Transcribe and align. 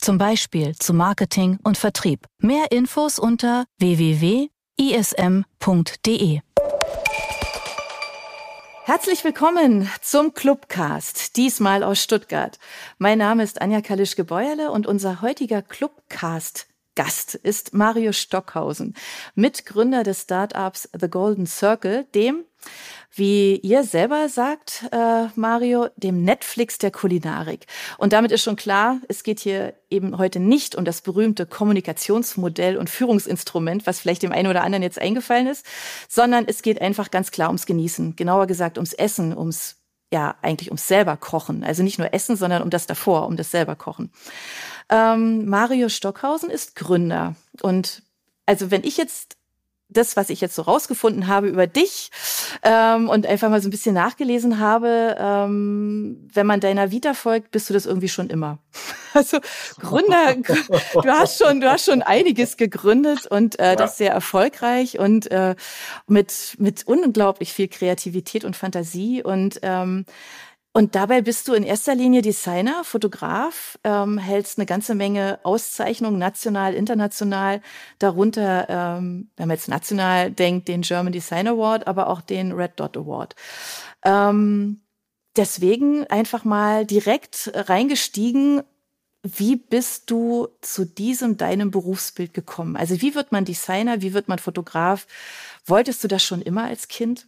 Zum 0.00 0.16
Beispiel 0.16 0.76
zu 0.76 0.94
Marketing 0.94 1.58
und 1.64 1.76
Vertrieb. 1.76 2.26
Mehr 2.38 2.70
Infos 2.70 3.18
unter 3.18 3.64
www.ism.de. 3.78 4.50
Herzlich 8.84 9.24
willkommen 9.24 9.90
zum 10.00 10.32
Clubcast, 10.34 11.36
diesmal 11.36 11.82
aus 11.82 12.02
Stuttgart. 12.02 12.58
Mein 12.98 13.18
Name 13.18 13.42
ist 13.42 13.60
Anja 13.60 13.80
Kalischke-Beuerle 13.80 14.70
und 14.70 14.86
unser 14.86 15.20
heutiger 15.20 15.62
Clubcast 15.62 16.68
Gast 16.98 17.36
ist 17.36 17.74
Mario 17.74 18.12
Stockhausen, 18.12 18.92
Mitgründer 19.36 20.02
des 20.02 20.22
Startups 20.22 20.88
The 20.98 21.08
Golden 21.08 21.46
Circle, 21.46 22.06
dem, 22.12 22.44
wie 23.14 23.56
ihr 23.56 23.84
selber 23.84 24.28
sagt, 24.28 24.84
äh, 24.92 25.26
Mario, 25.34 25.88
dem 25.96 26.24
Netflix 26.24 26.78
der 26.78 26.90
Kulinarik. 26.90 27.66
Und 27.96 28.12
damit 28.12 28.32
ist 28.32 28.42
schon 28.42 28.56
klar, 28.56 29.00
es 29.08 29.22
geht 29.22 29.40
hier 29.40 29.74
eben 29.90 30.18
heute 30.18 30.40
nicht 30.40 30.76
um 30.76 30.84
das 30.84 31.00
berühmte 31.00 31.46
Kommunikationsmodell 31.46 32.76
und 32.76 32.90
Führungsinstrument, 32.90 33.86
was 33.86 34.00
vielleicht 34.00 34.22
dem 34.22 34.32
einen 34.32 34.48
oder 34.48 34.62
anderen 34.62 34.82
jetzt 34.82 35.00
eingefallen 35.00 35.46
ist, 35.46 35.66
sondern 36.08 36.44
es 36.46 36.62
geht 36.62 36.80
einfach 36.80 37.10
ganz 37.10 37.30
klar 37.30 37.48
ums 37.48 37.66
Genießen. 37.66 38.16
Genauer 38.16 38.46
gesagt 38.46 38.78
ums 38.78 38.92
Essen, 38.92 39.36
ums 39.36 39.76
ja, 40.10 40.36
eigentlich 40.40 40.70
ums 40.70 40.88
selber 40.88 41.16
kochen. 41.16 41.64
Also 41.64 41.82
nicht 41.82 41.98
nur 41.98 42.14
Essen, 42.14 42.36
sondern 42.36 42.62
um 42.62 42.70
das 42.70 42.86
davor, 42.86 43.26
um 43.26 43.36
das 43.36 43.50
selber 43.50 43.76
kochen. 43.76 44.10
Ähm, 44.88 45.46
Mario 45.46 45.88
Stockhausen 45.88 46.50
ist 46.50 46.76
Gründer. 46.76 47.34
Und 47.60 48.02
also 48.46 48.70
wenn 48.70 48.84
ich 48.84 48.96
jetzt 48.96 49.37
das, 49.88 50.16
was 50.16 50.30
ich 50.30 50.40
jetzt 50.40 50.54
so 50.54 50.62
rausgefunden 50.62 51.26
habe 51.28 51.48
über 51.48 51.66
dich 51.66 52.10
ähm, 52.62 53.08
und 53.08 53.26
einfach 53.26 53.48
mal 53.48 53.62
so 53.62 53.68
ein 53.68 53.70
bisschen 53.70 53.94
nachgelesen 53.94 54.58
habe, 54.58 55.16
ähm, 55.18 56.28
wenn 56.32 56.46
man 56.46 56.60
deiner 56.60 56.90
Vita 56.90 57.14
folgt, 57.14 57.50
bist 57.50 57.70
du 57.70 57.74
das 57.74 57.86
irgendwie 57.86 58.08
schon 58.08 58.30
immer. 58.30 58.58
Also 59.14 59.38
Gründer, 59.80 60.34
du 61.02 61.08
hast 61.08 61.42
schon, 61.42 61.62
du 61.62 61.68
hast 61.68 61.86
schon 61.86 62.02
einiges 62.02 62.58
gegründet 62.58 63.26
und 63.26 63.58
äh, 63.58 63.74
das 63.74 63.96
sehr 63.96 64.12
erfolgreich 64.12 64.98
und 64.98 65.30
äh, 65.30 65.56
mit 66.06 66.54
mit 66.58 66.86
unglaublich 66.86 67.54
viel 67.54 67.68
Kreativität 67.68 68.44
und 68.44 68.54
Fantasie 68.54 69.22
und 69.22 69.60
ähm, 69.62 70.04
und 70.78 70.94
dabei 70.94 71.22
bist 71.22 71.48
du 71.48 71.54
in 71.54 71.64
erster 71.64 71.96
Linie 71.96 72.22
Designer, 72.22 72.84
Fotograf, 72.84 73.80
ähm, 73.82 74.16
hältst 74.16 74.58
eine 74.58 74.66
ganze 74.66 74.94
Menge 74.94 75.40
Auszeichnungen, 75.42 76.20
national, 76.20 76.72
international, 76.72 77.62
darunter, 77.98 78.68
ähm, 78.68 79.28
wenn 79.36 79.48
man 79.48 79.56
jetzt 79.56 79.66
national 79.66 80.30
denkt, 80.30 80.68
den 80.68 80.82
German 80.82 81.12
Design 81.12 81.48
Award, 81.48 81.88
aber 81.88 82.06
auch 82.06 82.20
den 82.20 82.52
Red 82.52 82.74
Dot 82.76 82.96
Award. 82.96 83.34
Ähm, 84.04 84.82
deswegen 85.36 86.06
einfach 86.06 86.44
mal 86.44 86.86
direkt 86.86 87.50
reingestiegen. 87.52 88.62
Wie 89.24 89.56
bist 89.56 90.12
du 90.12 90.46
zu 90.60 90.84
diesem 90.84 91.36
deinem 91.38 91.72
Berufsbild 91.72 92.34
gekommen? 92.34 92.76
Also 92.76 93.02
wie 93.02 93.16
wird 93.16 93.32
man 93.32 93.44
Designer? 93.44 94.00
Wie 94.00 94.14
wird 94.14 94.28
man 94.28 94.38
Fotograf? 94.38 95.08
Wolltest 95.66 96.04
du 96.04 96.08
das 96.08 96.22
schon 96.22 96.40
immer 96.40 96.66
als 96.66 96.86
Kind? 96.86 97.26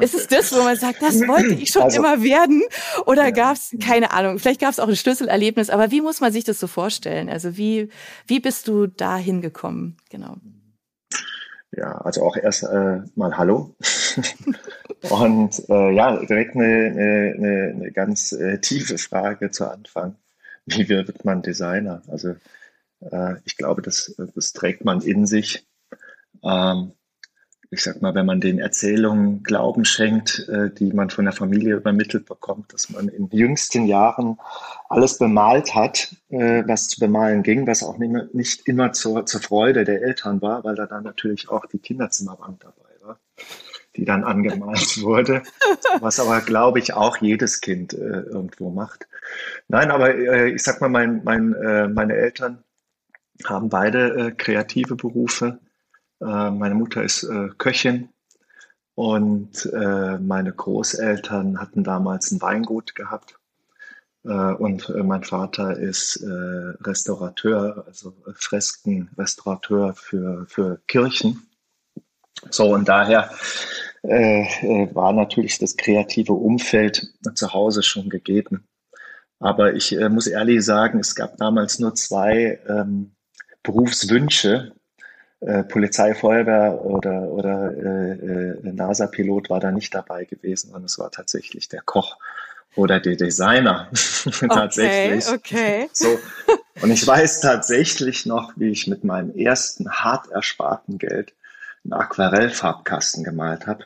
Ist 0.00 0.14
es 0.14 0.26
das, 0.26 0.52
wo 0.52 0.62
man 0.62 0.76
sagt, 0.76 1.02
das 1.02 1.26
wollte 1.26 1.54
ich 1.54 1.70
schon 1.70 1.82
also, 1.82 1.98
immer 1.98 2.22
werden? 2.22 2.62
Oder 3.06 3.24
ja. 3.24 3.30
gab 3.30 3.56
es, 3.56 3.74
keine 3.82 4.12
Ahnung, 4.12 4.38
vielleicht 4.38 4.60
gab 4.60 4.70
es 4.70 4.78
auch 4.78 4.88
ein 4.88 4.96
Schlüsselerlebnis, 4.96 5.70
aber 5.70 5.90
wie 5.90 6.00
muss 6.00 6.20
man 6.20 6.32
sich 6.32 6.44
das 6.44 6.60
so 6.60 6.66
vorstellen? 6.66 7.28
Also 7.28 7.56
wie, 7.56 7.88
wie 8.26 8.40
bist 8.40 8.68
du 8.68 8.86
da 8.86 9.16
hingekommen? 9.16 9.96
Genau. 10.10 10.36
Ja, 11.72 11.92
also 11.98 12.22
auch 12.22 12.36
erst 12.36 12.64
äh, 12.64 13.00
mal 13.14 13.36
Hallo. 13.36 13.74
Und 15.10 15.68
äh, 15.68 15.92
ja, 15.94 16.24
direkt 16.24 16.56
eine, 16.56 16.64
eine, 16.64 17.72
eine 17.74 17.92
ganz 17.92 18.32
äh, 18.32 18.58
tiefe 18.58 18.98
Frage 18.98 19.50
zu 19.50 19.70
Anfang. 19.70 20.16
Wie 20.64 20.88
wird 20.88 21.24
man 21.24 21.42
Designer? 21.42 22.02
Also 22.08 22.34
äh, 23.00 23.34
ich 23.44 23.56
glaube, 23.56 23.82
das, 23.82 24.14
das 24.34 24.52
trägt 24.52 24.84
man 24.84 25.00
in 25.00 25.26
sich. 25.26 25.66
Ähm, 26.42 26.92
ich 27.70 27.82
sag 27.82 28.00
mal, 28.02 28.14
wenn 28.14 28.26
man 28.26 28.40
den 28.40 28.58
Erzählungen 28.58 29.42
Glauben 29.42 29.84
schenkt, 29.84 30.48
äh, 30.48 30.70
die 30.70 30.92
man 30.92 31.10
von 31.10 31.24
der 31.24 31.34
Familie 31.34 31.76
übermittelt 31.76 32.26
bekommt, 32.26 32.72
dass 32.72 32.90
man 32.90 33.08
in 33.08 33.28
jüngsten 33.30 33.86
Jahren 33.86 34.38
alles 34.88 35.18
bemalt 35.18 35.74
hat, 35.74 36.14
äh, 36.28 36.62
was 36.66 36.88
zu 36.88 37.00
bemalen 37.00 37.42
ging, 37.42 37.66
was 37.66 37.82
auch 37.82 37.98
nicht, 37.98 38.34
nicht 38.34 38.68
immer 38.68 38.92
zur, 38.92 39.26
zur 39.26 39.40
Freude 39.40 39.84
der 39.84 40.02
Eltern 40.02 40.40
war, 40.42 40.64
weil 40.64 40.74
da 40.74 40.86
dann 40.86 41.04
natürlich 41.04 41.48
auch 41.48 41.66
die 41.66 41.78
Kinderzimmerwand 41.78 42.62
dabei 42.62 43.06
war, 43.06 43.18
die 43.96 44.04
dann 44.04 44.24
angemalt 44.24 45.00
wurde, 45.02 45.42
was 46.00 46.20
aber, 46.20 46.40
glaube 46.40 46.78
ich, 46.78 46.94
auch 46.94 47.16
jedes 47.18 47.60
Kind 47.60 47.94
äh, 47.94 48.20
irgendwo 48.20 48.70
macht. 48.70 49.08
Nein, 49.68 49.90
aber 49.90 50.14
äh, 50.14 50.50
ich 50.50 50.62
sag 50.62 50.80
mal, 50.80 50.88
mein, 50.88 51.22
mein, 51.24 51.52
äh, 51.54 51.88
meine 51.88 52.14
Eltern 52.14 52.62
haben 53.44 53.68
beide 53.68 54.28
äh, 54.28 54.30
kreative 54.30 54.96
Berufe 54.96 55.58
meine 56.20 56.74
Mutter 56.74 57.02
ist 57.02 57.24
äh, 57.24 57.48
Köchin 57.58 58.08
und 58.94 59.66
äh, 59.66 60.18
meine 60.18 60.52
Großeltern 60.52 61.60
hatten 61.60 61.84
damals 61.84 62.30
ein 62.30 62.40
Weingut 62.40 62.94
gehabt. 62.94 63.38
und 64.24 64.88
mein 65.04 65.22
Vater 65.22 65.78
ist 65.78 66.20
Restaurateur, 66.24 67.84
also 67.86 68.12
Freskenrestaurateur 68.34 69.94
für, 69.94 70.46
für 70.48 70.80
Kirchen. 70.88 71.46
So, 72.50 72.74
und 72.74 72.88
daher 72.88 73.30
äh, 74.02 74.94
war 74.94 75.12
natürlich 75.12 75.58
das 75.58 75.76
kreative 75.76 76.32
Umfeld 76.32 77.12
zu 77.34 77.52
Hause 77.52 77.82
schon 77.82 78.08
gegeben. 78.08 78.66
Aber 79.38 79.74
ich 79.74 79.92
äh, 79.92 80.08
muss 80.08 80.26
ehrlich 80.26 80.64
sagen, 80.64 81.00
es 81.00 81.14
gab 81.14 81.36
damals 81.36 81.78
nur 81.78 81.94
zwei 81.94 82.60
ähm, 82.68 83.12
Berufswünsche, 83.62 84.72
äh, 85.40 85.64
Polizei, 85.64 86.14
Feuerwehr 86.14 86.84
oder, 86.84 87.22
oder 87.30 87.72
äh, 87.76 88.12
äh, 88.12 88.72
NASA-Pilot 88.72 89.50
war 89.50 89.60
da 89.60 89.70
nicht 89.70 89.94
dabei 89.94 90.24
gewesen, 90.24 90.68
sondern 90.68 90.84
es 90.84 90.98
war 90.98 91.10
tatsächlich 91.10 91.68
der 91.68 91.82
Koch 91.82 92.16
oder 92.74 93.00
der 93.00 93.16
Designer. 93.16 93.88
tatsächlich. 94.48 95.28
Okay. 95.28 95.88
So. 95.92 96.18
Und 96.82 96.90
ich 96.90 97.06
weiß 97.06 97.40
tatsächlich 97.40 98.26
noch, 98.26 98.52
wie 98.56 98.68
ich 98.68 98.86
mit 98.86 99.02
meinem 99.02 99.34
ersten 99.34 99.90
hart 99.90 100.30
ersparten 100.30 100.98
Geld 100.98 101.32
einen 101.84 101.94
Aquarellfarbkasten 101.94 103.24
gemalt 103.24 103.66
habe. 103.66 103.84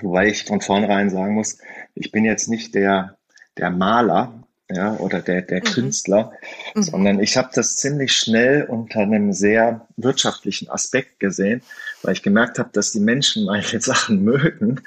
Wobei 0.00 0.28
ich 0.28 0.44
von 0.44 0.60
vornherein 0.60 1.10
sagen 1.10 1.34
muss, 1.34 1.58
ich 1.94 2.12
bin 2.12 2.24
jetzt 2.24 2.48
nicht 2.48 2.74
der, 2.74 3.18
der 3.56 3.70
Maler, 3.70 4.32
ja, 4.70 4.96
oder 4.96 5.20
der, 5.20 5.42
der 5.42 5.60
mhm. 5.60 5.64
Künstler, 5.64 6.32
mhm. 6.74 6.82
sondern 6.82 7.20
ich 7.20 7.36
habe 7.36 7.48
das 7.54 7.76
ziemlich 7.76 8.12
schnell 8.16 8.64
unter 8.64 9.00
einem 9.00 9.32
sehr 9.32 9.86
wirtschaftlichen 9.96 10.68
Aspekt 10.68 11.20
gesehen, 11.20 11.62
weil 12.02 12.12
ich 12.12 12.22
gemerkt 12.22 12.58
habe, 12.58 12.70
dass 12.72 12.92
die 12.92 13.00
Menschen 13.00 13.46
meine 13.46 13.62
Sachen 13.80 14.22
mögen. 14.22 14.80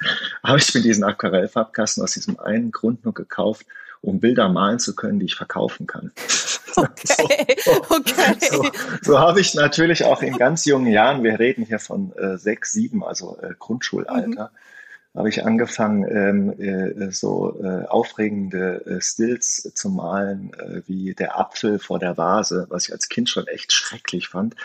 Habe 0.44 0.58
ich 0.58 0.72
mir 0.74 0.82
diesen 0.82 1.04
Aquarellfarbkasten 1.04 2.02
aus 2.02 2.12
diesem 2.12 2.38
einen 2.38 2.70
Grund 2.70 3.04
nur 3.04 3.14
gekauft, 3.14 3.66
um 4.00 4.20
Bilder 4.20 4.48
malen 4.48 4.78
zu 4.78 4.94
können, 4.94 5.18
die 5.18 5.26
ich 5.26 5.36
verkaufen 5.36 5.86
kann. 5.86 6.12
Okay, 6.74 7.54
so, 7.62 7.72
okay. 7.90 8.34
So, 8.50 8.64
so 9.02 9.18
habe 9.18 9.42
ich 9.42 9.52
natürlich 9.52 10.06
auch 10.06 10.22
in 10.22 10.38
ganz 10.38 10.64
jungen 10.64 10.90
Jahren, 10.90 11.22
wir 11.22 11.38
reden 11.38 11.66
hier 11.66 11.78
von 11.78 12.16
äh, 12.16 12.38
sechs, 12.38 12.72
sieben, 12.72 13.04
also 13.04 13.36
äh, 13.42 13.52
Grundschulalter, 13.58 14.50
mhm 14.54 14.58
habe 15.14 15.28
ich 15.28 15.44
angefangen, 15.44 16.06
ähm, 16.08 16.60
äh, 16.60 17.10
so 17.10 17.60
äh, 17.62 17.86
aufregende 17.86 18.84
äh, 18.86 19.00
Stills 19.00 19.70
zu 19.74 19.90
malen, 19.90 20.52
äh, 20.54 20.82
wie 20.86 21.14
der 21.14 21.38
Apfel 21.38 21.78
vor 21.78 21.98
der 21.98 22.16
Vase, 22.16 22.66
was 22.70 22.86
ich 22.86 22.92
als 22.92 23.08
Kind 23.08 23.28
schon 23.28 23.46
echt 23.46 23.72
schrecklich 23.72 24.28
fand. 24.28 24.56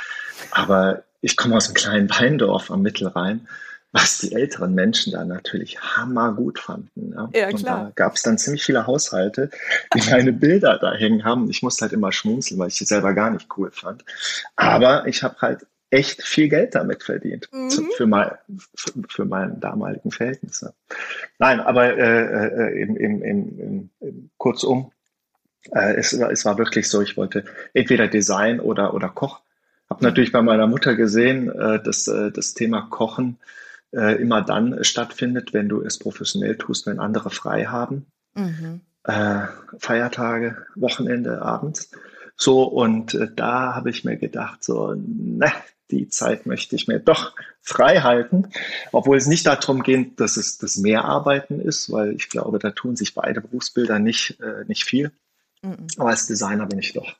Aber 0.51 1.03
ich 1.21 1.35
komme 1.35 1.55
aus 1.57 1.65
einem 1.65 1.73
kleinen 1.73 2.09
Weindorf 2.09 2.71
am 2.71 2.81
Mittelrhein, 2.81 3.47
was 3.91 4.19
die 4.19 4.33
älteren 4.33 4.73
Menschen 4.73 5.11
da 5.11 5.25
natürlich 5.25 5.79
hammergut 5.81 6.59
fanden. 6.59 7.13
Ja, 7.13 7.29
ja 7.33 7.47
klar. 7.47 7.53
Und 7.53 7.65
da 7.65 7.91
gab 7.95 8.15
es 8.15 8.21
dann 8.21 8.37
ziemlich 8.37 8.63
viele 8.63 8.87
Haushalte, 8.87 9.49
die 9.93 10.09
meine 10.09 10.31
Bilder 10.31 10.77
da 10.77 10.93
hängen 10.93 11.25
haben. 11.25 11.49
Ich 11.49 11.61
musste 11.61 11.83
halt 11.83 11.93
immer 11.93 12.11
schmunzeln, 12.11 12.59
weil 12.59 12.69
ich 12.69 12.77
die 12.77 12.85
selber 12.85 13.13
gar 13.13 13.31
nicht 13.31 13.47
cool 13.57 13.71
fand. 13.71 14.05
Aber 14.55 15.07
ich 15.07 15.23
habe 15.23 15.35
halt 15.41 15.65
echt 15.89 16.21
viel 16.21 16.49
Geld 16.49 16.75
damit 16.75 17.03
verdient 17.03 17.49
mhm. 17.51 17.69
zu, 17.69 17.83
für, 17.95 18.07
mein, 18.07 18.31
für, 18.75 18.91
für 19.09 19.25
meinen 19.25 19.59
damaligen 19.59 20.11
Verhältnisse. 20.11 20.73
Nein, 21.39 21.59
aber 21.59 21.97
äh, 21.97 22.47
äh, 22.47 22.81
im, 22.81 22.97
im, 22.97 23.21
im, 23.23 23.89
im, 23.99 24.29
kurzum, 24.37 24.91
äh, 25.71 25.95
es, 25.95 26.13
es 26.13 26.45
war 26.45 26.57
wirklich 26.57 26.89
so, 26.89 27.01
ich 27.01 27.17
wollte 27.17 27.45
entweder 27.73 28.07
Design 28.07 28.59
oder, 28.59 28.93
oder 28.93 29.09
Koch 29.09 29.41
Habe 29.89 30.03
natürlich 30.03 30.31
bei 30.31 30.41
meiner 30.41 30.67
Mutter 30.67 30.95
gesehen, 30.95 31.49
äh, 31.49 31.81
dass 31.81 32.07
äh, 32.07 32.31
das 32.31 32.53
Thema 32.53 32.87
Kochen 32.89 33.37
äh, 33.91 34.21
immer 34.21 34.41
dann 34.41 34.83
stattfindet, 34.83 35.53
wenn 35.53 35.69
du 35.69 35.81
es 35.81 35.97
professionell 35.97 36.57
tust, 36.57 36.85
wenn 36.87 36.99
andere 36.99 37.29
frei 37.29 37.65
haben. 37.65 38.05
Mhm. 38.35 38.81
Äh, 39.03 39.45
Feiertage, 39.79 40.65
Wochenende, 40.75 41.41
abends. 41.41 41.91
So, 42.37 42.63
und 42.63 43.15
äh, 43.15 43.27
da 43.35 43.73
habe 43.75 43.89
ich 43.89 44.05
mir 44.05 44.15
gedacht, 44.15 44.63
so, 44.63 44.93
ne, 44.95 45.51
die 45.89 46.07
Zeit 46.09 46.45
möchte 46.45 46.75
ich 46.75 46.87
mir 46.87 46.99
doch 46.99 47.35
frei 47.61 48.01
halten, 48.01 48.49
obwohl 48.91 49.17
es 49.17 49.27
nicht 49.27 49.45
darum 49.45 49.83
geht, 49.83 50.19
dass 50.19 50.37
es 50.37 50.57
das 50.57 50.77
Mehrarbeiten 50.77 51.59
ist, 51.59 51.91
weil 51.91 52.13
ich 52.15 52.29
glaube, 52.29 52.59
da 52.59 52.71
tun 52.71 52.95
sich 52.95 53.15
beide 53.15 53.41
Berufsbilder 53.41 53.99
nicht, 53.99 54.39
äh, 54.39 54.63
nicht 54.67 54.85
viel. 54.85 55.11
Mhm. 55.63 55.87
Aber 55.97 56.09
als 56.09 56.27
Designer 56.27 56.67
bin 56.67 56.79
ich 56.79 56.93
doch, 56.93 57.15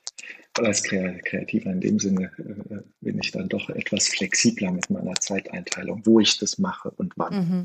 oder 0.56 0.68
als 0.68 0.82
Kreativer 0.82 1.70
in 1.70 1.80
dem 1.80 1.98
Sinne, 1.98 2.30
äh, 2.38 2.78
bin 3.00 3.18
ich 3.18 3.32
dann 3.32 3.48
doch 3.48 3.68
etwas 3.70 4.08
flexibler 4.08 4.70
mit 4.70 4.88
meiner 4.90 5.14
Zeiteinteilung, 5.14 6.02
wo 6.04 6.20
ich 6.20 6.38
das 6.38 6.58
mache 6.58 6.90
und 6.90 7.14
wann. 7.16 7.34
Mhm. 7.34 7.64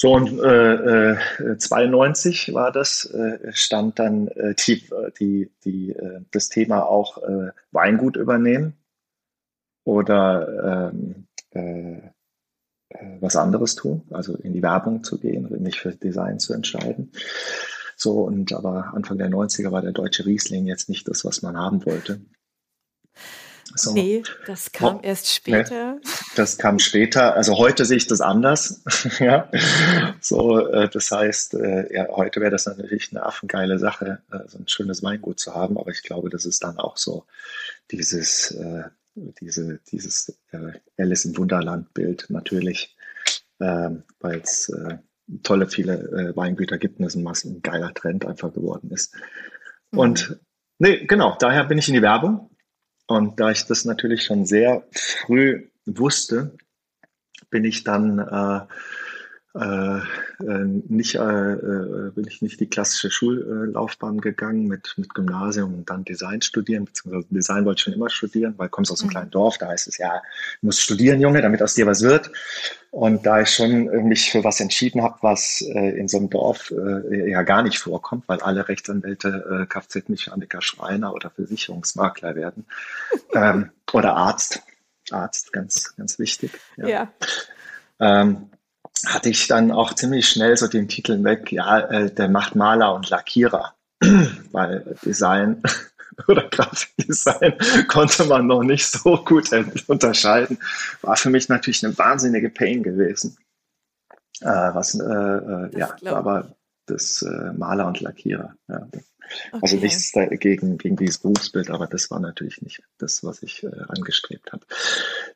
So, 0.00 0.12
und 0.14 0.38
äh, 0.38 1.14
äh, 1.14 1.58
92 1.58 2.54
war 2.54 2.70
das, 2.70 3.04
äh, 3.06 3.50
stand 3.52 3.98
dann 3.98 4.28
äh, 4.28 4.54
die, 4.54 4.88
die, 5.18 5.50
die, 5.64 5.90
äh, 5.90 6.20
das 6.30 6.48
Thema 6.48 6.86
auch 6.86 7.18
äh, 7.18 7.50
Weingut 7.72 8.16
übernehmen 8.16 8.74
oder 9.84 10.92
ähm, 10.92 11.26
äh, 11.50 11.96
äh, 12.90 13.16
was 13.18 13.34
anderes 13.34 13.74
tun, 13.74 14.02
also 14.10 14.36
in 14.36 14.52
die 14.52 14.62
Werbung 14.62 15.02
zu 15.02 15.18
gehen, 15.18 15.48
nicht 15.60 15.80
für 15.80 15.90
Design 15.90 16.38
zu 16.38 16.54
entscheiden. 16.54 17.10
So, 17.96 18.22
und 18.22 18.52
aber 18.52 18.94
Anfang 18.94 19.18
der 19.18 19.30
90er 19.30 19.72
war 19.72 19.82
der 19.82 19.90
deutsche 19.90 20.24
Riesling 20.24 20.66
jetzt 20.66 20.88
nicht 20.88 21.08
das, 21.08 21.24
was 21.24 21.42
man 21.42 21.56
haben 21.56 21.84
wollte. 21.84 22.20
So. 23.74 23.92
Nee, 23.92 24.22
das 24.46 24.72
kam 24.72 24.96
oh, 24.96 25.00
erst 25.02 25.32
später. 25.32 25.94
Ne, 25.94 26.00
das 26.36 26.58
kam 26.58 26.78
später. 26.78 27.34
Also 27.34 27.58
heute 27.58 27.84
sehe 27.84 27.96
ich 27.96 28.06
das 28.06 28.20
anders. 28.20 28.82
ja. 29.18 29.50
So, 30.20 30.66
äh, 30.68 30.88
das 30.88 31.10
heißt, 31.10 31.54
äh, 31.54 31.94
ja, 31.94 32.08
heute 32.08 32.40
wäre 32.40 32.50
das 32.50 32.66
natürlich 32.66 33.10
eine 33.10 33.24
affengeile 33.24 33.78
Sache, 33.78 34.22
äh, 34.32 34.48
so 34.48 34.58
ein 34.58 34.68
schönes 34.68 35.02
Weingut 35.02 35.38
zu 35.38 35.54
haben. 35.54 35.78
Aber 35.78 35.90
ich 35.90 36.02
glaube, 36.02 36.30
das 36.30 36.44
ist 36.44 36.62
dann 36.64 36.78
auch 36.78 36.96
so 36.96 37.24
dieses, 37.90 38.52
äh, 38.52 38.84
diese, 39.14 39.80
dieses 39.90 40.38
äh, 40.52 40.72
Alice 40.96 41.24
im 41.24 41.36
Wunderland-Bild 41.36 42.26
natürlich, 42.30 42.96
ähm, 43.60 44.04
weil 44.20 44.40
es 44.40 44.68
äh, 44.70 44.98
tolle 45.42 45.68
viele 45.68 45.94
äh, 45.94 46.36
Weingüter 46.36 46.78
gibt 46.78 47.00
und 47.00 47.06
es 47.06 47.14
ein, 47.14 47.26
ein 47.26 47.62
geiler 47.62 47.92
Trend 47.92 48.26
einfach 48.26 48.52
geworden 48.52 48.90
ist. 48.90 49.14
Mhm. 49.90 49.98
Und 49.98 50.40
nee, 50.78 51.04
genau, 51.06 51.36
daher 51.38 51.64
bin 51.64 51.78
ich 51.78 51.88
in 51.88 51.94
die 51.94 52.02
Werbung. 52.02 52.50
Und 53.08 53.40
da 53.40 53.50
ich 53.50 53.64
das 53.64 53.86
natürlich 53.86 54.22
schon 54.24 54.44
sehr 54.44 54.84
früh 54.92 55.66
wusste, 55.86 56.52
bin 57.50 57.64
ich 57.64 57.82
dann 57.82 58.18
äh, 58.18 58.60
äh, 59.58 59.98
äh, 60.44 60.64
nicht, 60.88 61.16
äh, 61.16 61.52
äh, 61.52 62.10
bin 62.14 62.26
ich 62.28 62.42
nicht 62.42 62.60
die 62.60 62.68
klassische 62.68 63.10
Schullaufbahn 63.10 64.20
gegangen 64.20 64.68
mit, 64.68 64.94
mit 64.96 65.12
Gymnasium 65.14 65.74
und 65.74 65.90
dann 65.90 66.04
Design 66.04 66.42
studieren, 66.42 66.84
beziehungsweise 66.84 67.26
Design 67.30 67.64
wollte 67.64 67.78
ich 67.78 67.84
schon 67.84 67.92
immer 67.92 68.08
studieren, 68.08 68.54
weil 68.56 68.68
du 68.68 68.70
kommst 68.70 68.92
aus 68.92 69.00
einem 69.00 69.08
mhm. 69.08 69.12
kleinen 69.12 69.30
Dorf, 69.30 69.58
da 69.58 69.68
heißt 69.68 69.88
es 69.88 69.98
ja, 69.98 70.22
du 70.60 70.66
musst 70.66 70.80
studieren, 70.80 71.20
Junge, 71.20 71.42
damit 71.42 71.60
aus 71.62 71.74
dir 71.74 71.86
was 71.86 72.02
wird. 72.02 72.30
Und 72.90 73.26
da 73.26 73.40
ich 73.42 73.50
schon 73.50 73.84
mich 74.06 74.30
für 74.30 74.44
was 74.44 74.60
entschieden 74.60 75.02
habe, 75.02 75.18
was 75.22 75.60
äh, 75.60 75.98
in 75.98 76.08
so 76.08 76.18
einem 76.18 76.30
Dorf 76.30 76.70
äh, 76.70 77.30
ja 77.30 77.42
gar 77.42 77.62
nicht 77.62 77.78
vorkommt, 77.78 78.28
weil 78.28 78.40
alle 78.40 78.68
Rechtsanwälte 78.68 79.62
äh, 79.62 79.66
Kfz-Mechaniker, 79.66 80.62
Schreiner 80.62 81.12
oder 81.12 81.30
Versicherungsmakler 81.30 82.36
werden 82.36 82.64
ähm, 83.34 83.70
oder 83.92 84.14
Arzt, 84.14 84.62
Arzt, 85.10 85.52
ganz, 85.52 85.96
ganz 85.96 86.18
wichtig. 86.18 86.52
Ja. 86.76 86.88
ja. 86.88 87.12
Ähm, 88.00 88.50
hatte 89.06 89.30
ich 89.30 89.46
dann 89.46 89.70
auch 89.70 89.94
ziemlich 89.94 90.28
schnell 90.28 90.56
so 90.56 90.66
den 90.66 90.88
Titel 90.88 91.22
weg, 91.24 91.52
ja, 91.52 91.80
äh, 91.80 92.12
der 92.12 92.28
macht 92.28 92.56
Maler 92.56 92.94
und 92.94 93.10
Lackierer, 93.10 93.74
weil 94.52 94.96
Design 95.04 95.62
oder 96.26 96.48
Grafikdesign 96.48 97.54
konnte 97.88 98.24
man 98.24 98.46
noch 98.46 98.62
nicht 98.62 98.86
so 98.86 99.16
gut 99.24 99.50
unterscheiden. 99.86 100.58
War 101.02 101.16
für 101.16 101.30
mich 101.30 101.48
natürlich 101.48 101.84
eine 101.84 101.96
wahnsinnige 101.96 102.50
Pain 102.50 102.82
gewesen. 102.82 103.36
Äh, 104.40 104.46
was, 104.46 104.94
äh, 104.94 105.04
äh 105.04 105.78
ja, 105.78 105.96
aber 106.04 106.56
das 106.86 107.22
äh, 107.22 107.52
Maler 107.52 107.86
und 107.86 108.00
Lackierer. 108.00 108.54
Ja. 108.68 108.88
Okay. 109.52 109.58
Also 109.62 109.76
nichts 109.76 110.12
dagegen, 110.12 110.78
gegen 110.78 110.96
dieses 110.96 111.18
Berufsbild, 111.18 111.70
aber 111.70 111.86
das 111.86 112.10
war 112.10 112.20
natürlich 112.20 112.62
nicht 112.62 112.82
das, 112.98 113.24
was 113.24 113.42
ich 113.42 113.64
äh, 113.64 113.70
angestrebt 113.88 114.52
habe. 114.52 114.64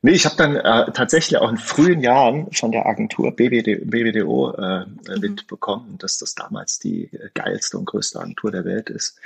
Nee, 0.02 0.12
ich 0.12 0.24
habe 0.24 0.36
dann 0.36 0.56
äh, 0.56 0.92
tatsächlich 0.92 1.38
auch 1.38 1.50
in 1.50 1.58
frühen 1.58 2.00
Jahren 2.00 2.50
von 2.52 2.72
der 2.72 2.86
Agentur 2.86 3.34
BBD, 3.34 3.76
BBDO 3.84 4.52
äh, 4.52 4.86
mhm. 4.86 5.20
mitbekommen, 5.20 5.98
dass 5.98 6.18
das 6.18 6.34
damals 6.34 6.78
die 6.78 7.10
geilste 7.34 7.78
und 7.78 7.86
größte 7.86 8.20
Agentur 8.20 8.50
der 8.50 8.64
Welt 8.64 8.90
ist. 8.90 9.18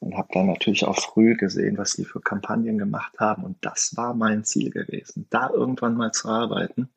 Und 0.00 0.16
habe 0.16 0.28
dann 0.32 0.46
natürlich 0.46 0.84
auch 0.84 0.98
früh 0.98 1.36
gesehen, 1.36 1.78
was 1.78 1.92
die 1.92 2.04
für 2.04 2.20
Kampagnen 2.20 2.78
gemacht 2.78 3.12
haben. 3.18 3.44
Und 3.44 3.56
das 3.62 3.96
war 3.96 4.14
mein 4.14 4.44
Ziel 4.44 4.70
gewesen, 4.70 5.26
da 5.30 5.50
irgendwann 5.50 5.96
mal 5.96 6.12
zu 6.12 6.28
arbeiten. 6.28 6.88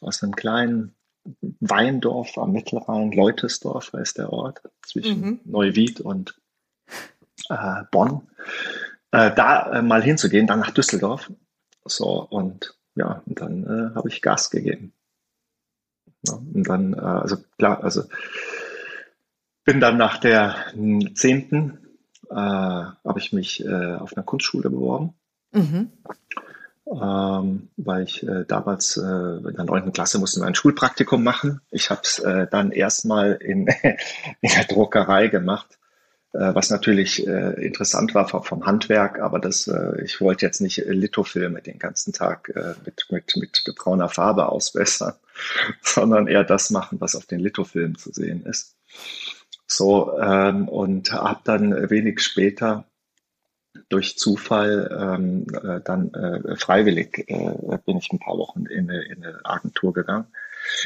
Aus 0.00 0.22
einem 0.22 0.34
kleinen 0.34 0.94
Weindorf 1.60 2.36
am 2.38 2.52
Mittelrhein, 2.52 3.12
Leutesdorf 3.12 3.92
heißt 3.92 4.18
der 4.18 4.32
Ort, 4.32 4.60
zwischen 4.82 5.20
mhm. 5.20 5.40
Neuwied 5.44 6.00
und 6.00 6.34
äh, 7.48 7.82
Bonn, 7.90 8.22
äh, 9.10 9.32
da 9.34 9.72
äh, 9.72 9.82
mal 9.82 10.02
hinzugehen, 10.02 10.46
dann 10.46 10.60
nach 10.60 10.70
Düsseldorf. 10.70 11.30
So, 11.84 12.26
und 12.30 12.74
ja, 12.94 13.22
und 13.26 13.40
dann 13.40 13.64
äh, 13.64 13.94
habe 13.94 14.08
ich 14.08 14.22
Gas 14.22 14.50
gegeben. 14.50 14.92
Ja, 16.26 16.34
und 16.34 16.68
dann, 16.68 16.94
äh, 16.94 17.00
also 17.00 17.36
klar, 17.58 17.82
also 17.82 18.04
bin 19.64 19.80
dann 19.80 19.96
nach 19.96 20.18
der 20.18 20.56
zehnten, 21.14 21.78
äh, 22.30 22.34
habe 22.34 23.18
ich 23.18 23.32
mich 23.32 23.64
äh, 23.64 23.94
auf 23.94 24.16
einer 24.16 24.24
Kunstschule 24.24 24.70
beworben. 24.70 25.14
Mhm. 25.52 25.92
Ähm, 26.86 27.70
weil 27.76 28.02
ich 28.02 28.26
äh, 28.26 28.44
damals 28.46 28.98
in 28.98 29.54
der 29.56 29.64
neunten 29.64 29.92
Klasse 29.92 30.18
musste 30.18 30.44
ein 30.44 30.54
Schulpraktikum 30.54 31.24
machen. 31.24 31.62
Ich 31.70 31.90
habe 31.90 32.02
es 32.04 32.22
dann 32.50 32.72
erstmal 32.72 33.32
in, 33.32 33.66
in 34.40 34.50
der 34.50 34.64
Druckerei 34.64 35.28
gemacht 35.28 35.78
was 36.38 36.70
natürlich 36.70 37.26
äh, 37.26 37.64
interessant 37.64 38.14
war 38.14 38.26
vom 38.28 38.66
Handwerk, 38.66 39.20
aber 39.20 39.38
das, 39.38 39.68
äh, 39.68 40.02
ich 40.02 40.20
wollte 40.20 40.44
jetzt 40.44 40.60
nicht 40.60 40.78
Lithofilme 40.78 41.62
den 41.62 41.78
ganzen 41.78 42.12
Tag 42.12 42.52
mit, 42.84 43.06
mit, 43.10 43.36
mit 43.36 43.74
brauner 43.76 44.08
Farbe 44.08 44.48
ausbessern, 44.48 45.14
sondern 45.82 46.26
eher 46.26 46.44
das 46.44 46.70
machen, 46.70 47.00
was 47.00 47.14
auf 47.14 47.26
den 47.26 47.40
Lithofilmen 47.40 47.96
zu 47.96 48.12
sehen 48.12 48.44
ist. 48.46 48.76
So, 49.66 50.18
ähm, 50.18 50.68
und 50.68 51.12
habe 51.12 51.40
dann 51.44 51.90
wenig 51.90 52.20
später 52.20 52.84
durch 53.88 54.18
Zufall 54.18 54.88
ähm, 54.98 55.46
äh, 55.52 55.80
dann 55.80 56.12
äh, 56.14 56.56
freiwillig 56.56 57.24
äh, 57.28 57.78
bin 57.84 57.98
ich 57.98 58.12
ein 58.12 58.18
paar 58.18 58.38
Wochen 58.38 58.66
in 58.66 58.90
eine, 58.90 59.02
in 59.02 59.24
eine 59.24 59.44
Agentur 59.44 59.92
gegangen. 59.92 60.26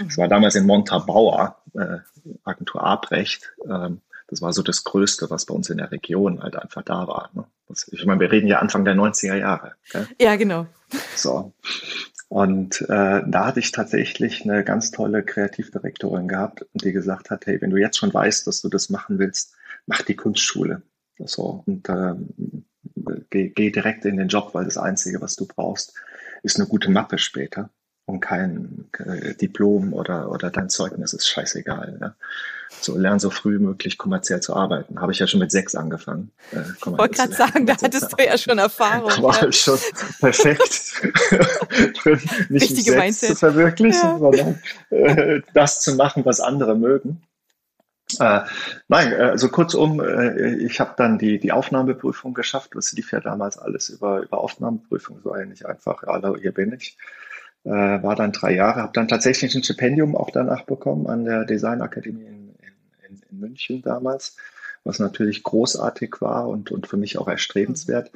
Es 0.07 0.17
mhm. 0.17 0.23
war 0.23 0.29
damals 0.29 0.55
in 0.55 0.67
Montabaur, 0.67 1.57
äh, 1.75 1.99
Agentur 2.45 2.83
Abrecht. 2.83 3.53
Ähm, 3.69 4.01
das 4.29 4.43
war 4.43 4.53
so 4.53 4.63
das 4.63 4.85
Größte, 4.85 5.31
was 5.31 5.47
bei 5.47 5.55
uns 5.55 5.71
in 5.71 5.79
der 5.79 5.91
Region 5.91 6.43
halt 6.43 6.57
einfach 6.57 6.83
da 6.83 7.09
war. 7.09 7.31
Ne? 7.33 7.45
Das, 7.69 7.89
ich 7.91 8.05
meine, 8.05 8.21
wir 8.21 8.31
reden 8.31 8.47
ja 8.47 8.59
Anfang 8.59 8.85
der 8.85 8.95
90er 8.95 9.37
Jahre. 9.37 9.73
Gell? 9.91 10.07
Ja, 10.21 10.37
genau. 10.37 10.67
So. 11.17 11.53
Und 12.29 12.83
äh, 12.83 13.23
da 13.27 13.47
hatte 13.47 13.61
ich 13.61 13.73
tatsächlich 13.73 14.45
eine 14.45 14.63
ganz 14.63 14.91
tolle 14.91 15.23
Kreativdirektorin 15.23 16.29
gehabt, 16.29 16.67
die 16.75 16.93
gesagt 16.93 17.31
hat, 17.31 17.47
hey, 17.47 17.61
wenn 17.63 17.71
du 17.71 17.79
jetzt 17.79 17.97
schon 17.97 18.13
weißt, 18.13 18.47
dass 18.47 18.61
du 18.61 18.69
das 18.69 18.91
machen 18.91 19.19
willst, 19.19 19.55
mach 19.87 20.03
die 20.03 20.17
Kunstschule. 20.17 20.83
So, 21.25 21.65
und 21.67 21.89
äh, 21.89 22.15
geh, 23.31 23.49
geh 23.49 23.71
direkt 23.71 24.05
in 24.05 24.19
den 24.19 24.29
Job, 24.29 24.51
weil 24.53 24.67
das 24.67 24.77
Einzige, 24.77 25.23
was 25.23 25.37
du 25.37 25.47
brauchst, 25.47 25.95
ist 26.43 26.57
eine 26.59 26.69
gute 26.69 26.91
Mappe 26.91 27.17
später 27.17 27.71
und 28.09 28.21
kein 28.21 28.89
äh, 28.99 29.35
Diplom 29.35 29.93
oder, 29.93 30.31
oder 30.31 30.51
dein 30.51 30.71
Zeugnis 30.71 31.13
ist 31.13 31.29
scheißegal. 31.29 31.99
Ne? 32.01 32.15
So, 32.81 32.97
lern 32.97 33.19
so 33.19 33.29
früh 33.29 33.59
möglich 33.59 33.99
kommerziell 33.99 34.41
zu 34.41 34.55
arbeiten. 34.55 35.01
Habe 35.01 35.13
ich 35.13 35.19
ja 35.19 35.27
schon 35.27 35.41
mit 35.41 35.51
sechs 35.51 35.75
angefangen. 35.75 36.31
Äh, 36.53 36.61
ich 36.77 36.87
wollte 36.87 37.17
gerade 37.17 37.35
sagen, 37.35 37.67
da 37.67 37.75
hattest 37.75 38.13
du 38.13 38.25
ja 38.25 38.39
schon 38.39 38.59
Erfahrung. 38.59 39.11
Da 39.15 39.23
war 39.23 39.43
ja. 39.43 39.49
ich 39.49 39.61
schon 39.61 39.79
perfekt 40.21 41.03
drin, 42.03 42.21
nicht 42.49 42.71
mich 42.71 42.85
selbst 42.85 42.99
Mindset. 42.99 43.29
zu 43.31 43.37
verwirklichen, 43.37 44.09
ja. 44.09 44.19
sondern 44.19 44.63
äh, 44.91 45.43
das 45.53 45.83
zu 45.83 45.95
machen, 45.95 46.25
was 46.25 46.41
andere 46.41 46.77
mögen. 46.77 47.23
Äh, 48.21 48.41
nein, 48.89 49.13
äh, 49.13 49.17
also 49.17 49.51
kurzum, 49.51 50.01
äh, 50.01 50.57
ich 50.57 50.81
habe 50.81 50.95
dann 50.97 51.19
die, 51.19 51.39
die 51.39 51.53
Aufnahmeprüfung 51.53 52.33
geschafft. 52.33 52.71
Das 52.75 52.93
lief 52.93 53.13
ja 53.13 53.21
damals 53.21 53.59
alles 53.59 53.91
über, 53.91 54.23
über 54.23 54.39
Aufnahmeprüfung, 54.39 55.21
so 55.23 55.33
eigentlich 55.33 55.67
einfach, 55.67 56.05
ja, 56.05 56.35
hier 56.37 56.53
bin 56.53 56.73
ich 56.73 56.97
äh, 57.65 57.71
war 57.71 58.17
dann 58.17 58.33
drei 58.33 58.55
Jahre, 58.55 58.83
habe 58.83 58.93
dann 58.93 59.09
tatsächlich 59.09 59.55
ein 59.55 59.63
Stipendium 59.63 60.17
auch 60.17 60.31
danach 60.31 60.65
bekommen 60.65 61.07
an 61.07 61.25
der 61.25 61.45
Designakademie 61.45 62.25
in, 62.25 62.55
in, 63.09 63.23
in, 63.31 63.39
München 63.39 63.83
damals, 63.83 64.37
was 64.85 64.99
natürlich 64.99 65.43
großartig 65.43 66.17
war 66.21 66.49
und, 66.49 66.71
und 66.71 66.87
für 66.87 66.97
mich 66.97 67.19
auch 67.19 67.29
erstrebenswert. 67.29 68.11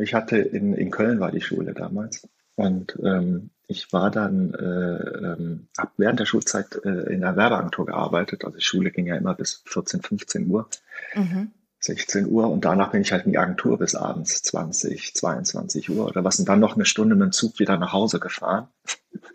Ich 0.00 0.14
hatte 0.14 0.38
in, 0.38 0.74
in 0.74 0.90
Köln 0.90 1.20
war 1.20 1.30
die 1.30 1.42
Schule 1.42 1.74
damals 1.74 2.28
und 2.54 2.98
ähm, 3.02 3.50
ich 3.68 3.92
war 3.92 4.10
dann, 4.10 4.52
äh, 4.54 5.26
ähm, 5.26 5.68
habe 5.78 5.90
während 5.96 6.20
der 6.20 6.26
Schulzeit 6.26 6.80
äh, 6.84 7.12
in 7.12 7.20
der 7.20 7.36
Werbeagentur 7.36 7.86
gearbeitet. 7.86 8.44
Also 8.44 8.58
die 8.58 8.64
Schule 8.64 8.90
ging 8.90 9.06
ja 9.06 9.16
immer 9.16 9.34
bis 9.34 9.62
14, 9.66 10.02
15 10.02 10.48
Uhr, 10.48 10.68
mhm. 11.14 11.52
16 11.82 12.28
Uhr 12.28 12.48
und 12.48 12.64
danach 12.64 12.92
bin 12.92 13.02
ich 13.02 13.10
halt 13.10 13.26
in 13.26 13.32
die 13.32 13.38
Agentur 13.38 13.76
bis 13.78 13.96
abends 13.96 14.40
20, 14.42 15.14
22 15.14 15.90
Uhr 15.90 16.06
oder 16.06 16.22
was 16.22 16.38
und 16.38 16.48
dann 16.48 16.60
noch 16.60 16.76
eine 16.76 16.84
Stunde 16.84 17.16
mit 17.16 17.24
dem 17.24 17.32
Zug 17.32 17.58
wieder 17.58 17.76
nach 17.76 17.92
Hause 17.92 18.20
gefahren. 18.20 18.68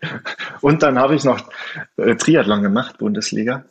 und 0.62 0.82
dann 0.82 0.98
habe 0.98 1.14
ich 1.14 1.24
noch 1.24 1.40
äh, 1.98 2.16
Triathlon 2.16 2.62
gemacht, 2.62 2.98
Bundesliga. 2.98 3.64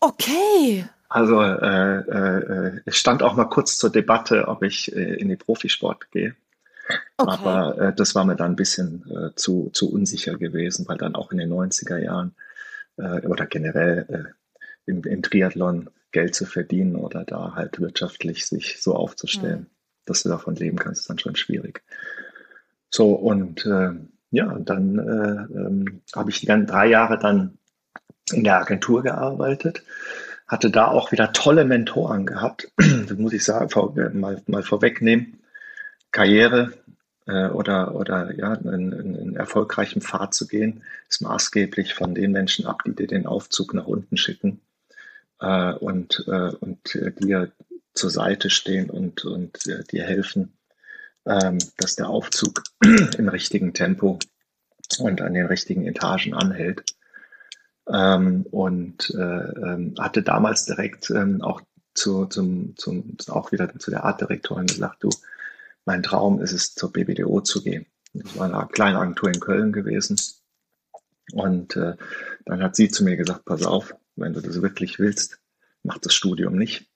Okay. 0.00 0.84
Also 1.08 1.40
äh, 1.40 1.98
äh, 1.98 2.80
es 2.84 2.96
stand 2.96 3.22
auch 3.22 3.36
mal 3.36 3.44
kurz 3.44 3.78
zur 3.78 3.90
Debatte, 3.90 4.48
ob 4.48 4.64
ich 4.64 4.94
äh, 4.94 5.14
in 5.14 5.28
die 5.28 5.36
Profisport 5.36 6.10
gehe. 6.10 6.34
Okay. 7.16 7.30
Aber 7.30 7.78
äh, 7.78 7.94
das 7.94 8.14
war 8.16 8.24
mir 8.24 8.36
dann 8.36 8.52
ein 8.52 8.56
bisschen 8.56 9.04
äh, 9.10 9.34
zu, 9.36 9.70
zu 9.72 9.92
unsicher 9.92 10.36
gewesen, 10.36 10.86
weil 10.88 10.98
dann 10.98 11.14
auch 11.14 11.30
in 11.30 11.38
den 11.38 11.52
90er 11.52 11.98
Jahren 11.98 12.34
äh, 12.96 13.26
oder 13.26 13.46
generell 13.46 14.06
äh, 14.08 14.90
im, 14.90 15.04
im 15.04 15.22
Triathlon 15.22 15.90
Geld 16.12 16.34
zu 16.34 16.46
verdienen 16.46 16.96
oder 16.96 17.24
da 17.24 17.54
halt 17.54 17.80
wirtschaftlich 17.80 18.46
sich 18.46 18.80
so 18.80 18.94
aufzustellen, 18.94 19.60
mhm. 19.60 19.66
dass 20.04 20.22
du 20.22 20.28
davon 20.28 20.54
leben 20.54 20.78
kannst, 20.78 21.02
ist 21.02 21.10
dann 21.10 21.18
schon 21.18 21.36
schwierig. 21.36 21.82
So, 22.90 23.12
und 23.12 23.66
äh, 23.66 23.90
ja, 24.30 24.58
dann 24.58 24.98
äh, 24.98 25.54
ähm, 25.54 26.02
habe 26.14 26.30
ich 26.30 26.40
die 26.40 26.46
ganzen 26.46 26.66
drei 26.66 26.86
Jahre 26.86 27.18
dann 27.18 27.58
in 28.32 28.44
der 28.44 28.60
Agentur 28.60 29.02
gearbeitet, 29.02 29.82
hatte 30.46 30.70
da 30.70 30.88
auch 30.88 31.12
wieder 31.12 31.32
tolle 31.32 31.64
Mentoren 31.64 32.26
gehabt, 32.26 32.70
das 32.76 33.18
muss 33.18 33.32
ich 33.32 33.44
sagen, 33.44 33.68
vor, 33.70 33.94
mal, 34.12 34.42
mal 34.46 34.62
vorwegnehmen. 34.62 35.40
Karriere 36.12 36.72
äh, 37.26 37.48
oder, 37.48 37.94
oder 37.94 38.34
ja, 38.34 38.52
einen, 38.52 38.94
einen 38.94 39.36
erfolgreichen 39.36 40.00
Pfad 40.00 40.34
zu 40.34 40.46
gehen, 40.46 40.82
ist 41.08 41.20
maßgeblich 41.20 41.94
von 41.94 42.14
den 42.14 42.32
Menschen 42.32 42.66
ab, 42.66 42.82
die 42.86 42.94
dir 42.94 43.06
den 43.06 43.26
Aufzug 43.26 43.74
nach 43.74 43.86
unten 43.86 44.16
schicken 44.16 44.60
äh, 45.40 45.72
und, 45.74 46.24
äh, 46.26 46.52
und 46.60 46.94
dir 47.20 47.52
zur 47.94 48.10
Seite 48.10 48.50
stehen 48.50 48.90
und, 48.90 49.24
und 49.24 49.66
äh, 49.66 49.82
dir 49.84 50.04
helfen, 50.04 50.56
ähm, 51.26 51.58
dass 51.78 51.96
der 51.96 52.08
Aufzug 52.08 52.62
im 53.18 53.28
richtigen 53.28 53.74
Tempo 53.74 54.18
und 54.98 55.20
an 55.20 55.34
den 55.34 55.46
richtigen 55.46 55.86
Etagen 55.86 56.34
anhält. 56.34 56.84
Ähm, 57.88 58.46
und 58.50 59.10
äh, 59.10 59.20
ähm, 59.20 59.94
hatte 59.98 60.22
damals 60.22 60.66
direkt 60.66 61.10
ähm, 61.10 61.40
auch 61.40 61.60
zu, 61.94 62.26
zum, 62.26 62.76
zum, 62.76 63.16
auch 63.28 63.52
wieder 63.52 63.76
zu 63.78 63.90
der 63.90 64.04
Artdirektorin 64.04 64.66
gesagt, 64.66 65.04
du, 65.04 65.10
mein 65.84 66.02
Traum 66.02 66.40
ist 66.40 66.52
es, 66.52 66.74
zur 66.74 66.92
BBDO 66.92 67.40
zu 67.40 67.62
gehen. 67.62 67.86
Das 68.12 68.36
war 68.36 68.52
eine 68.52 68.68
kleine 68.68 68.98
Agentur 68.98 69.28
in 69.28 69.40
Köln 69.40 69.72
gewesen. 69.72 70.16
Und 71.32 71.76
äh, 71.76 71.96
dann 72.44 72.62
hat 72.62 72.76
sie 72.76 72.88
zu 72.88 73.04
mir 73.04 73.16
gesagt, 73.16 73.44
pass 73.44 73.64
auf, 73.64 73.94
wenn 74.16 74.32
du 74.32 74.40
das 74.40 74.62
wirklich 74.62 74.98
willst, 74.98 75.38
mach 75.82 75.98
das 75.98 76.14
Studium 76.14 76.56
nicht. 76.56 76.90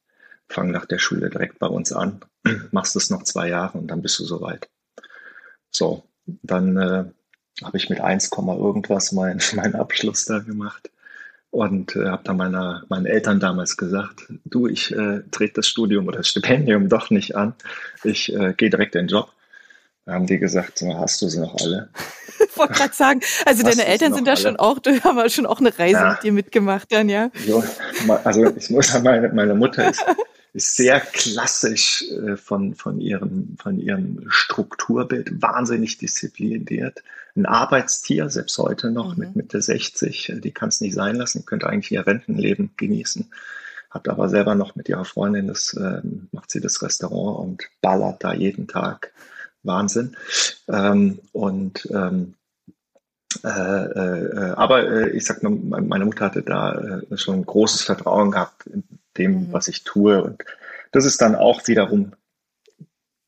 Fang 0.49 0.71
nach 0.71 0.87
der 0.87 0.99
Schule 0.99 1.31
direkt 1.31 1.59
bei 1.59 1.69
uns 1.69 1.93
an, 1.93 2.25
machst 2.73 2.97
es 2.97 3.11
noch 3.11 3.23
zwei 3.23 3.49
Jahre 3.49 3.79
und 3.79 3.89
dann 3.89 4.03
bist 4.03 4.19
du 4.19 4.25
soweit. 4.25 4.69
So, 5.71 6.03
dann 6.27 6.77
äh, 6.77 7.05
habe 7.63 7.77
ich 7.77 7.89
mit 7.89 8.01
1, 8.01 8.31
irgendwas 8.33 9.13
meinen 9.13 9.41
mein 9.55 9.75
Abschluss 9.75 10.25
da 10.25 10.41
gemacht 10.41 10.91
und 11.51 11.95
äh, 11.97 12.07
habe 12.07 12.25
dann 12.25 12.37
meiner, 12.37 12.85
meinen 12.89 13.07
Eltern 13.07 13.41
damals 13.41 13.77
gesagt, 13.77 14.33
du, 14.45 14.67
ich 14.67 14.93
äh, 14.93 15.23
trete 15.31 15.55
das 15.55 15.69
Studium 15.69 16.09
oder 16.09 16.19
das 16.19 16.29
Stipendium 16.29 16.89
doch 16.89 17.11
nicht 17.11 17.37
an, 17.37 17.55
ich 18.03 18.33
äh, 18.35 18.55
gehe 18.57 18.71
direkt 18.71 18.95
in 18.95 19.07
den 19.07 19.09
Job. 19.09 19.33
Da 20.07 20.15
haben 20.15 20.27
die 20.27 20.39
gesagt, 20.39 20.79
so, 20.79 20.97
hast 20.97 21.21
du 21.23 21.29
sie 21.29 21.41
noch 21.41 21.57
alle? 21.61 21.91
ich 22.41 22.57
wollte 22.57 22.75
gerade 22.75 22.95
sagen, 22.95 23.21
also 23.45 23.65
hast 23.65 23.79
deine 23.79 23.89
Eltern 23.89 24.15
sind 24.15 24.27
da 24.27 24.33
alle? 24.33 24.41
schon 24.41 24.57
auch, 24.57 24.79
die 24.81 25.01
haben 25.03 25.29
schon 25.31 25.47
auch 25.47 25.61
eine 25.61 25.79
Reise 25.79 26.01
ja. 26.01 26.13
mit 26.13 26.23
dir 26.23 26.33
mitgemacht 26.33 26.91
dann, 26.91 27.09
ja? 27.09 27.31
Jo, 27.47 27.63
also 28.25 28.47
ich 28.57 28.71
muss 28.71 28.89
sagen, 28.89 29.05
meine, 29.05 29.29
meine 29.29 29.55
Mutter 29.55 29.91
ist 29.91 30.05
ist 30.53 30.77
sehr 30.77 31.01
klassisch 31.01 32.05
äh, 32.11 32.37
von, 32.37 32.75
von, 32.75 33.01
ihrem, 33.01 33.57
von 33.61 33.79
ihrem 33.79 34.25
Strukturbild, 34.29 35.41
wahnsinnig 35.41 35.99
diszipliniert. 35.99 37.03
Ein 37.37 37.47
Arbeitstier, 37.47 38.29
selbst 38.29 38.59
heute 38.59 38.91
noch 38.91 39.15
mhm. 39.15 39.21
mit 39.21 39.37
Mitte 39.37 39.63
60, 39.63 40.35
die 40.39 40.51
kann 40.51 40.71
es 40.71 40.81
nicht 40.81 40.95
sein 40.95 41.17
lassen, 41.17 41.47
könnte 41.47 41.69
eigentlich 41.69 41.93
ihr 41.93 42.07
Rentenleben 42.07 42.71
genießen. 42.77 43.31
Hat 43.91 44.09
aber 44.09 44.29
selber 44.29 44.55
noch 44.55 44.77
mit 44.77 44.89
ihrer 44.89 45.05
Freundin, 45.05 45.49
das 45.49 45.75
äh, 45.75 46.01
macht 46.33 46.51
sie 46.51 46.61
das 46.61 46.83
Restaurant 46.83 47.41
und 47.41 47.63
ballert 47.81 48.23
da 48.23 48.33
jeden 48.33 48.69
Tag. 48.69 49.13
Wahnsinn. 49.63 50.17
Ähm, 50.69 51.21
und 51.33 51.89
ähm, 51.93 52.35
äh, 53.45 53.49
äh, 53.49 54.53
aber 54.57 54.91
äh, 54.91 55.11
ich 55.11 55.25
sag 55.25 55.43
nur, 55.43 55.53
meine 55.53 56.05
Mutter 56.05 56.25
hatte 56.27 56.43
da 56.43 57.01
äh, 57.11 57.17
schon 57.17 57.47
großes 57.47 57.83
Vertrauen 57.83 58.33
gehabt 58.33 58.67
in 58.67 58.83
dem, 59.17 59.33
mhm. 59.33 59.53
was 59.53 59.69
ich 59.69 59.85
tue. 59.85 60.23
Und 60.23 60.45
das 60.93 61.05
ist 61.05 61.21
dann 61.23 61.37
auch 61.37 61.67
wiederum, 61.69 62.13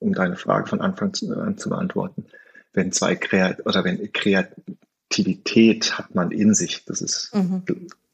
um 0.00 0.12
deine 0.12 0.36
Frage 0.36 0.66
von 0.66 0.80
Anfang 0.80 1.12
an 1.36 1.56
zu 1.56 1.70
beantworten, 1.70 2.26
wenn 2.72 2.90
zwei 2.90 3.14
Kreat 3.14 3.64
oder 3.64 3.84
wenn 3.84 4.12
Kreativität 4.12 5.96
hat 5.98 6.14
man 6.14 6.32
in 6.32 6.54
sich, 6.54 6.84
das 6.84 7.00
ist 7.00 7.32
mhm. 7.34 7.62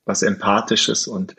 was 0.05 0.23
Empathisches 0.23 1.07
und 1.07 1.37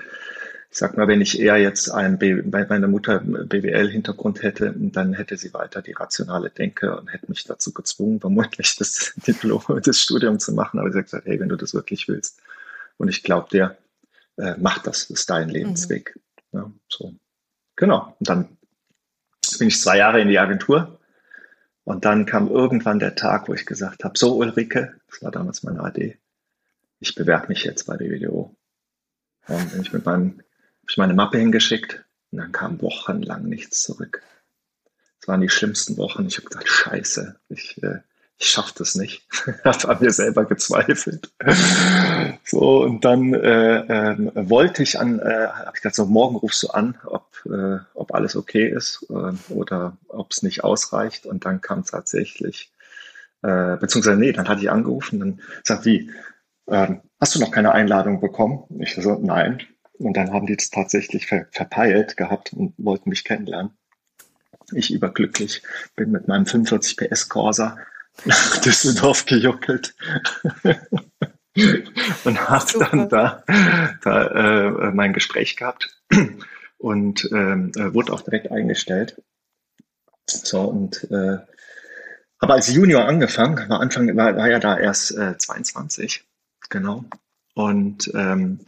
ich 0.72 0.78
sag 0.78 0.96
mal, 0.98 1.08
wenn 1.08 1.22
ich 1.22 1.40
eher 1.40 1.58
jetzt 1.58 1.90
ein 1.90 2.20
bei 2.20 2.66
meiner 2.66 2.88
Mutter 2.88 3.22
BWL-Hintergrund 3.22 4.44
hätte, 4.44 4.74
dann 4.78 5.14
hätte 5.14 5.36
sie 5.36 5.52
weiter 5.54 5.82
die 5.82 5.94
rationale 5.94 6.52
Denke 6.52 6.96
und 6.96 7.08
hätte 7.08 7.26
mich 7.28 7.44
dazu 7.44 7.74
gezwungen, 7.74 8.20
vermutlich 8.20 8.76
das 8.76 9.14
Diplom, 9.28 9.64
das 9.84 10.00
Studium 10.00 10.38
zu 10.40 10.54
machen. 10.54 10.80
Aber 10.80 10.92
sie 10.92 11.00
hat 11.00 11.06
gesagt, 11.06 11.26
hey, 11.26 11.40
wenn 11.40 11.50
du 11.50 11.56
das 11.56 11.74
wirklich 11.74 12.08
willst 12.08 12.40
und 12.98 13.08
ich 13.08 13.24
glaube 13.24 13.50
dir, 13.50 13.78
äh, 14.38 14.56
mach 14.60 14.78
das, 14.80 15.08
das 15.08 15.22
ist 15.22 15.30
dein 15.32 15.50
Lebensweg. 15.50 16.20
Mhm. 16.52 16.60
Ja, 16.60 16.72
so. 16.88 17.14
Genau. 17.76 18.16
Und 18.20 18.30
dann 18.30 18.58
bin 19.58 19.70
ich 19.70 19.82
zwei 19.82 19.98
Jahre 19.98 20.22
in 20.22 20.30
die 20.30 20.38
Agentur 20.38 21.00
und 21.84 22.06
dann 22.06 22.28
kam 22.28 22.48
irgendwann 22.48 23.00
der 23.00 23.16
Tag, 23.16 23.50
wo 23.50 23.56
ich 23.56 23.66
gesagt 23.66 24.04
habe, 24.04 24.20
so 24.20 24.36
Ulrike, 24.36 25.00
das 25.08 25.24
war 25.24 25.32
damals 25.32 25.64
meine 25.64 25.82
AD, 25.84 26.20
ich 27.00 27.16
bewerbe 27.16 27.48
mich 27.48 27.64
jetzt 27.64 27.88
bei 27.88 27.98
BWDO. 27.98 28.56
Und 29.48 29.72
bin 29.72 29.82
ich 29.82 29.92
mit 29.92 30.06
meinem 30.06 30.42
ich 30.90 30.98
meine 30.98 31.14
Mappe 31.14 31.38
hingeschickt 31.38 32.04
und 32.32 32.40
dann 32.40 32.52
kam 32.52 32.82
wochenlang 32.82 33.44
nichts 33.44 33.84
zurück. 33.84 34.22
Es 35.22 35.28
waren 35.28 35.42
die 35.42 35.50
schlimmsten 35.50 35.98
Wochen. 35.98 36.26
Ich 36.28 36.38
habe 36.38 36.48
gesagt, 36.48 36.68
scheiße, 36.68 37.36
ich, 37.50 37.82
äh, 37.84 38.00
ich 38.38 38.48
schaffe 38.48 38.74
das 38.78 38.96
nicht. 38.96 39.28
habe 39.66 39.90
an 39.90 39.98
mir 40.00 40.12
selber 40.12 40.46
gezweifelt. 40.46 41.32
so, 42.44 42.84
und 42.84 43.04
dann 43.04 43.34
äh, 43.34 43.80
äh, 43.80 44.50
wollte 44.50 44.82
ich 44.82 45.00
an, 45.00 45.20
äh, 45.20 45.48
habe 45.48 45.72
ich 45.76 45.82
gesagt, 45.82 45.96
so 45.96 46.06
morgen 46.06 46.38
rufst 46.38 46.64
du 46.64 46.70
an, 46.70 46.98
ob, 47.06 47.28
äh, 47.46 47.80
ob 47.94 48.14
alles 48.14 48.36
okay 48.36 48.68
ist 48.68 49.06
äh, 49.10 49.54
oder 49.54 49.98
ob 50.08 50.32
es 50.32 50.42
nicht 50.42 50.64
ausreicht. 50.64 51.26
Und 51.26 51.46
dann 51.46 51.62
kam 51.62 51.84
tatsächlich, 51.84 52.72
äh, 53.42 53.76
beziehungsweise 53.76 54.18
nee, 54.18 54.32
dann 54.32 54.48
hatte 54.48 54.62
ich 54.62 54.72
angerufen, 54.72 55.20
dann 55.20 55.42
sagt 55.64 55.86
wie, 55.86 56.10
äh, 56.68 56.96
hast 57.20 57.36
du 57.36 57.40
noch 57.40 57.52
keine 57.52 57.74
Einladung 57.74 58.22
bekommen? 58.22 58.64
Ich 58.80 58.96
so, 58.96 59.20
nein. 59.22 59.62
Und 60.00 60.16
dann 60.16 60.32
haben 60.32 60.48
die 60.48 60.56
das 60.56 60.70
tatsächlich 60.70 61.28
ver 61.28 61.46
verpeilt 61.52 62.18
gehabt 62.18 62.54
und 62.54 62.74
wollten 62.78 63.10
mich 63.10 63.26
kennenlernen. 63.26 63.72
Ich 64.74 64.94
überglücklich 64.94 65.62
bin 65.96 66.12
mit 66.12 66.28
meinem 66.28 66.46
45 66.46 66.96
PS 66.98 67.28
Corsa 67.28 67.78
nach 68.26 68.58
Düsseldorf 68.62 69.26
gejuckelt 69.26 69.96
und 72.24 72.50
habe 72.50 72.80
dann 72.80 73.10
da, 73.10 73.44
da 74.04 74.28
äh, 74.28 74.92
mein 74.92 75.14
Gespräch 75.14 75.58
gehabt 75.58 75.90
und 76.78 77.30
ähm, 77.32 77.72
äh, 77.76 77.94
wurde 77.94 78.14
auch 78.14 78.22
direkt 78.22 78.52
eingestellt. 78.52 79.22
So 80.28 80.62
und 80.62 81.04
äh, 81.12 81.40
habe 82.42 82.54
als 82.54 82.74
Junior 82.74 83.06
angefangen, 83.06 83.70
war 83.70 83.82
Anfang 83.82 84.16
war, 84.16 84.36
war 84.38 84.50
ja 84.50 84.60
da 84.60 84.78
erst 84.78 85.18
äh, 85.18 85.38
22, 85.38 86.24
genau. 86.70 87.04
Und 87.54 88.12
ähm, 88.14 88.62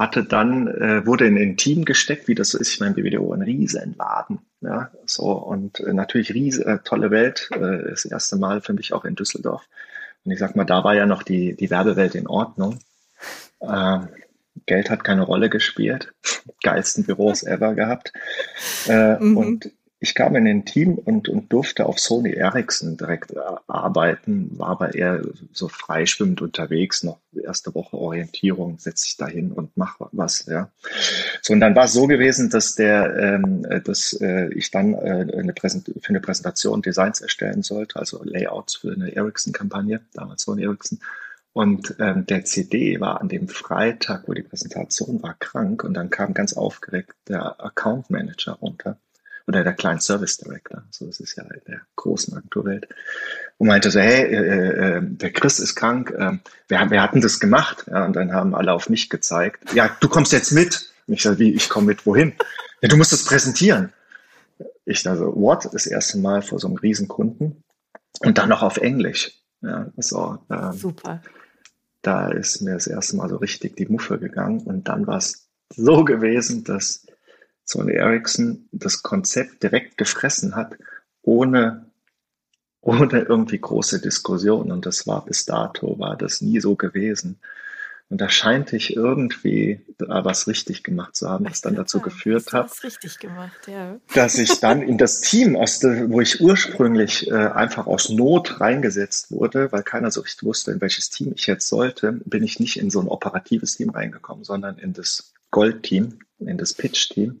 hatte 0.00 0.24
dann, 0.24 0.66
äh, 0.66 1.04
wurde 1.04 1.26
in 1.26 1.36
ein 1.36 1.58
Team 1.58 1.84
gesteckt, 1.84 2.26
wie 2.26 2.34
das 2.34 2.48
so 2.48 2.58
ist. 2.58 2.72
Ich 2.72 2.80
meine, 2.80 2.94
BWDO, 2.94 3.34
ein 3.34 3.42
Riesenladen. 3.42 4.38
Ja, 4.62 4.90
so 5.04 5.30
und 5.32 5.80
äh, 5.80 5.92
natürlich 5.92 6.32
riese, 6.32 6.64
äh, 6.64 6.78
tolle 6.82 7.10
Welt. 7.10 7.50
Äh, 7.52 7.90
das 7.90 8.06
erste 8.06 8.36
Mal 8.36 8.62
für 8.62 8.72
mich 8.72 8.94
auch 8.94 9.04
in 9.04 9.14
Düsseldorf. 9.14 9.62
Und 10.24 10.32
ich 10.32 10.38
sag 10.38 10.56
mal, 10.56 10.64
da 10.64 10.84
war 10.84 10.94
ja 10.94 11.04
noch 11.04 11.22
die, 11.22 11.54
die 11.54 11.68
Werbewelt 11.68 12.14
in 12.14 12.26
Ordnung. 12.26 12.78
Ähm, 13.60 14.08
Geld 14.64 14.88
hat 14.88 15.04
keine 15.04 15.22
Rolle 15.22 15.50
gespielt. 15.50 16.14
Geilsten 16.62 17.04
Büros 17.04 17.42
ever 17.42 17.74
gehabt. 17.74 18.14
Äh, 18.88 19.22
mhm. 19.22 19.36
Und 19.36 19.70
ich 20.02 20.14
kam 20.14 20.34
in 20.34 20.48
ein 20.48 20.64
Team 20.64 20.94
und, 20.94 21.28
und 21.28 21.52
durfte 21.52 21.84
auf 21.84 21.98
Sony 21.98 22.32
Ericsson 22.32 22.96
direkt 22.96 23.32
äh, 23.32 23.40
arbeiten, 23.66 24.58
war 24.58 24.68
aber 24.70 24.94
eher 24.94 25.20
so 25.52 25.68
freischwimmend 25.68 26.40
unterwegs, 26.40 27.02
noch 27.02 27.18
erste 27.34 27.74
Woche 27.74 27.98
Orientierung, 27.98 28.78
setze 28.78 29.06
ich 29.08 29.18
dahin 29.18 29.52
und 29.52 29.76
mach 29.76 29.96
was, 30.12 30.46
ja. 30.46 30.70
So, 31.42 31.52
und 31.52 31.60
dann 31.60 31.76
war 31.76 31.84
es 31.84 31.92
so 31.92 32.06
gewesen, 32.06 32.48
dass 32.48 32.74
der, 32.76 33.14
ähm, 33.14 33.66
dass 33.84 34.14
äh, 34.22 34.48
ich 34.54 34.70
dann 34.70 34.94
äh, 34.94 35.26
eine 35.36 35.52
Präsent 35.52 35.92
für 36.00 36.08
eine 36.08 36.20
Präsentation 36.20 36.80
Designs 36.80 37.20
erstellen 37.20 37.62
sollte, 37.62 37.98
also 37.98 38.24
Layouts 38.24 38.76
für 38.76 38.92
eine 38.92 39.14
Ericsson-Kampagne, 39.14 40.00
damals 40.14 40.42
Sony 40.42 40.64
Ericsson. 40.64 40.98
Und 41.52 41.96
ähm, 41.98 42.24
der 42.24 42.44
CD 42.46 43.00
war 43.00 43.20
an 43.20 43.28
dem 43.28 43.48
Freitag, 43.48 44.28
wo 44.28 44.32
die 44.32 44.42
Präsentation 44.42 45.22
war, 45.22 45.34
krank 45.34 45.84
und 45.84 45.92
dann 45.92 46.08
kam 46.08 46.32
ganz 46.32 46.54
aufgeregt 46.54 47.12
der 47.28 47.62
Account 47.62 48.08
Manager 48.08 48.52
runter 48.52 48.96
oder 49.50 49.64
der 49.64 49.72
Client 49.72 50.00
Service 50.00 50.36
Director, 50.36 50.84
so 50.90 51.08
ist 51.08 51.20
es 51.20 51.34
ja 51.34 51.42
in 51.42 51.60
der 51.66 51.80
großen 51.96 52.36
Agenturwelt, 52.36 52.86
und 53.58 53.66
meinte 53.66 53.90
so, 53.90 53.98
hey, 53.98 54.22
äh, 54.22 54.36
äh, 54.36 54.98
äh, 54.98 55.00
der 55.02 55.32
Chris 55.32 55.58
ist 55.58 55.74
krank, 55.74 56.14
äh, 56.16 56.38
wer, 56.68 56.88
wer 56.90 57.02
hat 57.02 57.14
denn 57.14 57.20
das 57.20 57.40
gemacht? 57.40 57.84
Ja, 57.90 58.04
und 58.04 58.14
dann 58.14 58.32
haben 58.32 58.54
alle 58.54 58.72
auf 58.72 58.88
mich 58.88 59.10
gezeigt, 59.10 59.74
ja, 59.74 59.90
du 59.98 60.08
kommst 60.08 60.32
jetzt 60.32 60.52
mit. 60.52 60.92
Und 61.08 61.14
ich 61.14 61.22
sage, 61.22 61.40
wie, 61.40 61.52
ich 61.52 61.68
komme 61.68 61.88
mit, 61.88 62.06
wohin? 62.06 62.34
Ja, 62.80 62.88
du 62.88 62.96
musst 62.96 63.12
das 63.12 63.24
präsentieren. 63.24 63.92
Ich 64.84 65.06
also, 65.08 65.34
what? 65.34 65.68
Das 65.72 65.86
erste 65.86 66.18
Mal 66.18 66.42
vor 66.42 66.60
so 66.60 66.68
einem 66.68 66.76
Riesenkunden 66.76 67.64
und 68.20 68.38
dann 68.38 68.50
noch 68.50 68.62
auf 68.62 68.76
Englisch. 68.76 69.32
Ja, 69.62 69.90
so, 69.96 70.38
ähm, 70.48 70.72
Super. 70.72 71.22
Da 72.02 72.28
ist 72.28 72.62
mir 72.62 72.74
das 72.74 72.86
erste 72.86 73.16
Mal 73.16 73.28
so 73.28 73.36
richtig 73.36 73.76
die 73.76 73.86
Muffe 73.86 74.18
gegangen 74.18 74.60
und 74.60 74.86
dann 74.86 75.08
war 75.08 75.18
es 75.18 75.48
so 75.74 76.04
gewesen, 76.04 76.62
dass 76.62 77.04
Sony 77.70 77.92
Ericsson 77.92 78.68
das 78.72 79.02
Konzept 79.02 79.62
direkt 79.62 79.96
gefressen 79.96 80.56
hat, 80.56 80.76
ohne, 81.22 81.86
ohne 82.80 83.20
irgendwie 83.20 83.60
große 83.60 84.00
Diskussion. 84.00 84.72
Und 84.72 84.86
das 84.86 85.06
war 85.06 85.24
bis 85.24 85.44
dato, 85.44 85.98
war 85.98 86.16
das 86.16 86.40
nie 86.40 86.60
so 86.60 86.74
gewesen. 86.74 87.38
Und 88.08 88.20
da 88.20 88.28
scheint 88.28 88.72
ich 88.72 88.96
irgendwie 88.96 89.82
da 89.96 90.24
was 90.24 90.48
richtig 90.48 90.82
gemacht 90.82 91.14
zu 91.14 91.30
haben, 91.30 91.44
was 91.44 91.60
dann 91.60 91.76
dazu 91.76 91.98
sagen, 91.98 92.10
geführt 92.10 92.52
hat, 92.52 92.72
ja. 93.68 94.00
dass 94.14 94.36
ich 94.36 94.58
dann 94.58 94.82
in 94.82 94.98
das 94.98 95.20
Team, 95.20 95.54
aus 95.54 95.78
der, 95.78 96.10
wo 96.10 96.20
ich 96.20 96.40
ursprünglich 96.40 97.30
äh, 97.30 97.34
einfach 97.34 97.86
aus 97.86 98.08
Not 98.08 98.60
reingesetzt 98.60 99.30
wurde, 99.30 99.70
weil 99.70 99.84
keiner 99.84 100.10
so 100.10 100.22
richtig 100.22 100.42
wusste, 100.42 100.72
in 100.72 100.80
welches 100.80 101.10
Team 101.10 101.34
ich 101.36 101.46
jetzt 101.46 101.68
sollte, 101.68 102.20
bin 102.24 102.42
ich 102.42 102.58
nicht 102.58 102.80
in 102.80 102.90
so 102.90 102.98
ein 103.00 103.06
operatives 103.06 103.76
Team 103.76 103.90
reingekommen, 103.90 104.42
sondern 104.42 104.78
in 104.78 104.92
das 104.92 105.32
Gold-Team, 105.52 106.18
in 106.40 106.58
das 106.58 106.74
Pitch-Team, 106.74 107.40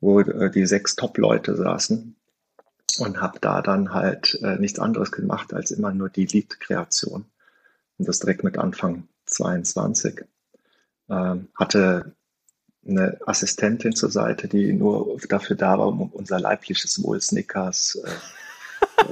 wo 0.00 0.20
äh, 0.20 0.50
die 0.50 0.66
sechs 0.66 0.96
Top-Leute 0.96 1.56
saßen 1.56 2.16
und 2.98 3.20
habe 3.20 3.38
da 3.40 3.62
dann 3.62 3.92
halt 3.92 4.38
äh, 4.42 4.56
nichts 4.56 4.78
anderes 4.78 5.12
gemacht 5.12 5.52
als 5.54 5.70
immer 5.70 5.92
nur 5.92 6.08
die 6.08 6.26
Lead-Kreation. 6.26 7.24
Und 7.98 8.08
das 8.08 8.18
direkt 8.18 8.44
mit 8.44 8.58
Anfang 8.58 9.08
22. 9.26 10.24
Ähm, 11.08 11.48
hatte 11.54 12.14
eine 12.86 13.18
Assistentin 13.26 13.94
zur 13.94 14.10
Seite, 14.10 14.48
die 14.48 14.72
nur 14.72 15.18
dafür 15.28 15.56
da 15.56 15.78
war, 15.78 15.88
um 15.88 16.10
unser 16.10 16.40
leibliches 16.40 17.02
Wohl 17.02 17.20
Snickers, 17.20 18.00
äh, 18.04 18.10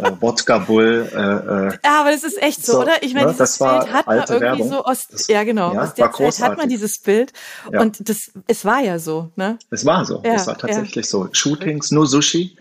äh, 0.03 0.13
Wodka 0.21 0.59
Bull. 0.59 1.09
Äh, 1.13 1.17
äh, 1.17 1.79
ja, 1.85 2.01
aber 2.01 2.11
das 2.11 2.25
ist 2.25 2.41
echt 2.41 2.65
so, 2.65 2.73
so 2.73 2.81
oder? 2.83 3.03
Ich 3.03 3.15
meine, 3.15 3.27
ne, 3.27 3.33
dieses 3.33 3.59
Bild 3.59 3.93
hat 3.93 4.07
man 4.07 4.19
irgendwie 4.19 4.41
Werbung. 4.41 4.69
so 4.69 4.85
aus, 4.85 5.09
das, 5.09 5.29
ja 5.29 5.45
genau, 5.45 5.75
ja, 5.75 5.83
aus 5.83 5.95
der 5.95 6.13
Zeit 6.13 6.41
hat 6.41 6.59
man 6.59 6.69
dieses 6.69 6.99
Bild 6.99 7.33
ja. 7.73 7.81
und 7.81 8.09
das, 8.09 8.31
es 8.47 8.65
war 8.65 8.81
ja 8.81 8.99
so, 8.99 9.31
ne? 9.37 9.59
Es 9.71 9.85
war 9.85 10.05
so, 10.05 10.23
ja, 10.25 10.35
es 10.35 10.47
war 10.47 10.59
tatsächlich 10.59 11.09
so. 11.09 11.29
Shootings, 11.33 11.91
nur 11.91 12.07
Sushi, 12.07 12.57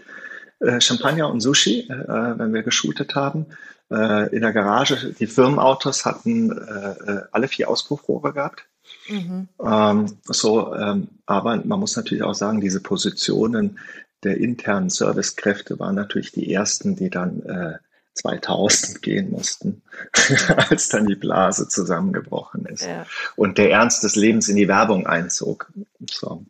äh, 0.60 0.82
Champagner 0.82 1.30
und 1.30 1.42
Sushi, 1.42 1.88
äh, 1.90 2.40
wenn 2.40 2.54
wir 2.54 2.64
geshootet 2.64 3.16
haben. 3.16 3.46
Äh, 3.90 4.36
in 4.36 4.42
der 4.42 4.52
Garage, 4.52 5.14
die 5.18 5.28
Firmenautos 5.28 6.06
hatten 6.06 6.52
äh, 6.52 7.12
äh 7.12 7.22
alle 7.32 7.48
vier 7.48 7.70
Auspuffrohre 7.70 8.34
gehabt. 8.34 8.66
Mhm. 9.08 9.48
Ähm, 9.64 10.18
so, 10.24 10.76
ähm, 10.76 11.08
aber 11.26 11.58
man 11.64 11.80
muss 11.80 11.96
natürlich 11.96 12.24
auch 12.24 12.36
sagen, 12.36 12.62
diese 12.62 12.82
Positionen 12.82 13.80
der 14.24 14.38
internen 14.38 14.90
Servicekräfte 14.90 15.80
waren 15.80 15.96
natürlich 15.96 16.32
die 16.32 16.52
ersten, 16.52 16.96
die 16.96 17.10
dann 17.10 17.44
äh, 17.44 17.78
2000 18.14 19.02
gehen 19.02 19.32
mussten, 19.32 19.84
als 20.70 20.90
dann 20.90 21.06
die 21.06 21.16
Blase 21.16 21.68
zusammengebrochen 21.68 22.66
ist 22.66 22.86
ja. 22.86 23.06
und 23.36 23.58
der 23.58 23.72
Ernst 23.72 24.04
des 24.04 24.16
Lebens 24.16 24.50
in 24.50 24.56
die 24.56 24.68
Werbung 24.68 25.06
einzog. 25.06 25.72
So. 26.10 26.44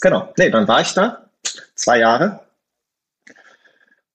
Genau, 0.00 0.32
nee, 0.38 0.50
dann 0.50 0.68
war 0.68 0.80
ich 0.80 0.92
da 0.92 1.28
zwei 1.74 1.98
Jahre 1.98 2.40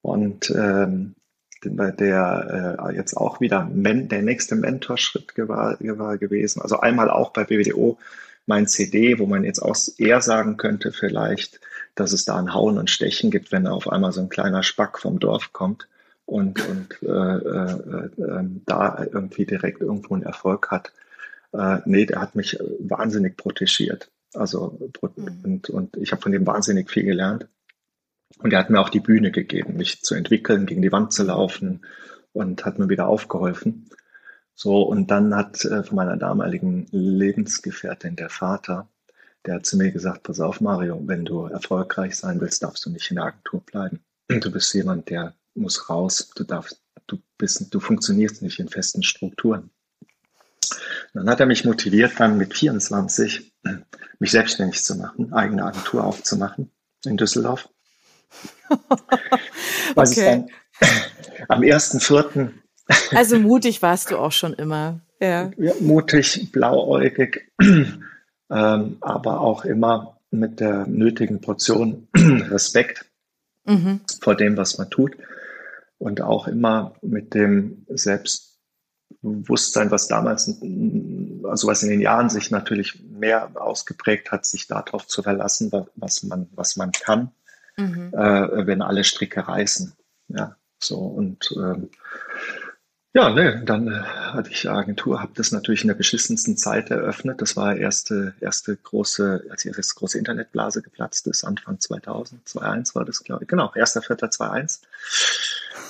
und 0.02 0.50
ähm, 0.52 1.16
der 1.64 2.78
äh, 2.80 2.96
jetzt 2.96 3.16
auch 3.16 3.42
wieder 3.42 3.66
men 3.66 4.08
der 4.08 4.22
nächste 4.22 4.56
Mentorschritt 4.56 5.34
war, 5.38 5.78
war 5.80 6.18
gewesen. 6.18 6.62
Also 6.62 6.80
einmal 6.80 7.10
auch 7.10 7.32
bei 7.32 7.44
BWDO 7.44 8.00
mein 8.46 8.66
CD, 8.66 9.20
wo 9.20 9.26
man 9.26 9.44
jetzt 9.44 9.60
auch 9.60 9.76
eher 9.98 10.22
sagen 10.22 10.56
könnte, 10.56 10.94
vielleicht 10.94 11.60
dass 12.00 12.14
es 12.14 12.26
da 12.26 12.38
ein 12.38 12.54
Hauen 12.54 12.78
und 12.78 12.90
Stechen 12.90 13.32
gibt, 13.32 13.52
wenn 13.52 13.68
auf 13.68 13.90
einmal 13.90 14.12
so 14.12 14.22
ein 14.22 14.30
kleiner 14.30 14.64
Spack 14.64 15.00
vom 15.00 15.20
Dorf 15.20 15.52
kommt 15.52 15.88
und, 16.26 16.68
und 16.68 17.04
äh, 17.04 17.08
äh, 17.08 18.06
äh, 18.22 18.44
da 18.66 19.06
irgendwie 19.12 19.46
direkt 19.46 19.82
irgendwo 19.82 20.14
einen 20.14 20.24
Erfolg 20.24 20.72
hat. 20.72 20.94
Äh, 21.52 21.80
nee, 21.86 22.06
der 22.06 22.22
hat 22.22 22.36
mich 22.36 22.58
wahnsinnig 22.80 23.36
protegiert. 23.36 24.12
Also 24.34 24.78
mhm. 25.16 25.32
und, 25.44 25.70
und 25.70 25.98
ich 25.98 26.12
habe 26.12 26.22
von 26.22 26.32
dem 26.32 26.48
wahnsinnig 26.48 26.90
viel 26.90 27.04
gelernt. 27.04 27.48
Und 28.38 28.54
er 28.54 28.60
hat 28.60 28.70
mir 28.70 28.80
auch 28.80 28.90
die 28.90 29.00
Bühne 29.00 29.32
gegeben, 29.32 29.76
mich 29.76 30.04
zu 30.04 30.14
entwickeln, 30.14 30.68
gegen 30.68 30.84
die 30.84 30.92
Wand 30.92 31.12
zu 31.12 31.24
laufen 31.24 31.82
und 32.32 32.64
hat 32.64 32.78
mir 32.78 32.88
wieder 32.88 33.08
aufgeholfen. 33.08 33.90
So, 34.54 34.84
und 34.84 35.10
dann 35.10 35.36
hat 35.36 35.66
äh, 35.66 35.84
von 35.84 35.96
meiner 35.96 36.18
damaligen 36.18 36.86
Lebensgefährtin 36.92 38.16
der 38.16 38.30
Vater 38.30 38.88
der 39.46 39.56
hat 39.56 39.66
zu 39.66 39.78
mir 39.78 39.92
gesagt, 39.92 40.24
pass 40.24 40.40
auf 40.40 40.62
Mario, 40.62 41.02
wenn 41.06 41.26
du 41.26 41.46
erfolgreich 41.46 42.16
sein 42.16 42.42
willst, 42.42 42.64
darfst 42.64 42.86
du 42.86 42.90
nicht 42.90 43.10
in 43.10 43.16
der 43.16 43.26
Agentur 43.26 43.62
bleiben. 43.62 44.00
Du 44.28 44.52
bist 44.52 44.74
jemand, 44.74 45.10
der 45.10 45.34
muss 45.56 45.90
raus. 45.90 46.32
Du 46.36 46.44
darfst, 46.44 46.82
du 47.08 47.18
bist, 47.38 47.74
du 47.74 47.80
funktionierst 47.80 48.42
nicht 48.42 48.60
in 48.60 48.70
festen 48.70 49.02
Strukturen. 49.02 49.72
Dann 51.14 51.30
hat 51.30 51.40
er 51.40 51.46
mich 51.48 51.66
motiviert, 51.66 52.14
dann 52.20 52.38
mit 52.38 52.56
24 52.56 53.52
mich 54.20 54.32
selbstständig 54.32 54.84
zu 54.84 54.96
machen, 54.96 55.34
eigene 55.34 55.66
Agentur 55.66 56.04
aufzumachen 56.04 56.72
in 57.06 57.18
Düsseldorf. 57.18 57.70
Was 59.96 60.12
okay. 60.12 60.26
dann 60.26 60.50
am 61.48 61.62
1.4. 61.62 62.52
Also 63.12 63.40
mutig 63.40 63.82
warst 63.82 64.12
du 64.12 64.18
auch 64.18 64.32
schon 64.32 64.54
immer. 64.54 65.02
Ja. 65.20 65.52
ja 65.58 65.74
mutig, 65.80 66.52
blauäugig 66.52 67.52
ähm, 68.50 68.98
aber 69.02 69.42
auch 69.42 69.66
immer 69.66 70.20
mit 70.32 70.60
der 70.60 70.88
nötigen 70.88 71.42
Portion 71.42 72.08
Respekt 72.16 73.06
mhm. 73.66 74.02
vor 74.22 74.36
dem, 74.36 74.58
was 74.58 74.78
man 74.78 74.90
tut 74.90 75.16
und 75.98 76.22
auch 76.22 76.48
immer 76.48 76.94
mit 77.02 77.34
dem 77.34 77.86
Selbstbewusstsein, 77.90 79.92
was 79.92 80.08
damals, 80.08 80.48
also 81.44 81.68
was 81.68 81.84
in 81.84 81.90
den 81.90 82.02
Jahren 82.02 82.30
sich 82.30 82.52
natürlich 82.52 83.04
mehr 83.04 83.52
ausgeprägt 83.56 84.32
hat, 84.32 84.46
sich 84.46 84.68
darauf 84.68 85.08
zu 85.08 85.22
verlassen, 85.22 85.72
was 85.96 86.24
man, 86.24 86.48
was 86.54 86.76
man 86.76 86.92
kann, 86.92 87.32
mhm. 87.78 88.14
äh, 88.14 88.68
wenn 88.68 88.82
alle 88.82 89.04
Stricke 89.04 89.48
reißen. 89.48 89.94
Ja, 90.30 90.56
so 90.80 90.98
und 90.98 91.52
ähm, 91.58 91.90
ja, 93.14 93.30
ne, 93.30 93.64
dann 93.66 93.88
äh, 93.88 94.02
hatte 94.02 94.52
ich 94.52 94.70
Agentur, 94.70 95.22
habe 95.22 95.32
das 95.36 95.52
natürlich 95.52 95.82
in 95.82 95.88
der 95.88 95.96
beschissensten 95.96 96.58
Zeit 96.58 96.92
eröffnet. 96.92 97.42
Das 97.42 97.58
war 97.58 97.76
erste, 97.76 98.36
erste 98.40 98.76
große, 98.76 99.46
als 99.50 99.64
die 99.64 99.70
erste 99.70 99.96
große 99.96 100.18
Internetblase 100.18 100.82
geplatzt 100.84 101.26
ist, 101.28 101.44
Anfang 101.44 101.80
2000, 101.80 102.48
2001 102.48 102.96
war 102.96 103.06
das, 103.06 103.24
glaube 103.24 103.44
ich. 103.44 103.50
Genau, 103.50 103.72
1.4.2001. 103.72 104.82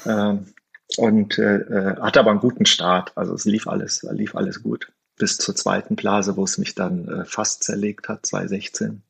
Ähm, 0.06 0.54
und 0.98 1.38
äh, 1.38 1.58
äh, 1.58 1.96
hatte 2.00 2.20
aber 2.20 2.32
einen 2.32 2.40
guten 2.40 2.66
Start. 2.66 3.12
Also 3.16 3.34
es 3.34 3.46
lief 3.46 3.68
alles, 3.68 4.04
lief 4.12 4.36
alles 4.36 4.64
gut. 4.64 4.92
Bis 5.18 5.38
zur 5.38 5.56
zweiten 5.56 5.96
Blase, 5.96 6.38
wo 6.38 6.46
es 6.46 6.58
mich 6.58 6.74
dann 6.74 7.08
äh, 7.08 7.26
fast 7.26 7.64
zerlegt 7.64 8.08
hat, 8.08 8.26
2016. 8.26 9.02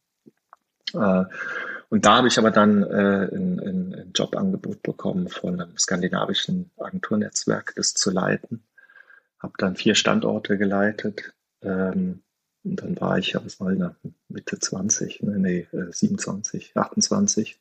Äh, 0.95 1.23
und 1.89 2.05
da 2.05 2.17
habe 2.17 2.27
ich 2.27 2.37
aber 2.37 2.51
dann 2.51 2.83
äh, 2.83 3.29
ein, 3.35 3.59
ein, 3.59 4.11
Jobangebot 4.15 4.83
bekommen 4.83 5.27
von 5.27 5.59
einem 5.59 5.77
skandinavischen 5.77 6.69
Agenturnetzwerk, 6.77 7.73
das 7.75 7.95
zu 7.95 8.11
leiten. 8.11 8.63
Habe 9.39 9.53
dann 9.57 9.75
vier 9.75 9.95
Standorte 9.95 10.57
geleitet. 10.57 11.33
Ähm, 11.61 12.21
und 12.63 12.81
dann 12.81 12.99
war 12.99 13.17
ich, 13.17 13.31
ja, 13.31 13.43
was 13.43 13.59
war 13.59 13.71
ich, 13.71 13.81
Mitte 14.27 14.59
20, 14.59 15.23
ne, 15.23 15.39
nee, 15.39 15.67
27, 15.71 16.73
äh, 16.75 16.79
28. 16.79 17.59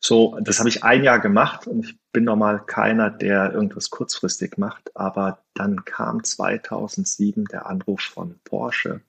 So, 0.00 0.38
das 0.40 0.60
habe 0.60 0.68
ich 0.68 0.84
ein 0.84 1.02
Jahr 1.02 1.18
gemacht 1.18 1.66
und 1.66 1.84
ich 1.84 1.98
bin 2.12 2.22
normal 2.24 2.64
keiner, 2.64 3.10
der 3.10 3.52
irgendwas 3.52 3.90
kurzfristig 3.90 4.56
macht, 4.56 4.96
aber 4.96 5.42
dann 5.54 5.84
kam 5.84 6.22
2007 6.22 7.46
der 7.46 7.66
Anruf 7.66 8.02
von 8.02 8.38
Porsche. 8.44 9.00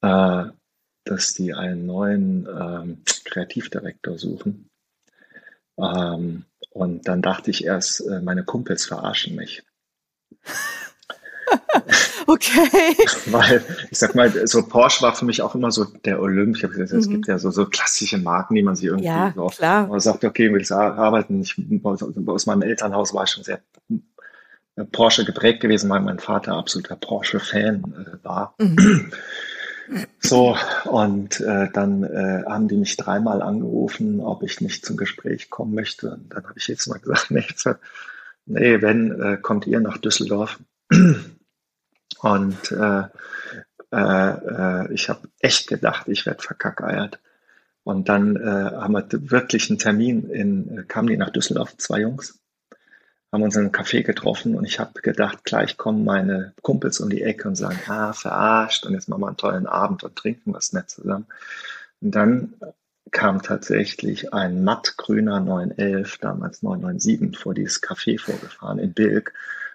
Äh, 0.00 0.46
dass 1.04 1.34
die 1.34 1.54
einen 1.54 1.86
neuen 1.86 2.46
ähm, 2.46 2.98
Kreativdirektor 3.24 4.18
suchen. 4.18 4.68
Ähm, 5.78 6.44
und 6.70 7.08
dann 7.08 7.22
dachte 7.22 7.50
ich 7.50 7.64
erst, 7.64 8.00
äh, 8.00 8.20
meine 8.20 8.44
Kumpels 8.44 8.86
verarschen 8.86 9.34
mich. 9.36 9.62
okay. 12.26 12.96
Weil, 13.26 13.64
ich 13.90 13.98
sag 13.98 14.14
mal, 14.14 14.46
so 14.46 14.66
Porsche 14.66 15.02
war 15.02 15.14
für 15.14 15.24
mich 15.24 15.42
auch 15.42 15.54
immer 15.54 15.70
so 15.70 15.84
der 15.84 16.20
Olymp. 16.20 16.56
Ich 16.56 16.64
habe 16.64 16.74
gesagt, 16.74 16.92
es 16.92 17.06
mhm. 17.06 17.12
gibt 17.12 17.26
ja 17.28 17.38
so, 17.38 17.50
so 17.50 17.66
klassische 17.66 18.18
Marken, 18.18 18.54
die 18.54 18.62
man 18.62 18.76
sich 18.76 18.86
irgendwie 18.86 19.06
ja, 19.06 19.32
so 19.34 19.46
klar. 19.46 19.86
man 19.86 20.00
sagt, 20.00 20.24
okay, 20.24 20.52
will 20.52 20.62
ich 20.62 20.72
arbeiten. 20.72 21.42
Ich, 21.42 21.56
aus 22.26 22.46
meinem 22.46 22.62
Elternhaus 22.62 23.14
war 23.14 23.24
ich 23.24 23.30
schon 23.30 23.44
sehr 23.44 23.60
äh, 24.76 24.84
Porsche 24.84 25.24
geprägt 25.24 25.60
gewesen, 25.60 25.90
weil 25.90 26.00
mein 26.00 26.18
Vater 26.18 26.54
absoluter 26.54 26.96
Porsche-Fan 26.96 28.20
äh, 28.22 28.24
war. 28.24 28.54
Mhm. 28.58 29.12
So, 30.20 30.56
und 30.84 31.40
äh, 31.40 31.68
dann 31.72 32.04
äh, 32.04 32.44
haben 32.46 32.68
die 32.68 32.76
mich 32.76 32.96
dreimal 32.96 33.42
angerufen, 33.42 34.20
ob 34.20 34.42
ich 34.42 34.60
nicht 34.60 34.86
zum 34.86 34.96
Gespräch 34.96 35.50
kommen 35.50 35.74
möchte. 35.74 36.12
Und 36.12 36.32
dann 36.32 36.44
habe 36.44 36.58
ich 36.58 36.68
jetzt 36.68 36.86
mal 36.86 36.98
gesagt, 36.98 37.30
nee, 37.30 37.44
nee 38.46 38.82
wenn, 38.82 39.20
äh, 39.20 39.36
kommt 39.36 39.66
ihr 39.66 39.80
nach 39.80 39.98
Düsseldorf. 39.98 40.58
Und 42.20 42.72
äh, 42.72 43.04
äh, 43.92 44.30
äh, 44.30 44.92
ich 44.92 45.08
habe 45.08 45.28
echt 45.40 45.68
gedacht, 45.68 46.08
ich 46.08 46.24
werde 46.24 46.42
verkackeiert. 46.42 47.20
Und 47.84 48.08
dann 48.08 48.36
äh, 48.36 48.40
haben 48.40 48.94
wir 48.94 49.06
wirklich 49.10 49.68
einen 49.68 49.78
Termin 49.78 50.30
in, 50.30 50.78
äh, 50.78 50.82
kamen 50.84 51.08
die 51.08 51.16
nach 51.16 51.30
Düsseldorf, 51.30 51.76
zwei 51.76 52.00
Jungs, 52.00 52.40
haben 53.32 53.42
uns 53.42 53.56
in 53.56 53.62
einem 53.62 53.72
Café 53.72 54.02
getroffen 54.02 54.54
und 54.54 54.64
ich 54.64 54.78
habe 54.78 55.00
gedacht, 55.00 55.44
gleich 55.44 55.78
kommen 55.78 56.04
meine 56.04 56.52
Kumpels 56.60 57.00
um 57.00 57.08
die 57.08 57.22
Ecke 57.22 57.48
und 57.48 57.56
sagen, 57.56 57.78
ah, 57.88 58.12
verarscht 58.12 58.84
und 58.84 58.92
jetzt 58.92 59.08
machen 59.08 59.22
wir 59.22 59.28
einen 59.28 59.36
tollen 59.36 59.66
Abend 59.66 60.04
und 60.04 60.16
trinken 60.16 60.52
was 60.52 60.72
nett 60.72 60.90
zusammen. 60.90 61.26
Und 62.00 62.14
dann 62.14 62.54
kam 63.10 63.42
tatsächlich 63.42 64.32
ein 64.32 64.64
mattgrüner 64.64 65.40
911, 65.40 66.18
damals 66.18 66.62
997, 66.62 67.40
vor 67.40 67.54
dieses 67.54 67.82
Café 67.82 68.20
vorgefahren 68.20 68.78
in 68.78 68.92
Bilk 68.92 69.32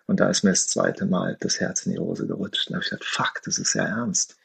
und 0.07 0.21
da 0.21 0.29
ist 0.29 0.43
mir 0.43 0.51
das 0.51 0.67
zweite 0.67 1.05
Mal 1.05 1.37
das 1.39 1.59
Herz 1.59 1.85
in 1.85 1.91
die 1.91 1.99
Hose 1.99 2.25
gerutscht. 2.25 2.67
Und 2.67 2.71
da 2.71 2.75
habe 2.75 2.83
ich 2.83 2.89
gedacht, 2.89 3.05
fuck, 3.05 3.41
das 3.43 3.59
ist 3.59 3.73
ja 3.73 3.83
ernst. 3.83 4.37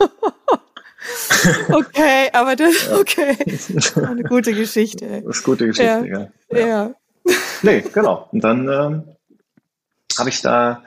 okay, 1.70 2.28
aber 2.32 2.56
das, 2.56 2.90
okay. 2.90 3.36
Eine 4.04 4.24
gute 4.24 4.52
Geschichte. 4.52 5.22
Das 5.24 5.38
ist 5.38 5.44
eine 5.44 5.44
gute 5.44 5.66
Geschichte, 5.68 6.06
ja. 6.06 6.30
Ja. 6.50 6.66
ja. 6.66 6.94
Nee, 7.62 7.84
genau. 7.92 8.28
Und 8.32 8.44
dann 8.44 8.68
ähm, 8.68 9.16
habe 10.18 10.28
ich 10.28 10.40
da 10.42 10.84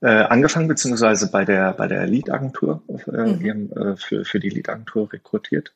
äh, 0.00 0.06
angefangen, 0.06 0.68
beziehungsweise 0.68 1.30
bei 1.30 1.44
der, 1.44 1.72
bei 1.72 1.86
der 1.86 2.06
Lead-Agentur, 2.06 2.82
äh, 3.06 3.26
mhm. 3.26 3.72
äh, 3.72 3.96
für, 3.96 4.24
für 4.24 4.40
die 4.40 4.50
Lead-Agentur 4.50 5.12
rekrutiert. 5.12 5.72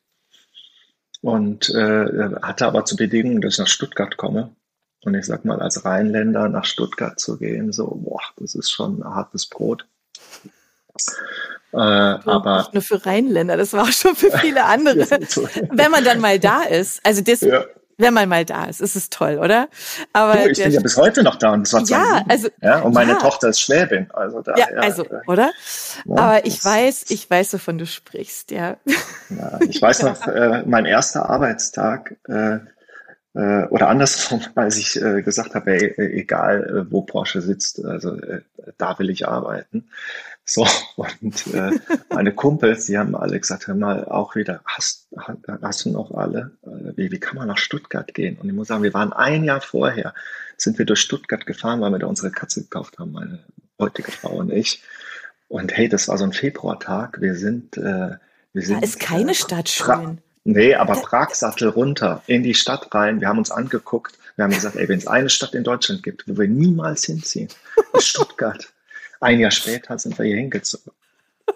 Und 1.23 1.71
äh, 1.71 2.31
hatte 2.43 2.67
aber 2.67 2.85
zur 2.85 2.99
Bedingung, 2.99 3.41
dass 3.41 3.55
ich 3.55 3.59
nach 3.59 3.69
Stuttgart 3.69 4.17
komme. 4.17 4.55
Und 5.03 5.15
ich 5.15 5.27
sag 5.27 5.45
mal, 5.45 5.61
als 5.61 5.85
Rheinländer 5.85 6.49
nach 6.49 6.65
Stuttgart 6.65 7.19
zu 7.21 7.39
gehen, 7.39 7.73
so, 7.73 7.87
boah, 7.87 8.23
das 8.39 8.55
ist 8.55 8.71
schon 8.71 9.01
ein 9.01 9.15
hartes 9.15 9.47
Brot. 9.47 9.87
Äh, 11.73 11.79
aber 11.79 12.59
nicht 12.59 12.75
nur 12.75 12.83
für 12.83 13.07
Rheinländer, 13.07 13.57
das 13.57 13.73
war 13.73 13.85
auch 13.85 13.93
schon 13.93 14.17
für 14.17 14.31
viele 14.39 14.65
andere. 14.65 14.99
Wenn 15.71 15.91
man 15.91 16.05
dann 16.05 16.21
mal 16.21 16.39
da 16.39 16.63
ist, 16.63 17.01
also 17.05 17.23
das, 17.23 17.43
ja. 17.43 17.65
Wenn 17.99 18.15
man 18.15 18.29
mal 18.29 18.45
da 18.45 18.65
ist, 18.65 18.81
ist 18.81 18.97
es 18.97 19.11
toll, 19.11 19.39
oder? 19.39 19.69
Aber 20.13 20.35
du, 20.35 20.51
ich 20.51 20.63
bin 20.63 20.73
ja 20.73 20.81
bis 20.81 20.97
heute 20.97 21.23
noch 21.23 21.37
da 21.37 21.53
und 21.53 21.63
das 21.63 21.73
war 21.73 21.83
ja, 21.83 22.25
also 22.29 22.49
ja, 22.61 22.81
und 22.81 22.95
meine 22.95 23.13
ja. 23.13 23.19
Tochter 23.19 23.49
ist 23.49 23.61
Schwäbin, 23.61 24.11
also 24.13 24.43
da, 24.43 24.55
ja, 24.57 24.67
also 24.77 25.05
äh, 25.05 25.21
oder? 25.27 25.51
Ja, 26.05 26.17
aber 26.17 26.47
ich 26.47 26.63
weiß, 26.63 27.07
ich 27.09 27.29
weiß, 27.29 27.55
wovon 27.55 27.79
du 27.79 27.87
sprichst, 27.87 28.51
ja. 28.51 28.77
ja 29.31 29.59
ich 29.69 29.81
weiß 29.81 30.03
noch, 30.03 30.27
äh, 30.27 30.63
mein 30.67 30.85
erster 30.85 31.29
Arbeitstag. 31.29 32.17
Äh, 32.29 32.59
äh, 33.37 33.67
oder 33.67 33.89
andersrum, 33.89 34.41
als 34.55 34.79
ich 34.79 35.01
äh, 35.01 35.23
gesagt 35.23 35.55
habe, 35.55 35.71
ey, 35.73 35.87
äh, 35.99 36.21
egal 36.21 36.65
äh, 36.65 36.91
wo 36.91 37.03
Porsche 37.03 37.43
sitzt, 37.43 37.85
also 37.85 38.15
äh, 38.17 38.41
da 38.79 38.99
will 38.99 39.11
ich 39.11 39.29
arbeiten. 39.29 39.91
So, 40.49 40.65
und 40.97 41.47
äh, 41.49 41.73
meine 42.09 42.33
Kumpels, 42.33 42.87
die 42.87 42.97
haben 42.97 43.17
alle 43.17 43.41
gesagt, 43.41 43.67
hör 43.67 43.75
mal, 43.75 44.05
auch 44.05 44.37
wieder, 44.37 44.61
hast, 44.65 45.09
hast 45.61 45.85
du 45.85 45.91
noch 45.91 46.13
alle? 46.13 46.53
Äh, 46.63 46.97
wie, 46.97 47.11
wie 47.11 47.19
kann 47.19 47.37
man 47.37 47.49
nach 47.49 47.59
Stuttgart 47.59 48.15
gehen? 48.15 48.39
Und 48.39 48.49
ich 48.49 48.55
muss 48.55 48.69
sagen, 48.69 48.85
wir 48.85 48.95
waren 48.95 49.13
ein 49.13 49.43
Jahr 49.43 49.61
vorher, 49.61 50.15
sind 50.57 50.79
wir 50.79 50.87
durch 50.87 51.01
Stuttgart 51.01 51.45
gefahren, 51.47 51.81
weil 51.81 51.91
wir 51.91 51.99
da 51.99 52.07
unsere 52.07 52.31
Katze 52.31 52.63
gekauft 52.63 53.01
haben, 53.01 53.11
meine 53.11 53.41
heutige 53.81 54.13
Frau 54.13 54.37
und 54.37 54.53
ich. 54.53 54.85
Und 55.49 55.77
hey, 55.77 55.89
das 55.89 56.07
war 56.07 56.17
so 56.17 56.25
ein 56.25 56.33
Februartag. 56.33 57.21
Wir 57.21 57.35
sind, 57.35 57.77
äh, 57.77 58.17
wir 58.53 58.63
sind. 58.63 58.81
Da 58.81 58.85
ist 58.85 59.01
keine 59.01 59.33
äh, 59.33 59.35
Stadt 59.35 59.69
schön. 59.69 60.19
Nee, 60.45 60.77
aber 60.77 60.95
Pragsattel 60.95 61.69
runter 61.71 62.23
in 62.29 62.45
die 62.45 62.55
Stadt 62.55 62.95
rein. 62.95 63.21
Wir 63.21 63.27
haben 63.27 63.39
uns 63.39 63.51
angeguckt. 63.51 64.17
Wir 64.37 64.45
haben 64.45 64.53
gesagt, 64.53 64.77
ey, 64.77 64.89
wenn 64.89 64.99
es 64.99 65.09
eine 65.09 65.29
Stadt 65.29 65.55
in 65.55 65.65
Deutschland 65.65 66.05
gibt, 66.05 66.29
wo 66.29 66.39
wir 66.39 66.47
niemals 66.47 67.05
hinziehen, 67.05 67.49
ist 67.95 68.07
Stuttgart. 68.07 68.73
Ein 69.21 69.41
Jahr 69.41 69.51
später 69.51 69.99
sind 69.99 70.19
wir 70.19 70.27
hier 70.27 70.37
hingezogen. 70.37 70.93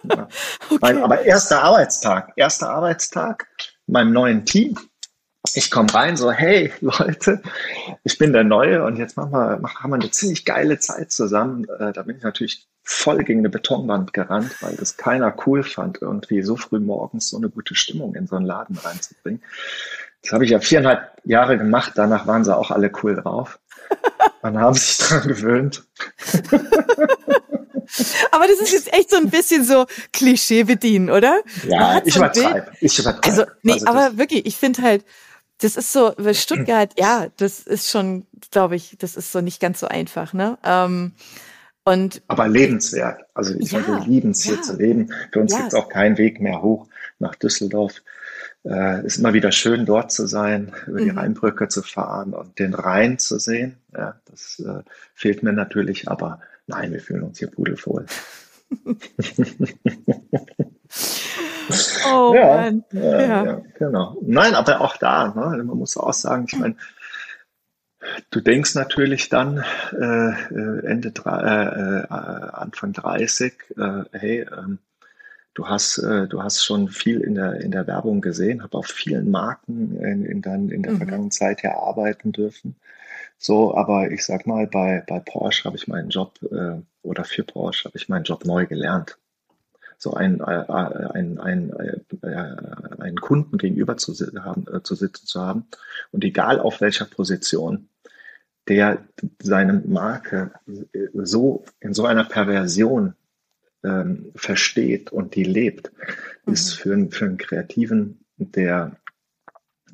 Ja. 0.05 0.29
Okay. 0.71 1.03
aber 1.03 1.23
erster 1.23 1.65
Arbeitstag, 1.65 2.33
erster 2.37 2.71
Arbeitstag, 2.71 3.49
meinem 3.89 4.13
neuen 4.13 4.45
Team. 4.45 4.79
Ich 5.55 5.71
komme 5.71 5.93
rein, 5.93 6.17
so, 6.17 6.31
hey 6.31 6.73
Leute, 6.81 7.43
ich 8.05 8.17
bin 8.17 8.33
der 8.33 8.45
Neue 8.45 8.85
und 8.85 8.97
jetzt 8.99 9.17
machen 9.17 9.33
wir, 9.33 9.59
machen, 9.59 9.83
haben 9.83 9.91
wir 9.91 9.97
eine 9.97 10.11
ziemlich 10.11 10.45
geile 10.45 10.79
Zeit 10.79 11.11
zusammen. 11.11 11.67
Äh, 11.81 11.93
da 11.93 12.03
bin 12.03 12.17
ich 12.17 12.23
natürlich 12.23 12.69
voll 12.83 13.25
gegen 13.25 13.41
eine 13.41 13.51
Betonwand 13.51 14.13
gerannt, 14.13 14.63
weil 14.63 14.77
das 14.77 14.97
keiner 14.97 15.35
cool 15.47 15.63
fand, 15.63 16.01
irgendwie 16.01 16.43
so 16.43 16.57
früh 16.57 16.79
morgens 16.79 17.29
so 17.29 17.37
eine 17.37 17.49
gute 17.49 17.75
Stimmung 17.75 18.15
in 18.15 18.27
so 18.27 18.37
einen 18.37 18.47
Laden 18.47 18.77
reinzubringen. 18.77 19.43
Das 20.23 20.33
habe 20.33 20.45
ich 20.45 20.51
ja 20.51 20.61
viereinhalb 20.61 21.13
Jahre 21.25 21.57
gemacht, 21.57 21.93
danach 21.95 22.27
waren 22.27 22.45
sie 22.45 22.57
auch 22.57 22.71
alle 22.71 22.93
cool 23.03 23.17
drauf. 23.17 23.59
Dann 24.43 24.59
haben 24.59 24.75
sich 24.75 24.99
dran 24.99 25.29
gewöhnt. 25.29 25.85
Aber 28.31 28.47
das 28.47 28.61
ist 28.61 28.73
jetzt 28.73 28.93
echt 28.93 29.11
so 29.11 29.17
ein 29.17 29.31
bisschen 29.31 29.65
so 29.65 29.87
Klischee 30.13 30.65
bedienen, 30.65 31.11
oder? 31.11 31.41
Ja, 31.67 32.01
ich 32.05 32.17
übertreibe. 32.17 32.71
Ich 32.81 32.99
übertreibe. 32.99 33.27
Also, 33.27 33.45
nee, 33.63 33.73
also 33.73 33.87
aber 33.87 34.17
wirklich, 34.17 34.47
ich 34.47 34.57
finde 34.57 34.83
halt, 34.83 35.05
das 35.61 35.77
ist 35.77 35.93
so, 35.93 36.15
Stuttgart, 36.33 36.93
ja, 36.99 37.27
das 37.37 37.61
ist 37.61 37.91
schon, 37.91 38.27
glaube 38.51 38.77
ich, 38.77 38.97
das 38.99 39.17
ist 39.17 39.33
so 39.33 39.41
nicht 39.41 39.61
ganz 39.61 39.81
so 39.81 39.89
einfach, 39.89 40.33
ne? 40.33 40.59
Ähm, 40.65 41.13
und 41.85 42.23
aber 42.29 42.47
lebenswert. 42.49 43.23
Also 43.35 43.55
ich 43.59 43.73
ja, 43.73 43.81
lieben 44.07 44.31
es 44.31 44.45
ja, 44.45 44.53
hier 44.53 44.63
zu 44.63 44.77
leben. 44.77 45.13
Für 45.33 45.41
uns 45.41 45.53
ja. 45.53 45.59
gibt 45.59 45.73
es 45.73 45.75
auch 45.75 45.89
keinen 45.89 46.19
Weg 46.19 46.41
mehr 46.41 46.63
hoch 46.63 46.87
nach 47.19 47.35
Düsseldorf. 47.35 48.03
Äh, 48.65 49.07
ist 49.07 49.19
immer 49.19 49.33
wieder 49.33 49.53
schön, 49.53 49.87
dort 49.87 50.13
zu 50.13 50.27
sein, 50.27 50.73
über 50.87 51.01
die 51.01 51.11
mhm. 51.11 51.19
Rheinbrücke 51.19 51.69
zu 51.69 51.83
fahren 51.83 52.35
und 52.35 52.59
den 52.59 52.75
Rhein 52.75 53.19
zu 53.19 53.39
sehen. 53.39 53.79
Ja, 53.97 54.21
das 54.27 54.61
äh, 54.61 54.83
fehlt 55.15 55.43
mir 55.43 55.53
natürlich, 55.53 56.09
aber 56.09 56.41
nein, 56.67 56.93
wir 56.93 57.01
fühlen 57.01 57.23
uns 57.23 57.39
hier 57.39 57.51
pudelvoll. 57.51 58.05
oh 62.13 62.35
ja, 62.35 62.57
Mann. 62.57 62.85
Ja, 62.93 63.45
ja. 63.45 63.63
genau. 63.79 64.19
Nein, 64.23 64.55
aber 64.55 64.81
auch 64.83 64.97
da, 64.99 65.29
ne, 65.29 65.65
man 65.65 65.79
muss 65.79 65.97
auch 65.97 66.13
sagen, 66.13 66.45
ich 66.47 66.59
meine, 66.59 66.77
Du 68.31 68.41
denkst 68.41 68.75
natürlich 68.75 69.29
dann 69.29 69.63
äh, 69.93 70.31
äh 70.31 70.87
Ende 70.87 71.13
äh, 71.27 71.31
äh, 71.31 72.07
Anfang 72.09 72.93
30, 72.95 73.53
äh, 73.77 74.05
hey, 74.13 74.47
ähm, 74.51 74.79
du 75.55 75.69
hast 75.69 75.99
äh, 75.99 76.27
du 76.29 76.43
hast 76.43 76.65
schon 76.65 76.89
viel 76.89 77.21
in 77.21 77.35
der 77.35 77.61
in 77.61 77.71
der 77.71 77.87
Werbung 77.87 78.21
gesehen, 78.21 78.63
habe 78.63 78.79
auf 78.79 78.87
vielen 78.87 79.31
Marken 79.31 79.97
in, 80.01 80.25
in, 80.25 80.43
dann 80.43 80.71
in 80.71 80.83
der 80.83 80.93
mhm. 80.93 80.99
vergangenen 80.99 81.31
Zeit 81.31 81.63
ja 81.63 81.77
arbeiten 81.79 82.33
dürfen. 82.33 82.77
So, 83.39 83.75
aber 83.75 84.11
ich 84.11 84.25
sag 84.25 84.47
mal, 84.47 84.67
bei 84.67 85.03
bei 85.07 85.21
Porsche 85.21 85.65
habe 85.65 85.77
ich 85.77 85.89
meinen 85.89 86.11
Job 86.11 86.39
äh, 86.51 86.81
oder 87.03 87.25
für 87.25 87.45
Porsche 87.45 87.87
habe 87.87 87.97
ich 87.97 88.09
meinen 88.09 88.25
Job 88.25 88.45
neu 88.45 88.67
gelernt. 88.67 89.19
So 90.03 90.15
ein, 90.15 90.41
äh, 90.41 90.45
ein, 90.45 91.39
ein, 91.39 91.71
äh, 92.23 93.03
einen 93.03 93.21
Kunden 93.21 93.59
gegenüber 93.59 93.99
zu, 93.99 94.15
haben, 94.15 94.67
äh, 94.73 94.83
zu 94.83 94.95
sitzen 94.95 95.27
zu 95.27 95.43
haben 95.43 95.67
und 96.11 96.25
egal 96.25 96.59
auf 96.59 96.81
welcher 96.81 97.05
Position, 97.05 97.91
der 98.67 99.05
seine 99.43 99.75
Marke 99.75 100.53
so 101.13 101.65
in 101.81 101.93
so 101.93 102.07
einer 102.07 102.25
Perversion 102.25 103.15
ähm, 103.85 104.33
versteht 104.35 105.11
und 105.13 105.35
die 105.35 105.45
lebt, 105.45 105.93
mhm. 106.47 106.53
ist 106.53 106.75
für, 106.75 106.93
einen, 106.93 107.11
für 107.11 107.27
einen 107.27 107.39
Kreativen, 107.39 108.25
der 108.37 108.97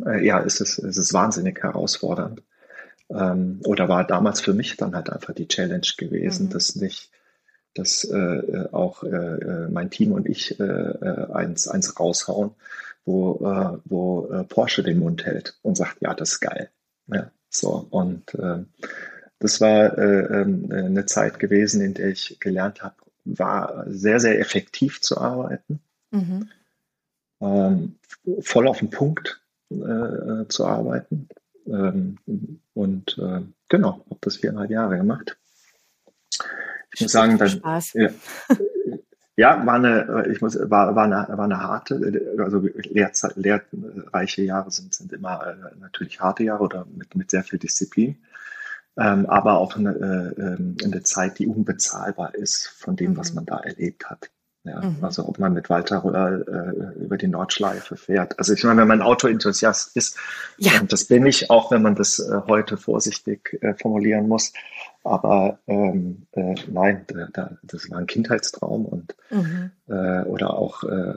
äh, 0.04 0.24
ja, 0.24 0.38
ist 0.38 0.60
es, 0.60 0.78
ist 0.78 0.98
es 0.98 1.12
wahnsinnig 1.12 1.62
herausfordernd. 1.62 2.42
Ähm, 3.08 3.60
oder 3.64 3.88
war 3.88 4.06
damals 4.06 4.40
für 4.40 4.52
mich 4.52 4.76
dann 4.76 4.94
halt 4.94 5.10
einfach 5.10 5.34
die 5.34 5.48
Challenge 5.48 5.86
gewesen, 5.96 6.46
mhm. 6.46 6.50
dass 6.50 6.76
nicht, 6.76 7.10
dass 7.74 8.04
äh, 8.04 8.68
auch 8.72 9.04
äh, 9.04 9.08
äh 9.08 9.68
mein 9.68 9.90
Team 9.90 10.12
und 10.12 10.28
ich 10.28 10.58
äh, 10.58 10.64
äh, 10.64 11.32
eins, 11.32 11.68
eins 11.68 11.98
raushauen, 11.98 12.52
wo, 13.04 13.36
äh, 13.46 13.78
wo 13.84 14.28
äh, 14.32 14.44
Porsche 14.44 14.82
den 14.82 14.98
Mund 14.98 15.24
hält 15.24 15.58
und 15.62 15.76
sagt, 15.76 15.98
ja, 16.00 16.14
das 16.14 16.32
ist 16.32 16.40
geil. 16.40 16.70
Ja. 17.06 17.30
So, 17.48 17.86
und 17.90 18.34
äh, 18.34 18.64
das 19.38 19.60
war 19.60 19.96
äh, 19.98 20.42
äh, 20.42 20.44
eine 20.44 21.06
Zeit 21.06 21.38
gewesen, 21.38 21.80
in 21.80 21.94
der 21.94 22.08
ich 22.08 22.38
gelernt 22.40 22.82
habe, 22.82 22.96
war 23.26 23.84
sehr, 23.88 24.20
sehr 24.20 24.38
effektiv 24.38 25.00
zu 25.00 25.18
arbeiten. 25.18 25.80
Mhm. 26.12 26.48
ähm, 27.40 27.96
voll 28.40 28.68
auf 28.68 28.78
den 28.78 28.90
Punkt 28.90 29.40
äh, 29.70 30.46
zu 30.48 30.64
arbeiten. 30.64 31.28
Ähm, 31.66 32.18
und 32.74 33.18
äh, 33.18 33.42
genau, 33.68 34.04
habe 34.08 34.18
das 34.20 34.36
viereinhalb 34.36 34.70
Jahre 34.70 34.96
gemacht. 34.96 35.36
Ich 36.94 37.00
muss 37.00 37.12
sagen, 37.12 37.36
dann, 37.38 37.48
Spaß. 37.48 37.94
Ja, 37.94 38.10
ja, 39.36 39.66
war 39.66 39.74
eine, 39.74 40.28
ich 40.30 40.40
muss, 40.40 40.58
war, 40.58 40.94
war 40.94 41.04
eine, 41.04 41.26
war 41.36 41.44
eine 41.44 41.60
harte, 41.60 42.22
also 42.38 42.60
Lehrzeit, 42.60 43.36
lehrreiche 43.36 44.42
Jahre 44.42 44.70
sind, 44.70 44.94
sind 44.94 45.12
immer 45.12 45.46
äh, 45.46 45.78
natürlich 45.78 46.20
harte 46.20 46.44
Jahre 46.44 46.62
oder 46.62 46.86
mit, 46.86 47.14
mit 47.14 47.30
sehr 47.30 47.42
viel 47.42 47.58
Disziplin. 47.58 48.16
Ähm, 48.98 49.26
aber 49.26 49.58
auch 49.58 49.76
eine, 49.76 49.90
äh, 49.90 50.40
ähm, 50.40 50.76
eine 50.82 51.02
Zeit, 51.02 51.38
die 51.38 51.46
unbezahlbar 51.46 52.34
ist 52.34 52.68
von 52.68 52.96
dem, 52.96 53.12
mhm. 53.12 53.16
was 53.18 53.34
man 53.34 53.44
da 53.44 53.58
erlebt 53.58 54.08
hat. 54.08 54.30
Ja, 54.66 54.80
mhm. 54.80 54.96
Also 55.02 55.28
ob 55.28 55.38
man 55.38 55.52
mit 55.52 55.70
Walter 55.70 56.02
Röhrl 56.02 56.94
äh, 56.96 57.04
über 57.04 57.16
die 57.16 57.28
Nordschleife 57.28 57.96
fährt. 57.96 58.38
Also 58.38 58.52
ich 58.52 58.64
meine, 58.64 58.80
wenn 58.80 58.88
man 58.88 59.02
Autoenthusiast 59.02 59.96
ist, 59.96 60.18
ja. 60.58 60.72
ähm, 60.72 60.88
das 60.88 61.04
bin 61.04 61.24
ich, 61.24 61.50
auch 61.50 61.70
wenn 61.70 61.82
man 61.82 61.94
das 61.94 62.18
äh, 62.18 62.40
heute 62.48 62.76
vorsichtig 62.76 63.58
äh, 63.60 63.74
formulieren 63.74 64.26
muss. 64.26 64.52
Aber 65.04 65.60
ähm, 65.68 66.26
äh, 66.32 66.56
nein, 66.68 67.04
da, 67.06 67.28
da, 67.32 67.50
das 67.62 67.88
war 67.90 67.98
ein 67.98 68.08
Kindheitstraum 68.08 68.86
und 68.86 69.14
mhm. 69.30 69.70
äh, 69.88 70.22
oder 70.22 70.54
auch 70.54 70.82
äh, 70.82 71.14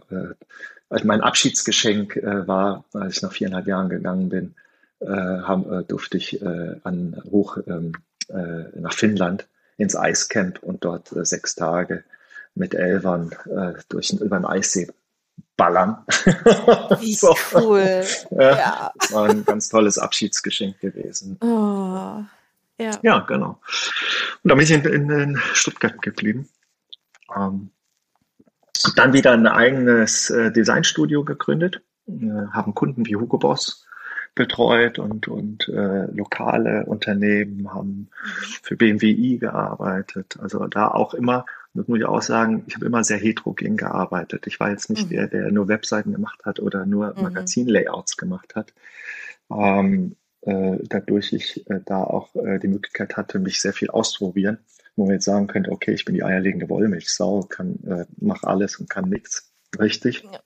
also 0.91 1.05
mein 1.05 1.21
Abschiedsgeschenk 1.21 2.19
war, 2.23 2.83
als 2.93 3.17
ich 3.17 3.21
nach 3.21 3.31
viereinhalb 3.31 3.67
Jahren 3.67 3.89
gegangen 3.89 4.29
bin, 4.29 4.55
äh, 4.99 5.07
haben, 5.07 5.71
äh, 5.71 5.83
durfte 5.83 6.17
ich 6.17 6.41
äh, 6.41 6.75
an 6.83 7.21
hoch 7.31 7.57
ähm, 7.67 7.93
äh, 8.29 8.79
nach 8.79 8.93
Finnland 8.93 9.47
ins 9.77 9.95
Eiscamp 9.95 10.61
und 10.61 10.83
dort 10.83 11.11
äh, 11.13 11.25
sechs 11.25 11.55
Tage 11.55 12.03
mit 12.55 12.73
Elvern 12.73 13.31
äh, 13.45 13.73
durch 13.89 14.11
über 14.11 14.37
den 14.37 14.45
Eissee 14.45 14.89
ballern. 15.55 16.03
Wie 16.99 17.13
so. 17.15 17.35
cool. 17.53 18.03
Ja, 18.31 18.57
ja. 18.57 18.91
Das 18.99 19.13
war 19.13 19.29
ein 19.29 19.45
ganz 19.45 19.69
tolles 19.69 19.97
Abschiedsgeschenk 19.97 20.79
gewesen. 20.79 21.37
Oh, 21.41 22.23
ja. 22.77 22.91
ja, 23.01 23.19
genau. 23.19 23.59
Und 24.43 24.49
dann 24.49 24.57
bin 24.57 24.65
ich 24.65 24.71
in, 24.71 24.83
in, 24.85 25.09
in 25.09 25.37
Stuttgart 25.53 26.01
geblieben. 26.01 26.49
Ähm, 27.35 27.71
dann 28.95 29.13
wieder 29.13 29.31
ein 29.31 29.47
eigenes 29.47 30.29
äh, 30.29 30.51
Designstudio 30.51 31.23
gegründet, 31.23 31.81
äh, 32.07 32.47
haben 32.51 32.73
Kunden 32.73 33.05
wie 33.05 33.15
Hugo 33.15 33.37
Boss 33.37 33.85
betreut 34.39 34.99
und, 34.99 35.27
und 35.27 35.67
äh, 35.67 36.05
lokale 36.13 36.85
Unternehmen 36.85 37.73
haben 37.73 38.07
für 38.63 38.77
BMWI 38.77 39.37
gearbeitet. 39.37 40.37
Also 40.39 40.65
da 40.67 40.87
auch 40.87 41.13
immer, 41.13 41.45
das 41.73 41.89
muss 41.89 41.99
ich 41.99 42.05
auch 42.05 42.21
sagen, 42.21 42.63
ich 42.65 42.75
habe 42.75 42.85
immer 42.85 43.03
sehr 43.03 43.17
heterogen 43.17 43.75
gearbeitet. 43.75 44.47
Ich 44.47 44.61
war 44.61 44.69
jetzt 44.69 44.89
nicht 44.89 45.07
mhm. 45.07 45.09
der, 45.09 45.27
der 45.27 45.51
nur 45.51 45.67
Webseiten 45.67 46.13
gemacht 46.13 46.39
hat 46.45 46.61
oder 46.61 46.85
nur 46.85 47.13
mhm. 47.17 47.23
Magazinlayouts 47.23 48.15
gemacht 48.15 48.55
hat. 48.55 48.73
Ähm, 49.51 50.15
äh, 50.43 50.77
dadurch 50.83 51.33
ich 51.33 51.69
äh, 51.69 51.81
da 51.85 52.01
auch 52.01 52.33
äh, 52.37 52.59
die 52.59 52.69
Möglichkeit 52.69 53.17
hatte, 53.17 53.39
mich 53.39 53.59
sehr 53.59 53.73
viel 53.73 53.89
auszuprobieren, 53.89 54.59
wo 54.95 55.03
man 55.03 55.15
jetzt 55.15 55.25
sagen 55.25 55.47
könnte, 55.47 55.69
okay, 55.69 55.91
ich 55.91 56.05
bin 56.05 56.15
die 56.15 56.23
eierlegende 56.23 56.69
Wollmilchsau, 56.69 57.41
kann, 57.41 57.77
äh, 57.85 58.05
mach 58.21 58.43
alles 58.43 58.77
und 58.77 58.89
kann 58.89 59.09
nichts. 59.09 59.51
Richtig. 59.77 60.23
Ja. 60.23 60.39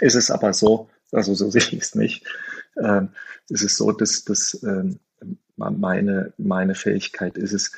Ist 0.00 0.14
es 0.14 0.30
aber 0.30 0.54
so, 0.54 0.88
also 1.12 1.34
so 1.34 1.50
sehe 1.50 1.60
ich 1.60 1.74
es 1.74 1.94
nicht, 1.94 2.26
ähm, 2.82 3.10
ist 3.48 3.62
es 3.62 3.76
so, 3.76 3.92
dass, 3.92 4.24
dass 4.24 4.62
ähm, 4.62 4.98
meine, 5.56 6.32
meine 6.38 6.74
Fähigkeit 6.74 7.36
ist 7.36 7.52
es, 7.52 7.72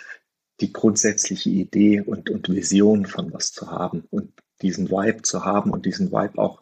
die 0.60 0.72
grundsätzliche 0.72 1.48
Idee 1.48 2.00
und, 2.02 2.28
und 2.28 2.48
Vision 2.48 3.06
von 3.06 3.32
was 3.32 3.52
zu 3.52 3.70
haben 3.70 4.04
und 4.10 4.32
diesen 4.60 4.90
Vibe 4.90 5.22
zu 5.22 5.44
haben 5.44 5.70
und 5.70 5.86
diesen 5.86 6.12
Vibe 6.12 6.38
auch 6.38 6.60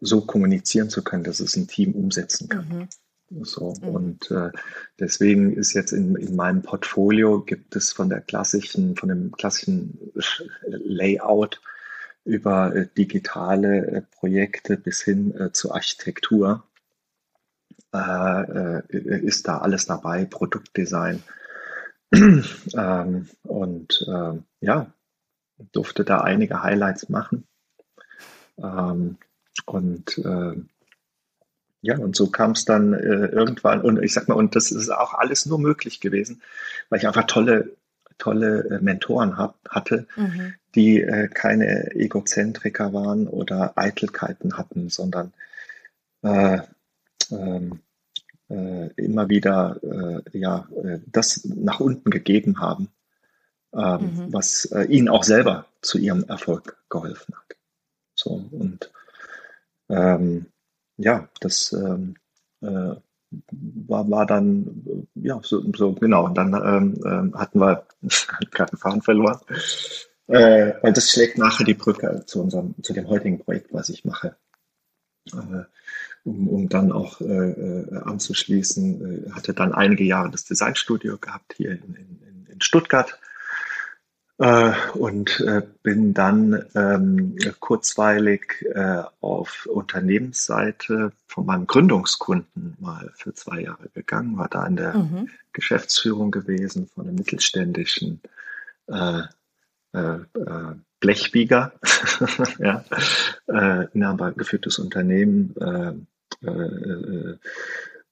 so 0.00 0.22
kommunizieren 0.22 0.90
zu 0.90 1.02
können, 1.02 1.24
dass 1.24 1.40
es 1.40 1.56
ein 1.56 1.68
Team 1.68 1.92
umsetzen 1.92 2.48
kann. 2.48 2.68
Mhm. 2.68 3.44
So, 3.44 3.74
mhm. 3.80 3.88
und 3.88 4.30
äh, 4.30 4.50
deswegen 4.98 5.56
ist 5.56 5.72
jetzt 5.72 5.92
in, 5.92 6.16
in 6.16 6.36
meinem 6.36 6.62
Portfolio 6.62 7.40
gibt 7.40 7.74
es 7.76 7.92
von 7.92 8.08
der 8.08 8.20
klassischen, 8.20 8.96
von 8.96 9.08
dem 9.08 9.32
klassischen 9.32 10.12
Layout 10.66 11.60
über 12.24 12.74
äh, 12.74 12.88
digitale 12.96 13.86
äh, 13.86 14.02
Projekte 14.02 14.76
bis 14.76 15.00
hin 15.00 15.34
äh, 15.34 15.52
zur 15.52 15.74
Architektur 15.74 16.50
äh, 16.56 16.68
äh, 16.68 16.71
ist 17.92 19.48
da 19.48 19.58
alles 19.58 19.86
dabei, 19.86 20.24
Produktdesign. 20.24 21.22
ähm, 22.12 23.28
und 23.42 24.06
äh, 24.08 24.38
ja, 24.60 24.86
durfte 25.72 26.04
da 26.04 26.20
einige 26.20 26.62
Highlights 26.62 27.08
machen. 27.08 27.46
Ähm, 28.58 29.16
und 29.66 30.18
äh, 30.18 30.54
ja, 31.80 31.98
und 31.98 32.14
so 32.14 32.30
kam 32.30 32.52
es 32.52 32.64
dann 32.64 32.92
äh, 32.92 33.26
irgendwann, 33.26 33.80
und 33.80 34.02
ich 34.02 34.12
sag 34.12 34.28
mal, 34.28 34.34
und 34.34 34.54
das 34.54 34.70
ist 34.70 34.90
auch 34.90 35.14
alles 35.14 35.46
nur 35.46 35.58
möglich 35.58 36.00
gewesen, 36.00 36.42
weil 36.88 37.00
ich 37.00 37.06
einfach 37.06 37.26
tolle, 37.26 37.76
tolle 38.18 38.64
äh, 38.70 38.78
Mentoren 38.80 39.36
hab, 39.36 39.58
hatte, 39.68 40.06
mhm. 40.16 40.54
die 40.74 41.02
äh, 41.02 41.28
keine 41.28 41.92
Egozentriker 41.94 42.92
waren 42.92 43.26
oder 43.26 43.72
Eitelkeiten 43.76 44.56
hatten, 44.58 44.90
sondern 44.90 45.32
äh, 46.22 46.60
ähm, 47.32 47.80
äh, 48.48 48.88
immer 48.96 49.28
wieder 49.28 49.80
äh, 49.82 50.38
ja, 50.38 50.68
äh, 50.82 51.00
das 51.06 51.44
nach 51.44 51.80
unten 51.80 52.10
gegeben 52.10 52.60
haben, 52.60 52.88
ähm, 53.74 54.00
mhm. 54.00 54.32
was 54.32 54.66
äh, 54.66 54.84
ihnen 54.84 55.08
auch 55.08 55.24
selber 55.24 55.66
zu 55.80 55.98
ihrem 55.98 56.24
Erfolg 56.24 56.76
geholfen 56.90 57.34
hat. 57.34 57.56
So, 58.14 58.30
und 58.50 58.92
ähm, 59.88 60.46
ja, 60.96 61.28
das 61.40 61.72
ähm, 61.72 62.16
äh, 62.60 62.94
war, 63.50 64.10
war 64.10 64.26
dann, 64.26 65.06
ja, 65.14 65.40
so, 65.42 65.62
so 65.74 65.92
genau. 65.94 66.26
Und 66.26 66.36
dann 66.36 66.54
ähm, 66.54 67.00
ähm 67.04 67.34
hatten 67.34 67.58
wir 67.60 67.86
gerade 68.50 68.76
Fahren 68.76 69.02
verloren. 69.02 69.40
Äh, 70.28 70.74
weil 70.82 70.92
das 70.92 71.10
schlägt 71.10 71.38
nachher 71.38 71.64
die 71.64 71.74
Brücke 71.74 72.24
zu 72.26 72.42
unserem, 72.42 72.74
zu 72.82 72.92
dem 72.92 73.08
heutigen 73.08 73.38
Projekt, 73.38 73.72
was 73.72 73.88
ich 73.88 74.04
mache. 74.04 74.36
Äh, 75.32 75.64
um, 76.24 76.48
um 76.48 76.68
dann 76.68 76.92
auch 76.92 77.20
äh, 77.20 77.24
äh, 77.24 77.96
anzuschließen. 78.04 79.26
Äh, 79.26 79.30
hatte 79.32 79.54
dann 79.54 79.72
einige 79.72 80.04
Jahre 80.04 80.30
das 80.30 80.44
Designstudio 80.44 81.18
gehabt 81.18 81.54
hier 81.56 81.72
in, 81.72 81.94
in, 81.94 82.46
in 82.52 82.60
Stuttgart 82.60 83.18
äh, 84.38 84.72
und 84.94 85.44
bin 85.82 86.14
dann 86.14 86.64
ähm, 86.74 87.36
kurzweilig 87.60 88.64
äh, 88.74 89.02
auf 89.20 89.66
Unternehmensseite 89.66 91.12
von 91.26 91.46
meinem 91.46 91.66
Gründungskunden 91.66 92.76
mal 92.80 93.12
für 93.14 93.34
zwei 93.34 93.60
Jahre 93.60 93.88
gegangen, 93.94 94.38
war 94.38 94.48
da 94.48 94.66
in 94.66 94.76
der 94.76 94.96
mhm. 94.96 95.28
Geschäftsführung 95.52 96.30
gewesen 96.30 96.86
von 96.86 97.06
einem 97.06 97.16
mittelständischen 97.16 98.20
äh, 98.86 99.22
äh, 99.92 100.18
Blechbieger, 101.00 101.72
ja, 102.58 102.84
äh, 103.48 103.86
inhaber 103.92 104.32
geführtes 104.32 104.78
Unternehmen, 104.78 105.54
äh, 105.60 105.66
äh, 105.68 105.72
äh, 105.72 105.90
äh, 105.90 106.11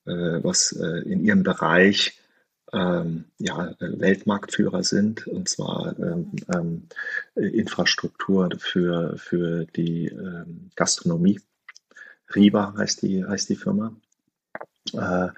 was 0.02 0.72
in 0.72 1.24
ihrem 1.24 1.42
Bereich 1.42 2.20
ähm, 2.72 3.24
ja, 3.38 3.74
Weltmarktführer 3.80 4.82
sind, 4.82 5.26
und 5.26 5.48
zwar 5.48 5.98
ähm, 5.98 6.32
ähm, 6.54 6.88
Infrastruktur 7.34 8.48
für, 8.58 9.16
für 9.18 9.66
die 9.66 10.06
ähm, 10.06 10.70
Gastronomie. 10.76 11.40
Riva 12.34 12.74
heißt 12.76 13.02
die, 13.02 13.24
heißt 13.24 13.48
die 13.48 13.56
Firma. 13.56 13.94
Äh, 14.92 15.28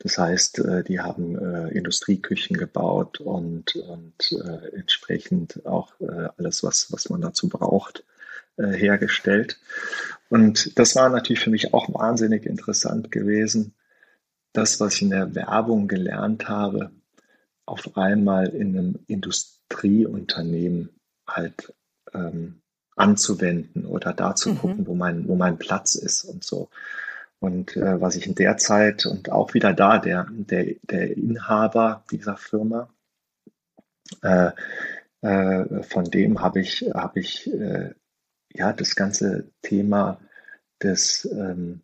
das 0.00 0.18
heißt, 0.18 0.58
äh, 0.60 0.84
die 0.84 1.00
haben 1.00 1.38
äh, 1.38 1.68
Industrieküchen 1.68 2.56
gebaut 2.56 3.20
und, 3.20 3.76
und 3.76 4.14
entsprechend 4.72 5.64
auch 5.66 5.92
alles, 6.36 6.62
was, 6.62 6.92
was 6.92 7.08
man 7.08 7.20
dazu 7.20 7.48
braucht, 7.48 8.04
hergestellt. 8.66 9.58
Und 10.28 10.78
das 10.78 10.96
war 10.96 11.08
natürlich 11.08 11.40
für 11.40 11.50
mich 11.50 11.72
auch 11.72 11.92
wahnsinnig 11.92 12.44
interessant 12.44 13.10
gewesen, 13.10 13.74
das, 14.52 14.80
was 14.80 14.94
ich 14.94 15.02
in 15.02 15.10
der 15.10 15.34
Werbung 15.34 15.88
gelernt 15.88 16.48
habe, 16.48 16.90
auf 17.66 17.96
einmal 17.96 18.48
in 18.48 18.76
einem 18.76 18.98
Industrieunternehmen 19.06 20.90
halt 21.26 21.72
ähm, 22.14 22.60
anzuwenden 22.96 23.86
oder 23.86 24.12
da 24.12 24.34
zu 24.34 24.50
mhm. 24.50 24.58
gucken, 24.58 24.86
wo 24.86 24.94
mein, 24.94 25.28
wo 25.28 25.36
mein 25.36 25.58
Platz 25.58 25.94
ist 25.94 26.24
und 26.24 26.44
so. 26.44 26.68
Und 27.40 27.76
äh, 27.76 28.00
was 28.00 28.16
ich 28.16 28.26
in 28.26 28.34
der 28.34 28.56
Zeit 28.56 29.06
und 29.06 29.30
auch 29.30 29.54
wieder 29.54 29.72
da, 29.72 29.98
der, 29.98 30.26
der, 30.30 30.74
der 30.82 31.16
Inhaber 31.16 32.04
dieser 32.10 32.36
Firma, 32.36 32.88
äh, 34.22 34.50
äh, 35.20 35.82
von 35.82 36.04
dem 36.04 36.40
habe 36.40 36.60
ich, 36.60 36.90
hab 36.92 37.16
ich 37.16 37.52
äh, 37.52 37.94
ja, 38.52 38.72
das 38.72 38.96
ganze 38.96 39.50
Thema 39.62 40.20
des, 40.82 41.28
ähm, 41.32 41.80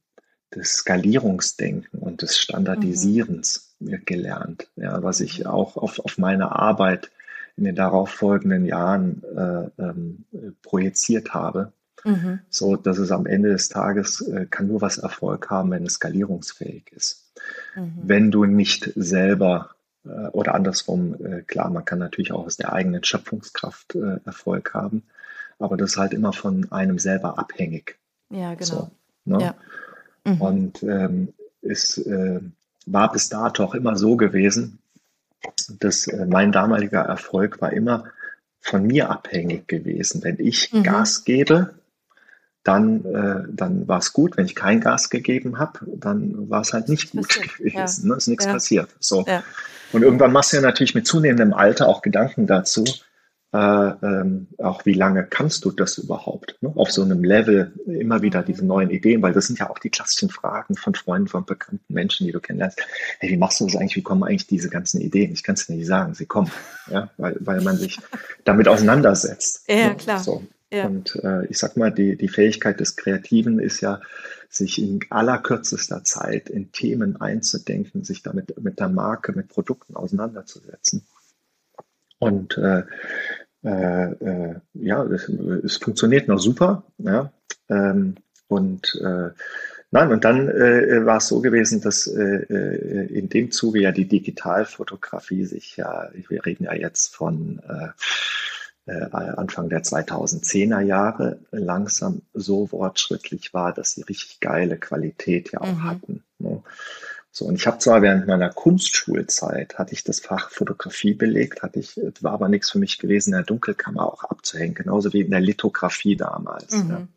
des 0.55 0.72
Skalierungsdenken 0.72 2.00
und 2.00 2.22
des 2.22 2.38
Standardisierens 2.38 3.77
mhm. 3.79 4.05
gelernt, 4.05 4.70
ja, 4.77 5.03
was 5.03 5.20
ich 5.20 5.40
mhm. 5.40 5.46
auch 5.46 5.77
auf, 5.77 5.98
auf 5.98 6.18
meine 6.18 6.53
Arbeit 6.53 7.11
in 7.57 7.64
den 7.64 7.77
darauffolgenden 7.77 8.64
Jahren 8.66 9.22
äh, 9.37 9.83
ähm, 9.83 10.24
projiziert 10.62 11.35
habe. 11.35 11.72
Mhm. 12.05 12.40
So, 12.50 12.77
dass 12.77 12.98
es 12.98 13.11
am 13.11 13.27
Ende 13.27 13.50
des 13.50 13.68
Tages 13.68 14.20
äh, 14.20 14.46
kann 14.46 14.66
nur 14.66 14.83
was 14.83 14.98
Erfolg 14.98 15.50
haben, 15.50 15.70
wenn 15.70 15.87
es 15.87 15.94
skalierungsfähig 15.94 16.92
ist. 16.92 17.33
Mhm. 17.77 17.92
Wenn 18.03 18.31
du 18.31 18.44
nicht 18.44 18.92
selber 18.94 19.70
äh, 20.05 20.29
oder 20.29 20.55
andersrum, 20.55 21.14
äh, 21.24 21.42
klar, 21.42 21.70
man 21.70 21.85
kann 21.85 21.98
natürlich 21.98 22.33
auch 22.33 22.46
aus 22.46 22.57
der 22.57 22.72
eigenen 22.72 23.05
Schöpfungskraft 23.05 23.94
äh, 23.94 24.18
Erfolg 24.24 24.74
haben, 24.74 25.05
aber 25.59 25.77
das 25.77 25.93
ist 25.93 25.97
halt 25.97 26.12
immer 26.12 26.33
von 26.33 26.71
einem 26.73 26.99
selber 26.99 27.38
abhängig. 27.38 27.97
Ja, 28.31 28.55
genau. 28.55 28.64
So, 28.64 28.90
ne? 29.25 29.40
ja. 29.40 29.55
Mhm. 30.25 30.40
Und 30.40 30.83
ähm, 30.83 31.35
es 31.62 31.99
äh, 31.99 32.40
war 32.87 33.12
bis 33.12 33.29
dato 33.29 33.64
auch 33.64 33.75
immer 33.75 33.97
so 33.97 34.17
gewesen, 34.17 34.79
dass 35.69 36.07
äh, 36.07 36.27
mein 36.27 36.53
damaliger 36.53 37.03
Erfolg 37.03 37.61
war 37.61 37.73
immer 37.73 38.05
von 38.61 38.87
mir 38.87 39.11
abhängig 39.11 39.69
gewesen. 39.69 40.23
Wenn 40.23 40.38
ich 40.38 40.73
mhm. 40.73 40.83
Gas 40.83 41.25
gebe, 41.25 41.75
dann, 42.62 43.05
äh, 43.05 43.43
dann 43.53 43.87
war 43.87 43.99
es 43.99 44.12
gut. 44.12 44.37
Wenn 44.37 44.47
ich 44.47 44.55
kein 44.55 44.81
Gas 44.81 45.11
gegeben 45.11 45.59
habe, 45.59 45.81
dann 45.87 46.49
war 46.49 46.62
es 46.62 46.73
halt 46.73 46.88
nicht 46.88 47.12
gut 47.12 47.29
passiert. 47.29 47.59
gewesen. 47.59 48.07
Ja. 48.07 48.12
Ne? 48.12 48.17
Ist 48.17 48.29
nichts 48.29 48.47
ja. 48.47 48.53
passiert. 48.53 48.88
So. 49.01 49.25
Ja. 49.27 49.45
Und 49.93 50.03
irgendwann 50.03 50.33
machst 50.33 50.53
du 50.53 50.57
ja 50.57 50.62
natürlich 50.62 50.95
mit 50.95 51.07
zunehmendem 51.07 51.53
Alter 51.53 51.88
auch 51.88 52.03
Gedanken 52.03 52.47
dazu, 52.47 52.85
äh, 53.55 53.57
ähm, 54.03 54.49
auch 54.59 54.85
wie 54.85 54.95
lange 54.95 55.25
kannst 55.25 55.64
du 55.64 55.71
das 55.71 55.99
überhaupt? 55.99 56.57
Ne? 56.61 56.73
Auf 56.75 56.90
so 56.90 57.03
einem 57.03 57.23
Level 57.23 57.73
immer 57.87 58.21
wieder 58.21 58.43
mhm. 58.43 58.47
diese 58.47 58.67
neuen 58.67 58.90
Ideen, 58.90 59.23
weil 59.23 59.33
das 59.33 59.47
sind 59.47 59.61
ja 59.61 59.71
auch 59.71 59.79
die 59.79 59.90
klassischen 59.90 60.29
Fragen 60.29 60.75
von 60.75 60.97
Freunden, 60.97 61.29
von 61.29 61.45
bekannten 61.45 61.95
Menschen, 61.95 62.27
die 62.27 62.33
du 62.33 62.40
kennenlernst. 62.40 62.81
Hey, 63.21 63.31
wie 63.31 63.37
machst 63.37 63.61
du 63.61 63.67
das 63.67 63.77
eigentlich? 63.77 63.95
Wie 63.95 64.03
kommen 64.03 64.25
eigentlich 64.25 64.49
diese 64.49 64.71
ganzen 64.71 65.01
Ideen? 65.01 65.33
Ich 65.33 65.45
kann 65.45 65.55
es 65.55 65.67
dir 65.67 65.77
nicht 65.77 65.87
sagen, 65.87 66.14
sie 66.14 66.27
kommen, 66.27 66.51
ja, 66.90 67.11
weil, 67.17 67.37
weil 67.38 67.61
man 67.61 67.77
sich 67.77 68.01
damit 68.43 68.67
auseinandersetzt. 68.67 69.64
Ja, 69.69 69.90
ne? 69.90 69.97
klar. 69.97 70.19
So. 70.19 70.43
Ja. 70.73 70.87
Und 70.87 71.14
äh, 71.23 71.47
ich 71.47 71.59
sag 71.59 71.77
mal, 71.77 71.93
die, 71.93 72.17
die 72.17 72.29
Fähigkeit 72.29 72.81
des 72.81 72.97
Kreativen 72.97 73.61
ist 73.61 73.81
ja, 73.81 74.01
sich 74.49 74.81
in 74.81 75.01
allerkürzester 75.11 76.05
Zeit 76.05 76.49
in 76.49 76.71
Themen 76.71 77.21
einzudenken, 77.21 78.05
sich 78.05 78.23
damit 78.23 78.61
mit 78.62 78.79
der 78.79 78.88
Marke, 78.88 79.33
mit 79.33 79.49
Produkten 79.49 79.97
auseinanderzusetzen. 79.97 81.05
Und 82.25 82.59
äh, 82.59 82.83
äh, 83.65 84.13
äh, 84.13 84.55
ja, 84.75 85.03
es, 85.05 85.29
es, 85.29 85.77
funktioniert 85.79 86.29
noch 86.29 86.39
super. 86.39 86.85
Ja? 86.99 87.33
Ähm, 87.69 88.17
und 88.49 88.95
äh, 89.03 89.31
nein, 89.91 90.13
und 90.13 90.25
dann 90.25 90.49
äh, 90.49 91.05
war 91.07 91.17
es 91.17 91.29
so 91.29 91.41
gewesen, 91.41 91.81
dass 91.81 92.07
äh, 92.07 92.45
äh, 92.49 93.07
in 93.07 93.29
dem 93.29 93.51
Zuge 93.51 93.81
ja 93.81 93.91
die 93.91 94.07
Digitalfotografie 94.07 95.47
sich 95.47 95.77
ja, 95.77 96.11
wir 96.29 96.45
reden 96.45 96.65
ja 96.65 96.75
jetzt 96.75 97.15
von 97.15 97.61
äh, 97.69 97.89
Anfang 98.87 99.71
der 99.71 99.83
2010er 99.83 100.81
Jahre 100.81 101.39
langsam 101.51 102.21
so 102.35 102.71
wortschrittlich 102.71 103.55
war, 103.55 103.73
dass 103.73 103.93
sie 103.93 104.03
richtig 104.03 104.41
geile 104.41 104.77
Qualität 104.77 105.53
ja 105.53 105.63
auch 105.63 105.73
mhm. 105.73 105.85
hatten. 105.85 106.25
Ne? 106.39 106.63
So, 107.37 107.47
und 107.47 107.57
ich 107.57 107.66
habe 107.66 107.79
zwar 107.79 108.01
während 108.01 108.29
meiner 108.29 108.49
Kunstschulzeit 108.49 109.77
hatte 109.77 109.92
ich 109.92 110.05
das 110.05 110.20
Fach 110.20 110.51
Fotografie 110.51 111.14
belegt, 111.14 111.64
hatte 111.64 111.81
ich, 111.81 112.01
war 112.20 112.31
aber 112.31 112.49
nichts 112.49 112.70
für 112.70 112.79
mich 112.79 113.01
gewesen, 113.01 113.31
in 113.31 113.38
der 113.38 113.42
Dunkelkammer 113.42 114.07
auch 114.07 114.23
abzuhängen, 114.23 114.75
genauso 114.75 115.12
wie 115.12 115.23
in 115.23 115.33
der 115.33 115.40
Lithografie 115.40 116.14
damals. 116.14 116.77
Mhm. 116.77 116.90
Ja. 116.90 117.09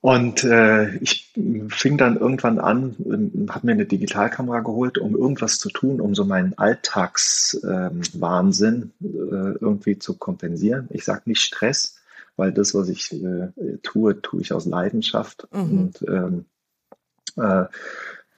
Und 0.00 0.44
äh, 0.44 0.96
ich 0.96 1.30
fing 1.68 1.98
dann 1.98 2.16
irgendwann 2.16 2.58
an, 2.58 2.96
äh, 3.00 3.50
habe 3.52 3.66
mir 3.66 3.72
eine 3.72 3.84
Digitalkamera 3.84 4.60
geholt, 4.60 4.96
um 4.96 5.14
irgendwas 5.14 5.58
zu 5.58 5.68
tun, 5.68 6.00
um 6.00 6.14
so 6.14 6.24
meinen 6.24 6.56
Alltagswahnsinn 6.56 8.92
ähm, 9.02 9.12
äh, 9.12 9.58
irgendwie 9.60 9.98
zu 9.98 10.16
kompensieren. 10.16 10.88
Ich 10.88 11.04
sage 11.04 11.24
nicht 11.26 11.42
Stress, 11.42 11.98
weil 12.36 12.50
das, 12.50 12.74
was 12.74 12.88
ich 12.88 13.12
äh, 13.12 13.48
tue, 13.82 14.22
tue 14.22 14.40
ich 14.40 14.54
aus 14.54 14.64
Leidenschaft. 14.64 15.48
Mhm. 15.52 15.60
Und 15.60 16.02
ähm, 16.08 16.46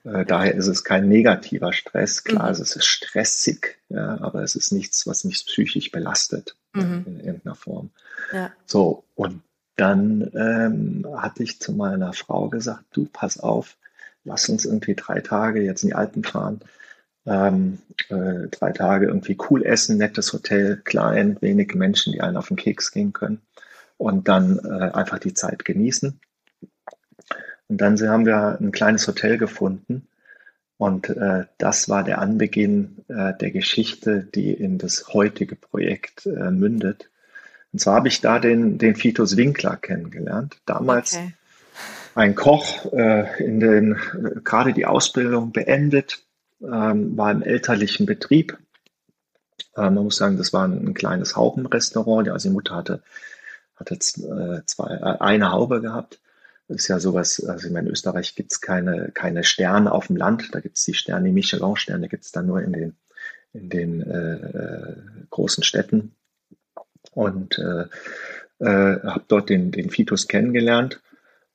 äh, 0.04 0.24
daher 0.24 0.54
ist 0.54 0.68
es 0.68 0.84
kein 0.84 1.08
negativer 1.08 1.72
Stress. 1.72 2.24
Klar, 2.24 2.46
mhm. 2.46 2.52
es 2.52 2.60
ist 2.60 2.84
stressig, 2.84 3.78
ja, 3.88 4.20
aber 4.20 4.42
es 4.42 4.54
ist 4.54 4.72
nichts, 4.72 5.06
was 5.06 5.24
mich 5.24 5.44
psychisch 5.46 5.90
belastet 5.90 6.56
mhm. 6.72 7.04
in 7.06 7.20
irgendeiner 7.20 7.54
Form. 7.54 7.90
Ja. 8.32 8.52
So, 8.66 9.04
und 9.14 9.42
dann 9.76 10.30
ähm, 10.34 11.06
hatte 11.16 11.42
ich 11.42 11.60
zu 11.60 11.72
meiner 11.72 12.12
Frau 12.12 12.48
gesagt, 12.48 12.84
du, 12.92 13.08
pass 13.12 13.38
auf, 13.38 13.76
lass 14.24 14.48
uns 14.48 14.64
irgendwie 14.64 14.94
drei 14.94 15.20
Tage 15.20 15.62
jetzt 15.62 15.82
in 15.82 15.90
die 15.90 15.94
Alpen 15.94 16.24
fahren. 16.24 16.60
Ähm, 17.26 17.78
äh, 18.08 18.48
drei 18.50 18.72
Tage 18.72 19.06
irgendwie 19.06 19.36
cool 19.50 19.64
essen, 19.64 19.98
nettes 19.98 20.32
Hotel, 20.32 20.80
klein, 20.84 21.36
wenig 21.40 21.74
Menschen, 21.74 22.12
die 22.12 22.22
einen 22.22 22.36
auf 22.36 22.48
den 22.48 22.56
Keks 22.56 22.90
gehen 22.90 23.12
können 23.12 23.42
und 23.98 24.28
dann 24.28 24.58
äh, 24.64 24.90
einfach 24.94 25.18
die 25.18 25.34
Zeit 25.34 25.64
genießen. 25.64 26.18
Und 27.68 27.80
dann 27.80 28.00
haben 28.00 28.26
wir 28.26 28.58
ein 28.60 28.72
kleines 28.72 29.06
Hotel 29.06 29.38
gefunden 29.38 30.08
und 30.78 31.10
äh, 31.10 31.44
das 31.58 31.88
war 31.88 32.04
der 32.04 32.20
Anbeginn 32.20 33.04
äh, 33.08 33.34
der 33.34 33.50
Geschichte, 33.50 34.22
die 34.22 34.52
in 34.52 34.78
das 34.78 35.12
heutige 35.12 35.56
Projekt 35.56 36.24
äh, 36.24 36.52
mündet. 36.52 37.10
Und 37.72 37.80
zwar 37.80 37.96
habe 37.96 38.08
ich 38.08 38.20
da 38.20 38.38
den, 38.38 38.78
den 38.78 38.94
Fitus 38.94 39.36
Winkler 39.36 39.76
kennengelernt. 39.76 40.56
Damals 40.66 41.16
okay. 41.16 41.34
ein 42.14 42.36
Koch, 42.36 42.92
äh, 42.92 43.44
in 43.44 43.58
den 43.58 43.92
äh, 43.94 44.40
gerade 44.44 44.72
die 44.72 44.86
Ausbildung 44.86 45.50
beendet, 45.52 46.22
ähm, 46.62 47.16
war 47.18 47.32
im 47.32 47.42
elterlichen 47.42 48.06
Betrieb. 48.06 48.56
Äh, 49.76 49.90
man 49.90 50.04
muss 50.04 50.16
sagen, 50.16 50.38
das 50.38 50.52
war 50.52 50.66
ein, 50.66 50.86
ein 50.86 50.94
kleines 50.94 51.34
Haubenrestaurant. 51.34 52.28
Also 52.28 52.50
die 52.50 52.54
Mutter 52.54 52.76
hatte, 52.76 53.02
hatte 53.74 53.94
äh, 53.94 54.64
zwei, 54.64 54.94
äh, 54.94 55.18
eine 55.18 55.50
Haube 55.50 55.80
gehabt. 55.80 56.20
Ist 56.68 56.88
ja 56.88 57.00
sowas, 57.00 57.42
also 57.44 57.68
in 57.68 57.86
Österreich 57.86 58.34
gibt 58.34 58.52
es 58.52 58.60
keine, 58.60 59.10
keine 59.12 59.42
Sterne 59.42 59.90
auf 59.90 60.08
dem 60.08 60.16
Land. 60.16 60.54
Da 60.54 60.60
gibt 60.60 60.76
es 60.76 60.84
die 60.84 60.94
Sterne, 60.94 61.26
die 61.26 61.32
Michelin-Sterne 61.32 62.08
gibt 62.08 62.24
es 62.24 62.32
dann 62.32 62.46
nur 62.46 62.62
in 62.62 62.72
den, 62.72 62.96
in 63.54 63.70
den 63.70 64.02
äh, 64.02 64.94
großen 65.30 65.64
Städten 65.64 66.12
und 67.12 67.58
äh, 67.58 67.86
äh, 68.60 69.00
habe 69.02 69.24
dort 69.28 69.48
den, 69.48 69.70
den 69.70 69.90
Fitus 69.90 70.28
kennengelernt. 70.28 71.00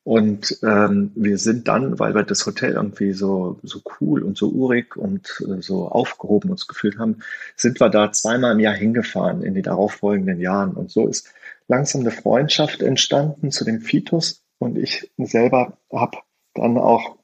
Und 0.06 0.60
ähm, 0.64 1.12
wir 1.16 1.38
sind 1.38 1.70
dann, 1.70 1.98
weil 1.98 2.14
wir 2.14 2.24
das 2.24 2.46
Hotel 2.46 2.74
irgendwie 2.74 3.14
so, 3.14 3.60
so 3.64 3.82
cool 4.02 4.22
und 4.24 4.38
so 4.38 4.50
urig 4.50 4.98
und 4.98 5.42
äh, 5.48 5.62
so 5.62 5.88
aufgehoben 5.88 6.50
uns 6.50 6.68
gefühlt 6.68 7.00
haben, 7.00 7.20
sind 7.56 7.80
wir 7.80 7.90
da 7.90 8.12
zweimal 8.12 8.52
im 8.52 8.60
Jahr 8.60 8.74
hingefahren 8.74 9.44
in 9.44 9.54
die 9.54 9.62
darauffolgenden 9.62 10.42
Jahren. 10.42 10.72
Und 10.72 10.92
so 10.92 11.08
ist 11.08 11.32
langsam 11.70 12.02
eine 12.02 12.12
Freundschaft 12.12 12.82
entstanden 12.82 13.52
zu 13.52 13.64
dem 13.64 13.80
Fitus. 13.80 14.43
Und 14.64 14.78
ich 14.78 15.12
selber 15.18 15.78
habe 15.92 16.20
dann 16.54 16.78
auch 16.78 17.18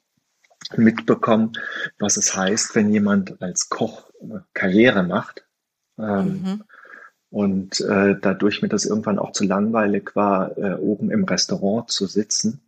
mitbekommen, 0.76 1.52
was 1.98 2.16
es 2.16 2.36
heißt, 2.36 2.74
wenn 2.74 2.92
jemand 2.92 3.40
als 3.42 3.68
Koch 3.68 4.10
äh, 4.20 4.40
Karriere 4.52 5.02
macht. 5.02 5.46
Ähm, 5.98 6.42
mhm. 6.42 6.64
Und 7.30 7.80
äh, 7.80 8.16
dadurch 8.20 8.60
mir 8.60 8.68
das 8.68 8.84
irgendwann 8.84 9.18
auch 9.18 9.32
zu 9.32 9.44
langweilig 9.44 10.14
war, 10.14 10.56
äh, 10.58 10.74
oben 10.74 11.10
im 11.10 11.24
Restaurant 11.24 11.90
zu 11.90 12.06
sitzen 12.06 12.60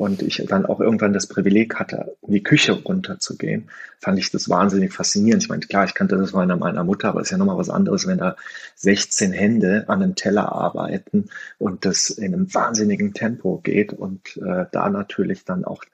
und 0.00 0.22
ich 0.22 0.42
dann 0.48 0.64
auch 0.64 0.80
irgendwann 0.80 1.12
das 1.12 1.26
Privileg 1.26 1.74
hatte, 1.74 2.16
in 2.26 2.32
die 2.32 2.42
Küche 2.42 2.72
runterzugehen, 2.72 3.68
fand 3.98 4.18
ich 4.18 4.30
das 4.30 4.48
wahnsinnig 4.48 4.94
faszinierend. 4.94 5.42
Ich 5.42 5.50
meine, 5.50 5.60
klar, 5.60 5.84
ich 5.84 5.92
kannte 5.92 6.16
das 6.16 6.30
von 6.30 6.48
meiner 6.48 6.84
Mutter, 6.84 7.10
aber 7.10 7.20
es 7.20 7.26
ist 7.26 7.32
ja 7.32 7.36
nochmal 7.36 7.58
was 7.58 7.68
anderes, 7.68 8.06
wenn 8.06 8.16
da 8.16 8.34
16 8.76 9.32
Hände 9.32 9.84
an 9.88 10.02
einem 10.02 10.14
Teller 10.14 10.52
arbeiten 10.52 11.28
und 11.58 11.84
das 11.84 12.08
in 12.08 12.32
einem 12.32 12.54
wahnsinnigen 12.54 13.12
Tempo 13.12 13.60
geht 13.62 13.92
und 13.92 14.38
äh, 14.38 14.64
da 14.72 14.88
natürlich 14.88 15.44
dann 15.44 15.66
auch 15.66 15.84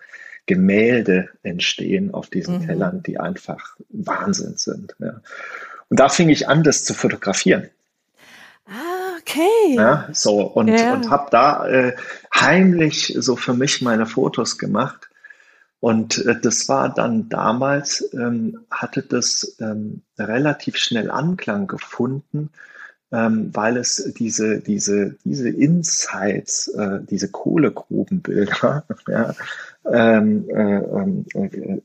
Gemälde 0.46 1.30
entstehen 1.42 2.14
auf 2.14 2.30
diesen 2.30 2.60
mhm. 2.60 2.66
Tellern, 2.66 3.02
die 3.02 3.18
einfach 3.18 3.76
Wahnsinn 3.88 4.56
sind. 4.56 4.94
Ja. 5.00 5.20
Und 5.88 5.98
da 5.98 6.08
fing 6.08 6.28
ich 6.28 6.46
an, 6.46 6.62
das 6.62 6.84
zu 6.84 6.94
fotografieren. 6.94 7.70
Ah, 8.68 9.05
okay. 9.26 9.74
Ja, 9.74 10.08
so, 10.12 10.42
und, 10.42 10.68
ja. 10.68 10.94
und 10.94 11.10
habe 11.10 11.28
da 11.30 11.66
äh, 11.66 11.96
heimlich 12.34 13.14
so 13.18 13.36
für 13.36 13.54
mich 13.54 13.82
meine 13.82 14.06
Fotos 14.06 14.58
gemacht. 14.58 15.08
Und 15.80 16.24
äh, 16.24 16.40
das 16.40 16.68
war 16.68 16.92
dann 16.92 17.28
damals, 17.28 18.08
ähm, 18.14 18.60
hatte 18.70 19.02
das 19.02 19.56
ähm, 19.60 20.02
relativ 20.18 20.76
schnell 20.76 21.10
Anklang 21.10 21.66
gefunden, 21.66 22.50
ähm, 23.12 23.50
weil 23.52 23.76
es 23.76 24.12
diese, 24.18 24.60
diese, 24.60 25.16
diese 25.24 25.48
Insights, 25.48 26.68
äh, 26.68 27.00
diese 27.08 27.30
Kohlegrubenbilder, 27.30 28.84
ja, 29.08 29.34
ähm, 29.92 30.48
äh, 30.48 30.78
ähm, 30.78 31.24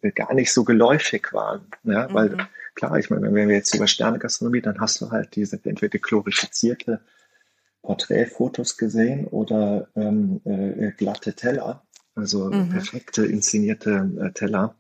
äh, 0.02 0.12
gar 0.12 0.34
nicht 0.34 0.54
so 0.54 0.64
geläufig 0.64 1.34
waren. 1.34 1.62
Ja, 1.84 2.08
mhm. 2.08 2.14
weil 2.14 2.38
Klar, 2.74 2.98
ich 2.98 3.10
meine, 3.10 3.34
wenn 3.34 3.50
wir 3.50 3.56
jetzt 3.56 3.76
über 3.76 3.88
Sternegastronomie, 3.88 4.62
dann 4.62 4.80
hast 4.80 5.02
du 5.02 5.12
halt 5.12 5.36
diese 5.36 5.60
entweder 5.64 6.00
glorifizierte 6.00 7.02
Porträtfotos 7.82 8.78
gesehen 8.78 9.28
oder 9.28 9.88
ähm, 9.96 10.42
äh, 10.46 10.92
glatte 10.92 11.34
Teller, 11.34 11.84
also 12.16 12.52
mhm. 12.52 12.70
perfekte 12.70 13.26
inszenierte 13.26 14.10
äh, 14.20 14.32
Teller. 14.32 14.76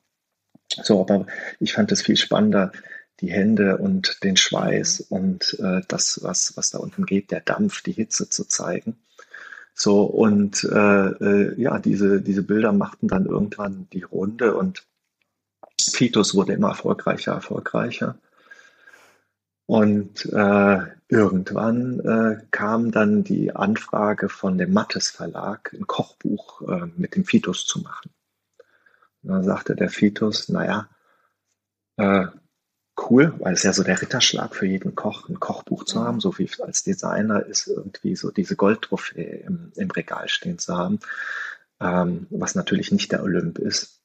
So, 0.69 1.01
aber 1.01 1.25
ich 1.59 1.73
fand 1.73 1.91
es 1.91 2.01
viel 2.01 2.17
spannender, 2.17 2.71
die 3.19 3.31
Hände 3.31 3.77
und 3.77 4.23
den 4.23 4.37
Schweiß 4.37 5.07
mhm. 5.09 5.17
und 5.17 5.59
äh, 5.59 5.81
das, 5.87 6.19
was, 6.23 6.55
was 6.55 6.71
da 6.71 6.79
unten 6.79 7.05
geht, 7.05 7.31
der 7.31 7.41
Dampf, 7.41 7.81
die 7.81 7.91
Hitze 7.91 8.29
zu 8.29 8.45
zeigen. 8.45 8.97
So, 9.73 10.03
und 10.03 10.63
äh, 10.63 11.07
äh, 11.07 11.59
ja, 11.59 11.79
diese, 11.79 12.21
diese 12.21 12.43
Bilder 12.43 12.71
machten 12.73 13.07
dann 13.07 13.25
irgendwann 13.25 13.87
die 13.93 14.03
Runde 14.03 14.55
und 14.55 14.85
Fitus 15.81 16.35
wurde 16.35 16.53
immer 16.53 16.69
erfolgreicher, 16.69 17.33
erfolgreicher. 17.33 18.17
Und 19.65 20.25
äh, 20.25 20.79
irgendwann 21.11 21.99
äh, 21.99 22.41
kam 22.51 22.91
dann 22.91 23.25
die 23.25 23.53
Anfrage 23.53 24.29
von 24.29 24.57
dem 24.57 24.71
Mattes 24.71 25.09
Verlag, 25.09 25.73
ein 25.73 25.85
Kochbuch 25.85 26.61
äh, 26.61 26.87
mit 26.95 27.15
dem 27.15 27.25
Fitus 27.25 27.65
zu 27.67 27.81
machen. 27.81 28.11
Und 29.21 29.31
dann 29.31 29.43
sagte 29.43 29.75
der 29.75 29.89
Fitus, 29.89 30.47
naja, 30.47 30.87
äh, 31.97 32.27
cool, 32.97 33.33
weil 33.39 33.53
es 33.53 33.63
ja 33.63 33.73
so 33.73 33.83
der 33.83 34.01
Ritterschlag 34.01 34.55
für 34.55 34.65
jeden 34.65 34.95
Koch, 34.95 35.27
ein 35.27 35.39
Kochbuch 35.39 35.83
zu 35.83 36.01
haben, 36.01 36.21
so 36.21 36.37
wie 36.37 36.49
als 36.61 36.83
Designer 36.83 37.45
ist 37.45 37.67
irgendwie 37.67 38.15
so 38.15 38.31
diese 38.31 38.55
Goldtrophäe 38.55 39.43
im, 39.45 39.73
im 39.75 39.91
Regal 39.91 40.29
stehen 40.29 40.59
zu 40.59 40.77
haben, 40.77 40.99
ähm, 41.81 42.27
was 42.29 42.55
natürlich 42.55 42.93
nicht 42.93 43.11
der 43.11 43.21
Olymp 43.21 43.59
ist 43.59 43.99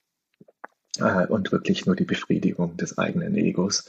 äh, 0.99 1.27
und 1.27 1.53
wirklich 1.53 1.87
nur 1.87 1.95
die 1.95 2.05
Befriedigung 2.05 2.77
des 2.77 2.99
eigenen 2.99 3.37
Egos. 3.37 3.89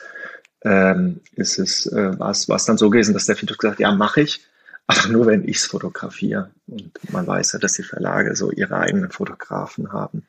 Ähm, 0.68 1.22
ist 1.36 1.60
es 1.60 1.86
äh, 1.86 2.20
war 2.20 2.32
es 2.32 2.66
dann 2.66 2.78
so 2.78 2.90
gewesen, 2.90 3.14
dass 3.14 3.26
der 3.26 3.38
Fitus 3.38 3.58
gesagt, 3.58 3.80
ja 3.80 3.92
mache 3.94 4.22
ich, 4.22 4.46
aber 4.88 5.08
nur 5.08 5.26
wenn 5.28 5.48
ich 5.48 5.58
es 5.58 5.66
fotografiere. 5.66 6.52
Und 6.68 6.92
man 7.12 7.26
weiß 7.26 7.54
ja, 7.54 7.60
dass 7.60 7.74
die 7.74 7.84
Verlage 7.84 8.36
so 8.36 8.52
ihre 8.52 8.78
eigenen 8.78 9.12
Fotografen 9.12 9.94
haben. 9.94 10.26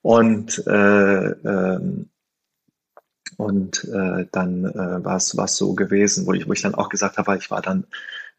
Und 0.00 0.66
äh, 0.66 1.30
ähm, 1.30 2.08
und 3.36 3.84
äh, 3.84 4.26
dann 4.32 4.64
äh, 4.64 5.04
war 5.04 5.16
es 5.16 5.56
so 5.56 5.74
gewesen, 5.74 6.26
wo 6.26 6.32
ich, 6.32 6.48
wo 6.48 6.52
ich 6.52 6.62
dann 6.62 6.74
auch 6.74 6.88
gesagt 6.88 7.18
habe, 7.18 7.36
ich 7.36 7.50
war 7.50 7.60
dann 7.60 7.84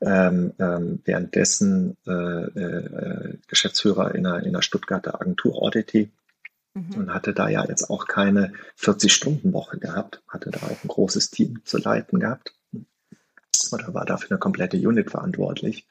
ähm, 0.02 0.54
ähm, 0.60 1.00
währenddessen 1.06 1.98
äh, 2.08 2.12
äh, 2.12 3.38
Geschäftsführer 3.48 4.16
in 4.16 4.26
einer, 4.26 4.39
in 4.39 4.50
einer 4.50 4.62
Stuttgarter 4.62 5.22
Agentur 5.22 5.62
Audity 5.62 6.10
mhm. 6.78 6.96
und 6.96 7.14
hatte 7.14 7.34
da 7.34 7.50
ja 7.50 7.66
jetzt 7.66 7.90
auch 7.90 8.08
keine 8.08 8.54
40-Stunden-Woche 8.80 9.78
gehabt, 9.80 10.22
hatte 10.28 10.52
da 10.52 10.60
auch 10.60 10.84
ein 10.84 10.88
großes 10.88 11.32
Team 11.32 11.62
zu 11.66 11.78
leiten 11.78 12.20
gehabt 12.20 12.54
oder 13.72 13.94
war 13.94 14.06
dafür 14.06 14.32
eine 14.32 14.40
komplette 14.40 14.78
Unit 14.78 15.12
verantwortlich. 15.12 15.88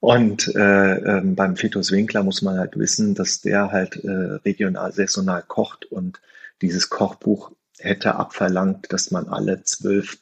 Und 0.00 0.54
äh, 0.54 0.96
ähm, 0.96 1.34
beim 1.34 1.56
Fetus 1.56 1.90
Winkler 1.90 2.22
muss 2.22 2.42
man 2.42 2.58
halt 2.58 2.78
wissen, 2.78 3.14
dass 3.14 3.40
der 3.40 3.72
halt 3.72 3.96
äh, 4.04 4.10
regional, 4.44 4.92
saisonal 4.92 5.42
kocht 5.42 5.86
und 5.86 6.20
dieses 6.62 6.88
Kochbuch 6.88 7.52
hätte 7.78 8.14
abverlangt, 8.14 8.92
dass 8.92 9.10
man 9.10 9.28
alle 9.28 9.62
zwölf 9.64 10.18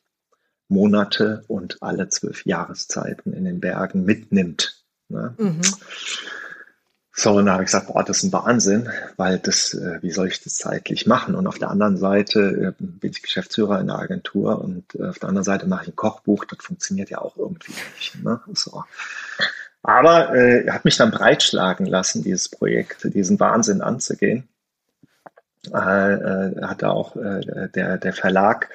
Monate 0.69 1.45
und 1.47 1.83
alle 1.83 2.09
zwölf 2.09 2.45
Jahreszeiten 2.47 3.33
in 3.33 3.45
den 3.45 3.61
Bergen 3.61 4.05
mitnimmt. 4.05 4.83
Ne? 5.09 5.35
Mhm. 5.39 5.61
So, 7.19 7.33
und 7.33 7.47
da 7.47 7.55
habe 7.55 7.63
ich 7.63 7.69
gesagt, 7.69 7.87
boah, 7.87 8.05
das 8.05 8.19
ist 8.19 8.25
ein 8.25 8.33
Wahnsinn, 8.35 8.91
weil 9.17 9.39
das, 9.39 9.73
äh, 9.73 10.03
wie 10.03 10.11
soll 10.11 10.29
ich 10.29 10.43
das 10.45 10.57
zeitlich 10.57 11.07
machen? 11.07 11.35
Und 11.35 11.47
auf 11.47 11.59
der 11.59 11.71
anderen 11.71 11.97
Seite 11.97 12.75
äh, 12.79 12.83
bin 12.83 13.11
ich 13.11 13.23
Geschäftsführer 13.23 13.81
in 13.81 13.87
der 13.87 13.99
Agentur 13.99 14.61
und 14.63 14.95
äh, 14.95 15.09
auf 15.09 15.19
der 15.19 15.31
anderen 15.31 15.45
Seite 15.45 15.67
mache 15.67 15.85
ich 15.85 15.89
ein 15.89 15.97
Kochbuch, 15.97 16.45
das 16.45 16.59
funktioniert 16.61 17.09
ja 17.09 17.19
auch 17.19 17.39
irgendwie 17.39 17.73
nicht. 17.97 18.23
Ne? 18.23 18.41
So. 18.53 18.85
Aber 19.83 20.35
äh, 20.35 20.71
hat 20.71 20.85
mich 20.85 20.99
dann 20.99 21.11
breitschlagen 21.11 21.87
lassen, 21.87 22.23
dieses 22.23 22.51
Projekt, 22.51 23.03
diesen 23.15 23.41
Wahnsinn 23.41 23.81
anzugehen 23.81 24.47
äh, 25.75 26.13
äh, 26.13 26.63
hat 26.63 26.85
auch 26.85 27.17
äh, 27.17 27.69
der, 27.75 27.99
der 27.99 28.13
Verlag 28.13 28.69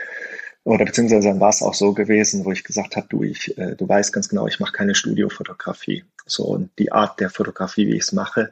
oder 0.63 0.85
beziehungsweise 0.85 1.29
dann 1.29 1.39
war 1.39 1.49
es 1.49 1.63
auch 1.63 1.73
so 1.73 1.93
gewesen, 1.93 2.45
wo 2.45 2.51
ich 2.51 2.63
gesagt 2.63 2.95
habe, 2.95 3.07
du, 3.09 3.23
ich, 3.23 3.57
äh, 3.57 3.75
du 3.75 3.87
weißt 3.87 4.13
ganz 4.13 4.29
genau, 4.29 4.47
ich 4.47 4.59
mache 4.59 4.73
keine 4.73 4.93
Studiofotografie. 4.93 6.03
So, 6.27 6.43
und 6.43 6.69
die 6.77 6.91
Art 6.91 7.19
der 7.19 7.31
Fotografie, 7.31 7.87
wie 7.87 7.95
ich 7.95 8.03
es 8.03 8.11
mache, 8.11 8.51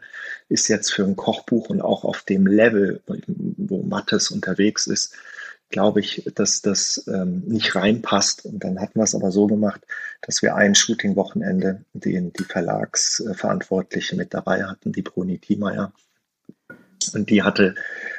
ist 0.49 0.67
jetzt 0.69 0.91
für 0.91 1.03
ein 1.03 1.15
Kochbuch 1.15 1.69
und 1.69 1.81
auch 1.81 2.03
auf 2.03 2.23
dem 2.23 2.47
Level, 2.47 3.01
wo 3.27 3.83
Mattes 3.83 4.31
unterwegs 4.31 4.87
ist, 4.87 5.13
glaube 5.69 5.99
ich, 5.99 6.23
dass 6.33 6.61
das 6.61 7.05
ähm, 7.07 7.43
nicht 7.45 7.75
reinpasst. 7.75 8.45
Und 8.45 8.63
dann 8.63 8.79
hatten 8.79 8.99
wir 8.99 9.03
es 9.03 9.13
aber 9.13 9.31
so 9.31 9.45
gemacht, 9.45 9.85
dass 10.21 10.41
wir 10.41 10.55
ein 10.55 10.73
Shooting-Wochenende 10.73 11.85
den 11.93 12.33
die 12.33 12.43
Verlagsverantwortliche 12.43 14.15
mit 14.15 14.33
dabei 14.33 14.63
hatten, 14.63 14.91
die 14.91 15.03
Bruni 15.03 15.37
Thiemeyer. 15.37 15.93
Und 17.13 17.29
die 17.29 17.43
hatte 17.43 17.75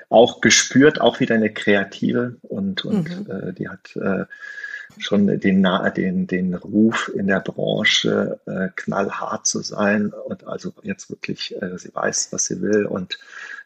auch 0.09 0.41
gespürt, 0.41 1.01
auch 1.01 1.21
wieder 1.21 1.37
eine 1.37 1.53
Kreative 1.53 2.37
und, 2.43 2.85
und 2.85 3.29
mhm. 3.29 3.31
äh, 3.31 3.53
die 3.53 3.69
hat 3.69 3.95
äh, 3.97 4.25
schon 4.99 5.27
den, 5.27 5.67
den, 5.97 6.27
den 6.27 6.55
Ruf 6.55 7.11
in 7.15 7.29
der 7.29 7.41
Branche, 7.41 8.41
äh, 8.47 8.69
knallhart 8.75 9.47
zu 9.47 9.63
sein 9.63 10.13
und 10.13 10.47
also 10.47 10.73
jetzt 10.83 11.11
wirklich, 11.11 11.55
äh, 11.63 11.79
sie 11.79 11.95
weiß, 11.95 12.29
was 12.33 12.47
sie 12.47 12.61
will 12.61 12.87
und 12.87 13.19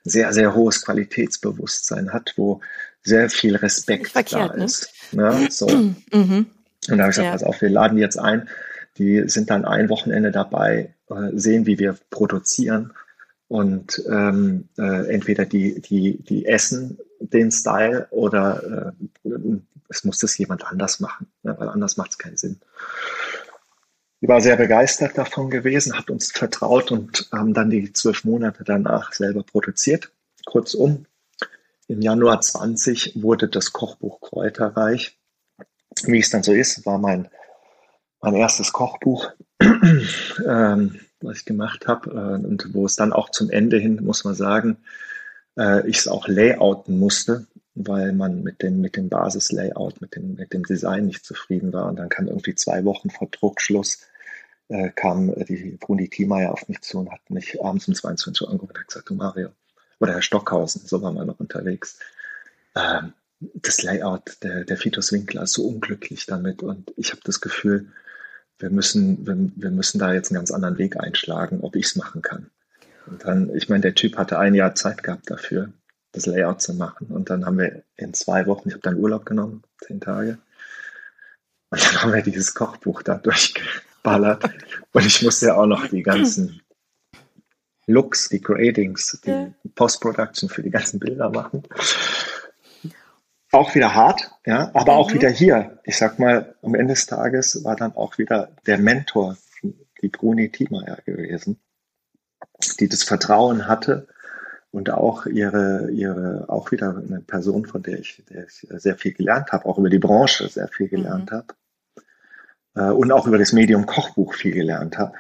sehr, 0.05 0.33
sehr 0.35 0.55
hohes 0.55 0.85
Qualitätsbewusstsein 0.85 2.13
hat, 2.13 2.35
wo 2.37 2.61
sehr 3.03 3.31
viel 3.31 3.57
Respekt 3.57 4.09
Verkehrt, 4.09 4.51
da 4.51 4.57
ne? 4.57 4.65
ist. 4.65 4.93
Ne? 5.13 5.49
So. 5.51 5.67
Mhm. 6.13 6.47
Und 6.91 6.99
da 6.99 7.05
habe 7.05 7.11
ich 7.11 7.17
gesagt, 7.17 7.27
ja. 7.27 7.33
pass 7.33 7.43
auf, 7.43 7.63
wir 7.63 7.71
laden 7.71 7.97
die 7.97 8.03
jetzt 8.03 8.19
ein. 8.19 8.47
Die 8.99 9.27
sind 9.27 9.49
dann 9.49 9.65
ein 9.65 9.89
Wochenende 9.89 10.31
dabei, 10.31 10.95
äh, 11.09 11.31
sehen, 11.33 11.65
wie 11.67 11.79
wir 11.79 11.97
produzieren 12.11 12.93
und 13.55 14.03
ähm, 14.11 14.69
äh, 14.77 15.15
entweder 15.15 15.45
die, 15.45 15.81
die, 15.81 16.21
die 16.21 16.45
essen 16.45 16.99
den 17.21 17.53
Style 17.53 18.09
oder 18.11 18.93
äh, 19.25 19.31
es 19.89 20.03
muss 20.03 20.19
das 20.19 20.37
jemand 20.39 20.67
anders 20.67 20.99
machen, 20.99 21.29
ne? 21.45 21.55
weil 21.57 21.69
anders 21.69 21.97
macht 21.97 22.11
es 22.11 22.19
keinen 22.19 22.37
Sinn. 22.37 22.59
Ich 24.21 24.29
war 24.29 24.41
sehr 24.41 24.57
begeistert 24.57 25.17
davon 25.17 25.51
gewesen, 25.51 25.97
hat 25.97 26.11
uns 26.11 26.33
vertraut 26.33 26.91
und 26.91 27.29
haben 27.31 27.55
dann 27.55 27.71
die 27.71 27.93
zwölf 27.93 28.25
Monate 28.25 28.65
danach 28.65 29.13
selber 29.13 29.45
produziert. 29.45 30.11
Kurzum, 30.47 31.07
im 31.87 32.01
Januar 32.03 32.41
20 32.41 33.23
wurde 33.23 33.47
das 33.47 33.73
Kochbuch 33.73 34.21
Kräuterreich. 34.21 35.17
Wie 36.07 36.19
es 36.19 36.31
dann 36.31 36.43
so 36.43 36.53
ist, 36.53 36.85
war 36.87 36.99
mein, 36.99 37.29
mein 38.21 38.35
erstes 38.35 38.73
Kochbuch. 38.73 39.31
ähm, 39.61 40.99
was 41.25 41.39
ich 41.39 41.45
gemacht 41.45 41.87
habe 41.87 42.11
äh, 42.11 42.47
und 42.47 42.75
wo 42.75 42.87
es 42.87 42.97
dann 42.97 43.13
auch 43.13 43.31
zum 43.31 43.51
Ende 43.51 43.79
hin, 43.79 44.01
muss 44.03 44.25
man 44.25 44.35
sagen, 44.35 44.79
äh, 45.57 45.89
ich 45.89 45.99
es 45.99 46.09
auch 46.09 46.29
layouten 46.29 46.99
musste, 46.99 47.47
weil 47.75 48.13
man 48.13 48.43
mit 48.43 48.63
dem, 48.63 48.81
mit 48.81 48.97
dem 48.97 49.09
Basis-Layout, 49.09 50.01
mit 50.01 50.17
dem, 50.17 50.35
mit 50.35 50.53
dem 50.53 50.65
Design 50.65 51.07
nicht 51.07 51.25
zufrieden 51.25 51.73
war. 51.73 51.89
Und 51.89 51.97
dann 51.97 52.09
kam 52.09 52.29
irgendwie 52.29 52.55
zwei 52.55 52.85
Wochen 52.85 53.11
vor 53.11 53.29
Druckschluss, 53.31 54.07
äh, 54.69 54.91
kam 54.91 55.35
die 55.47 55.77
Bruni 55.81 56.09
Thiemeyer 56.09 56.53
auf 56.53 56.69
mich 56.69 56.81
zu 56.83 56.99
und 56.99 57.11
hat 57.11 57.29
mich 57.31 57.63
abends 57.63 57.89
um 57.89 57.95
22 57.95 58.43
Uhr 58.43 58.51
angerufen 58.51 58.73
und 58.73 58.79
hat 58.81 58.89
gesagt, 58.89 59.11
du 59.11 59.15
Mario, 59.15 59.49
oder 60.01 60.13
Herr 60.13 60.23
Stockhausen, 60.23 60.83
so 60.87 61.03
waren 61.03 61.15
wir 61.15 61.25
noch 61.25 61.41
unterwegs. 61.41 61.99
Ähm, 62.77 63.13
das 63.41 63.83
Layout, 63.83 64.43
der, 64.43 64.65
der 64.65 64.77
Fitus 64.77 65.13
Winkler 65.13 65.43
ist 65.43 65.53
so 65.53 65.67
unglücklich 65.67 66.27
damit 66.27 66.63
und 66.63 66.93
ich 66.97 67.11
habe 67.11 67.21
das 67.25 67.41
Gefühl, 67.41 67.93
wir 68.59 68.71
müssen, 68.71 69.27
wir, 69.27 69.37
wir 69.57 69.71
müssen 69.71 69.99
da 69.99 70.13
jetzt 70.13 70.31
einen 70.31 70.39
ganz 70.39 70.51
anderen 70.51 70.79
Weg 70.79 70.99
einschlagen, 70.99 71.61
ob 71.61 71.77
ich 71.77 71.87
es 71.87 71.97
machen 71.97 72.23
kann. 72.23 72.51
Und 73.07 73.25
dann, 73.25 73.55
ich 73.55 73.69
meine, 73.69 73.83
der 73.83 73.95
Typ 73.95 74.17
hatte 74.17 74.39
ein 74.39 74.55
Jahr 74.55 74.75
Zeit 74.75 75.03
gehabt 75.03 75.31
dafür, 75.31 75.73
das 76.13 76.27
Layout 76.27 76.63
zu 76.63 76.75
machen. 76.75 77.09
Und 77.09 77.31
dann 77.31 77.45
haben 77.45 77.59
wir 77.59 77.83
in 77.97 78.15
zwei 78.15 78.47
Wochen, 78.47 78.69
ich 78.69 78.75
habe 78.75 78.83
dann 78.83 78.97
Urlaub 78.97 79.27
genommen, 79.27 79.63
zehn 79.81 80.01
Tage. 80.01 80.39
Und 81.71 81.85
dann 81.85 82.03
haben 82.03 82.13
wir 82.13 82.23
dieses 82.23 82.55
Kochbuch 82.55 83.03
da 83.03 83.17
durchgeballert. 83.17 84.45
Und 84.93 85.07
ich 85.07 85.23
musste 85.23 85.47
ja 85.47 85.57
auch 85.57 85.67
noch 85.67 85.89
die 85.89 86.03
ganzen 86.03 86.61
Looks, 87.87 88.31
die 88.31 88.41
Gradings, 88.41 89.21
die 89.27 89.53
Post-Production 89.75 90.49
für 90.49 90.63
die 90.63 90.71
ganzen 90.71 90.99
Bilder 91.01 91.29
machen 91.29 91.65
auch 93.55 93.75
wieder 93.75 93.95
hart, 93.95 94.31
ja, 94.47 94.71
aber 94.75 94.93
mhm. 94.93 94.99
auch 94.99 95.13
wieder 95.13 95.29
hier. 95.29 95.79
Ich 95.85 95.97
sag 95.97 96.19
mal, 96.19 96.55
am 96.63 96.75
Ende 96.75 96.95
des 96.95 97.07
Tages 97.07 97.65
war 97.65 97.77
dann 97.77 97.95
auch 97.97 98.19
wieder 98.19 98.51
der 98.67 98.79
Mentor, 98.79 99.37
die 100.03 100.09
Bruni 100.09 100.51
Thiemeyer 100.51 100.99
gewesen, 101.05 101.59
die 102.81 102.89
das 102.89 103.03
Vertrauen 103.03 103.67
hatte 103.69 104.07
und 104.71 104.91
auch 104.91 105.27
ihre, 105.27 105.91
ihre, 105.91 106.47
auch 106.49 106.73
wieder 106.73 106.97
eine 106.97 107.21
Person, 107.21 107.65
von 107.65 107.83
der 107.83 108.01
ich, 108.01 108.23
der 108.29 108.47
ich 108.47 108.67
sehr 108.71 108.97
viel 108.97 109.13
gelernt 109.13 109.53
habe, 109.53 109.67
auch 109.67 109.79
über 109.79 109.89
die 109.89 109.99
Branche 109.99 110.49
sehr 110.49 110.69
viel 110.69 110.89
gelernt 110.89 111.31
mhm. 111.31 111.37
habe 111.37 111.55
äh, 112.75 112.93
und 112.93 113.13
auch 113.13 113.27
über 113.27 113.39
das 113.39 113.53
Medium 113.53 113.87
Kochbuch 113.87 114.35
viel 114.35 114.53
gelernt 114.53 114.99
habe. 114.99 115.19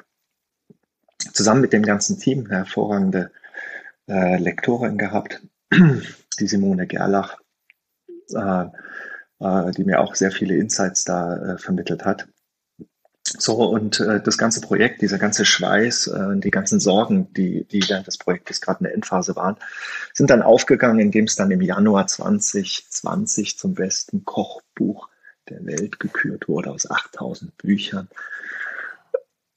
Zusammen 1.32 1.60
mit 1.60 1.72
dem 1.72 1.82
ganzen 1.82 2.18
Team 2.18 2.46
eine 2.46 2.58
hervorragende 2.58 3.30
äh, 4.08 4.38
Lektorin 4.38 4.98
gehabt, 4.98 5.40
die 5.72 6.46
Simone 6.46 6.86
Gerlach, 6.86 7.38
die 8.30 9.84
mir 9.84 10.00
auch 10.00 10.14
sehr 10.14 10.30
viele 10.30 10.56
Insights 10.56 11.04
da 11.04 11.36
äh, 11.36 11.58
vermittelt 11.58 12.04
hat. 12.04 12.26
So, 13.26 13.54
und 13.54 14.00
äh, 14.00 14.20
das 14.22 14.36
ganze 14.36 14.60
Projekt, 14.60 15.00
dieser 15.00 15.18
ganze 15.18 15.44
Schweiß, 15.44 16.08
äh, 16.08 16.36
die 16.36 16.50
ganzen 16.50 16.78
Sorgen, 16.78 17.32
die, 17.32 17.64
die 17.64 17.82
während 17.88 18.06
des 18.06 18.18
Projektes 18.18 18.60
gerade 18.60 18.80
in 18.80 18.84
der 18.84 18.94
Endphase 18.94 19.34
waren, 19.34 19.56
sind 20.12 20.30
dann 20.30 20.42
aufgegangen, 20.42 21.00
indem 21.00 21.24
es 21.24 21.34
dann 21.34 21.50
im 21.50 21.62
Januar 21.62 22.06
2020 22.06 23.58
zum 23.58 23.74
besten 23.74 24.24
Kochbuch 24.24 25.08
der 25.48 25.64
Welt 25.64 25.98
gekürt 26.00 26.48
wurde 26.48 26.70
aus 26.70 26.90
8000 26.90 27.56
Büchern. 27.56 28.08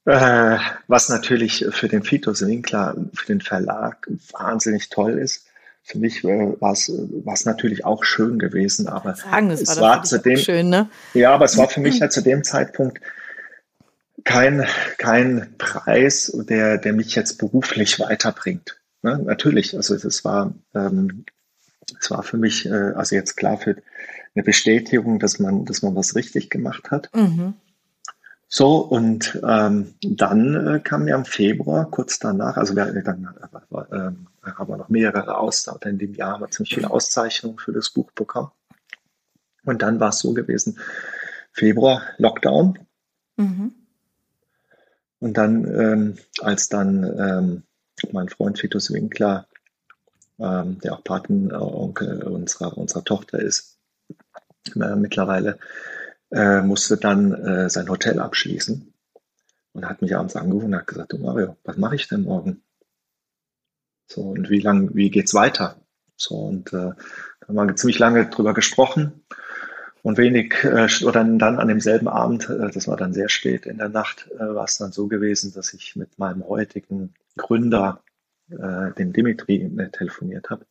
Äh, 0.05 0.57
was 0.87 1.09
natürlich 1.09 1.65
für 1.69 1.89
den 1.89 2.03
Fitus 2.03 2.47
Winkler, 2.47 2.95
für 3.13 3.25
den 3.25 3.41
Verlag 3.41 4.07
wahnsinnig 4.31 4.89
toll 4.89 5.19
ist. 5.19 5.45
Für 5.87 5.99
mich 5.99 6.23
äh, 6.25 6.27
war 6.59 6.73
es 6.73 7.45
natürlich 7.45 7.85
auch 7.85 8.03
schön 8.03 8.39
gewesen, 8.39 8.87
aber 8.87 9.15
Sagen, 9.15 9.49
es 9.51 9.67
war, 9.79 9.97
war 9.97 10.03
zu 10.03 10.19
dem, 10.19 10.37
schön, 10.37 10.67
ne? 10.67 10.89
Ja, 11.13 11.33
aber 11.33 11.45
es 11.45 11.57
war 11.57 11.69
für 11.69 11.79
mich 11.79 12.01
halt 12.01 12.11
zu 12.11 12.21
dem 12.21 12.43
Zeitpunkt 12.43 12.99
kein, 14.25 14.65
kein 14.97 15.55
Preis, 15.57 16.31
der, 16.49 16.77
der 16.77 16.91
mich 16.91 17.15
jetzt 17.15 17.37
beruflich 17.37 18.01
weiterbringt. 18.01 18.77
Ne? 19.01 19.17
Natürlich, 19.23 19.77
also 19.77 19.95
es 19.95 20.25
war, 20.25 20.53
ähm, 20.75 21.25
es 21.97 22.11
war 22.11 22.21
für 22.23 22.37
mich, 22.37 22.65
äh, 22.65 22.91
also 22.95 23.15
jetzt 23.15 23.37
klar 23.37 23.57
für 23.57 23.77
eine 24.35 24.43
Bestätigung, 24.43 25.19
dass 25.19 25.39
man, 25.39 25.63
dass 25.63 25.81
man 25.81 25.95
was 25.95 26.15
richtig 26.15 26.49
gemacht 26.49 26.91
hat. 26.91 27.09
Mhm. 27.15 27.53
So, 28.49 28.77
und 28.77 29.41
ähm, 29.45 29.95
dann 30.01 30.67
äh, 30.67 30.79
kam 30.79 31.07
ja 31.07 31.17
im 31.17 31.25
Februar, 31.25 31.89
kurz 31.91 32.17
danach, 32.17 32.55
also 32.55 32.75
wir, 32.77 32.85
dann 33.03 33.27
äh, 33.73 34.51
haben 34.51 34.69
wir 34.69 34.77
noch 34.77 34.87
mehrere 34.87 35.37
Auszeichnungen, 35.37 35.99
in 35.99 35.99
dem 35.99 36.13
Jahr 36.13 36.33
haben 36.33 36.43
wir 36.43 36.51
ziemlich 36.51 36.75
viele 36.75 36.89
Auszeichnungen 36.89 37.59
für 37.59 37.73
das 37.73 37.89
Buch 37.89 38.09
bekommen. 38.11 38.51
Und 39.65 39.81
dann 39.81 39.99
war 39.99 40.09
es 40.09 40.19
so 40.19 40.33
gewesen, 40.33 40.79
Februar, 41.51 42.03
Lockdown. 42.17 42.79
Mhm. 43.35 43.73
Und 45.19 45.35
dann, 45.35 45.65
ähm, 45.65 46.17
als 46.39 46.69
dann 46.69 47.03
ähm, 47.03 47.63
mein 48.13 48.29
Freund 48.29 48.59
Fitus 48.59 48.93
Winkler, 48.93 49.47
ähm, 50.39 50.79
der 50.79 50.93
auch 50.93 51.03
Patenonkel 51.03 52.23
unserer, 52.23 52.77
unserer 52.77 53.03
Tochter 53.03 53.39
ist, 53.39 53.77
äh, 54.75 54.95
mittlerweile, 54.95 55.59
äh, 56.31 56.61
musste 56.61 56.97
dann 56.97 57.33
äh, 57.33 57.69
sein 57.69 57.89
Hotel 57.89 58.19
abschließen 58.19 58.93
und 59.73 59.85
hat 59.87 60.01
mich 60.01 60.15
abends 60.15 60.35
angerufen 60.35 60.67
und 60.67 60.75
hat 60.75 60.87
gesagt, 60.87 61.13
du 61.13 61.17
Mario, 61.19 61.57
was 61.63 61.77
mache 61.77 61.95
ich 61.95 62.07
denn 62.07 62.23
morgen? 62.23 62.63
So, 64.07 64.21
und 64.21 64.49
wie 64.49 64.59
lang, 64.59 64.95
wie 64.95 65.09
geht's 65.09 65.33
weiter? 65.33 65.79
So, 66.15 66.35
und 66.35 66.73
äh, 66.73 66.91
haben 67.47 67.55
wir 67.55 67.75
ziemlich 67.75 67.99
lange 67.99 68.27
drüber 68.29 68.53
gesprochen. 68.53 69.23
Und 70.03 70.17
wenig, 70.17 70.63
äh, 70.63 70.87
oder 71.03 71.23
dann 71.23 71.41
an 71.41 71.67
demselben 71.67 72.07
Abend, 72.07 72.49
äh, 72.49 72.71
das 72.71 72.87
war 72.87 72.95
dann 72.95 73.13
sehr 73.13 73.29
spät 73.29 73.65
in 73.65 73.77
der 73.77 73.89
Nacht, 73.89 74.29
äh, 74.35 74.39
war 74.39 74.63
es 74.63 74.77
dann 74.77 74.93
so 74.93 75.07
gewesen, 75.07 75.53
dass 75.53 75.73
ich 75.73 75.95
mit 75.95 76.17
meinem 76.17 76.47
heutigen 76.47 77.13
Gründer, 77.35 78.01
äh, 78.49 78.93
dem 78.97 79.11
Dimitri, 79.11 79.63
äh, 79.63 79.89
telefoniert 79.89 80.49
habe 80.49 80.65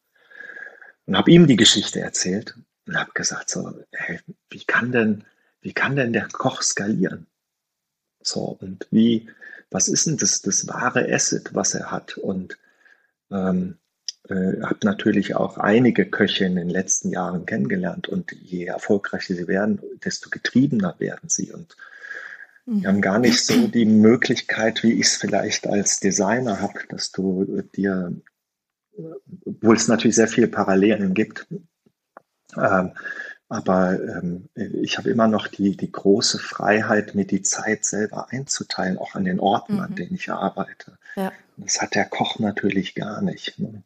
und 1.05 1.17
habe 1.17 1.31
ihm 1.31 1.47
die 1.47 1.57
Geschichte 1.57 2.01
erzählt 2.01 2.57
und 2.87 2.99
habe 2.99 3.11
gesagt, 3.13 3.51
so, 3.51 3.73
hey, 3.93 4.21
wie 4.51 4.65
kann 4.65 4.93
denn 4.93 5.25
wie 5.67 5.73
kann 5.73 5.97
denn 5.97 6.13
der 6.13 6.29
Koch 6.29 6.63
skalieren? 6.63 7.27
So, 8.23 8.57
und 8.61 8.87
wie, 8.93 9.29
was 9.69 9.89
ist 9.89 10.07
denn 10.07 10.17
das, 10.17 10.41
das 10.41 10.69
wahre 10.69 11.13
Asset, 11.13 11.57
was 11.57 11.75
er 11.75 11.91
hat? 11.91 12.17
Und 12.19 12.57
ähm, 13.33 13.77
äh, 14.29 14.63
habe 14.63 14.79
natürlich 14.85 15.35
auch 15.35 15.59
einige 15.59 16.07
Köche 16.07 16.45
in 16.45 16.55
den 16.55 16.71
letzten 16.71 17.11
Jahren 17.11 17.47
kennengelernt 17.47 18.07
und 18.07 18.31
je 18.31 18.67
erfolgreicher 18.67 19.35
sie 19.35 19.49
werden, 19.49 19.81
desto 20.05 20.31
getriebener 20.31 20.95
werden 21.01 21.29
sie 21.29 21.51
und 21.51 21.77
mhm. 22.65 22.81
die 22.81 22.87
haben 22.87 23.01
gar 23.01 23.19
nicht 23.19 23.45
so 23.45 23.67
die 23.67 23.87
Möglichkeit, 23.87 24.85
wie 24.85 24.93
ich 24.93 25.07
es 25.07 25.17
vielleicht 25.17 25.67
als 25.67 25.99
Designer 25.99 26.61
habe, 26.61 26.79
dass 26.91 27.11
du 27.11 27.63
dir, 27.75 28.15
obwohl 29.45 29.75
es 29.75 29.89
natürlich 29.89 30.15
sehr 30.15 30.29
viele 30.29 30.47
Parallelen 30.47 31.13
gibt, 31.13 31.49
ähm, 32.57 32.93
aber 33.49 34.01
ähm, 34.01 34.49
ich 34.55 34.99
habe 34.99 35.11
immer 35.11 35.29
noch 35.29 35.47
die, 35.47 35.77
die 35.77 35.93
große 35.93 36.39
Freiheit, 36.39 37.15
mir 37.15 37.27
die 37.27 37.43
Zeit 37.43 37.85
selber 37.85 38.29
einzuteilen, 38.31 38.99
auch 38.99 39.15
an 39.15 39.25
den 39.25 39.39
Orten, 39.39 39.75
mhm. 39.75 39.81
an 39.81 39.95
denen 39.95 40.15
ich 40.15 40.31
arbeite. 40.31 40.99
Ja. 41.15 41.33
Das 41.57 41.81
hat 41.81 41.95
der 41.95 42.07
Koch 42.07 42.39
natürlich 42.39 42.95
gar 42.95 43.23
nicht. 43.23 43.59
Ne? 43.59 43.83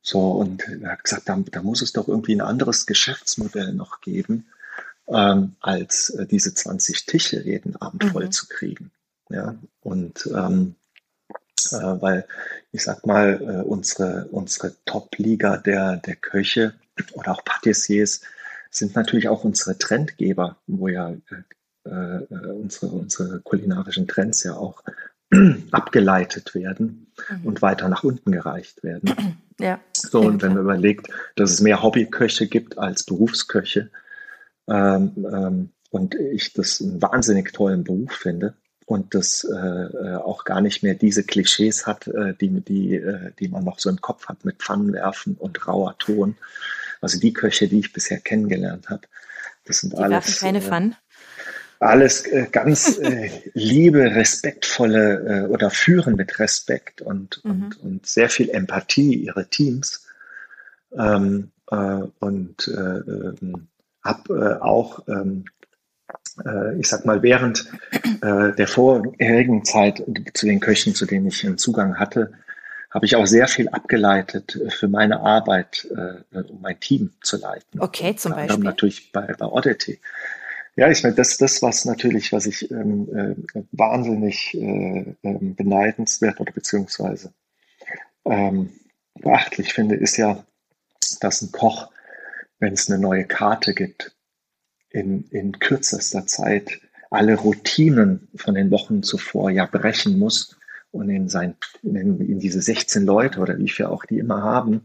So, 0.00 0.32
und 0.32 0.66
er 0.68 0.92
hat 0.92 1.04
gesagt, 1.04 1.28
da, 1.28 1.38
da, 1.50 1.62
muss 1.62 1.82
es 1.82 1.92
doch 1.92 2.08
irgendwie 2.08 2.34
ein 2.34 2.40
anderes 2.40 2.86
Geschäftsmodell 2.86 3.72
noch 3.72 4.00
geben, 4.00 4.46
ähm, 5.06 5.54
als 5.60 6.10
äh, 6.10 6.26
diese 6.26 6.54
20 6.54 7.06
Tische 7.06 7.42
jeden 7.42 7.76
Abend 7.76 8.04
mhm. 8.04 8.10
voll 8.10 8.30
zu 8.30 8.48
kriegen. 8.48 8.90
Ja, 9.28 9.54
und 9.82 10.28
ähm, 10.34 10.74
äh, 11.70 11.76
weil 11.76 12.26
ich 12.72 12.82
sag 12.82 13.06
mal, 13.06 13.40
äh, 13.40 13.68
unsere, 13.68 14.26
unsere 14.30 14.74
Top-Liga 14.86 15.58
der, 15.58 15.96
der 15.98 16.16
Köche 16.16 16.74
oder 17.12 17.32
auch 17.32 17.44
Patissiers, 17.44 18.22
sind 18.72 18.96
natürlich 18.96 19.28
auch 19.28 19.44
unsere 19.44 19.78
Trendgeber, 19.78 20.56
wo 20.66 20.88
ja 20.88 21.14
äh, 21.84 21.88
äh, 21.88 22.26
unsere, 22.52 22.86
unsere 22.92 23.40
kulinarischen 23.40 24.08
Trends 24.08 24.42
ja 24.44 24.54
auch 24.54 24.82
abgeleitet 25.70 26.54
werden 26.54 27.12
mhm. 27.28 27.46
und 27.46 27.62
weiter 27.62 27.88
nach 27.88 28.04
unten 28.04 28.32
gereicht 28.32 28.82
werden. 28.82 29.14
Ja. 29.60 29.78
So, 29.92 30.22
und 30.22 30.42
wenn 30.42 30.54
man 30.54 30.62
überlegt, 30.62 31.08
dass 31.36 31.52
es 31.52 31.60
mehr 31.60 31.84
Hobbyköche 31.84 32.48
gibt 32.48 32.78
als 32.78 33.04
Berufsköche 33.04 33.90
ähm, 34.66 35.12
ähm, 35.16 35.68
und 35.90 36.16
ich 36.16 36.52
das 36.52 36.80
einen 36.80 37.00
wahnsinnig 37.00 37.52
tollen 37.52 37.84
Beruf 37.84 38.12
finde 38.12 38.54
und 38.86 39.14
das 39.14 39.44
äh, 39.44 39.56
äh 39.56 40.16
auch 40.16 40.44
gar 40.44 40.62
nicht 40.62 40.82
mehr 40.82 40.94
diese 40.94 41.22
Klischees 41.22 41.86
hat, 41.86 42.08
äh, 42.08 42.34
die, 42.40 42.48
die, 42.60 42.96
äh, 42.96 43.30
die 43.38 43.48
man 43.48 43.62
noch 43.62 43.78
so 43.78 43.88
im 43.88 44.00
Kopf 44.00 44.26
hat 44.26 44.44
mit 44.44 44.56
Pfannenwerfen 44.56 45.36
und 45.36 45.68
rauer 45.68 45.96
Ton, 45.98 46.36
also 47.02 47.18
die 47.18 47.32
Köche, 47.32 47.68
die 47.68 47.80
ich 47.80 47.92
bisher 47.92 48.18
kennengelernt 48.18 48.88
habe, 48.88 49.02
das 49.64 49.78
sind 49.78 49.92
die 49.92 49.98
alles. 49.98 50.40
keine 50.40 50.58
äh, 50.58 50.62
Pfannen? 50.62 50.96
Alles 51.80 52.24
äh, 52.26 52.46
ganz 52.50 52.98
äh, 52.98 53.30
liebe, 53.54 54.14
respektvolle 54.14 55.44
äh, 55.44 55.46
oder 55.48 55.70
führen 55.70 56.14
mit 56.14 56.38
Respekt 56.38 57.02
und, 57.02 57.44
mhm. 57.44 57.50
und, 57.50 57.80
und 57.80 58.06
sehr 58.06 58.30
viel 58.30 58.48
Empathie 58.50 59.14
ihre 59.14 59.48
Teams. 59.48 60.06
Ähm, 60.96 61.50
äh, 61.70 61.76
und 62.20 62.68
äh, 62.68 62.70
ähm, 62.70 63.68
habe 64.02 64.62
auch 64.62 65.06
ähm, 65.08 65.44
ich 66.78 66.88
sag 66.88 67.04
mal, 67.04 67.22
während 67.22 67.70
äh, 68.22 68.52
der 68.52 68.66
vorherigen 68.66 69.64
Zeit 69.64 70.02
zu 70.34 70.46
den 70.46 70.60
Köchen, 70.60 70.94
zu 70.94 71.04
denen 71.04 71.26
ich 71.26 71.44
einen 71.44 71.58
Zugang 71.58 71.98
hatte, 71.98 72.32
habe 72.92 73.06
ich 73.06 73.16
auch 73.16 73.26
sehr 73.26 73.48
viel 73.48 73.68
abgeleitet 73.68 74.56
äh, 74.56 74.70
für 74.70 74.88
meine 74.88 75.20
Arbeit, 75.20 75.88
äh, 75.90 76.38
um 76.38 76.60
mein 76.60 76.78
Team 76.78 77.12
zu 77.22 77.38
leiten. 77.38 77.80
Okay, 77.80 78.14
zum 78.16 78.32
Beispiel. 78.32 78.62
Natürlich 78.62 79.12
bei, 79.12 79.34
bei 79.38 79.46
Oddity. 79.46 79.98
Ja, 80.76 80.90
ich 80.90 81.02
meine, 81.02 81.14
das, 81.14 81.36
das, 81.36 81.60
was 81.62 81.84
natürlich, 81.84 82.32
was 82.32 82.46
ich 82.46 82.70
ähm, 82.70 83.08
äh, 83.54 83.62
wahnsinnig 83.72 84.54
äh, 84.54 85.14
ähm, 85.22 85.54
beneidenswert 85.54 86.40
oder 86.40 86.52
beziehungsweise 86.52 87.32
ähm, 88.24 88.70
beachtlich 89.14 89.74
finde, 89.74 89.96
ist 89.96 90.16
ja, 90.16 90.44
dass 91.20 91.42
ein 91.42 91.52
Koch, 91.52 91.90
wenn 92.58 92.72
es 92.72 92.90
eine 92.90 92.98
neue 92.98 93.24
Karte 93.24 93.74
gibt, 93.74 94.14
in, 94.90 95.24
in 95.30 95.58
kürzester 95.58 96.26
Zeit 96.26 96.80
alle 97.10 97.36
Routinen 97.36 98.28
von 98.36 98.54
den 98.54 98.70
Wochen 98.70 99.02
zuvor 99.02 99.50
ja 99.50 99.66
brechen 99.66 100.18
muss 100.18 100.56
und 100.92 101.08
in, 101.08 101.28
sein, 101.28 101.56
in, 101.82 102.20
in 102.20 102.38
diese 102.38 102.60
16 102.60 103.04
Leute 103.04 103.40
oder 103.40 103.58
wie 103.58 103.68
viel 103.68 103.86
auch 103.86 104.04
die 104.04 104.18
immer 104.18 104.42
haben, 104.42 104.82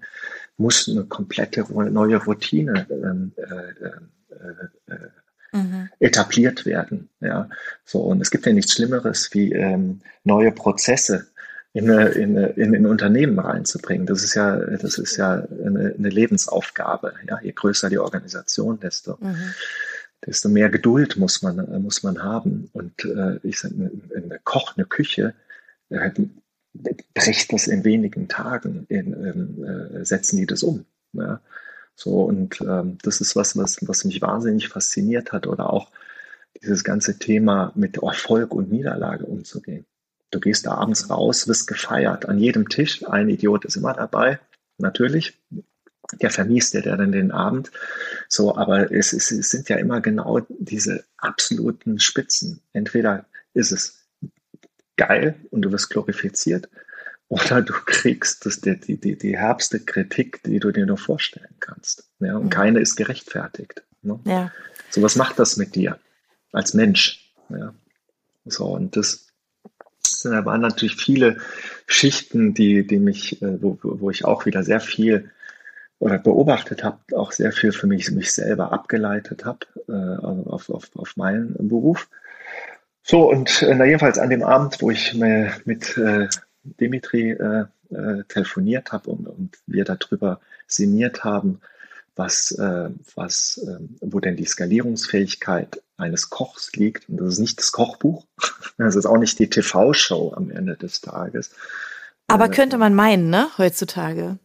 muss 0.57 0.89
eine 0.89 1.03
komplette 1.03 1.65
neue 1.69 2.17
Routine 2.17 2.87
ähm, 2.89 3.33
äh, 3.37 3.85
äh, 3.85 4.93
äh, 4.93 5.57
mhm. 5.57 5.89
etabliert 5.99 6.65
werden. 6.65 7.09
Ja, 7.19 7.49
so 7.85 7.99
und 7.99 8.21
es 8.21 8.31
gibt 8.31 8.45
ja 8.45 8.53
nichts 8.53 8.73
Schlimmeres 8.73 9.29
wie 9.33 9.51
ähm, 9.51 10.01
neue 10.23 10.51
Prozesse 10.51 11.27
in, 11.73 11.89
in, 11.89 12.37
in 12.37 12.75
ein 12.75 12.85
Unternehmen 12.87 13.37
reinzubringen. 13.37 14.07
Das 14.07 14.23
ist 14.23 14.33
ja, 14.33 14.55
das 14.55 14.97
ist 14.97 15.17
ja 15.17 15.45
eine, 15.63 15.93
eine 15.95 16.09
Lebensaufgabe. 16.09 17.13
Ja, 17.27 17.39
je 17.41 17.51
größer 17.51 17.89
die 17.89 17.99
Organisation, 17.99 18.79
desto 18.79 19.17
mhm 19.19 19.53
desto 20.25 20.49
mehr 20.49 20.69
Geduld 20.69 21.17
muss 21.17 21.41
man, 21.41 21.81
muss 21.81 22.03
man 22.03 22.23
haben. 22.23 22.69
Und 22.73 23.05
äh, 23.05 23.39
ich 23.43 23.59
sage, 23.59 23.75
eine, 23.75 23.91
eine 24.15 24.39
Koch, 24.43 24.75
eine 24.75 24.85
Küche 24.85 25.33
äh, 25.89 26.11
bricht 27.13 27.51
das 27.53 27.67
in 27.67 27.83
wenigen 27.83 28.27
Tagen, 28.27 28.85
in, 28.89 29.13
ähm, 29.13 29.63
äh, 29.63 30.05
setzen 30.05 30.37
die 30.37 30.45
das 30.45 30.63
um. 30.63 30.85
Ja? 31.13 31.41
So, 31.95 32.23
und 32.23 32.61
ähm, 32.61 32.97
das 33.01 33.21
ist 33.21 33.35
was, 33.35 33.57
was, 33.57 33.77
was 33.87 34.05
mich 34.05 34.21
wahnsinnig 34.21 34.69
fasziniert 34.69 35.31
hat 35.31 35.47
oder 35.47 35.71
auch 35.71 35.89
dieses 36.61 36.83
ganze 36.83 37.17
Thema 37.17 37.71
mit 37.75 37.97
Erfolg 37.97 38.53
und 38.53 38.71
Niederlage 38.71 39.25
umzugehen. 39.25 39.85
Du 40.29 40.39
gehst 40.39 40.65
da 40.65 40.73
abends 40.73 41.09
raus, 41.09 41.47
wirst 41.47 41.67
gefeiert. 41.67 42.27
An 42.27 42.37
jedem 42.37 42.69
Tisch, 42.69 43.07
ein 43.07 43.29
Idiot 43.29 43.65
ist 43.65 43.77
immer 43.77 43.93
dabei, 43.93 44.39
natürlich. 44.77 45.39
Der 46.21 46.29
vermiest 46.29 46.73
dir 46.73 46.81
dann 46.81 47.11
den 47.11 47.31
Abend. 47.31 47.71
So, 48.29 48.55
aber 48.55 48.91
es, 48.91 49.11
es, 49.11 49.31
es 49.31 49.49
sind 49.49 49.67
ja 49.67 49.77
immer 49.77 49.99
genau 49.99 50.39
diese 50.49 51.03
absoluten 51.17 51.99
Spitzen. 51.99 52.61
Entweder 52.73 53.25
ist 53.53 53.71
es 53.71 53.96
geil 54.97 55.35
und 55.51 55.61
du 55.61 55.71
wirst 55.71 55.89
glorifiziert. 55.89 56.69
Oder 57.29 57.61
du 57.61 57.73
kriegst 57.73 58.45
das, 58.45 58.61
die, 58.61 58.79
die, 58.79 58.97
die, 58.99 59.17
die 59.17 59.37
herbste 59.37 59.79
Kritik, 59.79 60.43
die 60.43 60.59
du 60.59 60.71
dir 60.71 60.85
nur 60.85 60.97
vorstellen 60.97 61.55
kannst. 61.59 62.09
Ja, 62.19 62.37
und 62.37 62.45
mhm. 62.45 62.49
keine 62.49 62.79
ist 62.79 62.95
gerechtfertigt. 62.95 63.83
Ne? 64.01 64.19
Ja. 64.25 64.51
So, 64.89 65.01
was 65.01 65.17
macht 65.17 65.37
das 65.37 65.57
mit 65.57 65.75
dir 65.75 65.99
als 66.53 66.73
Mensch? 66.73 67.33
Ja. 67.49 67.73
So, 68.45 68.65
und 68.65 68.95
das, 68.95 69.27
Bewusstsein. 70.17 70.31
Da 70.31 70.45
waren 70.45 70.61
natürlich 70.61 70.95
viele 70.95 71.37
Schichten, 71.87 72.53
die, 72.53 72.85
die 72.85 72.99
mich, 72.99 73.41
äh, 73.41 73.61
wo, 73.61 73.77
wo 73.81 74.09
ich 74.09 74.25
auch 74.25 74.45
wieder 74.45 74.63
sehr 74.63 74.79
viel 74.79 75.31
oder 75.99 76.19
beobachtet 76.19 76.83
habe, 76.83 76.99
auch 77.15 77.31
sehr 77.31 77.51
viel 77.51 77.71
für 77.71 77.87
mich, 77.87 78.11
mich 78.11 78.31
selber 78.31 78.71
abgeleitet 78.71 79.45
habe 79.45 79.65
äh, 79.87 80.25
auf, 80.49 80.69
auf, 80.69 80.95
auf 80.95 81.17
meinen 81.17 81.55
Beruf. 81.67 82.09
So, 83.09 83.29
und 83.31 83.61
äh, 83.61 83.73
na, 83.73 83.85
jedenfalls 83.85 84.19
an 84.19 84.29
dem 84.29 84.43
Abend, 84.43 84.81
wo 84.81 84.91
ich 84.91 85.13
mit 85.13 85.97
äh, 85.97 86.27
Dimitri 86.63 87.31
äh, 87.31 87.65
äh, 87.89 88.23
telefoniert 88.27 88.91
habe 88.91 89.11
und, 89.11 89.27
und 89.27 89.57
wir 89.65 89.85
darüber 89.85 90.41
sinniert 90.67 91.23
haben, 91.23 91.61
was, 92.17 92.51
äh, 92.51 92.89
was, 93.15 93.59
äh, 93.59 93.79
wo 94.01 94.19
denn 94.19 94.35
die 94.35 94.43
Skalierungsfähigkeit 94.43 95.81
eines 95.95 96.29
Kochs 96.29 96.73
liegt. 96.73 97.07
Und 97.07 97.21
das 97.21 97.35
ist 97.35 97.39
nicht 97.39 97.59
das 97.59 97.71
Kochbuch, 97.71 98.25
das 98.77 98.97
ist 98.97 99.05
auch 99.05 99.17
nicht 99.17 99.39
die 99.39 99.49
TV-Show 99.49 100.33
am 100.35 100.51
Ende 100.51 100.75
des 100.75 100.99
Tages. 100.99 101.51
Aber 102.27 102.47
äh, 102.47 102.49
könnte 102.49 102.77
man 102.77 102.93
meinen, 102.93 103.29
ne, 103.29 103.47
heutzutage? 103.57 104.37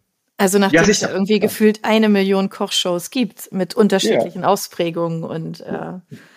Also 0.43 0.59
nachdem 0.59 0.83
ja, 0.83 0.89
es 0.89 1.01
ja 1.01 1.11
irgendwie 1.11 1.35
ja. 1.35 1.39
gefühlt 1.39 1.85
eine 1.85 2.09
Million 2.09 2.51
Kochshows 2.51 3.11
gibt 3.11 3.53
mit 3.53 3.77
unterschiedlichen 3.77 4.43
Ausprägungen 4.43 5.23
und 5.23 5.61
äh 5.61 5.93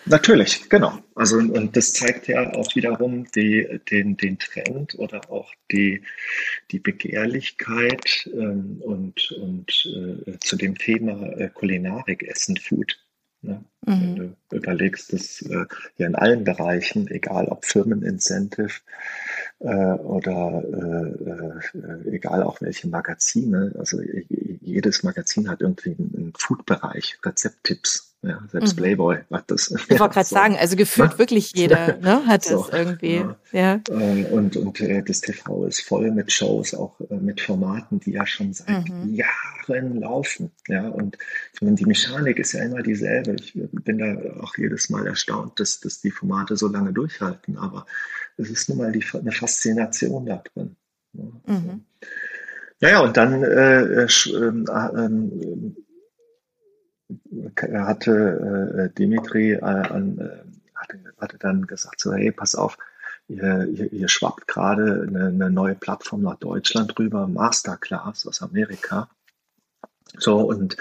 natürlich, 0.06 0.70
genau. 0.70 1.00
Also 1.16 1.38
und 1.38 1.76
das 1.76 1.94
zeigt 1.94 2.28
ja 2.28 2.54
auch 2.54 2.76
wiederum 2.76 3.26
die, 3.32 3.80
den, 3.90 4.16
den 4.16 4.38
Trend 4.38 4.94
oder 5.00 5.32
auch 5.32 5.52
die, 5.72 6.04
die 6.70 6.78
Begehrlichkeit 6.78 8.30
ähm, 8.32 8.80
und, 8.82 9.32
und 9.32 9.72
äh, 10.28 10.38
zu 10.38 10.56
dem 10.56 10.78
Thema 10.78 11.24
äh, 11.40 11.50
Kulinarik, 11.50 12.22
Essen, 12.30 12.58
Food. 12.58 13.00
Ne? 13.42 13.66
Mhm. 13.88 14.02
Wenn 14.02 14.16
du 14.16 14.36
überlegst, 14.52 15.14
dass 15.14 15.42
äh, 15.42 15.66
ja 15.98 16.06
in 16.06 16.14
allen 16.14 16.44
Bereichen, 16.44 17.08
egal 17.08 17.48
ob 17.48 17.66
Firmenincentive, 17.66 18.68
äh, 18.68 18.70
oder 19.60 20.64
äh, 20.64 21.78
äh, 21.78 22.16
egal 22.16 22.44
auch 22.44 22.62
welche 22.62 22.88
Magazine. 22.88 23.74
Also 23.78 24.02
jedes 24.02 25.04
Magazin 25.04 25.50
hat 25.50 25.62
irgendwie 25.62 25.96
einen 25.98 26.34
Food-Bereich, 26.38 27.20
Rezepttipps. 27.24 28.15
Ja, 28.26 28.40
selbst 28.52 28.76
mhm. 28.76 28.82
Playboy 28.82 29.18
hat 29.32 29.52
das. 29.52 29.70
Ich 29.70 30.00
wollte 30.00 30.14
gerade 30.14 30.28
so. 30.28 30.36
sagen, 30.36 30.58
also 30.60 30.76
gefühlt 30.76 31.12
ja? 31.12 31.20
wirklich 31.20 31.52
jeder 31.56 31.98
ne, 31.98 32.26
hat 32.26 32.44
so, 32.44 32.64
das 32.64 32.70
irgendwie. 32.70 33.18
Ja. 33.18 33.38
ja. 33.52 33.82
Äh, 33.90 34.26
und, 34.32 34.58
und 34.58 34.82
äh, 34.82 35.04
das 35.04 35.22
TV 35.22 35.66
ist 35.68 35.82
voll 35.82 36.10
mit 36.12 36.32
Shows, 36.32 36.74
auch 36.74 37.00
äh, 37.10 37.16
mit 37.16 37.40
Formaten, 37.40 38.00
die 38.00 38.14
ja 38.14 38.26
schon 38.26 38.54
seit 38.54 38.90
mhm. 38.90 39.14
Jahren 39.14 40.00
laufen. 40.00 40.52
Ja, 40.68 40.88
und 40.88 41.18
die 41.62 41.86
Mechanik 41.86 42.40
ist 42.40 42.54
ja 42.54 42.64
immer 42.64 42.82
dieselbe. 42.82 43.36
Ich 43.36 43.54
bin 43.56 44.00
da 44.00 44.42
auch 44.42 44.58
jedes 44.58 44.90
Mal 44.90 45.06
erstaunt, 45.06 45.60
dass, 45.60 45.80
dass 45.80 46.02
die 46.02 46.12
Formate 46.12 46.58
so 46.58 46.68
lange 46.68 46.94
durchhalten. 46.94 47.58
Aber 47.58 47.86
es 48.38 48.50
ist 48.50 48.70
nun 48.70 48.80
mal 48.80 48.92
die, 48.92 49.04
eine 49.14 49.32
Faszination 49.32 50.26
da 50.26 50.44
drin. 50.54 50.76
Ja, 51.14 51.24
mhm. 51.46 51.86
Naja, 52.82 53.00
und 53.02 53.16
dann 53.16 53.44
äh, 53.44 54.04
äh, 54.04 54.08
ähm, 54.34 54.66
äh, 54.68 55.85
hatte 57.62 58.90
äh, 58.92 58.98
Dimitri 58.98 59.54
äh, 59.54 59.62
an, 59.62 60.18
äh, 60.18 60.76
hatte, 60.76 61.00
hatte, 61.20 61.38
dann 61.38 61.68
gesagt, 61.68 62.00
so, 62.00 62.14
hey, 62.14 62.32
pass 62.32 62.56
auf, 62.56 62.78
ihr, 63.28 63.68
ihr, 63.68 63.92
ihr 63.94 64.08
schwappt 64.08 64.48
gerade 64.48 65.06
eine, 65.08 65.28
eine, 65.28 65.50
neue 65.50 65.76
Plattform 65.76 66.22
nach 66.22 66.38
Deutschland 66.38 66.98
rüber, 66.98 67.28
Masterclass 67.28 68.26
aus 68.26 68.42
Amerika. 68.42 69.10
So, 70.18 70.40
und 70.40 70.78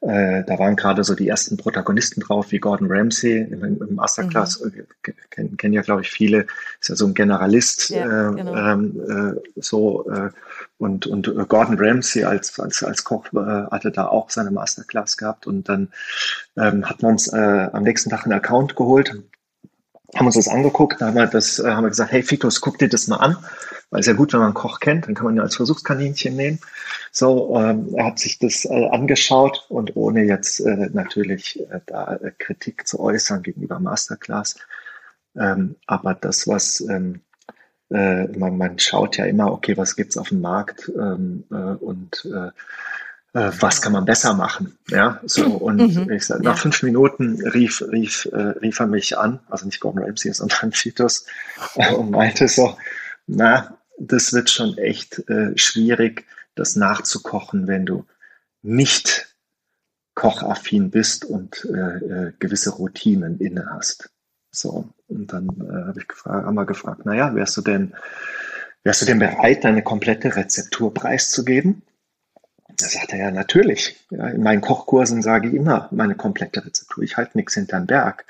äh, 0.00 0.44
da 0.44 0.58
waren 0.60 0.76
gerade 0.76 1.02
so 1.02 1.16
die 1.16 1.28
ersten 1.28 1.56
Protagonisten 1.56 2.20
drauf, 2.20 2.52
wie 2.52 2.60
Gordon 2.60 2.86
Ramsay 2.90 3.42
im, 3.50 3.64
im 3.64 3.94
Masterclass. 3.96 4.60
Mhm. 4.60 4.86
Äh, 5.02 5.12
kennen, 5.30 5.56
kennen 5.56 5.74
ja, 5.74 5.82
glaube 5.82 6.02
ich, 6.02 6.10
viele. 6.10 6.46
Ist 6.80 6.88
ja 6.88 6.94
so 6.94 7.06
ein 7.06 7.14
Generalist. 7.14 7.90
Ja, 7.90 8.30
äh, 8.30 8.34
genau. 8.34 8.54
ähm, 8.54 9.36
äh, 9.36 9.60
so 9.60 10.08
äh, 10.08 10.30
und 10.78 11.08
und 11.08 11.26
Gordon 11.48 11.76
Ramsay 11.78 12.22
als 12.22 12.58
als 12.60 12.84
als 12.84 13.02
Koch 13.02 13.26
hatte 13.32 13.90
da 13.90 14.06
auch 14.06 14.30
seine 14.30 14.52
Masterclass 14.52 15.16
gehabt 15.16 15.48
und 15.48 15.68
dann 15.68 15.88
ähm, 16.56 16.88
hat 16.88 17.02
man 17.02 17.12
uns 17.12 17.32
am 17.32 17.82
nächsten 17.82 18.10
Tag 18.10 18.24
einen 18.24 18.34
Account 18.34 18.76
geholt 18.76 19.16
haben 20.14 20.26
uns 20.26 20.36
das 20.36 20.48
angeguckt, 20.48 21.02
haben 21.02 21.16
wir 21.16 21.26
das, 21.26 21.62
haben 21.62 21.84
wir 21.84 21.90
gesagt, 21.90 22.12
hey 22.12 22.22
Fitus, 22.22 22.60
guck 22.60 22.78
dir 22.78 22.88
das 22.88 23.08
mal 23.08 23.16
an, 23.16 23.36
weil 23.90 24.00
es 24.00 24.06
ja 24.06 24.12
gut, 24.12 24.32
wenn 24.32 24.40
man 24.40 24.48
einen 24.48 24.54
Koch 24.54 24.80
kennt, 24.80 25.06
dann 25.06 25.14
kann 25.14 25.26
man 25.26 25.36
ihn 25.36 25.40
als 25.40 25.56
Versuchskaninchen 25.56 26.36
nehmen. 26.36 26.60
So, 27.10 27.56
ähm, 27.58 27.94
er 27.94 28.06
hat 28.06 28.18
sich 28.18 28.38
das 28.38 28.64
äh, 28.64 28.88
angeschaut 28.90 29.64
und 29.68 29.96
ohne 29.96 30.24
jetzt 30.24 30.60
äh, 30.60 30.90
natürlich 30.92 31.60
äh, 31.70 31.80
da 31.86 32.16
äh, 32.16 32.32
Kritik 32.38 32.86
zu 32.86 33.00
äußern 33.00 33.42
gegenüber 33.42 33.80
Masterclass. 33.80 34.56
Ähm, 35.36 35.76
aber 35.86 36.14
das, 36.14 36.46
was 36.46 36.80
ähm, 36.80 37.20
äh, 37.90 38.26
man, 38.36 38.58
man 38.58 38.78
schaut 38.78 39.16
ja 39.16 39.24
immer, 39.24 39.52
okay, 39.52 39.76
was 39.76 39.96
gibt's 39.96 40.18
auf 40.18 40.28
dem 40.28 40.40
Markt 40.40 40.90
ähm, 40.98 41.44
äh, 41.50 41.54
und 41.54 42.28
was 43.34 43.82
kann 43.82 43.92
man 43.92 44.04
besser 44.04 44.34
machen? 44.34 44.76
Ja, 44.88 45.20
so 45.22 45.44
und 45.44 45.76
mhm, 45.76 46.10
ich 46.10 46.26
sag, 46.26 46.40
nach 46.40 46.56
ja. 46.56 46.60
fünf 46.60 46.82
Minuten 46.82 47.46
rief, 47.46 47.82
rief, 47.92 48.26
äh, 48.32 48.36
rief 48.36 48.80
er 48.80 48.86
mich 48.86 49.16
an, 49.16 49.38
also 49.48 49.66
nicht 49.66 49.78
Gordon 49.80 50.02
Ramsay, 50.02 50.32
sondern 50.32 50.72
Fitus, 50.72 51.26
äh, 51.76 51.92
und 51.92 52.10
meinte 52.10 52.48
so, 52.48 52.76
na, 53.28 53.78
das 53.98 54.32
wird 54.32 54.50
schon 54.50 54.76
echt 54.78 55.28
äh, 55.28 55.56
schwierig, 55.56 56.26
das 56.54 56.76
nachzukochen, 56.76 57.68
wenn 57.68 57.86
du 57.86 58.04
nicht 58.62 59.34
kochaffin 60.14 60.90
bist 60.90 61.24
und 61.24 61.64
äh, 61.72 61.98
äh, 62.28 62.32
gewisse 62.38 62.70
Routinen 62.70 63.38
inne 63.38 63.66
hast. 63.70 64.10
So, 64.50 64.88
und 65.06 65.32
dann 65.32 65.48
äh, 65.60 65.86
habe 65.86 66.00
ich 66.00 66.08
gefragt, 66.08 66.46
haben 66.46 66.54
wir 66.54 66.64
gefragt, 66.64 67.06
naja, 67.06 67.34
wärst 67.34 67.56
du 67.56 67.60
denn, 67.60 67.94
wärst 68.82 69.02
du 69.02 69.06
denn 69.06 69.20
bereit, 69.20 69.62
deine 69.62 69.82
komplette 69.82 70.34
Rezeptur 70.34 70.92
preiszugeben? 70.92 71.82
Da 72.76 72.86
sagt 72.86 73.12
er 73.12 73.18
ja, 73.18 73.30
natürlich. 73.30 74.04
Ja, 74.10 74.28
in 74.28 74.42
meinen 74.42 74.60
Kochkursen 74.60 75.22
sage 75.22 75.48
ich 75.48 75.54
immer 75.54 75.88
meine 75.92 76.14
komplette 76.14 76.64
Rezeptur. 76.64 77.04
Ich 77.04 77.16
halte 77.16 77.36
nichts 77.36 77.54
hinterm 77.54 77.86
Berg. 77.86 78.24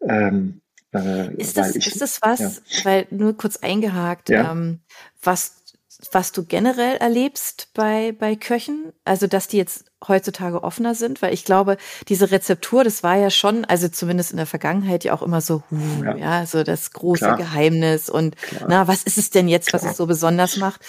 Ähm, 0.00 0.60
äh, 0.94 1.34
ist, 1.34 1.56
das, 1.56 1.74
ich, 1.74 1.86
ist 1.86 2.00
das 2.00 2.20
was, 2.22 2.40
ja. 2.40 2.84
weil 2.84 3.06
nur 3.10 3.36
kurz 3.36 3.56
eingehakt, 3.58 4.28
ja. 4.28 4.52
ähm, 4.52 4.80
was 5.22 5.62
was 6.10 6.32
du 6.32 6.44
generell 6.44 6.96
erlebst 6.96 7.68
bei, 7.74 8.12
bei 8.18 8.34
Köchen? 8.34 8.92
Also, 9.04 9.26
dass 9.26 9.46
die 9.46 9.56
jetzt 9.56 9.84
heutzutage 10.06 10.64
offener 10.64 10.94
sind? 10.94 11.22
Weil 11.22 11.32
ich 11.32 11.44
glaube, 11.44 11.76
diese 12.08 12.30
Rezeptur, 12.30 12.82
das 12.82 13.02
war 13.02 13.16
ja 13.16 13.30
schon, 13.30 13.64
also 13.64 13.88
zumindest 13.88 14.32
in 14.32 14.38
der 14.38 14.46
Vergangenheit 14.46 15.04
ja 15.04 15.12
auch 15.12 15.22
immer 15.22 15.40
so, 15.40 15.62
uh, 15.70 16.04
ja. 16.04 16.16
ja, 16.16 16.46
so 16.46 16.64
das 16.64 16.90
große 16.90 17.24
Klar. 17.24 17.36
Geheimnis 17.36 18.10
und 18.10 18.36
Klar. 18.36 18.66
na, 18.68 18.88
was 18.88 19.04
ist 19.04 19.18
es 19.18 19.30
denn 19.30 19.48
jetzt, 19.48 19.68
Klar. 19.68 19.82
was 19.82 19.90
es 19.90 19.96
so 19.96 20.06
besonders 20.06 20.56
macht? 20.56 20.80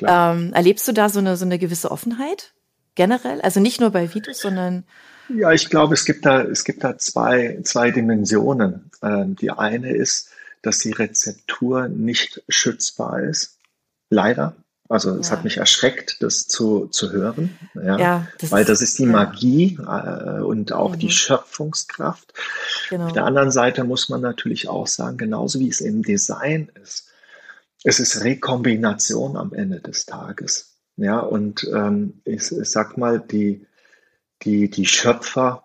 Ähm, 0.00 0.52
erlebst 0.54 0.88
du 0.88 0.92
da 0.92 1.08
so 1.08 1.18
eine, 1.18 1.36
so 1.36 1.44
eine 1.44 1.58
gewisse 1.58 1.90
Offenheit? 1.90 2.54
Generell? 2.94 3.40
Also 3.42 3.60
nicht 3.60 3.80
nur 3.80 3.90
bei 3.90 4.14
Vitus, 4.14 4.38
sondern 4.38 4.84
ja, 5.28 5.52
ich 5.52 5.70
glaube, 5.70 5.94
es 5.94 6.04
gibt 6.04 6.26
da, 6.26 6.42
es 6.42 6.64
gibt 6.64 6.84
da 6.84 6.98
zwei, 6.98 7.60
zwei 7.62 7.90
Dimensionen. 7.90 8.90
Ähm, 9.02 9.36
die 9.36 9.50
eine 9.50 9.94
ist, 9.94 10.30
dass 10.62 10.78
die 10.78 10.92
Rezeptur 10.92 11.88
nicht 11.88 12.42
schützbar 12.48 13.22
ist. 13.22 13.58
Leider. 14.10 14.56
Also 14.88 15.16
es 15.16 15.28
ja. 15.28 15.36
hat 15.36 15.44
mich 15.44 15.56
erschreckt, 15.56 16.22
das 16.22 16.46
zu, 16.46 16.86
zu 16.88 17.10
hören, 17.10 17.58
ja, 17.74 17.98
ja 17.98 18.28
das 18.38 18.52
weil 18.52 18.66
das 18.66 18.82
ist 18.82 18.98
die 18.98 19.06
Magie 19.06 19.78
äh, 19.80 20.40
und 20.40 20.72
auch 20.72 20.94
mhm. 20.94 20.98
die 20.98 21.10
Schöpfungskraft. 21.10 22.34
Genau. 22.90 23.06
Auf 23.06 23.12
der 23.12 23.24
anderen 23.24 23.50
Seite 23.50 23.84
muss 23.84 24.10
man 24.10 24.20
natürlich 24.20 24.68
auch 24.68 24.86
sagen, 24.86 25.16
genauso 25.16 25.58
wie 25.58 25.70
es 25.70 25.80
im 25.80 26.02
Design 26.02 26.70
ist, 26.82 27.08
es 27.82 27.98
ist 27.98 28.24
Rekombination 28.24 29.36
am 29.38 29.54
Ende 29.54 29.80
des 29.80 30.04
Tages. 30.04 30.74
Ja, 30.96 31.18
und 31.18 31.66
ähm, 31.72 32.20
ich, 32.24 32.52
ich 32.52 32.70
sag 32.70 32.98
mal, 32.98 33.20
die, 33.20 33.66
die, 34.44 34.70
die 34.70 34.86
Schöpfer, 34.86 35.64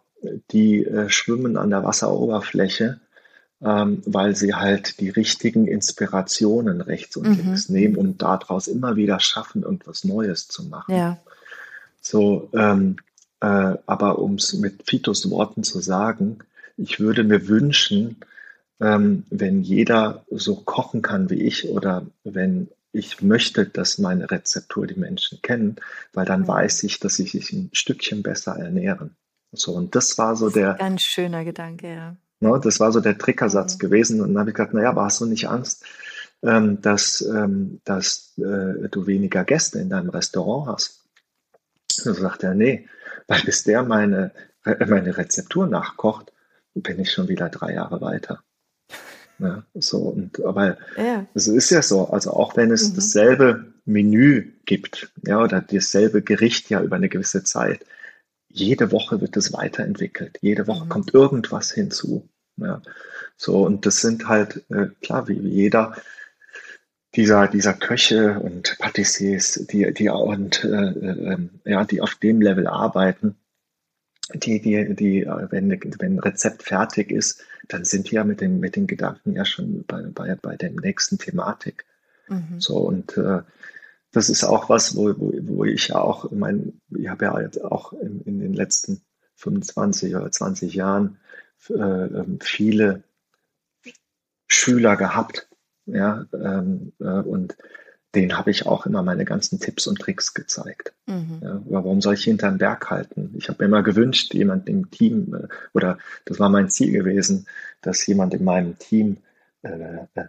die 0.51 0.83
äh, 0.85 1.09
schwimmen 1.09 1.57
an 1.57 1.69
der 1.69 1.83
Wasseroberfläche, 1.83 2.99
ähm, 3.61 4.01
weil 4.05 4.35
sie 4.35 4.55
halt 4.55 4.99
die 4.99 5.09
richtigen 5.09 5.67
Inspirationen 5.67 6.81
rechts 6.81 7.17
und 7.17 7.29
mhm. 7.29 7.35
links 7.35 7.69
nehmen 7.69 7.95
und 7.95 8.21
daraus 8.21 8.67
immer 8.67 8.95
wieder 8.95 9.19
schaffen, 9.19 9.63
irgendwas 9.63 10.03
Neues 10.03 10.47
zu 10.47 10.63
machen. 10.63 10.95
Ja. 10.95 11.17
So, 12.01 12.49
ähm, 12.53 12.97
äh, 13.41 13.75
aber 13.85 14.19
um 14.19 14.35
es 14.35 14.53
mit 14.53 14.83
Fitos 14.85 15.29
Worten 15.29 15.63
zu 15.63 15.79
sagen, 15.79 16.39
ich 16.77 16.99
würde 16.99 17.23
mir 17.23 17.47
wünschen, 17.47 18.17
ähm, 18.79 19.23
wenn 19.29 19.61
jeder 19.61 20.23
so 20.31 20.55
kochen 20.55 21.01
kann 21.01 21.29
wie 21.29 21.41
ich 21.43 21.69
oder 21.69 22.05
wenn 22.23 22.69
ich 22.91 23.21
möchte, 23.21 23.65
dass 23.65 23.97
meine 23.97 24.31
Rezeptur 24.31 24.87
die 24.87 24.99
Menschen 24.99 25.41
kennen, 25.41 25.75
weil 26.13 26.25
dann 26.25 26.47
weiß 26.47 26.83
ich, 26.83 26.99
dass 26.99 27.15
sie 27.15 27.27
sich 27.27 27.51
ein 27.53 27.69
Stückchen 27.73 28.23
besser 28.23 28.55
ernähren. 28.55 29.15
So, 29.51 29.73
und 29.73 29.95
das 29.95 30.17
war 30.17 30.35
so 30.35 30.49
der. 30.49 30.75
Ganz 30.75 31.01
schöner 31.01 31.43
Gedanke, 31.43 31.87
ja. 31.87 32.15
Ne, 32.41 32.59
das 32.63 32.79
war 32.79 32.91
so 32.91 33.01
der 33.01 33.17
Trickersatz 33.17 33.75
mhm. 33.75 33.79
gewesen. 33.79 34.21
Und 34.21 34.29
dann 34.29 34.39
habe 34.39 34.49
ich 34.51 34.55
gesagt, 34.55 34.73
naja, 34.73 34.89
aber 34.89 35.03
hast 35.03 35.21
du 35.21 35.25
nicht 35.25 35.47
Angst, 35.49 35.85
ähm, 36.41 36.81
dass, 36.81 37.21
ähm, 37.21 37.81
dass 37.83 38.33
äh, 38.37 38.87
du 38.89 39.07
weniger 39.07 39.43
Gäste 39.43 39.79
in 39.79 39.89
deinem 39.89 40.09
Restaurant 40.09 40.67
hast? 40.67 41.05
Und 41.99 42.15
dann 42.15 42.23
sagt 42.23 42.43
er, 42.43 42.55
nee, 42.55 42.87
weil 43.27 43.41
bis 43.43 43.63
der 43.63 43.83
meine, 43.83 44.31
äh, 44.63 44.85
meine 44.85 45.17
Rezeptur 45.17 45.67
nachkocht, 45.67 46.31
bin 46.73 46.99
ich 46.99 47.11
schon 47.11 47.27
wieder 47.27 47.49
drei 47.49 47.73
Jahre 47.73 47.99
weiter. 47.99 48.41
Ja, 49.39 49.63
so, 49.75 49.99
und, 49.99 50.43
aber 50.43 50.77
ja. 50.97 51.25
es 51.33 51.47
ist 51.47 51.69
ja 51.69 51.81
so, 51.81 52.09
also 52.09 52.31
auch 52.31 52.57
wenn 52.57 52.71
es 52.71 52.89
mhm. 52.89 52.95
dasselbe 52.95 53.73
Menü 53.85 54.51
gibt, 54.65 55.11
ja, 55.25 55.41
oder 55.41 55.61
dasselbe 55.61 56.21
Gericht 56.21 56.69
ja 56.69 56.81
über 56.81 56.97
eine 56.97 57.09
gewisse 57.09 57.43
Zeit, 57.43 57.85
jede 58.49 58.91
Woche 58.91 59.21
wird 59.21 59.37
es 59.37 59.53
weiterentwickelt. 59.53 60.37
Jede 60.41 60.67
Woche 60.67 60.85
mhm. 60.85 60.89
kommt 60.89 61.13
irgendwas 61.13 61.71
hinzu. 61.71 62.27
Ja. 62.57 62.81
So, 63.37 63.65
und 63.65 63.85
das 63.85 64.01
sind 64.01 64.27
halt, 64.27 64.63
äh, 64.69 64.87
klar, 65.01 65.27
wie, 65.27 65.41
wie 65.43 65.49
jeder 65.49 65.95
dieser, 67.15 67.47
dieser 67.47 67.73
Köche 67.73 68.39
und 68.39 68.77
Patissiers, 68.79 69.65
die, 69.71 69.93
die 69.93 70.09
und 70.09 70.63
äh, 70.63 70.89
äh, 70.89 71.37
ja, 71.65 71.83
die 71.85 72.01
auf 72.01 72.15
dem 72.15 72.41
Level 72.41 72.67
arbeiten, 72.67 73.35
die, 74.33 74.61
die, 74.61 74.93
die, 74.95 75.25
wenn, 75.25 75.71
wenn 75.71 76.15
ein 76.15 76.19
Rezept 76.19 76.63
fertig 76.63 77.11
ist, 77.11 77.43
dann 77.69 77.85
sind 77.85 78.11
die 78.11 78.15
ja 78.15 78.23
mit 78.23 78.41
den, 78.41 78.59
mit 78.59 78.75
den 78.75 78.87
Gedanken 78.87 79.35
ja 79.35 79.45
schon 79.45 79.85
bei, 79.85 80.01
bei, 80.01 80.35
bei 80.35 80.57
der 80.57 80.71
nächsten 80.71 81.17
Thematik. 81.17 81.85
Mhm. 82.27 82.59
So, 82.59 82.77
und 82.77 83.15
äh, 83.17 83.41
das 84.11 84.29
ist 84.29 84.43
auch 84.43 84.69
was, 84.69 84.95
wo, 84.95 85.13
wo, 85.17 85.31
wo 85.41 85.63
ich 85.63 85.89
ja 85.89 86.01
auch, 86.01 86.25
ich 86.25 86.37
meine, 86.37 86.73
ich 86.97 87.07
habe 87.07 87.25
ja 87.25 87.39
jetzt 87.39 87.63
auch 87.63 87.93
in, 87.93 88.21
in 88.21 88.39
den 88.39 88.53
letzten 88.53 89.01
25 89.35 90.15
oder 90.15 90.31
20 90.31 90.73
Jahren 90.73 91.17
äh, 91.69 91.73
ähm, 91.73 92.39
viele 92.41 93.03
Schüler 94.47 94.97
gehabt, 94.97 95.47
ja, 95.85 96.25
ähm, 96.33 96.93
äh, 96.99 97.05
und 97.05 97.55
denen 98.15 98.37
habe 98.37 98.49
ich 98.49 98.65
auch 98.65 98.85
immer 98.85 99.03
meine 99.03 99.25
ganzen 99.25 99.59
Tipps 99.59 99.85
und 99.85 99.99
Tricks 99.99 100.33
gezeigt. 100.33 100.93
Mhm. 101.05 101.39
Ja, 101.41 101.61
warum 101.65 102.01
soll 102.01 102.15
ich 102.15 102.23
hinterm 102.23 102.57
Berg 102.57 102.89
halten? 102.89 103.35
Ich 103.37 103.49
habe 103.49 103.63
mir 103.63 103.67
immer 103.67 103.83
gewünscht, 103.83 104.33
jemand 104.33 104.67
im 104.67 104.89
Team, 104.89 105.35
äh, 105.35 105.47
oder 105.73 105.97
das 106.25 106.39
war 106.39 106.49
mein 106.49 106.69
Ziel 106.69 106.91
gewesen, 106.91 107.47
dass 107.81 108.05
jemand 108.07 108.33
in 108.33 108.43
meinem 108.43 108.77
Team 108.79 109.17
äh, 109.61 110.05
äh 110.15 110.25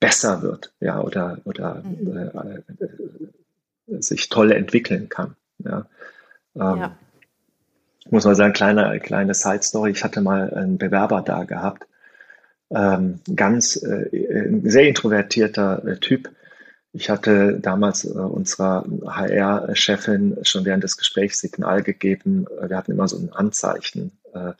besser 0.00 0.42
wird, 0.42 0.72
ja, 0.80 1.00
oder, 1.00 1.38
oder 1.44 1.82
mhm. 1.82 2.16
äh, 2.16 3.94
äh, 3.94 4.00
sich 4.00 4.28
toll 4.28 4.52
entwickeln 4.52 5.08
kann. 5.08 5.34
Ja. 5.58 5.86
Ähm, 6.54 6.78
ja. 6.78 6.98
Muss 8.10 8.24
man 8.24 8.34
sagen, 8.34 8.52
kleine, 8.52 9.00
kleine 9.00 9.34
Side 9.34 9.62
Story. 9.62 9.90
Ich 9.90 10.04
hatte 10.04 10.20
mal 10.20 10.54
einen 10.54 10.78
Bewerber 10.78 11.20
da 11.20 11.44
gehabt, 11.44 11.86
ähm, 12.70 13.20
ganz 13.34 13.76
äh, 13.76 14.60
sehr 14.62 14.88
introvertierter 14.88 15.82
Typ. 16.00 16.30
Ich 16.98 17.10
hatte 17.10 17.60
damals 17.60 18.04
äh, 18.04 18.08
unserer 18.08 18.84
HR-Chefin 19.06 20.38
schon 20.42 20.64
während 20.64 20.82
des 20.82 20.96
Gesprächs 20.96 21.38
Signal 21.38 21.84
gegeben. 21.84 22.46
Wir 22.60 22.76
hatten 22.76 22.90
immer 22.90 23.06
so 23.06 23.16
ein 23.16 23.32
Anzeichen, 23.32 24.18
äh, 24.34 24.52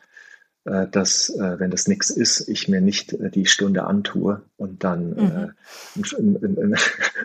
äh, 0.65 0.87
dass, 0.87 1.31
äh, 1.31 1.59
wenn 1.59 1.73
das 1.73 1.89
nichts 1.89 2.11
ist, 2.11 2.49
ich 2.49 2.69
mir 2.69 2.81
nicht 2.81 3.13
äh, 3.13 3.31
die 3.31 3.47
Stunde 3.47 3.85
antue 3.85 4.43
und 4.57 4.85
dann 4.85 5.11
mhm. 5.11 5.55
ein, 6.17 6.37
ein, 6.41 6.77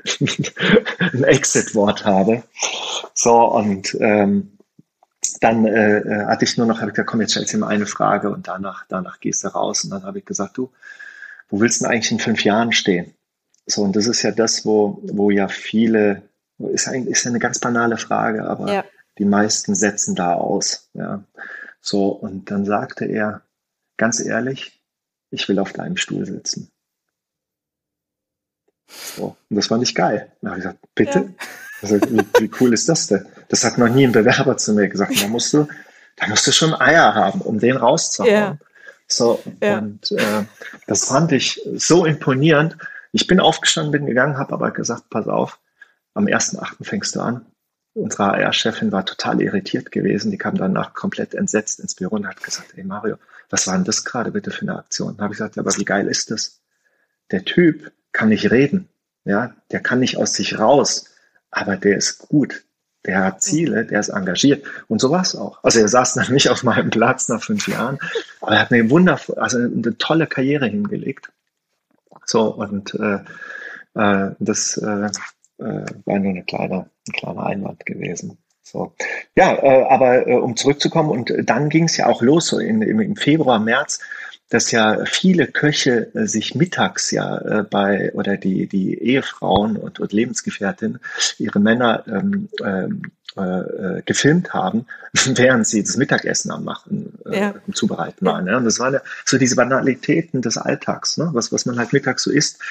ein 1.13 1.23
Exit-Wort 1.23 2.05
habe. 2.05 2.41
So, 3.13 3.35
und 3.35 3.95
ähm, 3.99 4.57
dann 5.41 5.67
äh, 5.67 6.25
hatte 6.25 6.45
ich 6.45 6.57
nur 6.57 6.65
noch, 6.65 6.79
habe 6.79 6.89
ich 6.89 6.95
gesagt, 6.95 7.11
komm, 7.11 7.21
jetzt 7.21 7.31
stellst 7.31 7.53
du 7.53 7.59
mir 7.59 7.67
eine 7.67 7.85
Frage 7.85 8.31
und 8.31 8.47
danach, 8.47 8.85
danach 8.89 9.19
gehst 9.19 9.43
du 9.43 9.49
raus. 9.49 9.83
Und 9.83 9.91
dann 9.91 10.05
habe 10.05 10.17
ich 10.17 10.25
gesagt, 10.25 10.57
du, 10.57 10.71
wo 11.49 11.59
willst 11.59 11.81
du 11.81 11.85
denn 11.85 11.93
eigentlich 11.93 12.11
in 12.11 12.19
fünf 12.19 12.43
Jahren 12.43 12.71
stehen? 12.71 13.13
So, 13.65 13.81
und 13.83 13.95
das 13.95 14.07
ist 14.07 14.21
ja 14.23 14.31
das, 14.31 14.65
wo, 14.65 14.99
wo 15.03 15.31
ja 15.31 15.47
viele, 15.47 16.23
ist, 16.57 16.87
ein, 16.87 17.07
ist 17.07 17.25
eine 17.25 17.39
ganz 17.39 17.59
banale 17.59 17.97
Frage, 17.97 18.43
aber 18.45 18.71
ja. 18.71 18.85
die 19.17 19.25
meisten 19.25 19.75
setzen 19.75 20.15
da 20.15 20.33
aus. 20.33 20.89
Ja. 20.93 21.23
So, 21.81 22.07
und 22.07 22.51
dann 22.51 22.65
sagte 22.65 23.05
er, 23.05 23.41
ganz 23.97 24.19
ehrlich, 24.19 24.81
ich 25.31 25.47
will 25.49 25.59
auf 25.59 25.73
deinem 25.73 25.97
Stuhl 25.97 26.25
sitzen. 26.25 26.71
So, 28.87 29.35
und 29.49 29.55
das 29.55 29.67
fand 29.67 29.83
ich 29.83 29.95
geil. 29.95 30.31
Dann 30.41 30.51
habe 30.51 30.59
ich 30.59 30.65
gesagt, 30.65 30.85
bitte? 30.95 31.19
Ja. 31.19 31.25
Also, 31.81 31.99
wie, 31.99 32.25
wie, 32.39 32.51
cool 32.61 32.71
ist 32.71 32.87
das 32.87 33.07
denn? 33.07 33.25
Das 33.49 33.65
hat 33.65 33.77
noch 33.77 33.89
nie 33.89 34.07
ein 34.07 34.13
Bewerber 34.13 34.55
zu 34.55 34.71
mir 34.71 34.87
gesagt. 34.87 35.21
Da 35.21 35.27
musst 35.27 35.53
du, 35.53 35.67
da 36.15 36.27
musst 36.29 36.47
du 36.47 36.53
schon 36.53 36.73
Eier 36.73 37.13
haben, 37.13 37.41
um 37.41 37.59
den 37.59 37.75
rauszuhauen. 37.75 38.33
Ja. 38.33 38.57
So, 39.07 39.43
ja. 39.61 39.79
und 39.79 40.09
äh, 40.13 40.45
das 40.87 41.03
fand 41.09 41.33
ich 41.33 41.61
so 41.75 42.05
imponierend. 42.05 42.77
Ich 43.13 43.27
bin 43.27 43.39
aufgestanden, 43.39 43.93
bin 43.93 44.05
gegangen, 44.05 44.37
habe 44.37 44.53
aber 44.53 44.71
gesagt, 44.71 45.09
pass 45.09 45.27
auf, 45.27 45.59
am 46.13 46.25
1.8. 46.25 46.83
fängst 46.83 47.15
du 47.15 47.21
an 47.21 47.45
unsere 47.93 48.31
HR-Chefin 48.31 48.91
war 48.91 49.05
total 49.05 49.41
irritiert 49.41 49.91
gewesen. 49.91 50.31
Die 50.31 50.37
kam 50.37 50.55
danach 50.55 50.93
komplett 50.93 51.35
entsetzt 51.35 51.79
ins 51.79 51.95
Büro 51.95 52.15
und 52.15 52.27
hat 52.27 52.43
gesagt, 52.43 52.73
hey 52.75 52.83
Mario, 52.83 53.17
was 53.49 53.67
war 53.67 53.75
denn 53.75 53.83
das 53.83 54.03
gerade 54.03 54.31
bitte 54.31 54.51
für 54.51 54.61
eine 54.61 54.77
Aktion? 54.77 55.15
Da 55.17 55.23
habe 55.23 55.33
ich 55.33 55.37
gesagt, 55.37 55.57
aber 55.57 55.75
wie 55.77 55.85
geil 55.85 56.07
ist 56.07 56.31
das? 56.31 56.61
Der 57.31 57.45
Typ 57.45 57.91
kann 58.11 58.29
nicht 58.29 58.51
reden. 58.51 58.89
Ja, 59.25 59.55
der 59.71 59.79
kann 59.79 59.99
nicht 59.99 60.17
aus 60.17 60.33
sich 60.33 60.59
raus, 60.59 61.05
aber 61.49 61.77
der 61.77 61.97
ist 61.97 62.19
gut. 62.19 62.63
Der 63.05 63.23
hat 63.23 63.41
Ziele, 63.41 63.85
der 63.85 63.99
ist 63.99 64.09
engagiert. 64.09 64.65
Und 64.87 64.99
so 64.99 65.11
war 65.11 65.21
es 65.21 65.35
auch. 65.35 65.63
Also 65.63 65.79
er 65.79 65.87
saß 65.87 66.13
dann 66.15 66.33
nicht 66.33 66.49
auf 66.49 66.63
meinem 66.63 66.89
Platz 66.89 67.29
nach 67.29 67.43
fünf 67.43 67.67
Jahren, 67.67 67.99
aber 68.41 68.53
er 68.53 68.61
hat 68.61 68.71
eine 68.71 68.89
wundervolle, 68.89 69.41
also 69.41 69.57
eine 69.59 69.97
tolle 69.97 70.27
Karriere 70.27 70.65
hingelegt. 70.65 71.31
So, 72.25 72.53
und 72.53 72.93
äh, 72.95 73.19
äh, 73.95 74.31
das, 74.39 74.77
äh, 74.77 75.09
äh, 75.59 75.85
war 76.05 76.19
nur 76.19 76.31
eine 76.31 76.43
kleine, 76.43 76.89
ein 77.07 77.13
kleiner 77.13 77.45
Einwand 77.45 77.85
gewesen. 77.85 78.37
So. 78.63 78.93
Ja, 79.35 79.53
äh, 79.61 79.85
aber 79.89 80.27
äh, 80.27 80.35
um 80.35 80.55
zurückzukommen, 80.55 81.09
und 81.09 81.33
dann 81.43 81.69
ging 81.69 81.85
es 81.85 81.97
ja 81.97 82.07
auch 82.07 82.21
los, 82.21 82.47
so 82.47 82.59
in, 82.59 82.81
im, 82.81 82.99
im 83.01 83.15
Februar, 83.15 83.59
März, 83.59 83.99
dass 84.49 84.71
ja 84.71 85.03
viele 85.05 85.47
Köche 85.47 86.13
äh, 86.13 86.27
sich 86.27 86.55
mittags 86.55 87.11
ja 87.11 87.37
äh, 87.37 87.63
bei 87.63 88.13
oder 88.13 88.37
die 88.37 88.67
die 88.67 89.01
Ehefrauen 89.01 89.77
und, 89.77 89.99
und 89.99 90.13
Lebensgefährtinnen 90.13 90.99
ihre 91.39 91.59
Männer 91.59 92.03
ähm, 92.07 92.49
ähm, 92.63 93.01
äh, 93.37 93.41
äh, 93.97 94.01
gefilmt 94.05 94.53
haben, 94.53 94.85
während 95.13 95.65
sie 95.67 95.81
das 95.83 95.97
Mittagessen 95.97 96.51
am 96.51 96.63
machen, 96.63 97.17
äh, 97.25 97.39
ja. 97.39 97.53
zubereiten 97.73 98.25
waren. 98.25 98.47
Ja. 98.47 98.57
Und 98.57 98.65
das 98.65 98.79
waren 98.79 98.93
ja 98.93 99.01
so 99.25 99.37
diese 99.37 99.55
Banalitäten 99.55 100.41
des 100.41 100.57
Alltags, 100.57 101.17
ne? 101.17 101.29
was, 101.33 101.51
was 101.51 101.65
man 101.65 101.77
halt 101.77 101.93
mittags 101.93 102.23
so 102.23 102.31
isst, 102.31 102.61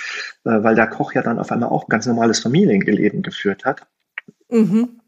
äh, 0.44 0.62
weil 0.62 0.74
der 0.74 0.86
Koch 0.86 1.14
ja 1.14 1.22
dann 1.22 1.38
auf 1.38 1.50
einmal 1.50 1.68
auch 1.68 1.84
ein 1.84 1.90
ganz 1.90 2.06
normales 2.06 2.40
Familienleben 2.40 3.22
geführt 3.22 3.64
hat. 3.64 3.82
Mhm. 4.50 5.00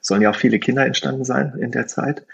Sollen 0.00 0.22
ja 0.22 0.30
auch 0.30 0.36
viele 0.36 0.58
Kinder 0.58 0.84
entstanden 0.84 1.24
sein 1.24 1.54
in 1.58 1.70
der 1.72 1.86
Zeit 1.86 2.26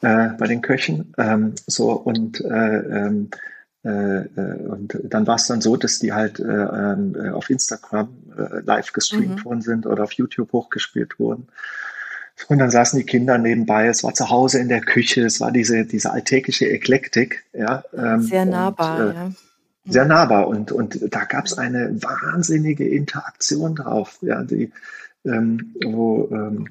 äh, 0.00 0.28
bei 0.38 0.46
den 0.46 0.62
Köchen. 0.62 1.14
Ähm, 1.18 1.54
so 1.66 1.92
und 1.92 2.40
äh, 2.40 2.78
ähm, 2.78 3.30
äh, 3.84 3.88
und 3.88 4.98
dann 5.04 5.26
war 5.26 5.36
es 5.36 5.46
dann 5.46 5.60
so, 5.60 5.76
dass 5.76 5.98
die 5.98 6.12
halt 6.12 6.40
äh, 6.40 6.42
ähm, 6.42 7.14
auf 7.32 7.48
Instagram 7.48 8.08
äh, 8.36 8.60
live 8.64 8.92
gestreamt 8.92 9.40
mhm. 9.40 9.44
worden 9.44 9.62
sind 9.62 9.86
oder 9.86 10.04
auf 10.04 10.12
YouTube 10.12 10.52
hochgespielt 10.52 11.18
wurden. 11.18 11.48
Und 12.46 12.58
dann 12.58 12.70
saßen 12.70 12.98
die 12.98 13.04
Kinder 13.04 13.36
nebenbei, 13.36 13.86
es 13.88 14.04
war 14.04 14.14
zu 14.14 14.30
Hause 14.30 14.60
in 14.60 14.68
der 14.68 14.80
Küche, 14.80 15.24
es 15.24 15.40
war 15.40 15.50
diese, 15.50 15.84
diese 15.84 16.12
alltägliche 16.12 16.68
Eklektik. 16.70 17.44
Ja, 17.52 17.82
ähm, 17.96 18.22
sehr 18.22 18.46
nahbar, 18.46 19.00
und, 19.00 19.10
äh, 19.10 19.14
ja. 19.14 19.32
Sehr 19.90 20.04
nahbar 20.04 20.48
und, 20.48 20.70
und 20.70 21.00
da 21.10 21.24
gab 21.24 21.46
es 21.46 21.56
eine 21.56 22.00
wahnsinnige 22.02 22.86
Interaktion 22.86 23.74
drauf, 23.74 24.18
ja, 24.20 24.42
die, 24.42 24.70
ähm, 25.24 25.74
wo 25.82 26.28
ähm, 26.30 26.68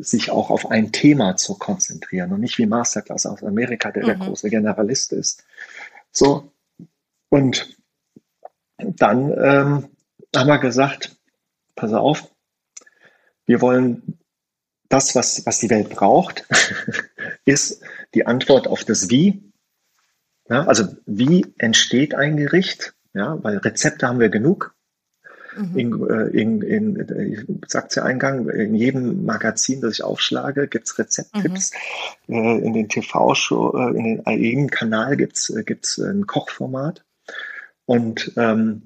sich 0.02 0.30
auch 0.30 0.50
auf 0.50 0.70
ein 0.70 0.92
Thema 0.92 1.36
zu 1.36 1.58
konzentrieren 1.58 2.32
und 2.32 2.40
nicht 2.40 2.58
wie 2.58 2.66
Masterclass 2.66 3.26
aus 3.26 3.42
Amerika, 3.42 3.90
der 3.90 4.04
mhm. 4.04 4.06
der 4.06 4.16
große 4.16 4.48
Generalist 4.50 5.12
ist. 5.12 5.44
So, 6.12 6.52
und 7.36 7.76
dann 8.78 9.30
ähm, 9.30 9.88
haben 10.34 10.48
wir 10.48 10.58
gesagt, 10.58 11.16
pass 11.74 11.92
auf, 11.92 12.30
wir 13.44 13.60
wollen 13.60 14.18
das, 14.88 15.14
was, 15.14 15.44
was 15.44 15.58
die 15.58 15.68
Welt 15.68 15.90
braucht, 15.90 16.46
ist 17.44 17.82
die 18.14 18.26
Antwort 18.26 18.68
auf 18.68 18.84
das 18.84 19.10
Wie. 19.10 19.52
Ja, 20.48 20.64
also 20.64 20.96
wie 21.04 21.44
entsteht 21.58 22.14
ein 22.14 22.38
Gericht? 22.38 22.94
Ja, 23.12 23.42
weil 23.44 23.58
Rezepte 23.58 24.08
haben 24.08 24.20
wir 24.20 24.30
genug. 24.30 24.74
Mhm. 25.58 25.78
In, 25.78 26.08
äh, 26.08 26.26
in, 26.28 26.62
in, 26.62 27.48
ich 27.60 27.70
sag's 27.70 27.96
ja 27.96 28.04
eingang, 28.04 28.48
in 28.48 28.74
jedem 28.74 29.26
Magazin, 29.26 29.82
das 29.82 29.94
ich 29.94 30.04
aufschlage, 30.04 30.68
gibt's 30.68 30.98
Rezepttipps. 30.98 31.72
Mhm. 32.28 32.34
Äh, 32.34 32.58
in 32.58 32.72
den 32.72 32.88
TV-Show, 32.88 33.76
äh, 33.76 33.88
in 33.90 34.04
den, 34.04 34.18
in 34.20 34.42
jedem 34.42 34.70
Kanal 34.70 35.18
gibt's 35.18 35.52
gibt's 35.66 35.98
ein 35.98 36.26
Kochformat. 36.26 37.04
Und 37.86 38.32
ähm, 38.36 38.82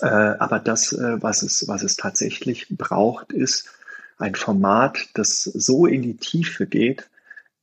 äh, 0.00 0.06
aber 0.06 0.60
das, 0.60 0.92
äh, 0.92 1.22
was 1.22 1.42
es 1.42 1.66
was 1.68 1.82
es 1.82 1.96
tatsächlich 1.96 2.66
braucht, 2.70 3.32
ist 3.32 3.68
ein 4.18 4.34
Format, 4.34 4.98
das 5.14 5.44
so 5.44 5.86
in 5.86 6.02
die 6.02 6.16
Tiefe 6.16 6.66
geht, 6.66 7.08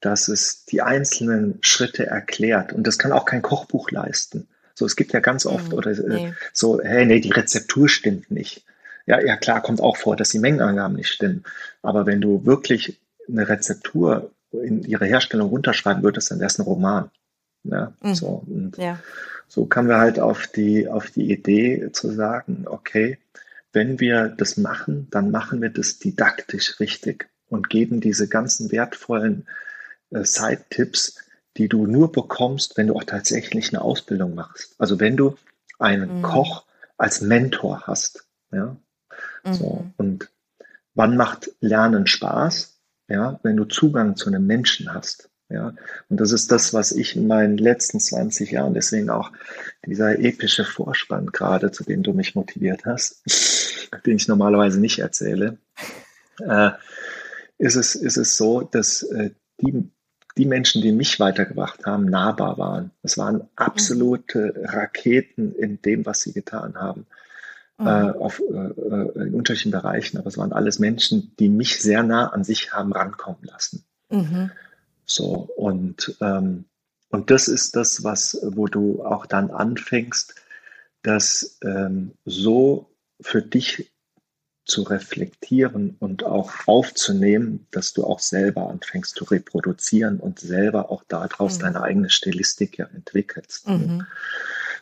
dass 0.01 0.27
es 0.27 0.65
die 0.65 0.81
einzelnen 0.81 1.59
Schritte 1.61 2.05
erklärt. 2.05 2.73
Und 2.73 2.86
das 2.86 2.97
kann 2.97 3.11
auch 3.11 3.25
kein 3.25 3.41
Kochbuch 3.41 3.91
leisten. 3.91 4.47
So, 4.73 4.86
es 4.86 4.95
gibt 4.95 5.13
ja 5.13 5.19
ganz 5.19 5.45
oft 5.45 5.69
mhm, 5.69 5.73
oder 5.73 5.91
äh, 5.91 6.27
nee. 6.27 6.33
so, 6.53 6.81
hey, 6.81 7.05
nee, 7.05 7.19
die 7.19 7.31
Rezeptur 7.31 7.88
stimmt 7.88 8.29
nicht. 8.29 8.65
Ja, 9.05 9.21
ja, 9.21 9.38
klar, 9.38 9.61
kommt 9.61 9.81
auch 9.81 9.97
vor, 9.97 10.15
dass 10.15 10.29
die 10.29 10.39
Mengenangaben 10.39 10.95
nicht 10.95 11.09
stimmen. 11.09 11.43
Aber 11.81 12.05
wenn 12.05 12.21
du 12.21 12.45
wirklich 12.45 12.99
eine 13.27 13.47
Rezeptur 13.47 14.31
in 14.51 14.83
ihre 14.83 15.05
Herstellung 15.05 15.49
runterschreiben 15.49 16.03
würdest, 16.03 16.31
dann 16.31 16.39
wäre 16.39 16.47
es 16.47 16.59
ein 16.59 16.63
Roman. 16.63 17.09
Ja, 17.70 17.93
mhm. 18.01 18.16
so, 18.16 18.43
und 18.47 18.78
ja. 18.78 18.99
so 19.47 19.66
kamen 19.66 19.89
wir 19.89 19.97
halt 19.97 20.20
auf 20.20 20.47
die, 20.47 20.88
auf 20.88 21.09
die 21.11 21.32
Idee 21.32 21.89
zu 21.91 22.11
sagen, 22.11 22.66
okay, 22.68 23.18
wenn 23.74 23.99
wir 23.99 24.30
das 24.30 24.57
machen, 24.57 25.07
dann 25.11 25.32
machen 25.32 25.61
wir 25.61 25.70
das 25.70 25.99
didaktisch 25.99 26.80
richtig 26.80 27.28
und 27.49 27.70
geben 27.70 27.99
diese 27.99 28.28
ganzen 28.28 28.72
wertvollen 28.72 29.47
äh, 30.11 30.24
Side-Tipps, 30.24 31.18
die 31.57 31.68
du 31.68 31.88
nur 31.88 32.11
bekommst, 32.11 32.78
wenn 32.78 32.88
du 32.88 32.95
auch 32.95 33.03
tatsächlich 33.03 33.70
eine 33.70 33.82
Ausbildung 33.82 34.36
machst. 34.36 34.76
Also 34.78 34.99
wenn 34.99 35.18
du 35.18 35.38
einen 35.80 36.18
mhm. 36.18 36.22
Koch 36.22 36.66
als 36.97 37.22
Mentor 37.22 37.84
hast. 37.88 38.26
Ja? 38.51 38.78
Mhm. 39.43 39.53
So, 39.53 39.86
und 39.97 40.30
wann 40.93 41.18
macht 41.18 41.51
Lernen 41.59 42.07
Spaß? 42.07 42.74
Ja, 43.07 43.39
wenn 43.43 43.55
du 43.55 43.66
Zugang 43.66 44.16
zu 44.16 44.30
einem 44.30 44.47
Menschen 44.47 44.93
hast. 44.93 45.30
Ja, 45.49 45.75
und 46.09 46.19
das 46.19 46.31
ist 46.31 46.51
das, 46.51 46.73
was 46.73 46.91
ich 46.91 47.15
in 47.15 47.27
meinen 47.27 47.57
letzten 47.57 47.99
20 47.99 48.51
Jahren, 48.51 48.73
deswegen 48.73 49.11
auch 49.11 49.31
dieser 49.85 50.17
epische 50.17 50.65
Vorspann 50.65 51.27
gerade, 51.27 51.71
zu 51.71 51.83
dem 51.83 52.01
du 52.01 52.13
mich 52.13 52.33
motiviert 52.33 52.85
hast, 52.85 53.21
den 54.05 54.15
ich 54.15 54.27
normalerweise 54.27 54.79
nicht 54.79 54.99
erzähle, 54.99 55.57
äh, 56.39 56.71
ist, 57.59 57.75
es, 57.75 57.95
ist 57.95 58.17
es 58.17 58.37
so, 58.37 58.61
dass 58.61 59.03
äh, 59.03 59.31
die, 59.61 59.89
die 60.35 60.45
Menschen, 60.45 60.81
die 60.81 60.91
mich 60.91 61.19
weitergebracht 61.19 61.85
haben, 61.85 62.05
nahbar 62.05 62.57
waren. 62.57 62.91
Es 63.03 63.17
waren 63.17 63.47
absolute 63.55 64.53
Raketen 64.63 65.53
in 65.53 65.81
dem, 65.81 66.05
was 66.07 66.21
sie 66.21 66.33
getan 66.33 66.75
haben. 66.75 67.05
Mhm. 67.77 67.87
Äh, 67.87 68.11
auf, 68.11 68.39
äh, 68.39 68.53
äh, 68.53 69.27
in 69.27 69.35
unterschiedlichen 69.35 69.71
Bereichen, 69.71 70.17
aber 70.17 70.27
es 70.27 70.37
waren 70.37 70.53
alles 70.53 70.79
Menschen, 70.79 71.33
die 71.39 71.49
mich 71.49 71.81
sehr 71.81 72.03
nah 72.03 72.27
an 72.29 72.43
sich 72.43 72.73
haben 72.73 72.93
rankommen 72.93 73.43
lassen. 73.43 73.83
Mhm. 74.09 74.51
So, 75.06 75.49
und, 75.56 76.16
ähm, 76.22 76.66
und 77.10 77.32
das 77.32 77.47
ist 77.47 77.76
das, 77.76 78.03
was, 78.03 78.38
wo 78.43 78.68
du 78.68 79.03
auch 79.03 79.26
dann 79.26 79.51
anfängst, 79.51 80.36
das 81.03 81.60
ähm, 81.64 82.14
so 82.26 82.89
für 83.22 83.41
dich 83.41 83.91
zu 84.66 84.82
reflektieren 84.82 85.95
und 85.99 86.24
auch 86.24 86.51
aufzunehmen, 86.66 87.68
dass 87.70 87.93
du 87.93 88.03
auch 88.03 88.20
selber 88.20 88.70
anfängst 88.70 89.16
zu 89.16 89.26
reproduzieren 89.26 90.20
und 90.20 90.39
selber 90.39 90.91
auch 90.91 91.03
daraus 91.08 91.58
mhm. 91.58 91.62
deine 91.62 91.84
eigene 91.84 92.10
Stilistik 92.10 92.80
ja 92.80 92.88
entwickelst. 92.88 93.68
Mhm. 93.70 94.08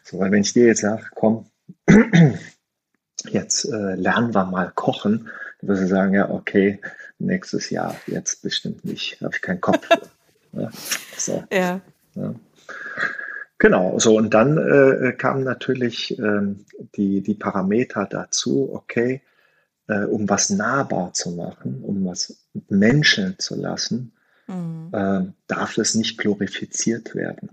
So, 0.03 0.19
weil 0.19 0.31
wenn 0.31 0.41
ich 0.41 0.53
dir 0.53 0.67
jetzt 0.67 0.81
sage, 0.81 1.05
komm, 1.13 1.47
jetzt 3.29 3.65
äh, 3.65 3.95
lernen 3.95 4.33
wir 4.33 4.45
mal 4.45 4.71
kochen, 4.73 5.29
wirst 5.67 5.83
du 5.83 5.87
sagen, 5.87 6.13
ja, 6.13 6.29
okay, 6.29 6.79
nächstes 7.19 7.69
Jahr, 7.69 7.95
jetzt 8.07 8.41
bestimmt 8.41 8.83
nicht, 8.85 9.21
habe 9.21 9.35
ich 9.35 9.41
keinen 9.41 9.61
Kopf 9.61 9.87
ja, 10.53 10.69
so. 11.17 11.43
ja. 11.51 11.81
ja. 12.15 12.35
Genau, 13.57 13.97
so 13.97 14.17
und 14.17 14.33
dann 14.33 14.57
äh, 14.57 15.13
kamen 15.13 15.43
natürlich 15.43 16.17
ähm, 16.19 16.65
die, 16.95 17.21
die 17.21 17.35
Parameter 17.35 18.05
dazu, 18.09 18.69
okay, 18.73 19.21
äh, 19.87 20.03
um 20.03 20.27
was 20.29 20.49
nahbar 20.49 21.13
zu 21.13 21.31
machen, 21.31 21.81
um 21.81 22.05
was 22.05 22.37
menscheln 22.69 23.35
zu 23.39 23.55
lassen, 23.55 24.11
mhm. 24.47 24.89
äh, 24.91 25.21
darf 25.47 25.77
es 25.77 25.95
nicht 25.95 26.17
glorifiziert 26.17 27.15
werden. 27.15 27.51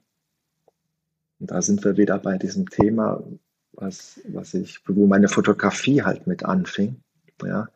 Und 1.38 1.50
da 1.50 1.62
sind 1.62 1.84
wir 1.84 1.96
wieder 1.96 2.18
bei 2.18 2.38
diesem 2.38 2.68
Thema, 2.68 3.22
was, 3.72 4.20
was 4.28 4.54
ich, 4.54 4.80
wo 4.86 5.06
meine 5.06 5.28
Fotografie 5.28 6.02
halt 6.02 6.26
mit 6.26 6.44
anfing. 6.44 6.96
Ja. 7.45 7.68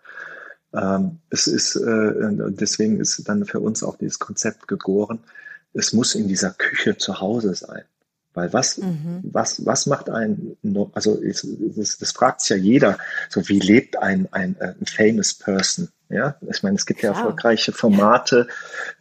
Ähm, 0.75 1.19
es 1.31 1.47
ist, 1.47 1.77
äh, 1.77 2.13
deswegen 2.51 3.01
ist 3.01 3.29
dann 3.29 3.45
für 3.45 3.61
uns 3.61 3.83
auch 3.83 3.97
dieses 3.97 4.19
Konzept 4.19 4.67
geboren, 4.67 5.21
es 5.73 5.93
muss 5.93 6.15
in 6.15 6.29
dieser 6.29 6.51
Küche 6.51 6.97
zu 6.97 7.21
Hause 7.21 7.55
sein. 7.55 7.83
Weil 8.35 8.53
was, 8.53 8.79
mhm. 8.79 9.21
was, 9.23 9.65
was 9.65 9.87
macht 9.87 10.11
ein, 10.11 10.57
also 10.93 11.21
das, 11.23 11.99
das 11.99 12.13
fragt 12.13 12.41
sich 12.41 12.51
ja 12.51 12.57
jeder, 12.57 12.99
so 13.29 13.49
wie 13.49 13.61
lebt 13.61 13.97
ein, 13.97 14.29
ein, 14.33 14.57
äh, 14.59 14.75
ein 14.81 14.87
famous 14.87 15.35
person? 15.35 15.89
Ja, 16.09 16.37
ich 16.51 16.63
meine, 16.63 16.77
es 16.77 16.85
gibt 16.85 17.03
ja, 17.03 17.13
ja 17.13 17.17
erfolgreiche 17.17 17.73
Formate, 17.73 18.49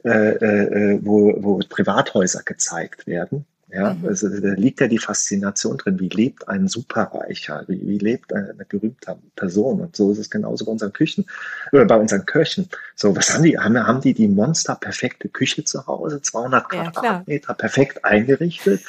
äh, 0.04 0.10
äh, 0.10 1.00
wo, 1.04 1.34
wo 1.38 1.60
Privathäuser 1.68 2.44
gezeigt 2.44 3.08
werden. 3.08 3.46
Ja, 3.74 3.96
mhm. 3.96 4.08
also, 4.08 4.30
da 4.30 4.54
liegt 4.54 4.82
ja 4.82 4.88
die 4.88 5.00
Faszination 5.00 5.80
drin. 5.80 6.00
Wie 6.00 6.10
lebt 6.10 6.48
ein 6.48 6.68
Superreicher? 6.68 7.64
Wie, 7.68 7.82
wie 7.88 7.98
lebt 7.98 8.32
eine, 8.32 8.54
berühmte 8.70 9.18
Person? 9.36 9.82
Und 9.82 9.96
so 9.96 10.12
ist 10.12 10.20
es 10.20 10.30
genauso 10.30 10.66
bei 10.66 10.72
unseren 10.72 10.94
Küchen, 10.94 11.26
oder 11.72 11.86
bei 11.86 11.96
unseren 11.96 12.28
Köchen. 12.28 12.70
So, 12.96 13.16
was 13.16 13.34
haben 13.34 13.44
die? 13.44 13.58
Haben, 13.58 13.76
haben 13.76 14.02
die 14.02 14.14
die 14.14 14.28
Monster 14.28 14.76
perfekte 14.76 15.28
Küche 15.28 15.64
zu 15.64 15.88
Hause? 15.88 16.22
200 16.22 16.72
ja, 16.72 16.92
Quadratmeter, 16.92 17.46
klar. 17.46 17.58
perfekt 17.58 18.06
eingerichtet? 18.06 18.82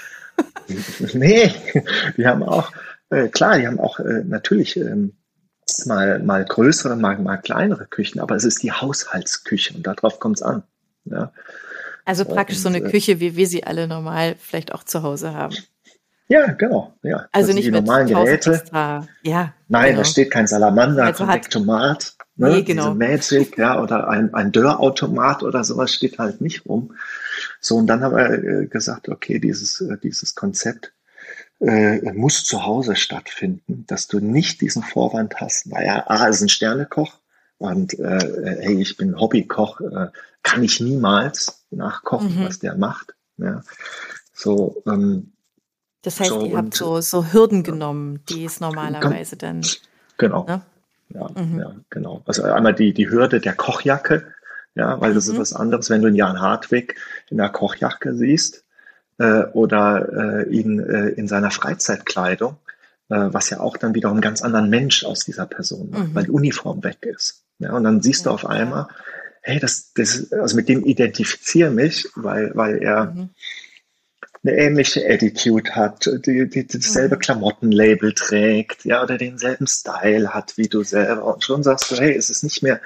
nee, 1.14 1.50
die 2.18 2.26
haben 2.26 2.42
auch, 2.42 2.70
äh, 3.08 3.28
klar, 3.28 3.58
die 3.58 3.66
haben 3.66 3.80
auch 3.80 4.00
äh, 4.00 4.22
natürlich 4.24 4.76
ähm, 4.76 5.14
mal, 5.86 6.18
mal 6.18 6.44
größere, 6.44 6.96
mal, 6.96 7.18
mal 7.18 7.38
kleinere 7.38 7.86
Küchen, 7.86 8.20
aber 8.20 8.36
es 8.36 8.44
ist 8.44 8.62
die 8.62 8.72
Haushaltsküche 8.72 9.74
und 9.74 9.86
darauf 9.86 10.18
kommt 10.18 10.36
es 10.36 10.42
an. 10.42 10.62
Ja. 11.06 11.32
Also 12.04 12.24
praktisch 12.24 12.58
und, 12.58 12.62
so 12.62 12.68
eine 12.68 12.78
äh, 12.78 12.90
Küche, 12.90 13.20
wie 13.20 13.36
wir 13.36 13.46
sie 13.46 13.64
alle 13.64 13.88
normal 13.88 14.36
vielleicht 14.38 14.72
auch 14.72 14.84
zu 14.84 15.02
Hause 15.02 15.32
haben. 15.34 15.56
Ja, 16.28 16.52
genau. 16.52 16.94
Ja. 17.02 17.28
Also 17.32 17.52
nicht 17.52 17.66
die 17.66 17.70
normalen 17.70 18.08
Geräte. 18.08 18.62
Ja. 19.22 19.54
Nein, 19.68 19.86
genau. 19.86 19.98
da 19.98 20.04
steht 20.04 20.30
kein 20.30 20.46
Salamander, 20.46 21.04
also 21.04 21.24
Konvektomat, 21.24 22.16
ne? 22.36 22.50
nee, 22.50 22.62
genau. 22.62 22.94
Magic, 22.94 23.58
ja, 23.58 23.82
oder 23.82 24.08
ein, 24.08 24.32
ein 24.32 24.50
Dörrautomat 24.50 25.42
oder 25.42 25.64
sowas 25.64 25.92
steht 25.92 26.18
halt 26.18 26.40
nicht 26.40 26.66
rum. 26.66 26.94
So, 27.60 27.76
und 27.76 27.86
dann 27.86 28.02
haben 28.02 28.16
wir 28.16 28.62
äh, 28.62 28.66
gesagt, 28.66 29.08
okay, 29.08 29.38
dieses, 29.38 29.80
äh, 29.82 29.98
dieses 30.02 30.34
Konzept 30.34 30.92
äh, 31.60 32.00
muss 32.12 32.44
zu 32.44 32.64
Hause 32.64 32.96
stattfinden, 32.96 33.84
dass 33.86 34.06
du 34.06 34.20
nicht 34.20 34.60
diesen 34.60 34.82
Vorwand 34.82 35.40
hast, 35.40 35.66
naja, 35.66 36.04
A 36.06 36.26
ist 36.26 36.40
ein 36.40 36.48
Sternekoch 36.48 37.20
und 37.58 37.98
äh, 37.98 38.58
hey, 38.60 38.80
ich 38.80 38.96
bin 38.96 39.20
Hobbykoch, 39.20 39.80
äh, 39.80 40.08
kann 40.42 40.62
ich 40.62 40.80
niemals 40.80 41.63
nachkochen, 41.74 42.40
mhm. 42.40 42.46
was 42.46 42.58
der 42.58 42.76
macht. 42.76 43.14
Ja. 43.36 43.62
So, 44.32 44.82
ähm, 44.86 45.32
das 46.02 46.20
heißt, 46.20 46.30
so, 46.30 46.44
ihr 46.44 46.56
habt 46.56 46.74
so, 46.74 47.00
so 47.00 47.32
Hürden 47.32 47.62
genommen, 47.62 48.20
die 48.28 48.44
es 48.44 48.60
normalerweise 48.60 49.36
dann. 49.36 49.62
Genau. 50.18 50.44
Ne? 50.44 50.62
Ja, 51.08 51.30
mhm. 51.34 51.58
ja, 51.58 51.72
genau. 51.90 52.22
Also 52.26 52.42
einmal 52.44 52.74
die, 52.74 52.92
die 52.92 53.08
Hürde 53.08 53.40
der 53.40 53.54
Kochjacke, 53.54 54.26
ja, 54.74 55.00
weil 55.00 55.14
das 55.14 55.26
mhm. 55.26 55.34
ist 55.34 55.40
was 55.40 55.52
anderes, 55.54 55.90
wenn 55.90 56.02
du 56.02 56.08
einen 56.08 56.16
Jan 56.16 56.40
Hartwig 56.40 56.96
in 57.30 57.38
der 57.38 57.48
Kochjacke 57.48 58.14
siehst 58.14 58.64
äh, 59.18 59.44
oder 59.52 60.44
äh, 60.44 60.48
ihn 60.50 60.80
äh, 60.80 61.08
in 61.10 61.28
seiner 61.28 61.50
Freizeitkleidung, 61.50 62.56
äh, 63.08 63.28
was 63.30 63.50
ja 63.50 63.60
auch 63.60 63.76
dann 63.76 63.94
wieder 63.94 64.10
einen 64.10 64.20
ganz 64.20 64.42
anderen 64.42 64.68
Mensch 64.68 65.04
aus 65.04 65.20
dieser 65.20 65.46
Person 65.46 65.90
macht, 65.90 66.08
mhm. 66.08 66.14
weil 66.14 66.24
die 66.24 66.30
Uniform 66.30 66.82
weg 66.84 66.98
ist. 67.06 67.44
Ja, 67.60 67.72
und 67.72 67.84
dann 67.84 68.02
siehst 68.02 68.24
ja, 68.24 68.30
du 68.30 68.34
auf 68.34 68.46
einmal, 68.46 68.88
hey, 69.44 69.60
das, 69.60 69.92
das, 69.94 70.32
also 70.32 70.56
mit 70.56 70.68
dem 70.68 70.84
identifiziere 70.84 71.70
mich, 71.70 72.08
weil, 72.16 72.50
weil 72.54 72.82
er 72.82 73.12
mhm. 73.12 73.30
eine 74.42 74.56
ähnliche 74.56 75.06
Attitude 75.08 75.70
hat, 75.76 76.10
die, 76.26 76.48
die, 76.48 76.66
dasselbe 76.66 77.16
mhm. 77.16 77.20
Klamottenlabel 77.20 78.14
trägt, 78.14 78.84
ja, 78.86 79.02
oder 79.02 79.18
denselben 79.18 79.66
Style 79.66 80.32
hat 80.32 80.56
wie 80.56 80.68
du 80.68 80.82
selber. 80.82 81.34
Und 81.34 81.44
schon 81.44 81.62
sagst 81.62 81.90
du, 81.90 81.96
hey, 81.96 82.16
es 82.16 82.30
ist 82.30 82.42
nicht 82.42 82.62
mehr 82.62 82.80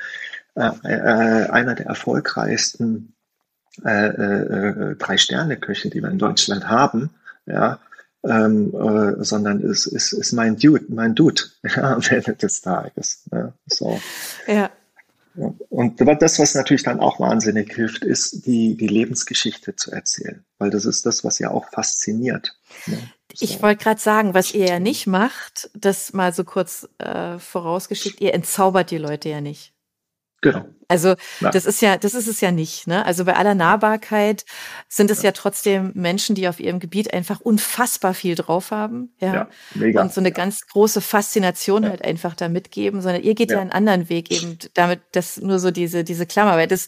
äh, 0.56 0.70
äh, 0.82 1.48
einer 1.48 1.76
der 1.76 1.86
erfolgreichsten 1.86 3.14
äh, 3.84 4.09
äh, 4.09 4.96
Drei-Sterne-Köche, 4.96 5.90
die 5.90 6.02
wir 6.02 6.11
in 6.11 6.18
Deutschland 6.18 6.68
haben, 6.68 7.11
ja, 7.46 7.78
ähm, 8.24 8.74
äh, 8.74 9.22
sondern 9.22 9.61
ist, 9.61 9.86
ist, 9.86 10.12
ist 10.12 10.32
mein 10.32 10.56
Dude, 10.56 10.86
mein 10.88 11.14
Dude 11.14 11.42
ja, 11.62 11.94
am 11.94 12.02
Ende 12.02 12.34
des 12.34 12.62
Tages. 12.62 13.22
Ne? 13.30 13.52
So. 13.66 14.00
Ja. 14.48 14.70
Und 15.35 16.01
das, 16.01 16.39
was 16.39 16.55
natürlich 16.55 16.83
dann 16.83 17.01
auch 17.01 17.20
wahnsinnig 17.20 17.72
hilft, 17.72 18.05
ist, 18.05 18.47
die, 18.47 18.76
die 18.76 18.87
Lebensgeschichte 18.87 19.76
zu 19.76 19.93
erzählen, 19.93 20.45
weil 20.59 20.70
das 20.70 20.85
ist 20.85 21.07
das, 21.07 21.24
was 21.24 21.39
ja 21.39 21.51
auch 21.51 21.66
fasziniert. 21.70 22.59
Ne? 22.87 22.99
Ich 23.41 23.62
wollte 23.62 23.83
gerade 23.83 24.01
sagen, 24.01 24.35
was 24.35 24.55
ihr 24.55 24.66
ja 24.66 24.81
nicht 24.81 25.07
macht, 25.07 25.70
das 25.74 26.12
mal 26.12 26.33
so 26.33 26.45
kurz 26.45 26.89
äh, 26.99 27.39
vorausgeschickt, 27.39 28.20
ihr 28.20 28.35
entzaubert 28.35 28.91
die 28.91 28.99
Leute 28.99 29.29
ja 29.29 29.41
nicht. 29.41 29.72
Genau. 30.41 30.64
Also 30.91 31.16
ja. 31.41 31.51
das 31.51 31.66
ist 31.66 31.82
ja, 31.82 31.99
das 31.99 32.14
ist 32.14 32.28
es 32.28 32.41
ja 32.41 32.51
nicht. 32.51 32.86
Ne? 32.86 33.05
Also 33.05 33.26
bei 33.26 33.34
aller 33.34 33.55
Nahbarkeit 33.55 34.47
sind 34.89 35.11
es 35.11 35.18
ja. 35.18 35.26
ja 35.26 35.32
trotzdem 35.32 35.91
Menschen, 35.95 36.34
die 36.34 36.49
auf 36.49 36.61
ihrem 36.61 36.80
Gebiet 36.80 37.12
einfach 37.12 37.41
unfassbar 37.41 38.14
viel 38.14 38.36
drauf 38.36 38.70
haben, 38.70 39.12
ja, 39.20 39.34
ja 39.34 39.49
mega. 39.74 40.01
und 40.01 40.14
so 40.14 40.20
eine 40.20 40.32
ganz 40.32 40.66
große 40.68 41.03
Faszination 41.03 41.86
halt 41.86 42.03
einfach 42.03 42.34
da 42.34 42.49
mitgeben, 42.49 43.03
sondern 43.03 43.22
ihr 43.22 43.34
geht 43.34 43.51
ja. 43.51 43.61
einen 43.61 43.70
anderen 43.70 44.09
Weg 44.09 44.30
eben 44.30 44.59
damit, 44.74 45.01
das 45.12 45.36
nur 45.39 45.59
so 45.59 45.70
diese 45.70 46.05
diese 46.05 46.24
Klammer, 46.24 46.57
weil 46.57 46.68
das 46.68 46.86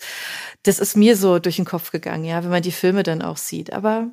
das 0.62 0.78
ist 0.78 0.96
mir 0.96 1.16
so 1.16 1.38
durch 1.38 1.56
den 1.56 1.66
Kopf 1.66 1.90
gegangen, 1.90 2.24
ja, 2.24 2.42
wenn 2.42 2.50
man 2.50 2.62
die 2.62 2.72
Filme 2.72 3.02
dann 3.02 3.20
auch 3.20 3.36
sieht. 3.36 3.72
Aber 3.72 4.08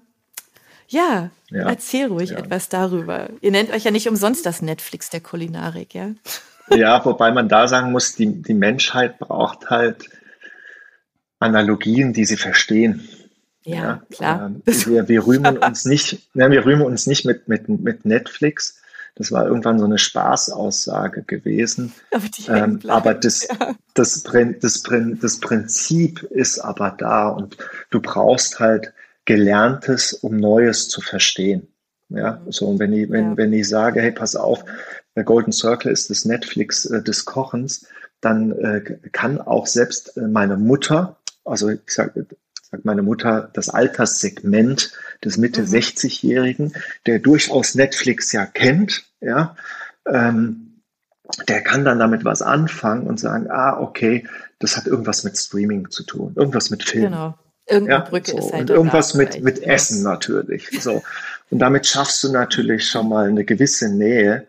ja, 0.89 1.29
erzähl 1.51 2.07
ruhig 2.07 2.31
etwas 2.31 2.69
darüber. 2.69 3.29
Ihr 3.41 3.51
nennt 3.51 3.71
euch 3.71 3.83
ja 3.83 3.91
nicht 3.91 4.09
umsonst 4.09 4.45
das 4.45 4.61
Netflix 4.61 5.09
der 5.09 5.21
Kulinarik, 5.21 5.93
ja. 5.93 6.11
Ja, 6.70 7.03
wobei 7.05 7.32
man 7.32 7.49
da 7.49 7.68
sagen 7.68 7.91
muss, 7.91 8.15
die, 8.15 8.41
die 8.41 8.53
Menschheit 8.53 9.20
braucht 9.20 9.70
halt 9.70 10.09
Analogien, 11.39 12.13
die 12.13 12.26
sie 12.26 12.38
verstehen. 12.38 13.07
Ja, 13.63 13.76
ja 13.76 14.01
klar. 14.09 14.45
Ähm, 14.47 14.61
wir, 14.65 15.07
wir 15.07 15.28
rühmen 15.28 15.57
uns 15.57 15.86
nicht, 15.86 16.36
ne, 16.36 16.49
wir 16.49 16.65
rühmen 16.65 16.84
uns 16.84 17.07
nicht 17.07 17.26
mit, 17.26 17.47
mit, 17.47 17.70
mit 17.70 18.05
Netflix. 18.05 18.82
Das 19.15 19.32
war 19.32 19.47
irgendwann 19.47 19.80
so 19.80 19.86
eine 19.86 19.97
Spaßaussage 19.97 21.24
gewesen. 21.24 21.91
Aber, 22.11 22.55
ähm, 22.55 22.80
aber 22.88 23.13
das, 23.15 23.47
ja. 23.47 23.76
das, 23.95 24.24
das, 24.24 24.84
das 24.84 25.39
Prinzip 25.39 26.22
ist 26.24 26.59
aber 26.59 26.95
da 26.97 27.30
und 27.30 27.57
du 27.89 27.99
brauchst 27.99 28.59
halt 28.59 28.93
Gelerntes, 29.26 30.13
um 30.13 30.38
Neues 30.38 30.88
zu 30.88 31.01
verstehen. 31.01 31.68
Ja, 32.09 32.41
so, 32.47 32.68
und 32.68 32.80
wenn 32.80 32.93
ich, 32.93 33.09
wenn, 33.09 33.32
ja. 33.32 33.38
wenn 33.38 33.51
ich 33.51 33.68
sage, 33.68 34.01
hey, 34.01 34.11
pass 34.11 34.36
auf, 34.36 34.63
der 35.18 35.24
Golden 35.24 35.51
Circle 35.51 35.91
ist 35.91 36.11
das 36.11 36.26
Netflix 36.26 36.86
äh, 36.86 37.01
des 37.01 37.26
Kochens, 37.26 37.88
dann 38.22 38.51
äh, 38.51 38.82
kann 39.11 39.41
auch 39.41 39.65
selbst 39.65 40.15
äh, 40.15 40.22
meine 40.22 40.57
Mutter, 40.57 41.18
also 41.43 41.70
ich 41.70 41.80
sage 41.88 42.28
sag 42.70 42.86
meine 42.86 43.01
Mutter, 43.01 43.49
das 43.53 43.70
Alterssegment 43.70 44.91
des 45.26 45.38
Mitte 45.38 45.63
mhm. 45.63 45.68
60-Jährigen, 45.70 46.74
der 47.07 47.18
durchaus 47.18 47.74
Netflix 47.74 48.32
ja 48.32 48.45
kennt, 48.45 49.05
ja, 49.20 49.55
ähm, 50.05 50.84
der 51.47 51.61
kann 51.61 51.84
dann 51.84 51.97
damit 51.97 52.24
was 52.24 52.43
anfangen 52.43 53.07
und 53.07 53.20
sagen, 53.20 53.49
ah, 53.49 53.80
okay, 53.80 54.28
das 54.59 54.78
hat 54.78 54.86
irgendwas 54.86 55.24
mit 55.24 55.36
Streaming 55.36 55.89
zu 55.89 56.03
tun, 56.03 56.34
irgendwas 56.36 56.70
mit 56.70 56.84
Film. 56.84 57.05
Genau. 57.05 57.38
Irgendeine 57.65 58.03
ja, 58.03 58.09
Brücke 58.09 58.32
so. 58.32 58.38
ist 58.38 58.53
halt. 58.53 58.61
Und 58.61 58.70
irgendwas 58.70 59.15
mit, 59.15 59.43
mit 59.43 59.63
Essen 59.63 60.03
natürlich. 60.03 60.70
So. 60.80 61.03
Und 61.49 61.59
damit 61.59 61.88
schaffst 61.88 62.24
du 62.24 62.32
natürlich 62.32 62.88
schon 62.88 63.09
mal 63.09 63.28
eine 63.28 63.43
gewisse 63.43 63.89
Nähe 63.89 64.47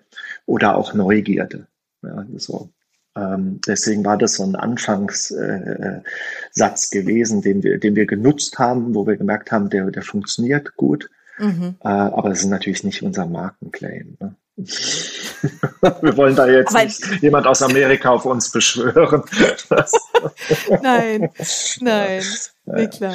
oder 0.48 0.76
auch 0.76 0.94
Neugierde. 0.94 1.66
Ja, 2.02 2.26
so. 2.36 2.70
Ähm, 3.16 3.60
deswegen 3.66 4.04
war 4.04 4.16
das 4.16 4.34
so 4.34 4.44
ein 4.44 4.56
Anfangssatz 4.56 5.32
äh, 5.34 7.00
gewesen, 7.00 7.42
den 7.42 7.62
wir, 7.62 7.78
den 7.78 7.96
wir 7.96 8.06
genutzt 8.06 8.58
haben, 8.58 8.94
wo 8.94 9.06
wir 9.06 9.16
gemerkt 9.16 9.52
haben, 9.52 9.68
der, 9.70 9.90
der 9.90 10.02
funktioniert 10.02 10.76
gut. 10.76 11.10
Mhm. 11.38 11.76
Äh, 11.80 11.88
aber 11.88 12.30
das 12.30 12.40
ist 12.40 12.46
natürlich 12.46 12.84
nicht 12.84 13.02
unser 13.02 13.26
Markenclaim. 13.26 14.16
Ne? 14.20 14.34
wir 16.00 16.16
wollen 16.16 16.34
da 16.34 16.48
jetzt 16.48 16.74
aber 16.74 16.84
nicht 16.84 17.22
jemand 17.22 17.46
aus 17.46 17.62
Amerika 17.62 18.10
auf 18.10 18.24
uns 18.24 18.50
beschwören. 18.50 19.22
nein, 20.82 21.30
nein, 21.80 22.22
nee, 22.64 22.88
klar. 22.88 23.14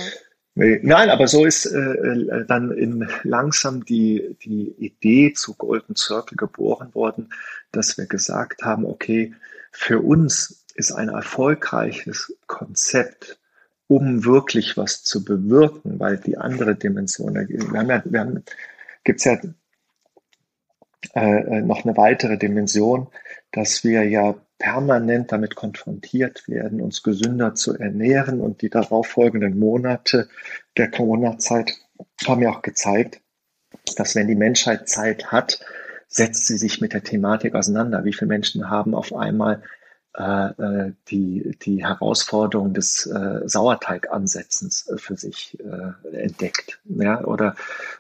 Nein, 0.56 1.10
aber 1.10 1.28
so 1.28 1.46
ist 1.46 1.66
äh, 1.66 1.80
äh, 1.80 2.46
dann 2.46 2.72
in 2.72 3.08
langsam 3.24 3.86
die, 3.86 4.38
die 4.44 4.70
Idee 4.78 5.34
zu 5.34 5.56
Golden 5.56 5.96
Circle 5.96 6.38
geboren 6.38 6.94
worden, 6.94 7.34
dass 7.72 7.98
wir 7.98 8.06
gesagt 8.06 8.62
haben, 8.62 8.86
okay, 8.86 9.34
für 9.72 10.00
uns 10.02 10.64
ist 10.76 10.92
ein 10.92 11.10
erfolgreiches 11.10 12.36
Konzept, 12.46 13.40
um 13.88 14.26
wirklich 14.26 14.78
was 14.78 15.04
zu 15.04 15.26
bewirken, 15.26 16.00
weil 16.00 16.18
die 16.18 16.38
andere 16.38 16.76
Dimension, 16.76 17.34
wir 17.34 17.80
haben 17.80 17.90
ja, 17.90 18.04
wir 18.06 18.20
haben, 18.20 18.44
gibt's 19.04 19.24
ja 19.24 19.40
äh, 21.16 21.62
noch 21.62 21.84
eine 21.84 21.98
weitere 21.98 22.38
Dimension, 22.38 23.08
dass 23.52 23.84
wir 23.84 24.04
ja 24.04 24.36
permanent 24.64 25.30
damit 25.34 25.56
konfrontiert 25.56 26.48
werden, 26.48 26.80
uns 26.80 27.04
gesünder 27.04 27.54
zu 27.54 27.78
ernähren. 27.78 28.40
Und 28.40 28.62
die 28.62 28.70
darauffolgenden 28.70 29.60
Monate 29.60 30.30
der 30.78 30.90
Corona-Zeit 30.90 31.74
haben 32.26 32.42
ja 32.42 32.50
auch 32.52 32.62
gezeigt, 32.62 33.20
dass 33.98 34.16
wenn 34.16 34.30
die 34.30 34.36
Menschheit 34.36 34.88
Zeit 34.88 35.34
hat, 35.34 35.60
setzt 36.08 36.48
sie 36.48 36.58
sich 36.58 36.80
mit 36.80 36.94
der 36.94 37.04
Thematik 37.04 37.56
auseinander. 37.56 38.06
Wie 38.06 38.14
viele 38.14 38.30
Menschen 38.30 38.70
haben 38.70 38.96
auf 38.96 39.14
einmal 39.14 39.64
äh, 40.16 40.46
äh, 40.48 40.92
die, 41.08 41.58
die 41.64 41.84
Herausforderung 41.84 42.74
des 42.74 43.08
äh, 43.08 43.42
Sauerteigansetzens 43.48 44.88
äh, 44.88 44.98
für 44.98 45.18
sich 45.18 45.58
äh, 45.60 46.16
entdeckt 46.16 46.80
ja, 46.86 47.24
oder 47.24 47.56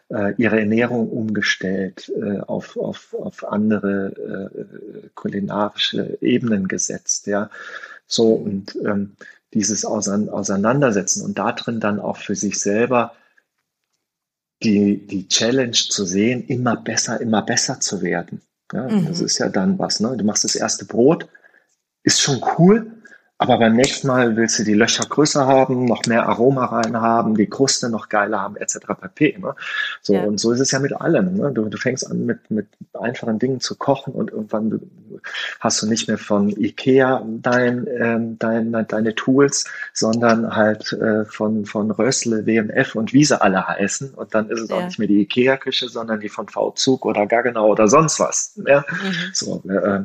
äh, 0.09 0.33
ihre 0.37 0.59
Ernährung 0.59 1.09
umgestellt, 1.09 2.11
äh, 2.15 2.39
auf, 2.41 2.77
auf, 2.77 3.15
auf 3.15 3.43
andere 3.47 4.51
äh, 4.53 5.09
kulinarische 5.15 6.17
Ebenen 6.21 6.67
gesetzt. 6.67 7.25
Ja. 7.25 7.49
So 8.05 8.33
und 8.33 8.75
ähm, 8.85 9.15
dieses 9.53 9.83
Auseinandersetzen 9.83 11.23
und 11.23 11.37
darin 11.37 11.79
dann 11.79 11.99
auch 11.99 12.17
für 12.17 12.35
sich 12.35 12.59
selber 12.59 13.13
die, 14.63 15.05
die 15.05 15.27
Challenge 15.27 15.71
zu 15.71 16.05
sehen, 16.05 16.45
immer 16.45 16.75
besser, 16.75 17.19
immer 17.21 17.41
besser 17.41 17.79
zu 17.79 18.01
werden. 18.01 18.41
Ja, 18.71 18.87
mhm. 18.87 19.07
Das 19.07 19.19
ist 19.19 19.37
ja 19.39 19.49
dann 19.49 19.77
was. 19.79 19.99
Ne? 19.99 20.15
Du 20.17 20.23
machst 20.23 20.43
das 20.43 20.55
erste 20.55 20.85
Brot, 20.85 21.27
ist 22.03 22.21
schon 22.21 22.41
cool, 22.57 22.93
aber 23.43 23.57
beim 23.57 23.75
nächsten 23.75 24.07
Mal 24.07 24.37
willst 24.37 24.59
du 24.59 24.63
die 24.63 24.73
Löcher 24.73 25.05
größer 25.05 25.45
haben, 25.45 25.83
noch 25.83 26.05
mehr 26.05 26.27
Aroma 26.29 26.65
rein 26.65 26.95
haben, 27.01 27.35
die 27.35 27.47
Kruste 27.47 27.89
noch 27.89 28.07
geiler 28.07 28.39
haben, 28.39 28.55
etc. 28.55 28.77
pp. 29.01 29.37
Ne? 29.39 29.53
So, 30.01 30.13
ja. 30.13 30.23
und 30.23 30.39
so 30.39 30.53
ist 30.53 30.61
es 30.61 30.71
ja 30.71 30.79
mit 30.79 30.93
allem. 30.93 31.33
Ne? 31.33 31.51
Du, 31.51 31.65
du 31.65 31.77
fängst 31.77 32.09
an 32.09 32.25
mit, 32.25 32.49
mit 32.49 32.67
einfachen 32.93 33.39
Dingen 33.39 33.59
zu 33.59 33.75
kochen 33.75 34.13
und 34.13 34.31
irgendwann 34.31 34.79
hast 35.59 35.81
du 35.81 35.87
nicht 35.87 36.07
mehr 36.07 36.17
von 36.17 36.49
Ikea 36.49 37.25
dein, 37.41 37.85
ähm, 37.99 38.39
dein, 38.39 38.71
deine 38.87 39.13
Tools, 39.13 39.65
sondern 39.91 40.55
halt 40.55 40.93
äh, 40.93 41.25
von, 41.25 41.65
von 41.65 41.91
Rössle, 41.91 42.45
WMF 42.45 42.95
und 42.95 43.11
wie 43.11 43.25
sie 43.25 43.41
alle 43.41 43.67
heißen. 43.67 44.13
Und 44.13 44.33
dann 44.33 44.49
ist 44.51 44.61
es 44.61 44.69
ja. 44.69 44.77
auch 44.77 44.85
nicht 44.85 44.99
mehr 44.99 45.09
die 45.09 45.21
Ikea-Küche, 45.21 45.89
sondern 45.89 46.21
die 46.21 46.29
von 46.29 46.47
V-Zug 46.47 47.05
oder 47.05 47.25
Gaggenau 47.25 47.71
oder 47.71 47.89
sonst 47.89 48.21
was. 48.21 48.57
Ja? 48.65 48.85
Mhm. 48.89 49.31
So, 49.33 49.61
äh, 49.67 50.03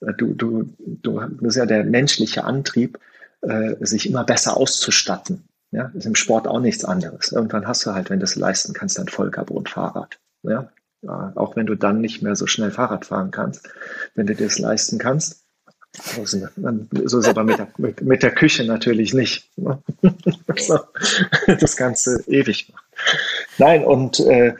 Du, 0.00 0.32
du, 0.34 0.74
du, 0.78 1.20
das 1.20 1.54
ist 1.54 1.56
ja 1.56 1.66
der 1.66 1.84
menschliche 1.84 2.44
Antrieb, 2.44 2.98
äh, 3.42 3.74
sich 3.80 4.08
immer 4.08 4.24
besser 4.24 4.56
auszustatten. 4.56 5.44
Ja, 5.70 5.90
ist 5.94 6.06
im 6.06 6.14
Sport 6.14 6.48
auch 6.48 6.60
nichts 6.60 6.84
anderes. 6.84 7.32
Irgendwann 7.32 7.66
hast 7.66 7.84
du 7.84 7.92
halt, 7.92 8.08
wenn 8.08 8.20
du 8.20 8.24
es 8.24 8.36
leisten 8.36 8.72
kannst, 8.72 8.98
ein 8.98 9.08
Vollcarbon-Fahrrad. 9.08 10.18
Ja? 10.44 10.70
ja, 11.02 11.32
auch 11.36 11.56
wenn 11.56 11.66
du 11.66 11.74
dann 11.74 12.00
nicht 12.00 12.22
mehr 12.22 12.36
so 12.36 12.46
schnell 12.46 12.70
Fahrrad 12.70 13.06
fahren 13.06 13.30
kannst, 13.30 13.68
wenn 14.14 14.26
du 14.26 14.34
dir 14.34 14.46
es 14.46 14.58
leisten 14.58 14.98
kannst. 14.98 15.44
So 15.92 16.22
ist 16.22 16.34
es 17.12 17.28
aber 17.28 17.44
mit 17.44 17.58
der, 17.58 17.68
mit, 17.78 18.02
mit 18.02 18.22
der 18.22 18.30
Küche 18.30 18.64
natürlich 18.64 19.14
nicht. 19.14 19.50
Ne? 19.58 19.82
das 21.46 21.76
Ganze 21.76 22.22
ewig 22.26 22.70
macht. 22.72 22.84
Nein, 23.58 23.84
und 23.84 24.20
äh, 24.20 24.54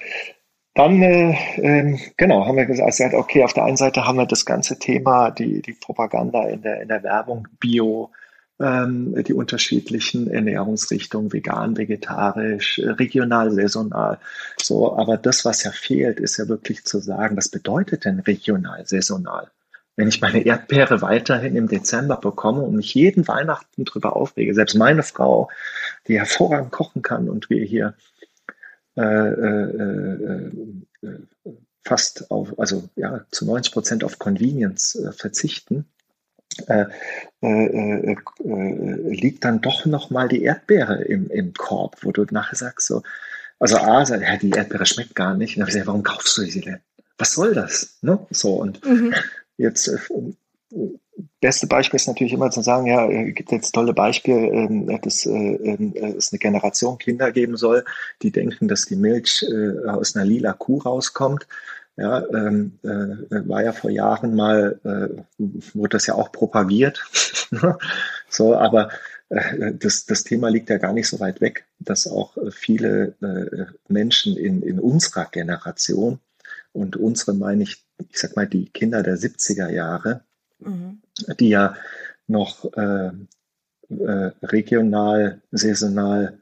dann, 0.79 1.03
äh, 1.03 1.33
äh, 1.57 1.99
genau, 2.17 2.47
haben 2.47 2.57
wir 2.57 2.65
gesagt, 2.65 3.01
also, 3.01 3.17
okay, 3.17 3.43
auf 3.43 3.53
der 3.53 3.65
einen 3.65 3.77
Seite 3.77 4.07
haben 4.07 4.17
wir 4.17 4.27
das 4.27 4.47
ganze 4.47 4.79
Thema, 4.79 5.33
die, 5.33 5.61
die 5.61 5.73
Propaganda 5.73 6.47
in 6.49 6.63
der, 6.63 6.81
in 6.81 6.87
der 6.87 7.03
Werbung, 7.03 7.49
Bio, 7.59 8.13
ähm, 8.61 9.13
die 9.25 9.33
unterschiedlichen 9.33 10.31
Ernährungsrichtungen, 10.31 11.33
vegan, 11.33 11.77
vegetarisch, 11.77 12.81
regional, 12.85 13.51
saisonal. 13.51 14.19
So, 14.63 14.97
aber 14.97 15.17
das, 15.17 15.45
was 15.45 15.65
ja 15.65 15.73
fehlt, 15.73 16.21
ist 16.21 16.37
ja 16.37 16.47
wirklich 16.47 16.85
zu 16.85 17.01
sagen, 17.01 17.37
was 17.37 17.49
bedeutet 17.49 18.05
denn 18.05 18.21
regional, 18.21 18.87
saisonal? 18.87 19.51
Wenn 19.97 20.07
ich 20.07 20.21
meine 20.21 20.47
Erdbeere 20.47 21.03
weiterhin 21.03 21.57
im 21.57 21.67
Dezember 21.67 22.19
bekomme 22.19 22.63
und 22.63 22.77
mich 22.77 22.95
jeden 22.95 23.27
Weihnachten 23.27 23.85
drüber 23.85 24.15
aufrege, 24.15 24.55
selbst 24.55 24.77
meine 24.77 25.03
Frau, 25.03 25.51
die 26.07 26.21
hervorragend 26.21 26.71
kochen 26.71 27.03
kann 27.03 27.29
und 27.29 27.51
wir 27.51 27.65
hier 27.65 27.95
äh, 28.99 29.29
äh, 29.29 30.51
äh, 31.03 31.19
fast 31.85 32.31
auf, 32.31 32.59
also 32.59 32.89
ja, 32.97 33.25
zu 33.31 33.47
90 33.47 33.73
Prozent 33.73 34.05
auf 34.05 34.19
Convenience 34.19 34.99
verzichten, 35.17 35.87
äh, 36.67 36.87
äh, 37.43 38.13
äh, 38.13 38.17
liegt 39.15 39.45
dann 39.45 39.61
doch 39.61 39.87
noch 39.87 40.11
mal 40.11 40.29
die 40.29 40.43
Erdbeere 40.43 41.03
im, 41.05 41.31
im 41.31 41.53
Korb, 41.55 41.99
wo 42.03 42.11
du 42.11 42.27
nachher 42.31 42.57
sagst 42.57 42.89
so, 42.89 43.03
also 43.61 43.77
A, 43.77 44.03
ja, 44.03 44.37
die 44.37 44.51
Erdbeere 44.51 44.87
schmeckt 44.87 45.15
gar 45.15 45.35
nicht. 45.35 45.57
Und 45.57 45.61
dann 45.61 45.67
gesagt, 45.67 45.87
warum 45.87 46.03
kaufst 46.03 46.37
du 46.37 46.43
sie 46.43 46.61
denn? 46.61 46.81
Was 47.17 47.35
soll 47.35 47.55
das? 47.55 47.99
Ne? 48.03 48.19
So 48.31 48.55
und 48.55 48.85
mhm. 48.85 49.15
jetzt 49.57 49.91
beste 51.41 51.67
Beispiel 51.67 51.97
ist 51.97 52.09
natürlich 52.09 52.33
immer 52.33 52.51
zu 52.51 52.63
sagen, 52.63 52.87
ja, 52.87 53.09
es 53.09 53.35
gibt 53.35 53.53
jetzt 53.53 53.73
tolle 53.73 53.93
Beispiele, 53.93 54.49
ähm, 54.49 55.01
dass 55.03 55.27
äh, 55.27 55.31
ähm, 55.31 55.95
es 55.95 56.33
eine 56.33 56.39
Generation 56.39 56.99
Kinder 56.99 57.33
geben 57.33 57.57
soll, 57.57 57.85
die 58.23 58.31
denken, 58.31 58.69
dass 58.69 58.87
die 58.87 58.97
Milch 58.97 59.45
äh, 59.49 59.89
aus 59.89 60.17
einer 60.17 60.25
lila 60.25 60.53
Kuh 60.53 60.79
rauskommt. 60.79 61.47
Ja, 61.97 62.25
ähm, 62.29 62.79
äh, 62.85 63.49
war 63.49 63.65
ja 63.65 63.73
vor 63.73 63.91
Jahren 63.91 64.37
mal, 64.37 64.79
äh, 64.85 65.43
wurde 65.75 65.97
das 65.97 66.07
ja 66.07 66.15
auch 66.15 66.31
propagiert. 66.31 67.05
so, 68.29 68.55
aber 68.55 68.91
äh, 69.31 69.73
das, 69.75 70.07
das 70.07 70.23
Thema 70.23 70.49
liegt 70.49 70.71
ja 70.71 70.79
gar 70.79 70.93
nicht 70.93 71.09
so 71.09 71.19
weit 71.19 71.41
weg, 71.41 71.67
dass 71.81 72.07
auch 72.07 72.37
viele 72.51 73.15
äh, 73.21 73.67
Menschen 73.93 74.37
in, 74.37 74.63
in 74.63 74.79
unserer 74.79 75.25
Generation 75.25 76.21
und 76.73 76.97
unsere 76.97 77.35
meine 77.35 77.65
ich, 77.65 77.85
ich 78.11 78.19
sag 78.19 78.37
mal, 78.37 78.47
die 78.47 78.69
Kinder 78.71 79.03
der 79.03 79.17
70er 79.17 79.69
Jahre, 79.69 80.23
mhm. 80.61 81.01
Die 81.39 81.51
ja 81.51 81.75
noch 82.27 82.73
äh, 82.75 83.11
äh, 83.91 84.31
regional, 84.43 85.41
saisonal 85.51 86.39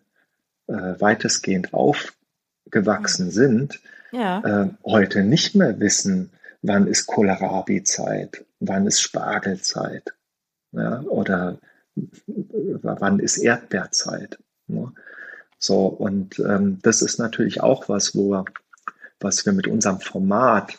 äh, 0.66 0.72
weitestgehend 0.72 1.72
aufgewachsen 1.74 3.27
mhm. 3.27 3.31
sind, 3.31 3.81
ja. 4.12 4.64
äh, 4.64 4.70
heute 4.85 5.22
nicht 5.22 5.55
mehr 5.55 5.79
wissen, 5.79 6.31
wann 6.62 6.87
ist 6.87 7.07
Kohlrabi-Zeit, 7.07 8.45
wann 8.61 8.87
ist 8.87 9.01
Spargelzeit 9.01 10.14
ja, 10.72 11.01
oder 11.03 11.59
wann 11.95 13.20
ist 13.20 13.39
Erdbeerzeit. 13.39 14.39
Ne? 14.66 14.93
So, 15.59 15.87
und 15.87 16.39
ähm, 16.41 16.81
das 16.83 17.03
ist 17.03 17.18
natürlich 17.18 17.62
auch 17.62 17.89
was, 17.89 18.14
wo, 18.14 18.45
was 19.20 19.47
wir 19.47 19.53
mit 19.53 19.68
unserem 19.68 20.01
Format 20.01 20.79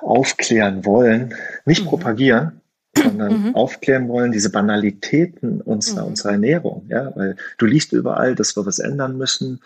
aufklären 0.00 0.84
wollen, 0.84 1.34
nicht 1.64 1.84
mhm. 1.84 1.88
propagieren, 1.88 2.60
sondern 3.02 3.48
mhm. 3.48 3.54
aufklären 3.54 4.08
wollen, 4.08 4.32
diese 4.32 4.50
Banalitäten 4.50 5.60
unserer, 5.60 6.02
mhm. 6.02 6.08
unserer 6.08 6.32
Ernährung. 6.32 6.86
Ja? 6.88 7.12
Weil 7.14 7.36
du 7.58 7.66
liest 7.66 7.92
überall, 7.92 8.34
dass 8.34 8.56
wir 8.56 8.66
was 8.66 8.78
ändern 8.78 9.16
müssen, 9.16 9.60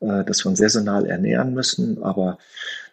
äh, 0.00 0.24
dass 0.24 0.44
wir 0.44 0.50
uns 0.50 0.58
saisonal 0.58 1.06
ernähren 1.06 1.54
müssen, 1.54 2.02
aber 2.02 2.38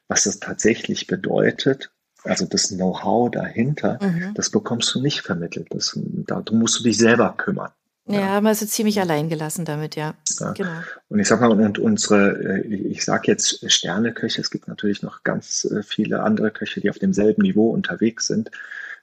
was 0.07 0.23
das 0.23 0.39
tatsächlich 0.39 1.07
bedeutet, 1.07 1.91
also 2.23 2.45
das 2.45 2.69
Know-how 2.69 3.31
dahinter, 3.31 3.99
mhm. 4.01 4.33
das 4.33 4.49
bekommst 4.49 4.93
du 4.95 5.01
nicht 5.01 5.21
vermittelt. 5.21 5.67
Das, 5.69 5.97
da 6.27 6.43
musst 6.51 6.79
du 6.79 6.83
dich 6.83 6.97
selber 6.97 7.33
kümmern. 7.37 7.71
Ja, 8.07 8.19
ja 8.19 8.41
man 8.41 8.53
ist 8.53 8.67
ziemlich 8.69 8.99
allein 8.99 9.29
gelassen 9.29 9.65
damit, 9.65 9.95
ja. 9.95 10.13
ja. 10.39 10.51
Genau. 10.53 10.69
Und 11.09 11.19
ich 11.19 11.27
sag 11.27 11.41
mal, 11.41 11.51
und 11.51 11.79
unsere, 11.79 12.63
äh, 12.63 12.67
ich 12.67 13.03
sag 13.03 13.27
jetzt 13.27 13.71
Sterneköche, 13.71 14.41
es 14.41 14.51
gibt 14.51 14.67
natürlich 14.67 15.01
noch 15.01 15.23
ganz 15.23 15.65
äh, 15.65 15.81
viele 15.81 16.21
andere 16.21 16.51
Köche, 16.51 16.81
die 16.81 16.89
auf 16.89 16.99
demselben 16.99 17.41
Niveau 17.41 17.69
unterwegs 17.69 18.27
sind. 18.27 18.51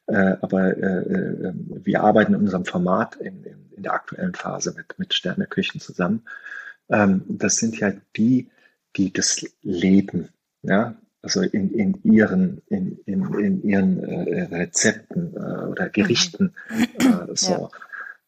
Äh, 0.07 0.37
aber 0.41 0.77
wir 0.77 2.03
arbeiten 2.03 2.35
in 2.35 2.41
unserem 2.41 2.65
Format 2.65 3.17
in, 3.17 3.45
in 3.77 3.83
der 3.83 3.95
aktuellen 3.95 4.35
Phase 4.35 4.75
mit, 4.77 4.99
mit 4.99 5.15
Sterneküchen 5.15 5.81
zusammen. 5.81 6.25
Ähm, 6.89 7.23
das 7.29 7.57
sind 7.57 7.79
ja 7.79 7.93
die, 8.17 8.51
die 8.97 9.13
das 9.13 9.45
leben. 9.63 10.29
Ja, 10.63 10.97
also 11.23 11.41
in, 11.43 11.73
in 11.73 12.03
ihren, 12.03 12.63
in, 12.67 12.99
in, 13.07 13.35
in 13.35 13.63
ihren 13.63 14.03
äh, 14.03 14.43
Rezepten 14.43 15.35
äh, 15.37 15.65
oder 15.67 15.89
Gerichten. 15.89 16.55
Mhm. 16.69 16.85
Äh, 16.99 17.37
so. 17.37 17.53
Ja. 17.53 17.69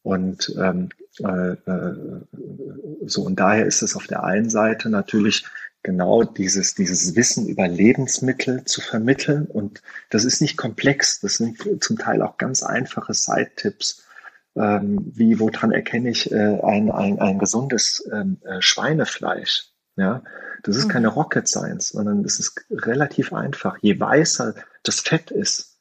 Und 0.03 0.55
ähm, 0.59 0.91
äh, 1.21 1.53
äh, 1.53 1.95
so, 3.07 3.23
und 3.23 3.41
daher 3.41 3.65
ist 3.65 3.83
es 3.83 3.97
auf 3.97 4.07
der 4.07 4.23
einen 4.23 4.51
Seite 4.51 4.91
natürlich 4.91 5.47
genau 5.85 6.25
dieses, 6.25 6.75
dieses 6.75 7.15
Wissen 7.15 7.47
über 7.47 7.69
Lebensmittel 7.69 8.65
zu 8.65 8.81
vermitteln. 8.81 9.47
Und 9.47 9.83
das 10.11 10.25
ist 10.25 10.41
nicht 10.41 10.57
komplex. 10.57 11.21
Das 11.21 11.37
sind 11.37 11.59
zum 11.81 11.99
Teil 11.99 12.23
auch 12.23 12.39
ganz 12.39 12.65
einfache 12.65 13.15
Side-Tipps. 13.15 14.03
Ähm, 14.57 15.13
wie, 15.15 15.39
woran 15.39 15.71
erkenne 15.71 16.11
ich 16.11 16.33
äh, 16.33 16.61
ein, 16.63 16.91
ein, 16.91 17.21
ein 17.21 17.39
gesundes 17.39 18.09
ähm, 18.13 18.39
äh, 18.45 18.61
Schweinefleisch? 18.61 19.69
Ja, 19.97 20.25
das 20.65 20.77
ist 20.77 20.87
mhm. 20.87 20.91
keine 20.91 21.09
Rocket 21.09 21.47
Science, 21.47 21.91
sondern 21.91 22.25
das 22.25 22.41
ist 22.41 22.65
relativ 22.71 23.33
einfach. 23.33 23.79
Je 23.81 24.01
weißer 24.01 24.55
das 24.83 25.01
Fett 25.01 25.31
ist, 25.31 25.77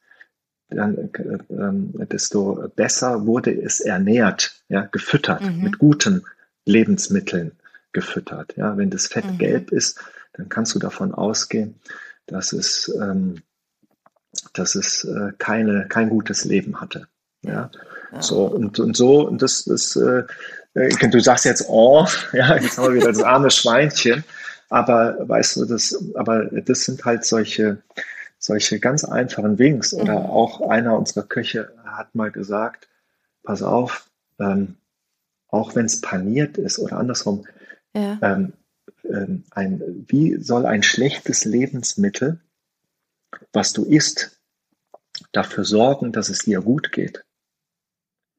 dann, 0.69 0.97
äh, 0.97 2.01
äh, 2.01 2.05
desto 2.07 2.69
besser 2.75 3.25
wurde 3.25 3.51
es 3.51 3.79
ernährt, 3.79 4.63
ja, 4.69 4.81
gefüttert, 4.81 5.41
mhm. 5.41 5.63
mit 5.63 5.79
guten 5.79 6.25
Lebensmitteln 6.65 7.53
gefüttert. 7.93 8.55
Ja, 8.57 8.77
wenn 8.77 8.89
das 8.89 9.07
Fett 9.07 9.25
mhm. 9.25 9.37
gelb 9.37 9.71
ist, 9.71 9.99
dann 10.33 10.49
kannst 10.49 10.75
du 10.75 10.79
davon 10.79 11.13
ausgehen, 11.13 11.79
dass 12.25 12.53
es, 12.53 12.93
ähm, 13.01 13.41
dass 14.53 14.75
es 14.75 15.03
äh, 15.03 15.31
keine, 15.37 15.87
kein 15.87 16.09
gutes 16.09 16.45
Leben 16.45 16.81
hatte. 16.81 17.07
Ja, 17.43 17.69
ja. 18.11 18.21
so 18.21 18.45
und, 18.45 18.79
und 18.79 18.95
so, 18.95 19.27
und 19.27 19.41
das, 19.41 19.65
das 19.65 19.95
äh, 19.95 20.23
äh, 20.73 21.09
du 21.09 21.19
sagst 21.19 21.45
jetzt, 21.45 21.65
oh, 21.67 22.07
ja, 22.33 22.55
jetzt 22.57 22.77
haben 22.77 22.93
wir 22.93 23.01
wieder 23.01 23.11
das 23.11 23.23
arme 23.23 23.51
Schweinchen. 23.51 24.23
Aber 24.69 25.17
weißt 25.29 25.57
du, 25.57 25.65
das, 25.65 26.03
aber 26.15 26.45
das 26.45 26.85
sind 26.85 27.05
halt 27.05 27.25
solche, 27.25 27.77
solche 28.39 28.79
ganz 28.79 29.03
einfachen 29.03 29.59
Wings. 29.59 29.93
Oder 29.93 30.19
mhm. 30.19 30.25
auch 30.25 30.67
einer 30.69 30.97
unserer 30.97 31.23
Köche 31.23 31.71
hat 31.85 32.15
mal 32.15 32.31
gesagt, 32.31 32.87
pass 33.43 33.61
auf, 33.61 34.07
ähm, 34.39 34.77
auch 35.49 35.75
wenn 35.75 35.85
es 35.85 36.01
paniert 36.01 36.57
ist 36.57 36.79
oder 36.79 36.97
andersrum, 36.97 37.45
ja. 37.95 38.19
ähm, 38.21 38.53
ähm, 39.03 39.43
ein, 39.51 40.05
wie 40.07 40.37
soll 40.41 40.65
ein 40.65 40.83
schlechtes 40.83 41.45
Lebensmittel, 41.45 42.39
was 43.51 43.73
du 43.73 43.83
isst, 43.83 44.39
dafür 45.31 45.63
sorgen, 45.65 46.11
dass 46.11 46.29
es 46.29 46.39
dir 46.39 46.61
gut 46.61 46.91
geht? 46.91 47.23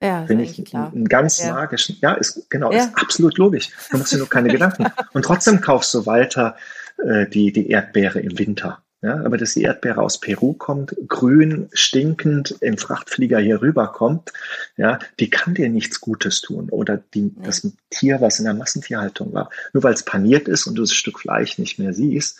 Ja, 0.03 0.27
Finde 0.27 0.45
ich 0.45 0.63
klar. 0.65 0.93
einen 0.93 1.09
ganz 1.09 1.43
ja. 1.43 1.55
magischen. 1.55 1.97
Ja, 2.01 2.15
ist 2.15 2.51
genau, 2.51 2.73
ja. 2.73 2.85
ist 2.85 2.97
absolut 2.97 3.39
logisch. 3.39 3.71
Du 3.91 3.99
machst 3.99 4.13
dir 4.13 4.19
nur 4.19 4.29
keine 4.29 4.49
Gedanken. 4.53 4.87
Und 5.13 5.25
trotzdem 5.25 5.61
kaufst 5.61 5.95
du 5.95 6.05
weiter 6.05 6.57
äh, 6.99 7.27
die, 7.27 7.53
die 7.53 7.71
Erdbeere 7.71 8.21
im 8.21 8.39
Winter. 8.39 8.84
Ja, 9.05 9.23
aber 9.23 9.37
dass 9.37 9.53
die 9.53 9.61
Erdbeere 9.61 10.01
aus 10.01 10.19
Peru 10.19 10.55
kommt, 10.55 10.97
grün, 11.09 11.69
stinkend 11.75 12.57
im 12.63 12.79
Frachtflieger 12.79 13.39
hier 13.39 13.61
rüberkommt, 13.61 14.33
ja, 14.79 14.99
die 15.21 15.29
kann 15.29 15.53
dir 15.53 15.69
nichts 15.69 16.01
Gutes 16.01 16.41
tun. 16.41 16.71
Oder 16.71 17.03
die, 17.13 17.31
ja. 17.37 17.43
das 17.43 17.71
Tier, 17.91 18.23
was 18.23 18.39
in 18.39 18.47
der 18.47 18.55
Massentierhaltung 18.55 19.35
war. 19.35 19.51
Nur 19.75 19.83
weil 19.83 19.93
es 19.93 20.05
paniert 20.05 20.49
ist 20.49 20.67
und 20.67 20.77
du 20.77 20.83
das 20.83 20.95
Stück 20.95 21.21
Fleisch 21.21 21.59
nicht 21.59 21.79
mehr 21.79 21.93
siehst, 21.93 22.39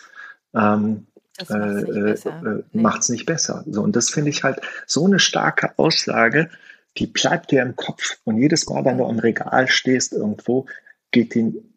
ähm, 0.55 1.05
macht 1.37 1.51
es 1.51 1.89
nicht, 1.89 2.29
äh, 2.29 2.53
äh, 2.53 2.63
nee. 2.71 2.89
nicht 3.09 3.25
besser. 3.27 3.63
So, 3.69 3.83
und 3.83 3.95
das 3.95 4.09
finde 4.09 4.31
ich 4.31 4.43
halt 4.43 4.59
so 4.87 5.05
eine 5.05 5.19
starke 5.19 5.77
Aussage, 5.77 6.49
die 6.97 7.05
bleibt 7.05 7.51
dir 7.51 7.61
im 7.61 7.75
Kopf. 7.75 8.17
Und 8.23 8.39
jedes 8.39 8.67
Mal, 8.67 8.83
wenn 8.85 8.97
du 8.97 9.05
am 9.05 9.19
Regal 9.19 9.67
stehst 9.67 10.13
irgendwo, 10.13 10.65
geht 11.11 11.35
den, 11.35 11.75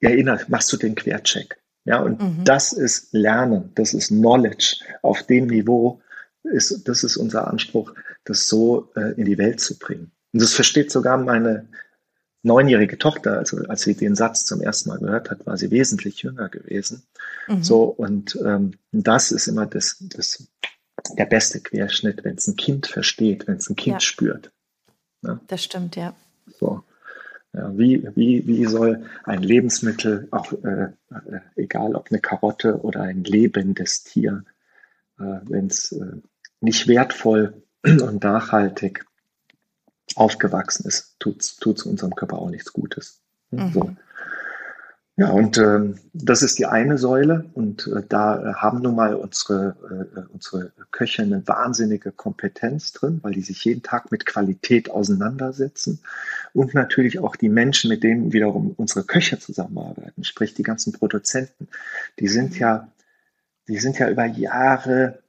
erinnert, 0.00 0.48
machst 0.48 0.72
du 0.72 0.78
den 0.78 0.94
Quercheck. 0.94 1.58
Ja, 1.86 2.00
und 2.00 2.20
mhm. 2.20 2.44
das 2.44 2.72
ist 2.72 3.12
Lernen, 3.12 3.70
das 3.76 3.94
ist 3.94 4.08
Knowledge 4.08 4.80
auf 5.02 5.22
dem 5.22 5.46
Niveau. 5.46 6.00
Ist, 6.42 6.86
das 6.88 7.02
ist 7.04 7.16
unser 7.16 7.48
Anspruch, 7.48 7.94
das 8.24 8.48
so 8.48 8.90
äh, 8.96 9.12
in 9.12 9.24
die 9.24 9.38
Welt 9.38 9.60
zu 9.60 9.78
bringen. 9.78 10.10
Und 10.32 10.42
das 10.42 10.52
versteht 10.52 10.92
sogar 10.92 11.16
meine 11.16 11.68
neunjährige 12.42 12.98
Tochter, 12.98 13.38
also 13.38 13.58
als 13.68 13.82
sie 13.82 13.94
den 13.94 14.14
Satz 14.14 14.44
zum 14.44 14.60
ersten 14.60 14.88
Mal 14.90 14.98
gehört 14.98 15.30
hat, 15.30 15.46
war 15.46 15.56
sie 15.56 15.70
wesentlich 15.70 16.22
jünger 16.22 16.48
gewesen. 16.48 17.02
Mhm. 17.48 17.62
So, 17.62 17.84
und 17.84 18.38
ähm, 18.44 18.74
das 18.92 19.32
ist 19.32 19.48
immer 19.48 19.66
das, 19.66 19.96
das 20.00 20.46
der 21.16 21.26
beste 21.26 21.60
Querschnitt, 21.60 22.24
wenn 22.24 22.36
es 22.36 22.46
ein 22.46 22.56
Kind 22.56 22.86
versteht, 22.86 23.46
wenn 23.46 23.56
es 23.56 23.68
ein 23.68 23.76
Kind 23.76 23.96
ja. 23.96 24.00
spürt. 24.00 24.52
Ja? 25.22 25.40
Das 25.46 25.62
stimmt, 25.62 25.96
ja. 25.96 26.14
So. 26.58 26.84
Ja, 27.56 27.76
wie, 27.78 28.06
wie, 28.14 28.46
wie 28.46 28.66
soll 28.66 29.06
ein 29.24 29.42
Lebensmittel, 29.42 30.28
auch 30.30 30.52
äh, 30.52 30.88
äh, 31.10 31.40
egal 31.56 31.94
ob 31.94 32.08
eine 32.10 32.20
Karotte 32.20 32.82
oder 32.82 33.00
ein 33.00 33.24
lebendes 33.24 34.04
Tier, 34.04 34.44
äh, 35.18 35.40
wenn 35.44 35.68
es 35.68 35.92
äh, 35.92 36.18
nicht 36.60 36.86
wertvoll 36.86 37.62
und 37.82 38.22
nachhaltig 38.22 39.06
aufgewachsen 40.16 40.86
ist, 40.86 41.16
tut 41.18 41.40
es 41.40 41.82
unserem 41.84 42.14
Körper 42.14 42.38
auch 42.38 42.50
nichts 42.50 42.74
Gutes. 42.74 43.22
Mhm. 43.50 43.72
So. 43.72 43.96
Ja, 45.18 45.30
und 45.30 45.56
äh, 45.56 45.94
das 46.12 46.42
ist 46.42 46.58
die 46.58 46.66
eine 46.66 46.98
Säule 46.98 47.46
und 47.54 47.86
äh, 47.86 48.02
da 48.06 48.54
haben 48.56 48.82
nun 48.82 48.94
mal 48.94 49.14
unsere, 49.14 49.74
äh, 50.14 50.20
unsere 50.30 50.72
Köche 50.90 51.22
eine 51.22 51.46
wahnsinnige 51.48 52.12
Kompetenz 52.12 52.92
drin, 52.92 53.20
weil 53.22 53.32
die 53.32 53.40
sich 53.40 53.64
jeden 53.64 53.82
Tag 53.82 54.12
mit 54.12 54.26
Qualität 54.26 54.90
auseinandersetzen 54.90 56.00
und 56.52 56.74
natürlich 56.74 57.18
auch 57.18 57.34
die 57.34 57.48
Menschen, 57.48 57.88
mit 57.88 58.02
denen 58.02 58.34
wiederum 58.34 58.74
unsere 58.76 59.04
Köche 59.04 59.38
zusammenarbeiten, 59.38 60.22
sprich 60.22 60.52
die 60.52 60.62
ganzen 60.62 60.92
Produzenten, 60.92 61.68
die 62.18 62.28
sind 62.28 62.58
ja, 62.58 62.88
die 63.68 63.78
sind 63.78 63.98
ja 63.98 64.10
über 64.10 64.26
Jahre 64.26 65.20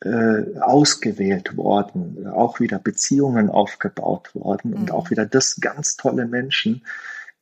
äh, 0.00 0.60
ausgewählt 0.60 1.56
worden, 1.56 2.28
auch 2.28 2.60
wieder 2.60 2.78
Beziehungen 2.78 3.50
aufgebaut 3.50 4.32
worden 4.36 4.74
und 4.74 4.90
mhm. 4.90 4.90
auch 4.92 5.10
wieder 5.10 5.26
das 5.26 5.60
ganz 5.60 5.96
tolle 5.96 6.26
Menschen, 6.26 6.82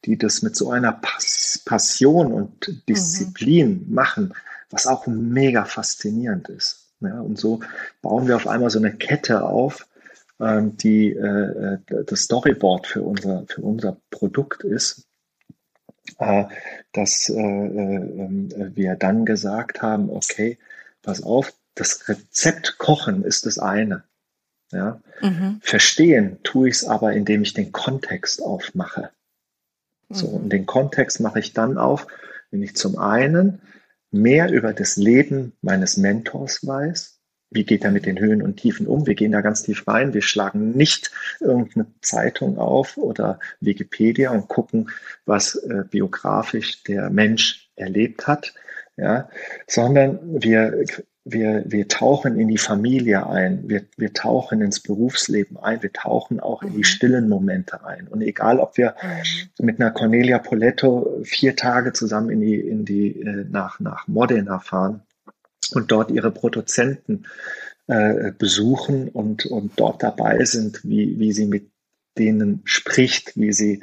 die 0.06 0.16
das 0.16 0.42
mit 0.42 0.56
so 0.56 0.70
einer 0.70 0.92
Pass 0.92 1.62
Passion 1.64 2.32
und 2.32 2.88
Disziplin 2.88 3.86
mhm. 3.86 3.94
machen, 3.94 4.34
was 4.70 4.86
auch 4.86 5.06
mega 5.06 5.64
faszinierend 5.64 6.48
ist. 6.48 6.86
Ja, 7.00 7.20
und 7.20 7.38
so 7.38 7.60
bauen 8.00 8.26
wir 8.26 8.36
auf 8.36 8.46
einmal 8.46 8.70
so 8.70 8.78
eine 8.78 8.94
Kette 8.94 9.42
auf, 9.42 9.86
ähm, 10.40 10.76
die 10.76 11.10
äh, 11.10 11.78
das 12.06 12.22
Storyboard 12.22 12.86
für 12.86 13.02
unser, 13.02 13.44
für 13.48 13.60
unser 13.60 13.98
Produkt 14.10 14.64
ist, 14.64 15.06
äh, 16.18 16.44
dass 16.92 17.28
äh, 17.28 17.34
äh, 17.34 18.70
wir 18.74 18.96
dann 18.96 19.26
gesagt 19.26 19.82
haben, 19.82 20.08
okay, 20.10 20.58
pass 21.02 21.22
auf, 21.22 21.52
das 21.74 22.08
Rezept 22.08 22.78
kochen 22.78 23.24
ist 23.24 23.44
das 23.44 23.58
eine. 23.58 24.04
Ja? 24.72 25.00
Mhm. 25.20 25.60
Verstehen 25.62 26.38
tue 26.42 26.68
ich 26.68 26.76
es 26.76 26.84
aber, 26.84 27.12
indem 27.12 27.42
ich 27.42 27.52
den 27.52 27.72
Kontext 27.72 28.42
aufmache. 28.42 29.10
So, 30.08 30.28
mhm. 30.28 30.34
und 30.34 30.52
den 30.52 30.66
Kontext 30.66 31.20
mache 31.20 31.40
ich 31.40 31.52
dann 31.52 31.78
auf, 31.78 32.06
wenn 32.50 32.62
ich 32.62 32.76
zum 32.76 32.98
einen 32.98 33.60
mehr 34.10 34.50
über 34.50 34.72
das 34.72 34.96
Leben 34.96 35.52
meines 35.62 35.96
Mentors 35.96 36.66
weiß, 36.66 37.16
wie 37.50 37.64
geht 37.64 37.84
er 37.84 37.92
mit 37.92 38.06
den 38.06 38.18
Höhen 38.18 38.42
und 38.42 38.56
Tiefen 38.56 38.86
um? 38.86 39.06
Wir 39.06 39.14
gehen 39.14 39.32
da 39.32 39.40
ganz 39.40 39.62
tief 39.62 39.86
rein. 39.86 40.14
Wir 40.14 40.22
schlagen 40.22 40.72
nicht 40.72 41.12
irgendeine 41.40 41.86
Zeitung 42.00 42.58
auf 42.58 42.96
oder 42.96 43.38
Wikipedia 43.60 44.30
und 44.30 44.48
gucken, 44.48 44.90
was 45.26 45.54
äh, 45.54 45.84
biografisch 45.88 46.82
der 46.82 47.08
Mensch 47.10 47.70
erlebt 47.76 48.26
hat, 48.26 48.54
ja, 48.96 49.28
sondern 49.68 50.42
wir 50.42 50.84
wir, 51.28 51.64
wir 51.66 51.88
tauchen 51.88 52.38
in 52.38 52.46
die 52.46 52.56
Familie 52.56 53.26
ein, 53.26 53.68
wir, 53.68 53.82
wir 53.96 54.12
tauchen 54.12 54.60
ins 54.62 54.78
Berufsleben 54.78 55.56
ein, 55.56 55.82
wir 55.82 55.92
tauchen 55.92 56.38
auch 56.38 56.62
mhm. 56.62 56.68
in 56.68 56.74
die 56.74 56.78
mhm. 56.78 56.84
stillen 56.84 57.28
Momente 57.28 57.84
ein. 57.84 58.06
Und 58.06 58.22
egal, 58.22 58.60
ob 58.60 58.76
wir 58.76 58.94
mhm. 59.02 59.66
mit 59.66 59.80
einer 59.80 59.90
Cornelia 59.90 60.38
Poletto 60.38 61.20
vier 61.24 61.56
Tage 61.56 61.92
zusammen 61.92 62.30
in 62.30 62.40
die, 62.40 62.60
in 62.60 62.84
die, 62.84 63.20
äh, 63.20 63.44
nach, 63.50 63.80
nach 63.80 64.06
Modena 64.06 64.60
fahren 64.60 65.02
und 65.74 65.90
dort 65.90 66.12
ihre 66.12 66.30
Produzenten 66.30 67.24
äh, 67.88 68.30
besuchen 68.30 69.08
und, 69.08 69.46
und 69.46 69.72
dort 69.76 70.04
dabei 70.04 70.44
sind, 70.44 70.84
wie, 70.84 71.18
wie 71.18 71.32
sie 71.32 71.46
mit 71.46 71.70
denen 72.16 72.62
spricht, 72.64 73.36
wie 73.36 73.52
sie 73.52 73.80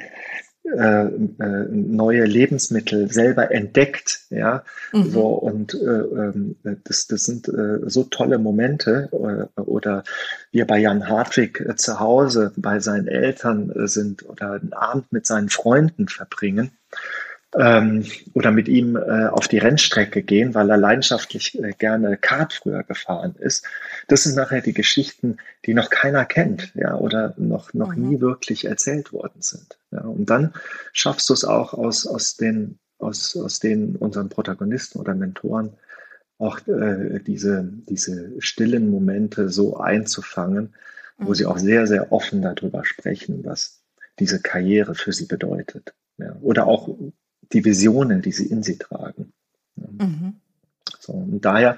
äh, 0.64 1.06
äh, 1.06 1.66
neue 1.68 2.24
Lebensmittel 2.24 3.12
selber 3.12 3.50
entdeckt, 3.50 4.20
ja, 4.30 4.64
mhm. 4.92 5.10
so 5.10 5.28
und 5.28 5.74
äh, 5.74 5.76
ähm, 5.76 6.56
das, 6.84 7.06
das 7.06 7.24
sind 7.24 7.48
äh, 7.48 7.80
so 7.84 8.04
tolle 8.04 8.38
Momente 8.38 9.08
oder 9.10 10.04
wir 10.52 10.66
bei 10.66 10.78
Jan 10.78 11.08
Hartwig 11.08 11.62
zu 11.76 12.00
Hause 12.00 12.52
bei 12.56 12.80
seinen 12.80 13.08
Eltern 13.08 13.72
sind 13.86 14.26
oder 14.26 14.52
einen 14.52 14.72
Abend 14.72 15.12
mit 15.12 15.26
seinen 15.26 15.50
Freunden 15.50 16.08
verbringen 16.08 16.70
ähm, 17.56 18.04
oder 18.32 18.50
mit 18.50 18.68
ihm 18.68 18.96
äh, 18.96 19.26
auf 19.26 19.48
die 19.48 19.58
Rennstrecke 19.58 20.22
gehen, 20.22 20.54
weil 20.54 20.70
er 20.70 20.76
leidenschaftlich 20.76 21.58
äh, 21.62 21.72
gerne 21.72 22.16
Kart 22.16 22.52
früher 22.52 22.82
gefahren 22.82 23.36
ist. 23.38 23.64
Das 24.08 24.24
sind 24.24 24.36
nachher 24.36 24.60
die 24.60 24.74
Geschichten, 24.74 25.36
die 25.64 25.74
noch 25.74 25.90
keiner 25.90 26.24
kennt, 26.24 26.72
ja, 26.74 26.96
oder 26.96 27.34
noch, 27.36 27.72
noch 27.72 27.94
mhm. 27.94 28.08
nie 28.08 28.20
wirklich 28.20 28.64
erzählt 28.64 29.12
worden 29.12 29.40
sind. 29.40 29.78
Ja, 29.92 30.00
und 30.00 30.30
dann 30.30 30.52
schaffst 30.92 31.28
du 31.28 31.34
es 31.34 31.44
auch 31.44 31.74
aus, 31.74 32.06
aus 32.06 32.36
den, 32.36 32.78
aus, 32.98 33.36
aus 33.36 33.60
den 33.60 33.96
unseren 33.96 34.28
Protagonisten 34.28 34.98
oder 34.98 35.14
Mentoren 35.14 35.72
auch 36.38 36.58
äh, 36.66 37.20
diese, 37.20 37.68
diese 37.88 38.32
stillen 38.40 38.90
Momente 38.90 39.48
so 39.48 39.76
einzufangen, 39.76 40.74
wo 41.18 41.30
mhm. 41.30 41.34
sie 41.34 41.46
auch 41.46 41.58
sehr, 41.58 41.86
sehr 41.86 42.10
offen 42.10 42.42
darüber 42.42 42.84
sprechen, 42.84 43.44
was 43.44 43.80
diese 44.18 44.40
Karriere 44.40 44.96
für 44.96 45.12
sie 45.12 45.26
bedeutet. 45.26 45.94
Ja, 46.18 46.36
oder 46.42 46.66
auch 46.66 46.88
die 47.52 47.64
Visionen, 47.64 48.22
die 48.22 48.32
sie 48.32 48.46
in 48.46 48.62
sie 48.62 48.78
tragen. 48.78 49.32
Mhm. 49.76 50.34
So, 51.00 51.12
und 51.12 51.44
daher, 51.44 51.76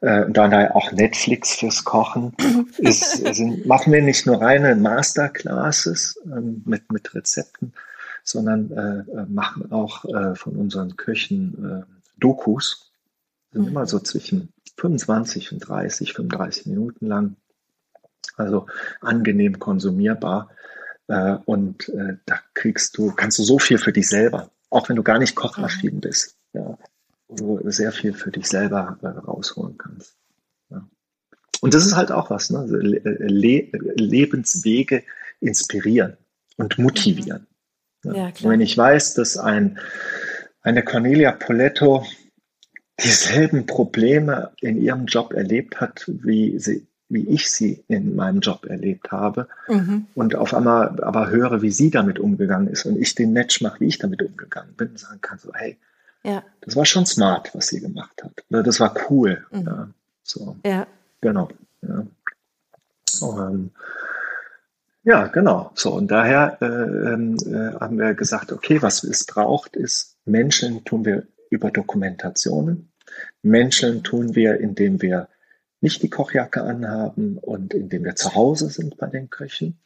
äh, 0.00 0.24
und 0.24 0.36
daher 0.36 0.76
auch 0.76 0.92
Netflix 0.92 1.56
fürs 1.56 1.84
Kochen, 1.84 2.34
ist, 2.78 3.16
sind, 3.34 3.66
machen 3.66 3.92
wir 3.92 4.02
nicht 4.02 4.26
nur 4.26 4.40
reine 4.40 4.76
Masterclasses 4.76 6.20
ähm, 6.24 6.62
mit, 6.66 6.90
mit 6.92 7.14
Rezepten, 7.14 7.72
sondern 8.22 8.70
äh, 8.72 9.24
machen 9.28 9.72
auch 9.72 10.04
äh, 10.04 10.34
von 10.34 10.56
unseren 10.56 10.96
Köchen 10.96 11.86
äh, 11.88 12.00
Dokus. 12.18 12.92
Sind 13.52 13.62
mhm. 13.62 13.68
immer 13.68 13.86
so 13.86 13.98
zwischen 13.98 14.52
25 14.76 15.52
und 15.52 15.60
30, 15.60 16.12
35 16.12 16.66
Minuten 16.66 17.06
lang. 17.06 17.36
Also 18.36 18.66
angenehm 19.00 19.58
konsumierbar. 19.58 20.50
Äh, 21.08 21.36
und 21.44 21.88
äh, 21.90 22.16
da 22.26 22.40
kriegst 22.54 22.96
du, 22.96 23.12
kannst 23.12 23.38
du 23.38 23.42
so 23.42 23.58
viel 23.58 23.78
für 23.78 23.92
dich 23.92 24.08
selber 24.08 24.50
auch 24.70 24.88
wenn 24.88 24.96
du 24.96 25.02
gar 25.02 25.18
nicht 25.18 25.34
kochaffin 25.34 25.96
mhm. 25.96 26.00
bist, 26.00 26.36
ja, 26.52 26.78
wo 27.28 27.58
du 27.58 27.70
sehr 27.70 27.92
viel 27.92 28.12
für 28.12 28.30
dich 28.30 28.46
selber 28.46 28.98
äh, 29.02 29.06
rausholen 29.06 29.76
kannst. 29.76 30.16
Ja. 30.70 30.88
Und 31.60 31.74
das 31.74 31.84
ist 31.84 31.96
halt 31.96 32.10
auch 32.10 32.30
was, 32.30 32.50
ne? 32.50 32.64
Le 32.66 33.68
Lebenswege 33.96 35.02
inspirieren 35.40 36.16
und 36.56 36.78
motivieren. 36.78 37.46
Mhm. 38.02 38.14
Ja, 38.14 38.30
klar. 38.30 38.44
Und 38.44 38.50
wenn 38.50 38.60
ich 38.60 38.76
weiß, 38.76 39.14
dass 39.14 39.36
ein, 39.36 39.78
eine 40.62 40.82
Cornelia 40.82 41.32
Poletto 41.32 42.06
dieselben 43.02 43.66
Probleme 43.66 44.52
in 44.60 44.80
ihrem 44.80 45.06
Job 45.06 45.32
erlebt 45.32 45.80
hat, 45.80 46.04
wie 46.06 46.58
sie 46.58 46.86
wie 47.10 47.28
ich 47.28 47.50
sie 47.50 47.84
in 47.88 48.14
meinem 48.16 48.40
Job 48.40 48.64
erlebt 48.66 49.10
habe 49.10 49.48
mhm. 49.68 50.06
und 50.14 50.36
auf 50.36 50.54
einmal 50.54 51.02
aber 51.02 51.28
höre, 51.28 51.60
wie 51.60 51.72
sie 51.72 51.90
damit 51.90 52.18
umgegangen 52.18 52.68
ist 52.68 52.86
und 52.86 52.96
ich 52.96 53.14
den 53.14 53.32
Match 53.32 53.60
mache, 53.60 53.80
wie 53.80 53.88
ich 53.88 53.98
damit 53.98 54.22
umgegangen 54.22 54.74
bin 54.74 54.88
und 54.88 54.98
sagen 54.98 55.20
kann, 55.20 55.38
so, 55.38 55.52
hey, 55.52 55.76
ja. 56.22 56.42
das 56.60 56.76
war 56.76 56.86
schon 56.86 57.06
smart, 57.06 57.54
was 57.54 57.66
sie 57.66 57.80
gemacht 57.80 58.22
hat. 58.22 58.32
Oder 58.48 58.62
das 58.62 58.80
war 58.80 58.94
cool. 59.10 59.44
Mhm. 59.50 59.66
Ja, 59.66 59.88
so. 60.22 60.56
Ja. 60.64 60.86
Genau. 61.20 61.48
Ja. 61.82 62.06
Um, 63.20 63.70
ja, 65.02 65.26
genau. 65.26 65.72
So, 65.74 65.92
und 65.92 66.10
daher 66.10 66.58
äh, 66.60 66.66
äh, 66.66 67.80
haben 67.80 67.98
wir 67.98 68.14
gesagt, 68.14 68.52
okay, 68.52 68.80
was 68.82 69.02
es 69.02 69.24
braucht, 69.26 69.74
ist, 69.76 70.16
Menschen 70.24 70.84
tun 70.84 71.04
wir 71.04 71.26
über 71.48 71.70
Dokumentationen. 71.70 72.92
Menschen 73.42 74.04
tun 74.04 74.34
wir, 74.34 74.60
indem 74.60 75.02
wir 75.02 75.28
nicht 75.80 76.02
die 76.02 76.10
Kochjacke 76.10 76.62
anhaben 76.62 77.38
und 77.38 77.74
indem 77.74 78.04
wir 78.04 78.16
zu 78.16 78.34
Hause 78.34 78.68
sind 78.68 78.98
bei 78.98 79.06
den 79.06 79.30
Köchen. 79.30 79.78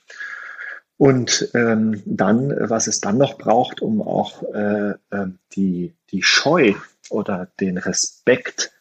Und 0.97 1.51
ähm, 1.55 2.03
dann, 2.05 2.55
was 2.69 2.87
es 2.87 3.01
dann 3.01 3.19
noch 3.19 3.37
braucht, 3.37 3.83
um 3.83 4.01
auch 4.01 4.43
äh, 4.55 4.91
äh, 5.11 5.27
die, 5.53 5.95
die 6.11 6.23
Scheu 6.23 6.75
oder 7.11 7.49
den 7.61 7.79
Respekt 7.79 8.73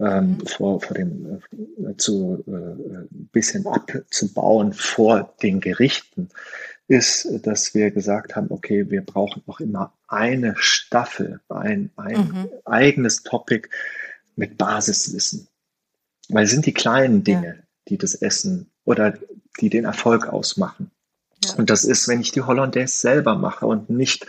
ähm, 0.00 0.38
vor, 0.44 0.80
vor 0.80 0.96
dem 0.96 1.40
äh, 1.78 1.96
zu 1.96 2.44
äh, 2.46 3.06
bisschen 3.32 3.66
abzubauen 3.66 4.72
vor 4.72 5.34
den 5.42 5.60
Gerichten, 5.60 6.28
ist, 6.88 7.28
dass 7.46 7.74
wir 7.74 7.90
gesagt 7.90 8.36
haben, 8.36 8.48
okay, 8.50 8.90
wir 8.90 9.02
brauchen 9.02 9.42
auch 9.46 9.60
immer 9.60 9.92
eine 10.08 10.54
Staffel, 10.56 11.40
ein, 11.48 11.90
ein 11.96 12.18
mhm. 12.18 12.48
eigenes 12.64 13.22
Topic 13.22 13.68
mit 14.36 14.58
Basiswissen. 14.58 15.48
Weil 16.28 16.44
es 16.44 16.50
sind 16.50 16.66
die 16.66 16.74
kleinen 16.74 17.24
Dinge, 17.24 17.46
ja. 17.46 17.62
die 17.88 17.98
das 17.98 18.14
Essen 18.14 18.70
oder 18.84 19.14
die 19.60 19.70
den 19.70 19.84
Erfolg 19.84 20.26
ausmachen. 20.26 20.90
Ja. 21.44 21.54
Und 21.54 21.70
das 21.70 21.84
ist, 21.84 22.08
wenn 22.08 22.20
ich 22.20 22.32
die 22.32 22.42
Hollandaise 22.42 22.96
selber 22.96 23.34
mache 23.36 23.66
und 23.66 23.90
nicht 23.90 24.26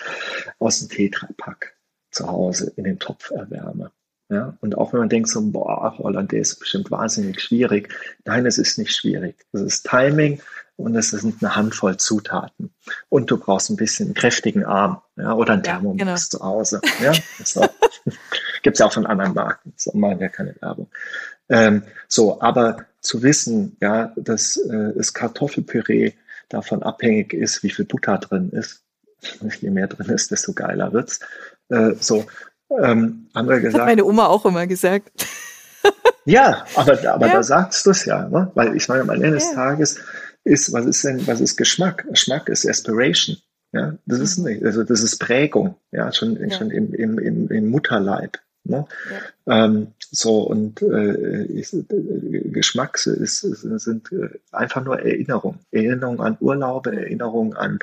aus 0.60 0.80
dem 0.80 0.90
Tetrapack 0.90 1.76
zu 2.11 2.28
Hause 2.28 2.72
in 2.76 2.84
den 2.84 2.99
Topf 2.99 3.32
erwärme. 3.32 3.91
Ja, 4.30 4.57
und 4.60 4.78
auch 4.78 4.91
wenn 4.91 4.99
man 4.99 5.10
denkt 5.10 5.30
so, 5.30 5.41
boah, 5.41 5.98
Hollandaise 5.98 6.53
ist 6.53 6.60
bestimmt 6.60 6.91
wahnsinnig 6.91 7.41
schwierig. 7.41 7.94
Nein, 8.26 8.45
es 8.45 8.57
ist 8.57 8.78
nicht 8.78 8.94
schwierig. 8.94 9.45
Es 9.53 9.61
ist 9.61 9.88
Timing 9.88 10.41
und 10.76 10.95
es 10.95 11.11
sind 11.11 11.41
eine 11.41 11.56
Handvoll 11.56 11.95
Zutaten. 11.95 12.74
Und 13.07 13.32
du 13.32 13.38
brauchst 13.38 13.69
ein 13.69 13.78
bisschen 13.78 14.07
einen 14.07 14.15
kräftigen 14.15 14.65
Arm, 14.65 15.02
ja, 15.15 15.34
oder 15.34 15.53
einen 15.53 15.64
Thermomix 15.64 15.99
ja, 15.99 16.06
genau. 16.06 16.18
zu 16.18 16.40
Hause. 16.41 16.82
Ja, 17.02 17.14
so. 17.44 17.65
Gibt's 18.64 18.80
ja 18.80 18.88
auch 18.88 18.94
von 18.94 19.06
anderen 19.06 19.34
Marken. 19.34 19.74
So 19.78 19.91
machen 19.94 20.19
wir 20.19 20.28
keine 20.28 20.56
Werbung. 20.60 20.90
Ähm, 21.49 21.84
so, 22.07 22.41
aber 22.41 22.86
zu 23.02 23.24
wissen, 23.24 23.78
ja, 23.82 24.14
dass 24.15 24.57
äh, 24.57 24.94
das 24.95 25.14
Kartoffelpüree 25.14 26.14
davon 26.49 26.84
abhängig 26.84 27.34
ist, 27.34 27.64
wie 27.64 27.69
viel 27.69 27.86
Butter 27.86 28.18
drin 28.18 28.49
ist. 28.52 28.84
Je 29.61 29.69
mehr 29.69 29.88
drin 29.88 30.10
ist, 30.14 30.32
desto 30.32 30.53
geiler 30.53 30.94
wird's. 30.94 31.19
Äh, 31.69 31.94
so, 31.99 32.26
ähm, 32.69 33.28
haben 33.34 33.49
wir 33.49 33.60
gesagt. 33.60 33.82
Hat 33.82 33.88
meine 33.88 34.06
Oma 34.06 34.28
auch 34.28 34.45
immer 34.45 34.68
gesagt. 34.68 35.11
ja, 36.26 36.65
aber, 36.76 36.94
aber 37.10 37.28
ja. 37.28 37.34
da 37.34 37.44
sagst 37.44 37.86
du 37.86 37.91
es 37.91 38.06
ja, 38.06 38.28
ne? 38.28 38.52
weil 38.56 38.76
ich 38.76 38.88
meine, 38.88 39.02
am 39.02 39.10
Ende 39.10 39.32
des 39.32 39.53
Tages 39.53 39.99
ist, 40.44 40.72
was 40.74 40.86
ist 40.86 41.03
denn, 41.03 41.26
was 41.28 41.40
ist 41.40 41.57
Geschmack? 41.57 42.06
Geschmack 42.10 42.49
ist 42.49 42.68
Aspiration. 42.68 43.38
Ja, 43.74 43.95
das 44.06 44.19
ist 44.19 44.38
mhm. 44.38 44.45
nicht, 44.45 44.64
also 44.64 44.84
das 44.84 45.02
ist 45.02 45.18
Prägung, 45.18 45.76
ja, 45.91 46.11
schon, 46.14 46.38
ja. 46.38 46.56
schon 46.56 46.72
im, 46.72 46.94
im, 46.94 47.19
im, 47.19 47.49
im 47.49 47.69
Mutterleib. 47.69 48.38
Ne? 48.64 48.86
Ja. 49.45 49.65
Ähm, 49.65 49.94
so 50.11 50.41
und 50.41 50.81
äh, 50.81 51.43
ich, 51.45 51.73
äh, 51.73 51.84
Geschmack 52.49 53.05
ist, 53.05 53.41
sind 53.41 54.11
äh, 54.11 54.29
einfach 54.51 54.84
nur 54.84 54.99
Erinnerungen. 54.99 55.59
Erinnerungen 55.71 56.21
an 56.21 56.38
Urlaube, 56.39 56.95
Erinnerungen 56.95 57.55
an, 57.55 57.79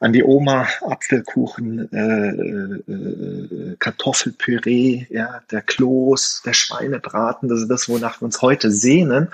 an 0.00 0.12
die 0.12 0.22
Oma, 0.22 0.66
Apfelkuchen, 0.82 1.92
äh, 1.92 2.28
äh, 2.28 2.92
äh, 2.92 3.76
Kartoffelpüree, 3.78 5.06
ja, 5.10 5.42
der 5.50 5.62
Kloß, 5.62 6.42
der 6.44 6.52
Schweinebraten, 6.52 7.48
das 7.48 7.60
ist 7.60 7.68
das, 7.68 7.88
wonach 7.88 8.20
wir 8.20 8.26
uns 8.26 8.42
heute 8.42 8.70
sehnen. 8.70 9.28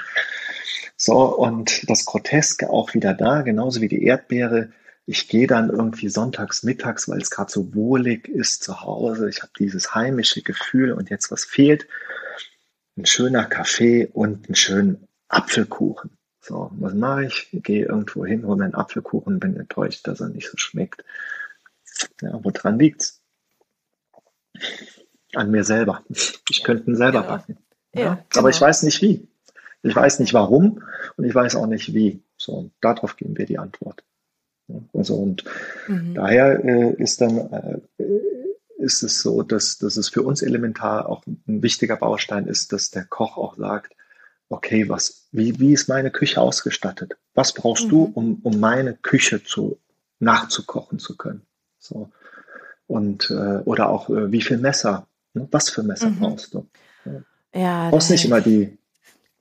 So, 0.96 1.36
und 1.36 1.88
das 1.90 2.04
Groteske 2.04 2.70
auch 2.70 2.94
wieder 2.94 3.14
da, 3.14 3.42
genauso 3.42 3.80
wie 3.80 3.88
die 3.88 4.04
Erdbeere. 4.04 4.68
Ich 5.06 5.28
gehe 5.28 5.46
dann 5.46 5.70
irgendwie 5.70 6.08
sonntags 6.08 6.62
mittags, 6.62 7.08
weil 7.08 7.20
es 7.20 7.30
gerade 7.30 7.50
so 7.50 7.74
wohlig 7.74 8.28
ist 8.28 8.62
zu 8.62 8.82
Hause. 8.82 9.28
Ich 9.28 9.42
habe 9.42 9.52
dieses 9.58 9.94
heimische 9.94 10.42
Gefühl 10.42 10.92
und 10.92 11.10
jetzt 11.10 11.30
was 11.30 11.44
fehlt. 11.44 11.86
Ein 12.96 13.06
schöner 13.06 13.44
Kaffee 13.44 14.06
und 14.06 14.46
einen 14.46 14.54
schönen 14.54 15.08
Apfelkuchen. 15.28 16.10
So, 16.40 16.70
was 16.74 16.94
mache 16.94 17.26
ich? 17.26 17.48
Gehe 17.52 17.86
irgendwo 17.86 18.26
hin, 18.26 18.46
hole 18.46 18.56
mir 18.56 18.64
einen 18.64 18.74
Apfelkuchen, 18.74 19.40
bin 19.40 19.56
enttäuscht, 19.56 20.06
dass 20.06 20.20
er 20.20 20.28
nicht 20.28 20.48
so 20.48 20.56
schmeckt. 20.56 21.04
Ja, 22.20 22.38
woran 22.42 22.78
liegt's? 22.78 23.20
An 25.34 25.50
mir 25.50 25.64
selber. 25.64 26.04
Ich 26.50 26.62
könnte 26.62 26.90
ihn 26.90 26.96
selber 26.96 27.22
genau. 27.22 27.32
backen. 27.32 27.58
Ja, 27.94 28.00
ja 28.00 28.24
genau. 28.28 28.40
Aber 28.40 28.50
ich 28.50 28.60
weiß 28.60 28.82
nicht 28.82 29.00
wie. 29.02 29.26
Ich 29.82 29.96
weiß 29.96 30.20
nicht 30.20 30.34
warum 30.34 30.82
und 31.16 31.24
ich 31.24 31.34
weiß 31.34 31.56
auch 31.56 31.66
nicht 31.66 31.92
wie. 31.94 32.22
So, 32.36 32.52
und 32.52 32.72
darauf 32.80 33.16
geben 33.16 33.36
wir 33.36 33.46
die 33.46 33.58
Antwort. 33.58 34.04
Also, 34.92 35.16
und 35.16 35.44
mhm. 35.88 36.14
daher 36.14 36.64
äh, 36.64 36.94
ist 37.02 37.20
dann 37.20 37.38
äh, 37.52 37.80
ist 38.82 39.02
es 39.02 39.22
so, 39.22 39.42
dass, 39.42 39.78
dass 39.78 39.96
es 39.96 40.08
für 40.08 40.22
uns 40.22 40.42
elementar 40.42 41.08
auch 41.08 41.24
ein 41.26 41.62
wichtiger 41.62 41.96
Baustein 41.96 42.46
ist, 42.46 42.72
dass 42.72 42.90
der 42.90 43.04
Koch 43.04 43.36
auch 43.36 43.56
sagt, 43.56 43.94
okay, 44.48 44.88
was, 44.88 45.28
wie, 45.32 45.58
wie 45.58 45.72
ist 45.72 45.88
meine 45.88 46.10
Küche 46.10 46.40
ausgestattet? 46.40 47.16
Was 47.34 47.54
brauchst 47.54 47.86
mhm. 47.86 47.90
du, 47.90 48.12
um, 48.14 48.40
um 48.42 48.60
meine 48.60 48.94
Küche 48.94 49.42
zu, 49.42 49.78
nachzukochen 50.18 50.98
zu 50.98 51.16
können? 51.16 51.42
So. 51.78 52.10
Und, 52.86 53.30
äh, 53.30 53.62
oder 53.64 53.88
auch, 53.88 54.10
äh, 54.10 54.30
wie 54.30 54.42
viel 54.42 54.58
Messer? 54.58 55.06
Ne? 55.32 55.48
Was 55.50 55.70
für 55.70 55.82
Messer 55.82 56.10
mhm. 56.10 56.18
brauchst 56.20 56.52
du? 56.52 56.66
Ja, 57.54 57.86
du 57.86 57.90
brauchst 57.92 58.10
nicht 58.10 58.24
immer 58.24 58.40
die, 58.40 58.78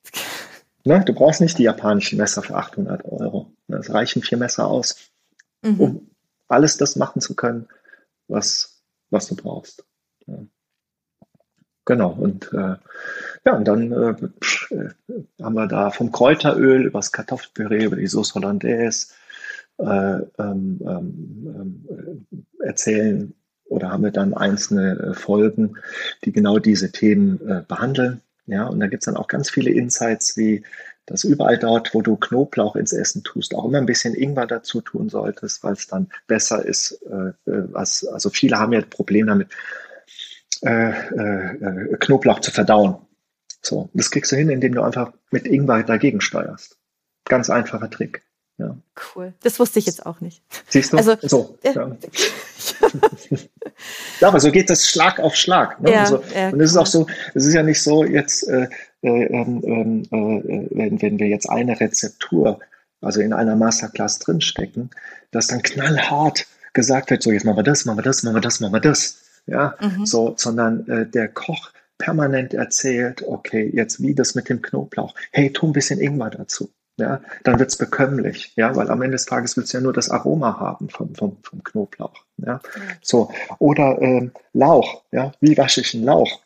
ne? 0.86 1.04
du 1.06 1.14
brauchst 1.14 1.42
nicht 1.42 1.58
die 1.58 1.64
japanischen 1.64 2.18
Messer 2.18 2.42
für 2.42 2.56
800 2.56 3.06
Euro. 3.06 3.52
Es 3.68 3.94
reichen 3.94 4.22
vier 4.22 4.38
Messer 4.38 4.68
aus, 4.68 5.11
mhm. 5.62 5.80
um 5.80 6.12
alles 6.48 6.78
das 6.78 6.96
machen 6.96 7.22
zu 7.22 7.36
können, 7.36 7.68
was, 8.28 8.82
was 9.10 9.28
du 9.28 9.36
brauchst. 9.36 9.86
Ja. 10.28 10.40
Genau, 11.86 12.12
und 12.12 12.54
äh, 12.54 12.76
ja, 13.46 13.56
und 13.56 13.68
dann 13.68 13.92
äh, 13.92 14.76
äh, 14.76 14.90
haben 15.42 15.56
wir 15.56 15.68
da 15.68 15.90
vom 15.90 16.12
Kräuteröl 16.12 16.86
über 16.86 17.00
das 17.00 17.12
Kartoffelpüree, 17.12 17.86
über 17.86 17.96
die 17.96 18.08
Sauce 18.08 18.36
Hollandaise 18.36 19.08
äh, 19.78 20.20
ähm, 20.38 20.80
ähm, 20.88 22.26
äh, 22.60 22.66
erzählen 22.68 23.34
oder 23.66 23.90
haben 23.90 24.04
wir 24.04 24.12
dann 24.12 24.34
einzelne 24.34 25.14
Folgen, 25.16 25.78
die 26.24 26.32
genau 26.32 26.60
diese 26.60 26.92
Themen 26.92 27.64
behandeln. 27.70 28.22
Ja, 28.46 28.68
und 28.68 28.82
da 28.82 28.88
gibt 28.88 29.04
es 29.04 29.06
dann 29.06 29.16
auch 29.16 29.30
ganz 29.30 29.50
viele 29.50 29.72
Insights, 29.72 30.36
wie 30.36 30.64
dass 31.06 31.24
überall 31.24 31.58
dort, 31.58 31.94
wo 31.94 32.02
du 32.02 32.16
Knoblauch 32.16 32.76
ins 32.76 32.94
Essen 32.94 33.24
tust, 33.24 33.56
auch 33.56 33.66
immer 33.66 33.80
ein 33.80 33.86
bisschen 33.86 34.14
Ingwer 34.14 34.48
dazu 34.48 34.82
tun 34.82 35.10
solltest, 35.10 35.64
weil 35.64 35.74
es 35.74 35.88
dann 35.88 36.10
besser 36.28 36.66
ist. 36.66 37.02
Äh, 37.04 37.34
was, 37.46 38.06
also 38.06 38.30
viele 38.30 38.60
haben 38.60 38.74
ja 38.74 38.82
Probleme 38.82 39.28
damit, 39.28 39.50
äh, 40.62 40.92
äh, 40.92 41.98
Knoblauch 42.00 42.40
zu 42.40 42.52
verdauen. 42.52 42.98
So, 43.62 43.90
das 43.94 44.12
kriegst 44.12 44.32
du 44.32 44.36
hin, 44.36 44.50
indem 44.50 44.74
du 44.74 44.82
einfach 44.82 45.12
mit 45.32 45.46
Ingwer 45.46 45.84
dagegen 45.84 46.22
steuerst. 46.22 46.78
Ganz 47.26 47.50
einfacher 47.50 47.90
Trick. 47.90 48.24
Ja. 48.58 48.78
Cool. 49.16 49.34
Das 49.42 49.60
wusste 49.60 49.80
ich 49.80 49.88
jetzt 49.88 50.06
auch 50.06 50.22
nicht. 50.22 50.44
Siehst 50.68 50.94
du? 50.94 50.98
Also, 50.98 51.16
so. 51.22 51.58
Äh, 51.64 51.74
ja. 51.74 51.98
ja. 54.20 54.28
aber 54.28 54.40
so 54.40 54.52
geht 54.52 54.70
das 54.70 54.88
Schlag 54.88 55.20
auf 55.20 55.36
Schlag. 55.36 55.82
Ne? 55.82 55.94
Ja, 55.94 56.02
also, 56.02 56.24
ja, 56.36 56.50
und 56.50 56.62
es 56.62 56.72
ist 56.72 56.78
auch 56.78 56.86
so, 56.86 57.08
es 57.34 57.46
ist 57.46 57.54
ja 57.54 57.64
nicht 57.64 57.82
so 57.82 58.04
jetzt, 58.04 58.48
äh, 58.48 58.68
äh, 59.02 59.26
ähm, 59.26 59.62
ähm, 59.64 60.04
äh, 60.12 60.68
wenn, 60.72 61.02
wenn 61.02 61.20
wir 61.20 61.28
jetzt 61.28 61.50
eine 61.50 61.80
Rezeptur, 61.80 62.60
also 63.02 63.22
in 63.22 63.34
einer 63.34 63.56
Masterclass 63.56 64.20
drinstecken, 64.20 64.92
dass 65.32 65.48
dann 65.48 65.62
knallhart 65.62 66.48
gesagt 66.74 67.10
wird, 67.10 67.24
so 67.24 67.32
jetzt 67.32 67.46
machen 67.46 67.58
wir 67.58 67.64
das, 67.64 67.86
machen 67.86 67.98
wir 67.98 68.04
das, 68.04 68.24
machen 68.24 68.36
wir 68.36 68.42
das, 68.42 68.60
machen 68.60 68.74
wir 68.74 68.80
das. 68.80 69.18
Ja, 69.48 69.76
mhm. 69.82 70.06
so, 70.06 70.36
sondern 70.38 70.88
äh, 70.88 71.08
der 71.08 71.28
Koch 71.28 71.72
permanent 71.98 72.54
erzählt, 72.54 73.24
okay, 73.28 73.70
jetzt 73.74 74.02
wie 74.02 74.14
das 74.14 74.36
mit 74.36 74.50
dem 74.50 74.62
Knoblauch. 74.62 75.16
Hey, 75.32 75.52
tu 75.52 75.68
ein 75.68 75.74
bisschen 75.74 76.00
Ingwer 76.00 76.30
dazu. 76.30 76.72
Ja, 76.98 77.22
dann 77.44 77.58
wird's 77.58 77.78
bekömmlich, 77.78 78.54
ja, 78.56 78.76
weil 78.76 78.90
am 78.92 79.02
Ende 79.02 79.16
des 79.16 79.26
Tages 79.26 79.58
willst 79.58 79.74
du 79.74 79.78
ja 79.78 79.82
nur 79.82 79.94
das 79.94 80.10
Aroma 80.10 80.60
haben 80.60 80.90
vom, 80.90 81.16
vom, 81.16 81.38
vom 81.42 81.64
Knoblauch. 81.64 82.26
Ja. 82.38 82.60
So. 83.02 83.32
Oder 83.58 84.00
ähm, 84.02 84.32
Lauch, 84.54 85.04
ja, 85.12 85.32
wie 85.40 85.58
wasche 85.58 85.82
ich 85.82 85.96
einen 85.96 86.04
Lauch? 86.04 86.42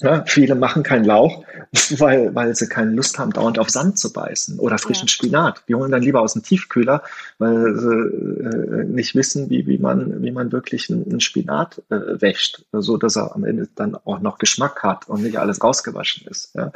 Ja, 0.00 0.22
viele 0.26 0.54
machen 0.54 0.82
keinen 0.82 1.06
Lauch, 1.06 1.44
weil, 1.98 2.34
weil 2.34 2.54
sie 2.54 2.68
keine 2.68 2.90
Lust 2.90 3.18
haben, 3.18 3.32
dauernd 3.32 3.58
auf 3.58 3.70
Sand 3.70 3.98
zu 3.98 4.12
beißen 4.12 4.58
oder 4.58 4.78
frischen 4.78 5.06
ja. 5.06 5.12
Spinat. 5.12 5.64
Die 5.66 5.74
holen 5.74 5.90
dann 5.90 6.02
lieber 6.02 6.20
aus 6.20 6.34
dem 6.34 6.42
Tiefkühler, 6.42 7.02
weil 7.38 7.74
sie 7.76 7.88
äh, 7.88 8.84
nicht 8.84 9.14
wissen, 9.14 9.48
wie, 9.48 9.66
wie, 9.66 9.78
man, 9.78 10.22
wie 10.22 10.30
man 10.30 10.52
wirklich 10.52 10.90
einen, 10.90 11.20
Spinat 11.20 11.82
äh, 11.90 12.20
wäscht, 12.20 12.64
so 12.72 12.98
dass 12.98 13.16
er 13.16 13.34
am 13.34 13.44
Ende 13.44 13.68
dann 13.74 13.96
auch 13.96 14.20
noch 14.20 14.38
Geschmack 14.38 14.82
hat 14.82 15.08
und 15.08 15.22
nicht 15.22 15.38
alles 15.38 15.62
rausgewaschen 15.64 16.26
ist. 16.28 16.54
Ja. 16.54 16.70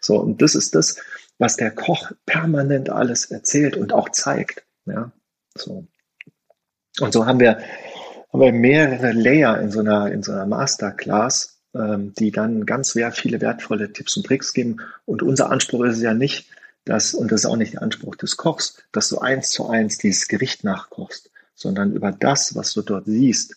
So, 0.00 0.16
und 0.16 0.42
das 0.42 0.54
ist 0.54 0.74
das, 0.74 0.98
was 1.38 1.56
der 1.56 1.70
Koch 1.70 2.12
permanent 2.26 2.90
alles 2.90 3.26
erzählt 3.26 3.76
und 3.76 3.94
auch 3.94 4.10
zeigt. 4.10 4.62
Ja. 4.84 5.10
So. 5.54 5.86
Und 7.00 7.12
so 7.12 7.24
haben 7.24 7.40
wir, 7.40 7.58
haben 8.32 8.40
wir 8.40 8.52
mehrere 8.52 9.12
Layer 9.12 9.58
in 9.60 9.70
so 9.70 9.80
einer, 9.80 10.12
in 10.12 10.22
so 10.22 10.32
einer 10.32 10.46
Masterclass 10.46 11.57
die 11.78 12.32
dann 12.32 12.66
ganz 12.66 12.90
sehr 12.90 13.12
viele 13.12 13.40
wertvolle 13.40 13.92
Tipps 13.92 14.16
und 14.16 14.26
Tricks 14.26 14.52
geben. 14.52 14.78
Und 15.06 15.22
unser 15.22 15.50
Anspruch 15.50 15.84
ist 15.84 15.96
es 15.96 16.02
ja 16.02 16.14
nicht, 16.14 16.48
dass, 16.84 17.14
und 17.14 17.30
das 17.30 17.40
ist 17.40 17.46
auch 17.46 17.56
nicht 17.56 17.74
der 17.74 17.82
Anspruch 17.82 18.16
des 18.16 18.36
Kochs, 18.36 18.82
dass 18.92 19.08
du 19.08 19.18
eins 19.18 19.50
zu 19.50 19.68
eins 19.68 19.98
dieses 19.98 20.26
Gericht 20.26 20.64
nachkochst, 20.64 21.30
sondern 21.54 21.92
über 21.92 22.12
das, 22.12 22.54
was 22.54 22.72
du 22.72 22.82
dort 22.82 23.04
siehst, 23.06 23.56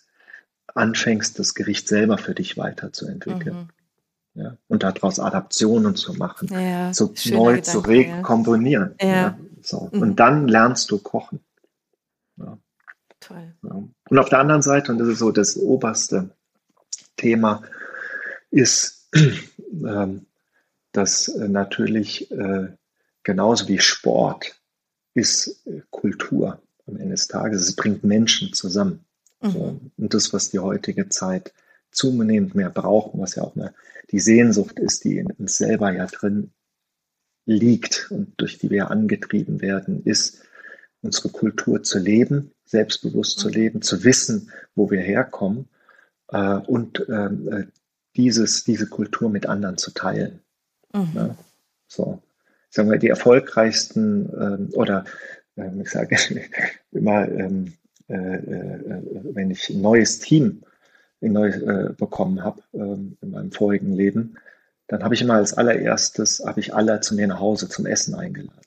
anfängst, 0.76 1.40
das 1.40 1.54
Gericht 1.54 1.88
selber 1.88 2.18
für 2.18 2.36
dich 2.36 2.58
weiterzuentwickeln. 2.58 3.56
Mhm. 3.56 3.70
Ja, 4.34 4.56
und 4.70 4.84
daraus 4.84 5.20
Adaptionen 5.20 5.96
zu 5.98 6.14
machen, 6.14 6.48
ja, 6.52 6.94
so 6.94 7.14
neu 7.26 7.56
Gedanke, 7.56 7.62
zu 7.64 7.80
rekomponieren. 7.80 8.96
Ja. 9.02 9.08
ja 9.08 9.40
so. 9.62 9.90
Mhm. 9.92 10.02
Und 10.02 10.16
dann 10.22 10.48
lernst 10.48 10.90
du 10.90 11.00
kochen. 11.00 11.42
Ja. 12.38 12.58
Toll. 13.20 13.54
Und 13.62 14.20
auf 14.20 14.30
der 14.30 14.40
anderen 14.40 14.62
Seite, 14.62 14.92
und 14.92 15.00
das 15.00 15.10
ist 15.10 15.20
so 15.20 15.32
das 15.32 15.58
oberste 15.58 16.30
Thema, 17.18 17.62
ist, 18.52 19.10
ähm, 19.16 20.26
dass 20.92 21.28
äh, 21.30 21.48
natürlich 21.48 22.30
äh, 22.32 22.68
genauso 23.24 23.68
wie 23.68 23.80
Sport 23.80 24.56
ist 25.14 25.66
äh, 25.66 25.82
Kultur 25.90 26.62
am 26.86 26.98
Ende 26.98 27.16
des 27.16 27.28
Tages. 27.28 27.62
Es 27.62 27.76
bringt 27.76 28.04
Menschen 28.04 28.54
zusammen. 28.54 29.06
Mhm. 29.42 29.52
So. 29.52 29.80
Und 29.98 30.14
das, 30.14 30.34
was 30.34 30.50
die 30.50 30.60
heutige 30.60 31.10
Zeit 31.10 31.54
zunehmend 31.92 32.56
mehr 32.56 32.70
brauchen, 32.70 33.20
was 33.20 33.36
ja 33.36 33.44
auch 33.44 33.56
mehr 33.56 33.74
die 34.12 34.20
Sehnsucht 34.20 34.80
ist, 34.80 35.04
die 35.04 35.18
in 35.18 35.32
uns 35.32 35.58
selber 35.58 35.92
ja 35.92 36.06
drin 36.06 36.52
liegt 37.46 38.12
und 38.12 38.34
durch 38.38 38.58
die 38.58 38.70
wir 38.70 38.92
angetrieben 38.92 39.62
werden, 39.62 40.04
ist, 40.04 40.44
unsere 41.02 41.30
Kultur 41.30 41.82
zu 41.82 41.98
leben, 41.98 42.52
selbstbewusst 42.66 43.38
mhm. 43.38 43.42
zu 43.42 43.50
leben, 43.50 43.82
zu 43.82 44.04
wissen, 44.04 44.52
wo 44.76 44.92
wir 44.92 45.02
herkommen 45.02 45.68
äh, 46.28 46.58
und 46.58 47.06
ähm, 47.10 47.52
äh, 47.52 47.66
dieses, 48.16 48.64
diese 48.64 48.88
Kultur 48.88 49.30
mit 49.30 49.46
anderen 49.46 49.78
zu 49.78 49.92
teilen. 49.92 50.42
Mhm. 50.94 51.12
Ja, 51.16 51.36
so, 51.88 52.22
sagen 52.70 52.90
wir, 52.90 52.98
die 52.98 53.10
erfolgreichsten 53.10 54.30
ähm, 54.40 54.70
oder 54.74 55.06
ähm, 55.58 55.82
ich 55.82 55.90
sage 55.90 56.18
immer, 56.92 57.28
ähm, 57.28 57.74
äh, 58.08 58.16
äh, 58.16 59.02
wenn 59.34 59.52
ich 59.52 59.70
ein 59.70 59.82
neues 59.82 60.20
Team 60.20 60.64
neu 61.22 61.50
äh, 61.50 61.94
bekommen 61.94 62.44
habe 62.44 62.62
ähm, 62.74 63.18
in 63.22 63.32
meinem 63.32 63.52
vorigen 63.52 63.94
Leben, 63.94 64.38
dann 64.88 65.04
habe 65.04 65.14
ich 65.14 65.22
immer 65.22 65.36
als 65.36 65.54
allererstes, 65.54 66.44
habe 66.46 66.60
ich 66.60 66.74
alle 66.74 67.00
zu 67.00 67.16
mir 67.16 67.28
nach 67.28 67.40
Hause 67.40 67.70
zum 67.70 67.86
Essen 67.86 68.16
eingeladen. 68.16 68.60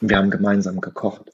Und 0.00 0.08
wir 0.08 0.16
haben 0.16 0.30
gemeinsam 0.30 0.80
gekocht. 0.80 1.32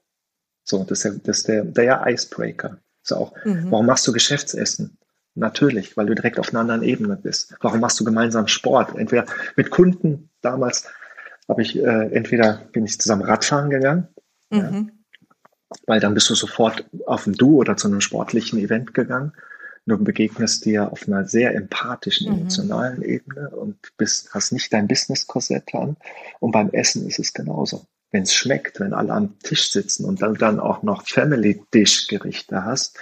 So, 0.63 0.83
das 0.83 0.99
ist, 0.99 1.03
der, 1.05 1.21
das 1.23 1.37
ist 1.37 1.47
der, 1.47 1.63
der 1.63 2.03
Icebreaker. 2.07 2.79
So 3.03 3.15
auch, 3.15 3.45
mhm. 3.45 3.71
warum 3.71 3.85
machst 3.85 4.07
du 4.07 4.11
Geschäftsessen? 4.11 4.97
Natürlich, 5.35 5.97
weil 5.97 6.05
du 6.05 6.15
direkt 6.15 6.39
auf 6.39 6.49
einer 6.49 6.61
anderen 6.61 6.81
Ebene 6.81 7.17
bist. 7.17 7.55
Warum 7.59 7.81
machst 7.81 7.99
du 7.99 8.05
gemeinsam 8.05 8.47
Sport? 8.47 8.95
Entweder 8.97 9.25
mit 9.57 9.69
Kunden, 9.69 10.29
damals 10.41 10.87
habe 11.49 11.61
ich, 11.61 11.77
äh, 11.77 12.09
entweder 12.13 12.61
bin 12.71 12.85
ich 12.85 12.99
zusammen 12.99 13.23
Radfahren 13.23 13.69
gegangen, 13.69 14.07
mhm. 14.49 14.59
ja, 14.59 14.85
weil 15.87 15.99
dann 15.99 16.13
bist 16.13 16.29
du 16.29 16.35
sofort 16.35 16.85
auf 17.05 17.27
ein 17.27 17.33
Du 17.33 17.57
oder 17.57 17.75
zu 17.75 17.87
einem 17.87 17.99
sportlichen 17.99 18.59
Event 18.59 18.93
gegangen. 18.93 19.33
Du 19.85 19.97
begegnest 20.03 20.65
dir 20.65 20.91
auf 20.91 21.07
einer 21.07 21.25
sehr 21.25 21.53
empathischen, 21.53 22.31
mhm. 22.31 22.39
emotionalen 22.39 23.03
Ebene 23.03 23.49
und 23.49 23.77
bist, 23.97 24.33
hast 24.33 24.53
nicht 24.53 24.71
dein 24.71 24.87
Business-Korsett 24.87 25.75
an. 25.75 25.97
Und 26.39 26.51
beim 26.51 26.69
Essen 26.71 27.05
ist 27.07 27.19
es 27.19 27.33
genauso. 27.33 27.85
Wenn 28.11 28.23
es 28.23 28.33
schmeckt, 28.33 28.79
wenn 28.79 28.93
alle 28.93 29.11
am 29.11 29.37
Tisch 29.39 29.69
sitzen 29.69 30.05
und 30.05 30.21
dann, 30.21 30.35
dann 30.35 30.59
auch 30.61 30.81
noch 30.81 31.05
Family-Dish-Gerichte 31.05 32.63
hast, 32.63 32.97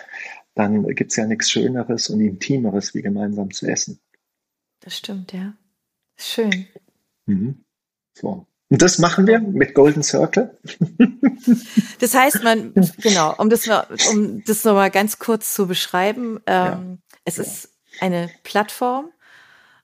dann 0.56 0.84
gibt 0.96 1.12
es 1.12 1.18
ja 1.18 1.26
nichts 1.26 1.50
Schöneres 1.50 2.10
und 2.10 2.22
Intimeres, 2.22 2.94
wie 2.94 3.02
gemeinsam 3.02 3.52
zu 3.52 3.68
essen. 3.68 4.00
Das 4.80 4.98
stimmt, 4.98 5.34
ja. 5.34 5.54
Schön. 6.16 6.68
Mhm. 7.26 7.64
So. 8.14 8.46
Und 8.70 8.82
das 8.82 8.98
machen 8.98 9.28
wir 9.28 9.40
mit 9.40 9.76
Golden 9.76 10.04
Circle. 10.04 10.58
Das 12.00 12.16
heißt, 12.16 12.44
man, 12.44 12.74
genau, 13.02 13.36
um 13.38 13.50
das, 13.50 13.66
noch, 13.66 13.86
um 14.12 14.44
das 14.46 14.64
nochmal 14.64 14.92
ganz 14.92 15.20
kurz 15.20 15.54
zu 15.54 15.68
beschreiben, 15.68 16.40
ähm, 16.46 16.46
ja. 16.48 16.98
es 17.26 17.38
ja. 17.38 17.44
ist 17.44 17.70
eine 18.00 18.30
Plattform, 18.44 19.12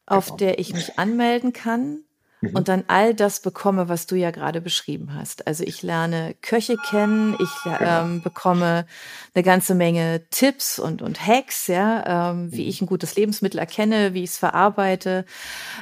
auf 0.05 0.25
genau. 0.25 0.37
der 0.37 0.59
ich 0.59 0.73
mich 0.73 0.97
anmelden 0.97 1.51
kann 1.53 2.03
mhm. 2.41 2.55
und 2.55 2.67
dann 2.67 2.83
all 2.87 3.13
das 3.13 3.41
bekomme, 3.41 3.89
was 3.89 4.07
du 4.07 4.15
ja 4.15 4.31
gerade 4.31 4.61
beschrieben 4.61 5.13
hast. 5.13 5.47
Also 5.47 5.63
ich 5.63 5.83
lerne 5.83 6.35
Köche 6.41 6.77
kennen, 6.77 7.35
ich 7.39 7.49
genau. 7.63 7.77
ähm, 7.81 8.21
bekomme 8.21 8.85
eine 9.33 9.43
ganze 9.43 9.75
Menge 9.75 10.21
Tipps 10.29 10.79
und, 10.79 11.01
und 11.01 11.25
Hacks, 11.25 11.67
ja, 11.67 12.31
ähm, 12.31 12.51
wie 12.51 12.63
mhm. 12.63 12.69
ich 12.69 12.81
ein 12.81 12.87
gutes 12.87 13.15
Lebensmittel 13.15 13.59
erkenne, 13.59 14.13
wie 14.13 14.23
ich 14.23 14.31
es 14.31 14.37
verarbeite, 14.37 15.25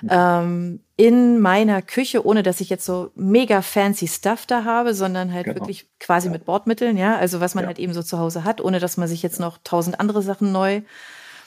mhm. 0.01 0.09
ähm, 0.11 0.79
in 0.95 1.39
meiner 1.39 1.83
Küche, 1.83 2.25
ohne 2.25 2.41
dass 2.41 2.59
ich 2.59 2.69
jetzt 2.69 2.85
so 2.85 3.11
mega 3.13 3.61
fancy 3.61 4.07
Stuff 4.07 4.47
da 4.47 4.63
habe, 4.63 4.95
sondern 4.95 5.31
halt 5.31 5.45
genau. 5.45 5.59
wirklich 5.59 5.87
quasi 5.99 6.27
ja. 6.27 6.33
mit 6.33 6.45
Bordmitteln, 6.45 6.97
ja, 6.97 7.17
also 7.17 7.39
was 7.39 7.53
man 7.53 7.65
ja. 7.65 7.67
halt 7.67 7.79
eben 7.79 7.93
so 7.93 8.01
zu 8.01 8.17
Hause 8.17 8.43
hat, 8.43 8.61
ohne 8.61 8.79
dass 8.79 8.97
man 8.97 9.07
sich 9.07 9.21
jetzt 9.21 9.39
noch 9.39 9.59
tausend 9.63 9.99
andere 9.99 10.23
Sachen 10.23 10.51
neu 10.51 10.81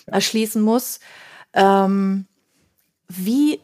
erschließen 0.07 0.63
muss. 0.63 1.01
Ähm, 1.53 2.27
wie 3.09 3.61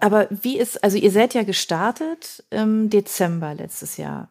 aber 0.00 0.26
wie 0.30 0.58
ist, 0.58 0.82
also 0.82 0.96
ihr 0.96 1.10
seid 1.10 1.34
ja 1.34 1.42
gestartet 1.42 2.44
im 2.50 2.90
Dezember 2.90 3.54
letztes 3.54 3.96
Jahr. 3.96 4.28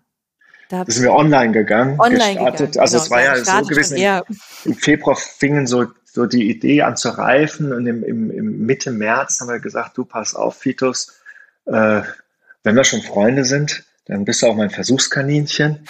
Da 0.69 0.84
sind 0.85 1.03
wir 1.03 1.14
online 1.14 1.53
gegangen, 1.53 1.99
online 1.99 2.35
gestartet. 2.35 2.73
Gegangen, 2.73 2.80
also 2.80 2.98
genau, 2.98 3.03
es 3.03 3.11
war 3.11 3.22
ja 3.23 3.35
so 3.38 3.68
gewesen, 3.68 3.98
im, 3.98 4.22
im 4.65 4.76
Februar 4.76 5.15
fingen 5.15 5.65
so, 5.65 5.85
so 6.03 6.26
die 6.26 6.49
Idee 6.49 6.81
an 6.81 6.98
zu 6.98 7.10
reifen 7.10 7.72
und 7.72 7.88
im, 7.88 8.03
im, 8.03 8.31
im 8.31 8.65
Mitte 8.65 8.91
März 8.91 9.39
haben 9.39 9.48
wir 9.48 9.60
gesagt, 9.60 9.98
du 9.98 10.03
pass 10.03 10.35
auf, 10.35 10.57
Fitus, 10.57 11.19
äh, 11.65 12.02
wenn 12.64 12.76
wir 12.76 12.84
schon 12.84 13.02
Freunde 13.02 13.45
sind, 13.45 13.84
dann 14.06 14.26
bist 14.26 14.41
du 14.41 14.48
auch 14.48 14.56
mein 14.56 14.69
Versuchskaninchen. 14.69 15.88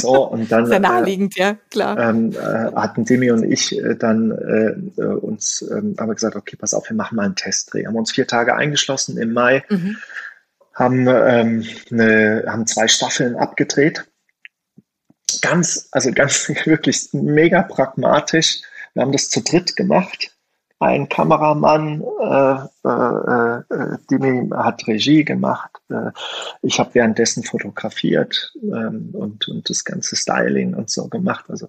So, 0.00 0.28
und 0.28 0.50
dann 0.50 0.66
Sehr 0.66 0.80
naheliegend, 0.80 1.36
äh, 1.36 1.40
ja, 1.40 1.56
klar. 1.70 1.98
Ähm, 1.98 2.32
äh, 2.32 2.36
hatten 2.74 3.04
Demi 3.04 3.30
und 3.30 3.44
ich 3.44 3.76
äh, 3.78 3.94
dann 3.96 4.30
äh, 4.30 5.00
äh 5.00 5.14
uns 5.14 5.62
ähm, 5.62 5.96
haben 5.98 6.08
wir 6.08 6.14
gesagt, 6.14 6.36
okay, 6.36 6.56
pass 6.56 6.74
auf, 6.74 6.88
wir 6.88 6.96
machen 6.96 7.16
mal 7.16 7.24
einen 7.24 7.36
Testdreh. 7.36 7.86
Haben 7.86 7.96
uns 7.96 8.12
vier 8.12 8.26
Tage 8.26 8.54
eingeschlossen 8.54 9.16
im 9.18 9.32
Mai, 9.32 9.64
mhm. 9.68 9.96
haben, 10.74 11.06
ähm, 11.08 11.64
eine, 11.90 12.44
haben 12.46 12.66
zwei 12.66 12.88
Staffeln 12.88 13.36
abgedreht. 13.36 14.04
Ganz, 15.42 15.88
also 15.92 16.12
ganz 16.12 16.48
wirklich 16.64 17.08
mega 17.12 17.62
pragmatisch. 17.62 18.60
Wir 18.94 19.02
haben 19.02 19.12
das 19.12 19.28
zu 19.28 19.42
dritt 19.42 19.76
gemacht 19.76 20.35
ein 20.78 21.08
Kameramann, 21.08 22.02
äh, 22.20 22.88
äh, 22.88 23.58
äh, 23.58 23.98
Dimi 24.10 24.50
hat 24.50 24.86
Regie 24.86 25.24
gemacht. 25.24 25.70
Äh, 25.88 26.10
ich 26.62 26.78
habe 26.78 26.94
währenddessen 26.94 27.44
fotografiert 27.44 28.52
ähm, 28.62 29.10
und, 29.12 29.48
und 29.48 29.70
das 29.70 29.84
ganze 29.84 30.16
Styling 30.16 30.74
und 30.74 30.90
so 30.90 31.08
gemacht. 31.08 31.46
Also 31.48 31.68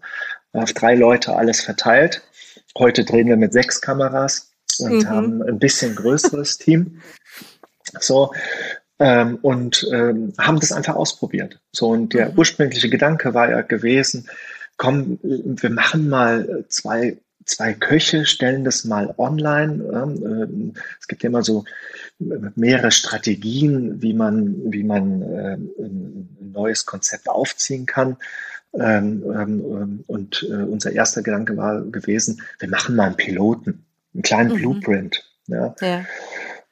auf 0.51 0.73
drei 0.73 0.95
Leute 0.95 1.35
alles 1.35 1.61
verteilt. 1.61 2.21
Heute 2.77 3.05
drehen 3.05 3.27
wir 3.27 3.37
mit 3.37 3.53
sechs 3.53 3.79
Kameras 3.79 4.51
und 4.79 5.03
mhm. 5.03 5.09
haben 5.09 5.41
ein 5.41 5.59
bisschen 5.59 5.95
größeres 5.95 6.57
Team. 6.57 7.01
So, 7.99 8.33
ähm, 8.99 9.39
und 9.41 9.87
ähm, 9.93 10.33
haben 10.37 10.59
das 10.59 10.73
einfach 10.73 10.95
ausprobiert. 10.95 11.59
So, 11.71 11.89
und 11.89 12.13
der 12.13 12.31
mhm. 12.31 12.39
ursprüngliche 12.39 12.89
Gedanke 12.89 13.33
war 13.33 13.49
ja 13.49 13.61
gewesen, 13.61 14.27
komm, 14.75 15.17
wir 15.21 15.69
machen 15.69 16.09
mal 16.09 16.65
zwei 16.67 17.17
zwei 17.47 17.73
Köche 17.73 18.25
stellen 18.25 18.63
das 18.63 18.85
mal 18.85 19.13
online. 19.17 19.83
Ähm, 19.93 20.73
es 20.99 21.07
gibt 21.07 21.23
ja 21.23 21.29
immer 21.29 21.43
so 21.43 21.65
mehrere 22.19 22.91
Strategien, 22.91 24.01
wie 24.01 24.13
man, 24.13 24.71
wie 24.71 24.83
man 24.83 25.21
ähm, 25.21 25.69
ein 25.79 26.51
neues 26.51 26.85
Konzept 26.85 27.29
aufziehen 27.29 27.85
kann. 27.85 28.17
Ähm, 28.73 30.03
und 30.07 30.45
äh, 30.49 30.63
unser 30.63 30.91
erster 30.91 31.23
Gedanke 31.23 31.57
war 31.57 31.81
gewesen, 31.81 32.41
wir 32.59 32.69
machen 32.69 32.95
mal 32.95 33.07
einen 33.07 33.17
Piloten, 33.17 33.85
einen 34.13 34.23
kleinen 34.23 34.51
mhm. 34.51 34.57
Blueprint. 34.57 35.23
Ja. 35.47 35.75
ja. 35.81 36.05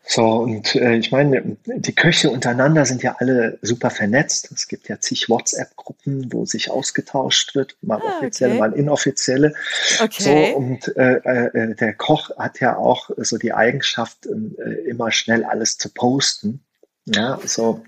So, 0.07 0.23
und 0.23 0.75
äh, 0.75 0.95
ich 0.97 1.11
meine, 1.11 1.57
die 1.65 1.95
Köche 1.95 2.29
untereinander 2.29 2.85
sind 2.85 3.01
ja 3.01 3.15
alle 3.17 3.57
super 3.63 3.89
vernetzt. 3.89 4.51
Es 4.51 4.67
gibt 4.67 4.87
ja 4.87 4.99
zig 4.99 5.29
WhatsApp-Gruppen, 5.29 6.31
wo 6.31 6.45
sich 6.45 6.69
ausgetauscht 6.69 7.55
wird, 7.55 7.75
mal 7.81 7.99
ah, 7.99 8.17
offizielle, 8.17 8.53
okay. 8.53 8.59
mal 8.59 8.73
inoffizielle. 8.73 9.55
Okay. 9.99 10.51
So, 10.51 10.57
und 10.57 10.95
äh, 10.95 11.15
äh, 11.15 11.75
der 11.75 11.93
Koch 11.93 12.29
hat 12.37 12.59
ja 12.59 12.77
auch 12.77 13.09
so 13.17 13.39
die 13.39 13.53
Eigenschaft, 13.53 14.27
äh, 14.27 14.89
immer 14.89 15.11
schnell 15.11 15.43
alles 15.43 15.79
zu 15.79 15.89
posten. 15.89 16.63
Ja, 17.05 17.39
so 17.43 17.83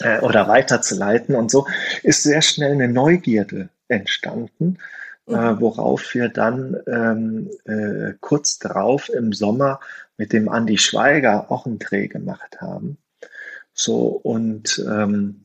äh, 0.00 0.20
oder 0.20 0.46
weiterzuleiten. 0.46 1.34
Und 1.34 1.50
so 1.50 1.66
ist 2.04 2.22
sehr 2.22 2.42
schnell 2.42 2.72
eine 2.72 2.88
Neugierde 2.88 3.68
entstanden. 3.88 4.78
Äh, 5.28 5.54
mhm. 5.54 5.60
worauf 5.60 6.14
wir 6.14 6.28
dann 6.28 6.76
ähm, 6.86 7.50
äh, 7.64 8.14
kurz 8.20 8.60
darauf 8.60 9.08
im 9.08 9.32
Sommer 9.32 9.80
mit 10.16 10.32
dem 10.32 10.48
Andi 10.48 10.78
Schweiger 10.78 11.50
auch 11.50 11.66
einen 11.66 11.78
Dreh 11.78 12.08
gemacht 12.08 12.60
haben. 12.60 12.98
So 13.72 14.06
und 14.08 14.84
ähm, 14.88 15.44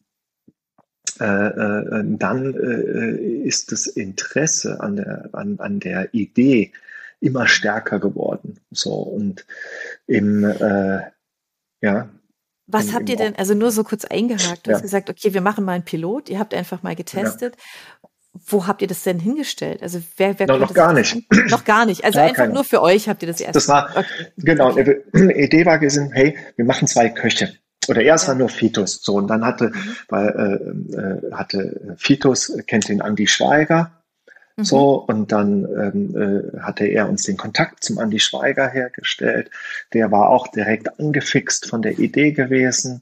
äh, 1.19 1.26
äh, 1.26 2.03
dann 2.18 2.53
äh, 2.56 3.15
ist 3.43 3.72
das 3.72 3.88
Interesse 3.88 4.80
an 4.80 4.95
der, 4.95 5.30
an, 5.34 5.60
an 5.60 5.80
der 5.80 6.14
Idee 6.14 6.72
immer 7.19 7.48
stärker 7.48 7.99
geworden. 7.99 8.60
So 8.72 8.93
und 8.93 9.45
im 10.07 10.43
äh, 10.43 11.02
ja. 11.81 12.10
Was 12.68 12.88
im, 12.88 12.93
habt 12.93 13.10
ihr 13.10 13.18
denn, 13.18 13.35
also 13.35 13.53
nur 13.53 13.72
so 13.72 13.84
kurz 13.84 14.06
eingehakt, 14.06 14.65
du 14.65 14.72
ja. 14.72 14.76
hast 14.76 14.84
gesagt, 14.84 15.10
okay, 15.10 15.34
wir 15.34 15.41
machen 15.41 15.65
mal 15.65 15.73
einen 15.73 15.85
Pilot, 15.85 16.30
ihr 16.30 16.39
habt 16.39 16.53
einfach 16.53 16.84
mal 16.84 16.95
getestet. 16.95 17.56
Ja. 17.56 18.10
Wo 18.34 18.66
habt 18.66 18.82
ihr 18.82 18.88
das 18.88 19.03
denn 19.03 19.20
hingestellt? 19.20 19.84
Also 19.84 20.02
wer, 20.16 20.40
wer 20.40 20.48
no, 20.48 20.58
noch 20.58 20.74
gar 20.74 20.94
nicht. 20.94 21.18
Noch 21.49 21.66
gar 21.66 21.86
nicht. 21.86 22.06
Also 22.06 22.18
Gar 22.18 22.28
einfach 22.28 22.44
keine. 22.44 22.53
nur 22.53 22.64
für 22.64 22.82
euch 22.82 23.10
habt 23.10 23.22
ihr 23.24 23.28
das 23.28 23.41
erst. 23.41 23.56
Das 23.56 23.68
war 23.68 23.90
okay. 23.95 24.28
genau. 24.38 24.70
Okay. 24.72 25.03
Idee 25.14 25.66
war 25.66 25.80
gewesen, 25.80 26.12
hey, 26.14 26.38
wir 26.56 26.64
machen 26.64 26.88
zwei 26.88 27.10
Köche. 27.10 27.53
Oder 27.90 28.02
erst 28.02 28.26
ja. 28.26 28.30
war 28.30 28.36
nur 28.36 28.49
Fitus. 28.49 29.02
So 29.03 29.16
und 29.16 29.28
dann 29.28 29.45
hatte, 29.45 29.72
mhm. 29.74 29.95
weil 30.08 30.30
äh, 30.94 30.98
äh, 30.98 31.32
hatte 31.34 31.95
Fitus 31.98 32.58
kennt 32.68 32.88
den 32.88 33.02
Andi 33.02 33.28
Schweiger. 33.28 33.91
Mhm. 34.56 34.64
So 34.64 35.06
und 35.08 35.32
dann 35.34 35.66
ähm, 35.66 36.16
äh, 36.16 36.60
hatte 36.62 36.86
er 36.86 37.10
uns 37.10 37.24
den 37.24 37.36
Kontakt 37.36 37.84
zum 37.84 37.99
Andi 37.99 38.20
Schweiger 38.20 38.70
hergestellt. 38.70 39.52
Der 39.94 40.10
war 40.12 40.30
auch 40.30 40.48
direkt 40.48 40.99
angefixt 40.99 41.68
von 41.68 41.82
der 41.82 41.99
Idee 41.99 42.32
gewesen 42.32 43.02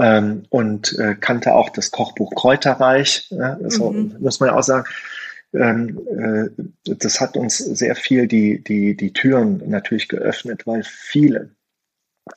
ähm, 0.00 0.44
und 0.48 0.98
äh, 0.98 1.14
kannte 1.14 1.54
auch 1.54 1.68
das 1.68 1.90
Kochbuch 1.90 2.34
Kräuterreich. 2.34 3.28
Ja, 3.30 3.58
also 3.62 3.90
mhm. 3.90 4.16
muss 4.18 4.40
man 4.40 4.48
ja 4.50 4.56
auch 4.56 4.62
sagen, 4.62 4.84
ähm, 5.52 6.00
äh, 6.86 6.94
das 6.94 7.20
hat 7.20 7.36
uns 7.36 7.58
sehr 7.58 7.94
viel 7.96 8.26
die, 8.26 8.62
die, 8.62 8.96
die 8.96 9.12
Türen 9.12 9.62
natürlich 9.68 10.08
geöffnet, 10.08 10.66
weil 10.66 10.82
viele 10.84 11.50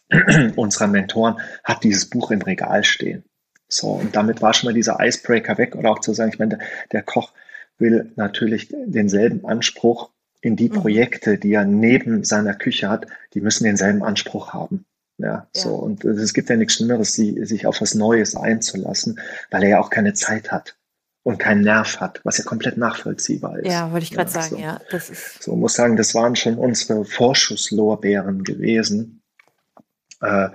unserer 0.56 0.88
Mentoren 0.88 1.40
hat 1.64 1.84
dieses 1.84 2.10
Buch 2.10 2.32
im 2.32 2.42
Regal 2.42 2.84
stehen. 2.84 3.24
So, 3.68 3.92
und 3.92 4.16
damit 4.16 4.42
war 4.42 4.54
schon 4.54 4.68
mal 4.68 4.74
dieser 4.74 5.00
Icebreaker 5.00 5.58
weg 5.58 5.76
oder 5.76 5.92
auch 5.92 6.00
zu 6.00 6.14
sagen, 6.14 6.32
ich 6.32 6.40
meine, 6.40 6.58
der, 6.58 6.68
der 6.92 7.02
Koch 7.04 7.34
will 7.78 8.12
natürlich 8.16 8.70
denselben 8.72 9.46
Anspruch 9.46 10.10
in 10.42 10.56
die 10.56 10.70
mhm. 10.70 10.74
Projekte, 10.74 11.38
die 11.38 11.54
er 11.54 11.66
neben 11.66 12.24
seiner 12.24 12.54
Küche 12.54 12.90
hat, 12.90 13.08
die 13.34 13.42
müssen 13.42 13.64
denselben 13.64 14.04
Anspruch 14.04 14.54
haben. 14.54 14.86
Ja, 15.24 15.30
ja, 15.30 15.48
so. 15.54 15.76
Und 15.76 16.04
es 16.04 16.34
gibt 16.34 16.50
ja 16.50 16.58
nichts 16.58 16.74
Schlimmeres, 16.74 17.14
die, 17.14 17.46
sich 17.46 17.66
auf 17.66 17.80
was 17.80 17.96
Neues 17.96 18.36
einzulassen, 18.36 19.20
weil 19.52 19.64
er 19.64 19.70
ja 19.70 19.80
auch 19.80 19.90
keine 19.90 20.14
Zeit 20.14 20.52
hat 20.52 20.76
und 21.24 21.38
keinen 21.38 21.62
Nerv 21.62 22.02
hat, 22.02 22.20
was 22.26 22.38
ja 22.38 22.44
komplett 22.44 22.76
nachvollziehbar 22.76 23.60
ist. 23.60 23.72
Ja, 23.72 23.92
wollte 23.92 24.04
ich 24.04 24.12
gerade 24.12 24.30
ja, 24.30 24.42
sagen, 24.42 24.56
so. 24.56 24.62
ja. 24.62 24.82
Das 24.92 25.10
ist 25.10 25.42
so 25.42 25.56
muss 25.56 25.76
sagen, 25.76 25.96
das 25.96 26.14
waren 26.14 26.36
schon 26.36 26.58
unsere 26.58 27.06
Vorschusslorbeeren 27.06 28.44
gewesen, 28.44 29.22
äh, 30.20 30.50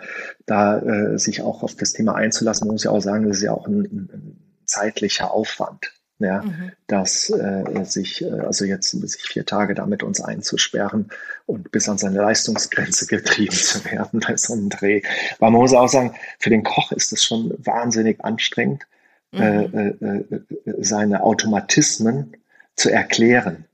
da 0.45 0.79
äh, 0.79 1.19
sich 1.19 1.41
auch 1.41 1.63
auf 1.63 1.75
das 1.75 1.95
Thema 1.95 2.15
einzulassen. 2.15 2.69
Muss 2.69 2.85
ja 2.85 2.91
auch 2.91 3.01
sagen, 3.01 3.27
das 3.27 3.39
ist 3.39 3.45
ja 3.45 3.53
auch 3.53 3.67
ein, 3.67 3.85
ein 3.85 4.61
zeitlicher 4.67 5.31
Aufwand 5.31 5.98
ja, 6.19 6.43
mhm. 6.43 6.73
dass 6.89 7.31
äh, 7.31 7.85
sich, 7.85 8.23
äh, 8.23 8.41
also 8.41 8.65
jetzt 8.65 8.91
sich 8.91 9.23
vier 9.23 9.47
Tage 9.47 9.75
damit 9.75 10.03
uns 10.03 10.21
einzusperren 10.21 11.11
und 11.47 11.71
bis 11.71 11.89
an 11.89 11.99
seine 11.99 12.19
Leistungsgrenze 12.19 13.07
getrieben 13.09 13.55
zu 13.55 13.85
werden 13.85 14.21
bei 14.21 14.37
so 14.37 14.55
einem 14.55 14.69
Dreh. 14.69 15.03
Weil 15.39 15.51
man 15.51 15.61
muss 15.61 15.75
auch 15.75 15.89
sagen, 15.89 16.15
für 16.39 16.51
den 16.51 16.65
Koch 16.65 16.93
ist 16.93 17.13
es 17.13 17.25
schon 17.25 17.55
wahnsinnig 17.59 18.25
anstrengend, 18.25 18.87
mhm. 19.33 19.41
äh, 19.41 19.65
äh, 19.65 19.95
äh 20.01 20.41
seine 20.79 21.23
Automatismen 21.23 22.37
zu 22.75 22.91
erklären. 22.91 23.65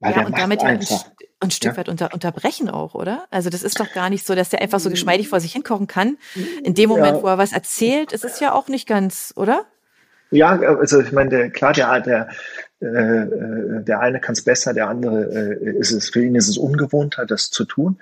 Weil 0.00 0.16
ja, 0.16 0.26
und 0.26 0.36
damit 0.36 0.62
einfach, 0.62 1.04
ein, 1.04 1.26
ein 1.40 1.50
Stück 1.50 1.72
ja? 1.72 1.76
weit 1.76 1.88
unter, 1.88 2.12
unterbrechen 2.14 2.70
auch, 2.70 2.94
oder? 2.94 3.26
Also 3.30 3.50
das 3.50 3.62
ist 3.62 3.78
doch 3.78 3.92
gar 3.92 4.10
nicht 4.10 4.26
so, 4.26 4.34
dass 4.34 4.48
der 4.48 4.62
einfach 4.62 4.80
so 4.80 4.90
geschmeidig 4.90 5.28
vor 5.28 5.40
sich 5.40 5.52
hinkochen 5.52 5.86
kann. 5.86 6.16
In 6.64 6.74
dem 6.74 6.88
Moment, 6.88 7.18
ja. 7.18 7.22
wo 7.22 7.28
er 7.28 7.38
was 7.38 7.52
erzählt, 7.52 8.12
ist 8.12 8.24
es 8.24 8.40
ja 8.40 8.52
auch 8.52 8.68
nicht 8.68 8.88
ganz, 8.88 9.32
oder? 9.36 9.66
Ja, 10.32 10.58
also 10.58 11.00
ich 11.00 11.12
meine, 11.12 11.30
der, 11.30 11.50
klar, 11.50 11.72
der, 11.72 12.00
der, 12.00 12.28
äh, 12.80 13.84
der 13.84 14.00
eine 14.00 14.18
kann 14.18 14.32
es 14.32 14.42
besser, 14.42 14.74
der 14.74 14.88
andere 14.88 15.24
äh, 15.62 15.78
ist 15.78 15.92
es, 15.92 16.10
für 16.10 16.24
ihn 16.24 16.34
ist 16.34 16.48
es 16.48 16.58
ungewohnter, 16.58 17.26
das 17.26 17.50
zu 17.50 17.64
tun. 17.64 17.98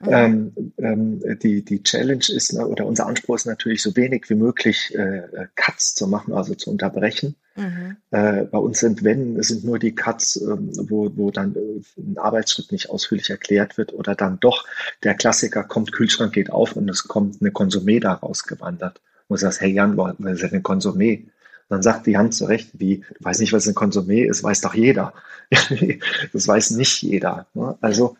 Mhm. 0.00 0.08
Ähm, 0.10 0.52
ähm, 0.78 1.38
die, 1.42 1.62
die 1.62 1.82
Challenge 1.82 2.24
ist, 2.28 2.54
oder 2.54 2.86
unser 2.86 3.06
Anspruch 3.06 3.36
ist 3.36 3.46
natürlich, 3.46 3.82
so 3.82 3.94
wenig 3.96 4.30
wie 4.30 4.34
möglich 4.34 4.94
äh, 4.94 5.22
Cuts 5.56 5.94
zu 5.94 6.06
machen, 6.06 6.32
also 6.32 6.54
zu 6.54 6.70
unterbrechen. 6.70 7.36
Mhm. 7.56 7.96
Äh, 8.10 8.44
bei 8.44 8.58
uns 8.58 8.80
sind, 8.80 9.04
wenn, 9.04 9.42
sind 9.42 9.64
nur 9.64 9.78
die 9.78 9.94
Cuts, 9.94 10.36
ähm, 10.36 10.70
wo, 10.88 11.10
wo 11.16 11.30
dann 11.30 11.54
äh, 11.54 12.00
ein 12.00 12.16
Arbeitsschritt 12.16 12.72
nicht 12.72 12.88
ausführlich 12.88 13.28
erklärt 13.28 13.76
wird 13.76 13.92
oder 13.92 14.14
dann 14.14 14.38
doch 14.40 14.66
der 15.02 15.14
Klassiker 15.14 15.64
kommt, 15.64 15.92
Kühlschrank 15.92 16.32
geht 16.32 16.50
auf 16.50 16.76
und 16.76 16.88
es 16.88 17.06
kommt 17.06 17.42
eine 17.42 17.50
Konsumé 17.50 18.00
da 18.00 18.14
rausgewandert. 18.14 19.02
Und 19.28 19.38
du 19.38 19.40
sagst, 19.40 19.60
hey 19.60 19.70
Jan, 19.70 19.96
was 19.98 20.14
ist 20.18 20.42
denn 20.42 20.50
eine 20.50 20.60
Konsumé? 20.60 21.26
Dann 21.70 21.82
sagt 21.82 22.06
die 22.06 22.18
Hand 22.18 22.34
zurecht, 22.34 22.70
wie, 22.74 22.98
du 22.98 23.24
weißt 23.24 23.40
nicht, 23.40 23.52
was 23.52 23.66
ein 23.66 23.74
Konsumé 23.74 24.28
ist, 24.28 24.42
weiß 24.42 24.60
doch 24.60 24.74
jeder. 24.74 25.14
das 26.32 26.46
weiß 26.46 26.72
nicht 26.72 27.02
jeder. 27.02 27.46
Ne? 27.54 27.78
Also 27.80 28.16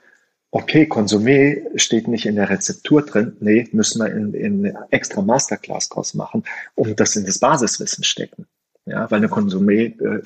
okay, 0.53 0.85
Konsumé 0.85 1.67
steht 1.77 2.09
nicht 2.09 2.27
in 2.27 2.37
der 2.37 2.49
Rezeptur 2.49 3.03
drin. 3.03 3.37
Nee, 3.41 3.69
müssen 3.73 4.01
wir 4.01 4.13
in, 4.13 4.35
in 4.35 4.77
extra 4.91 5.21
Masterclass-Kurs 5.21 6.15
machen, 6.15 6.45
um 6.75 6.95
das 6.97 7.17
in 7.17 7.27
das 7.27 7.39
Basiswissen 7.39 8.05
stecken. 8.05 8.47
Ja, 8.87 9.11
weil 9.11 9.19
eine 9.19 9.29
Konsumé 9.29 10.01
äh, 10.01 10.23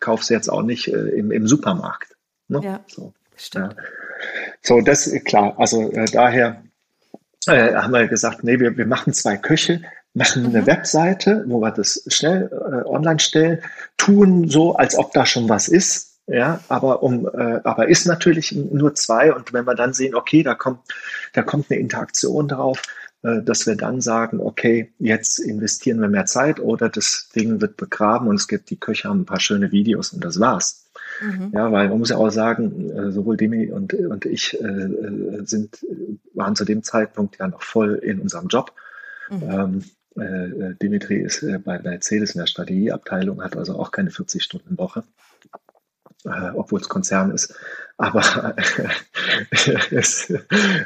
kaufst 0.00 0.30
du 0.30 0.34
jetzt 0.34 0.48
auch 0.48 0.62
nicht 0.62 0.88
äh, 0.88 1.08
im, 1.10 1.30
im 1.30 1.46
Supermarkt. 1.46 2.16
Ne? 2.48 2.60
Ja, 2.62 2.80
so, 2.86 3.12
stimmt. 3.36 3.74
Ja. 3.76 3.82
So, 4.62 4.80
das 4.80 5.06
ist 5.06 5.24
klar. 5.24 5.54
Also 5.58 5.90
äh, 5.92 6.06
daher 6.06 6.62
äh, 7.46 7.74
haben 7.74 7.92
wir 7.92 8.06
gesagt, 8.08 8.44
nee, 8.44 8.58
wir, 8.58 8.76
wir 8.76 8.86
machen 8.86 9.12
zwei 9.12 9.36
Köche, 9.36 9.82
machen 10.14 10.46
eine 10.46 10.62
mhm. 10.62 10.66
Webseite, 10.66 11.44
wo 11.46 11.60
wir 11.60 11.70
das 11.70 12.02
schnell 12.08 12.50
äh, 12.52 12.86
online 12.88 13.20
stellen, 13.20 13.60
tun 13.96 14.48
so, 14.48 14.74
als 14.74 14.98
ob 14.98 15.12
da 15.12 15.24
schon 15.24 15.48
was 15.48 15.68
ist, 15.68 16.10
ja, 16.26 16.60
aber 16.68 17.02
um, 17.02 17.26
äh, 17.26 17.60
aber 17.64 17.88
ist 17.88 18.06
natürlich 18.06 18.52
nur 18.52 18.94
zwei 18.94 19.32
und 19.32 19.52
wenn 19.52 19.64
wir 19.64 19.74
dann 19.74 19.92
sehen, 19.92 20.14
okay, 20.14 20.42
da 20.42 20.54
kommt, 20.54 20.80
da 21.32 21.42
kommt 21.42 21.70
eine 21.70 21.80
Interaktion 21.80 22.46
drauf, 22.46 22.82
äh, 23.22 23.42
dass 23.42 23.66
wir 23.66 23.76
dann 23.76 24.00
sagen, 24.00 24.40
okay, 24.40 24.92
jetzt 24.98 25.40
investieren 25.40 26.00
wir 26.00 26.08
mehr 26.08 26.26
Zeit 26.26 26.60
oder 26.60 26.88
das 26.88 27.30
Ding 27.34 27.60
wird 27.60 27.76
begraben 27.76 28.28
und 28.28 28.36
es 28.36 28.46
gibt 28.46 28.70
die 28.70 28.78
Köche 28.78 29.08
haben 29.08 29.22
ein 29.22 29.26
paar 29.26 29.40
schöne 29.40 29.72
Videos 29.72 30.12
und 30.12 30.24
das 30.24 30.38
war's. 30.38 30.90
Mhm. 31.20 31.50
Ja, 31.52 31.72
weil 31.72 31.88
man 31.88 31.98
muss 31.98 32.10
ja 32.10 32.16
auch 32.16 32.30
sagen, 32.30 32.90
äh, 32.90 33.10
sowohl 33.10 33.36
Demi 33.36 33.70
und, 33.70 33.92
und 33.92 34.24
ich 34.24 34.58
äh, 34.60 34.66
äh 34.66 35.44
sind, 35.44 35.84
waren 36.32 36.54
zu 36.54 36.64
dem 36.64 36.82
Zeitpunkt 36.82 37.38
ja 37.38 37.48
noch 37.48 37.62
voll 37.62 37.96
in 37.96 38.20
unserem 38.20 38.46
Job. 38.46 38.72
Mhm. 39.28 39.42
Ähm, 39.42 39.84
äh, 40.16 40.74
Dimitri 40.80 41.18
ist 41.18 41.44
bei 41.64 41.78
Mercedes 41.78 42.34
in 42.34 42.40
der 42.40 42.46
Strategieabteilung, 42.46 43.42
hat 43.42 43.56
also 43.56 43.78
auch 43.78 43.90
keine 43.90 44.10
40-Stunden-Woche 44.10 45.04
äh, 46.24 46.50
obwohl 46.54 46.80
es 46.80 46.88
Konzern 46.88 47.30
ist. 47.30 47.54
Aber 47.96 48.56
es, 49.90 50.32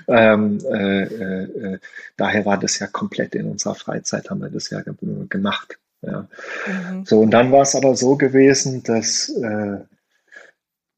ähm, 0.09 0.59
äh, 0.65 1.03
äh, 1.03 1.79
daher 2.17 2.45
war 2.45 2.59
das 2.59 2.79
ja 2.79 2.87
komplett 2.89 3.35
in 3.35 3.47
unserer 3.47 3.75
Freizeit, 3.75 4.31
haben 4.31 4.41
wir 4.41 4.51
das 4.51 4.71
ja 4.71 4.81
ge 4.81 4.95
gemacht. 5.29 5.79
Ja. 6.03 6.29
Mhm. 6.67 7.05
So, 7.07 7.21
und 7.21 7.31
dann 7.31 7.53
war 7.53 7.63
es 7.63 7.75
aber 7.75 7.97
so 7.97 8.17
gewesen, 8.17 8.83
dass 8.83 9.29
äh, 9.29 9.79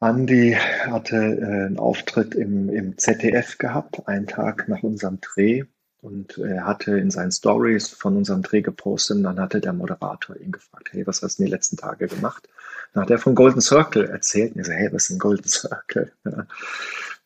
Andi 0.00 0.56
hatte 0.86 1.16
äh, 1.16 1.66
einen 1.66 1.78
Auftritt 1.78 2.34
im, 2.34 2.70
im 2.70 2.98
ZDF 2.98 3.58
gehabt, 3.58 4.08
einen 4.08 4.26
Tag 4.26 4.68
nach 4.68 4.82
unserem 4.82 5.20
Dreh. 5.20 5.64
Und 6.06 6.38
er 6.38 6.64
hatte 6.64 6.96
in 6.96 7.10
seinen 7.10 7.32
Stories 7.32 7.88
von 7.88 8.16
unserem 8.16 8.40
Dreh 8.40 8.62
gepostet 8.62 9.16
und 9.16 9.24
dann 9.24 9.40
hatte 9.40 9.60
der 9.60 9.72
Moderator 9.72 10.36
ihn 10.36 10.52
gefragt, 10.52 10.90
hey, 10.92 11.04
was 11.04 11.20
hast 11.20 11.40
du 11.40 11.42
die 11.42 11.50
letzten 11.50 11.76
Tage 11.76 12.06
gemacht? 12.06 12.48
Dann 12.92 13.02
hat 13.02 13.10
er 13.10 13.18
von 13.18 13.34
Golden 13.34 13.60
Circle 13.60 14.04
erzählt 14.04 14.54
und 14.54 14.60
ich 14.60 14.66
so, 14.68 14.72
hey, 14.72 14.88
was 14.92 15.06
ist 15.06 15.16
ein 15.16 15.18
Golden 15.18 15.48
Circle? 15.48 16.12
Ja. 16.24 16.46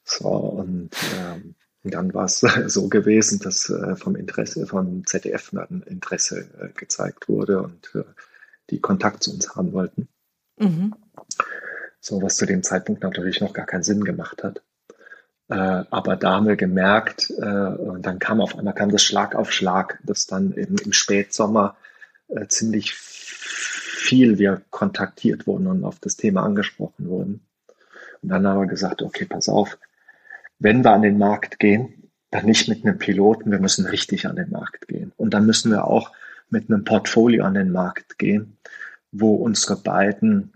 So, 0.02 0.28
und 0.28 0.96
ähm, 1.18 1.54
dann 1.84 2.14
war 2.14 2.24
es 2.24 2.40
so 2.68 2.88
gewesen, 2.88 3.38
dass 3.40 3.68
äh, 3.68 3.96
vom 3.96 4.16
Interesse, 4.16 4.66
vom 4.66 5.04
ZDF 5.04 5.50
dann 5.52 5.82
Interesse 5.82 6.48
äh, 6.58 6.68
gezeigt 6.74 7.28
wurde 7.28 7.60
und 7.60 7.94
äh, 7.94 8.04
die 8.70 8.80
Kontakt 8.80 9.22
zu 9.22 9.30
uns 9.30 9.54
haben 9.56 9.74
wollten. 9.74 10.08
Mhm. 10.58 10.94
So, 12.00 12.22
was 12.22 12.36
zu 12.36 12.46
dem 12.46 12.62
Zeitpunkt 12.62 13.02
natürlich 13.02 13.42
noch 13.42 13.52
gar 13.52 13.66
keinen 13.66 13.82
Sinn 13.82 14.04
gemacht 14.04 14.42
hat. 14.42 14.62
Äh, 15.50 15.84
aber 15.90 16.14
da 16.16 16.34
haben 16.34 16.46
wir 16.46 16.56
gemerkt, 16.56 17.30
äh, 17.36 17.42
und 17.42 18.06
dann 18.06 18.20
kam 18.20 18.40
auf 18.40 18.56
einmal 18.56 18.74
kam 18.74 18.90
das 18.90 19.02
Schlag 19.02 19.34
auf 19.34 19.52
Schlag, 19.52 19.98
dass 20.04 20.26
dann 20.26 20.52
im, 20.52 20.76
im 20.76 20.92
Spätsommer 20.92 21.76
äh, 22.28 22.46
ziemlich 22.46 22.94
viel 22.94 24.38
wir 24.38 24.62
kontaktiert 24.70 25.48
wurden 25.48 25.66
und 25.66 25.84
auf 25.84 25.98
das 25.98 26.16
Thema 26.16 26.44
angesprochen 26.44 27.08
wurden. 27.08 27.40
Und 28.22 28.28
dann 28.28 28.46
haben 28.46 28.60
wir 28.60 28.66
gesagt, 28.68 29.02
okay, 29.02 29.24
pass 29.24 29.48
auf, 29.48 29.76
wenn 30.60 30.84
wir 30.84 30.92
an 30.92 31.02
den 31.02 31.18
Markt 31.18 31.58
gehen, 31.58 32.10
dann 32.30 32.46
nicht 32.46 32.68
mit 32.68 32.84
einem 32.84 32.98
Piloten, 32.98 33.50
wir 33.50 33.58
müssen 33.58 33.86
richtig 33.86 34.26
an 34.26 34.36
den 34.36 34.50
Markt 34.50 34.86
gehen. 34.86 35.12
Und 35.16 35.34
dann 35.34 35.46
müssen 35.46 35.72
wir 35.72 35.84
auch 35.84 36.12
mit 36.48 36.70
einem 36.70 36.84
Portfolio 36.84 37.44
an 37.44 37.54
den 37.54 37.72
Markt 37.72 38.18
gehen, 38.18 38.56
wo 39.10 39.34
unsere 39.34 39.76
beiden 39.76 40.52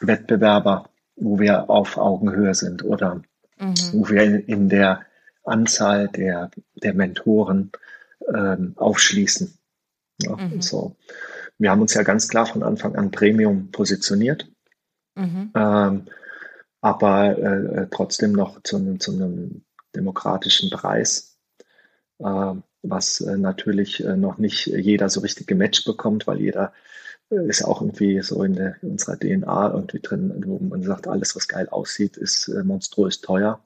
Wettbewerber, 0.00 0.88
wo 1.16 1.38
wir 1.38 1.68
auf 1.68 1.98
Augenhöhe 1.98 2.54
sind 2.54 2.82
oder 2.82 3.20
mhm. 3.60 3.74
wo 3.92 4.08
wir 4.08 4.48
in, 4.48 4.68
der 4.68 5.06
Anzahl 5.44 6.08
der, 6.08 6.50
der 6.82 6.94
Mentoren 6.94 7.70
ähm, 8.34 8.74
aufschließen. 8.76 9.56
Ja, 10.22 10.36
mhm. 10.36 10.60
so. 10.60 10.96
Wir 11.58 11.70
haben 11.70 11.82
uns 11.82 11.94
ja 11.94 12.02
ganz 12.02 12.28
klar 12.28 12.46
von 12.46 12.62
Anfang 12.62 12.96
an 12.96 13.10
Premium 13.10 13.70
positioniert, 13.70 14.50
mhm. 15.14 15.50
ähm, 15.54 16.06
aber 16.80 17.38
äh, 17.38 17.86
trotzdem 17.90 18.32
noch 18.32 18.62
zu, 18.62 18.76
einem, 18.76 19.00
zu 19.00 19.12
einem 19.12 19.62
demokratischen 19.94 20.70
Preis, 20.70 21.36
äh, 22.18 22.54
was 22.82 23.20
äh, 23.20 23.36
natürlich 23.36 24.02
äh, 24.02 24.16
noch 24.16 24.38
nicht 24.38 24.66
jeder 24.66 25.10
so 25.10 25.20
richtig 25.20 25.46
gematcht 25.46 25.84
bekommt, 25.84 26.26
weil 26.26 26.40
jeder 26.40 26.72
ist 27.30 27.64
auch 27.64 27.80
irgendwie 27.80 28.20
so 28.22 28.42
in, 28.42 28.54
der, 28.54 28.74
in, 28.82 28.90
unserer 28.92 29.18
DNA 29.18 29.72
irgendwie 29.72 30.00
drin, 30.00 30.42
wo 30.44 30.58
man 30.58 30.82
sagt, 30.82 31.06
alles, 31.06 31.36
was 31.36 31.48
geil 31.48 31.68
aussieht, 31.68 32.16
ist 32.16 32.48
äh, 32.48 32.64
monströs 32.64 33.20
teuer. 33.20 33.60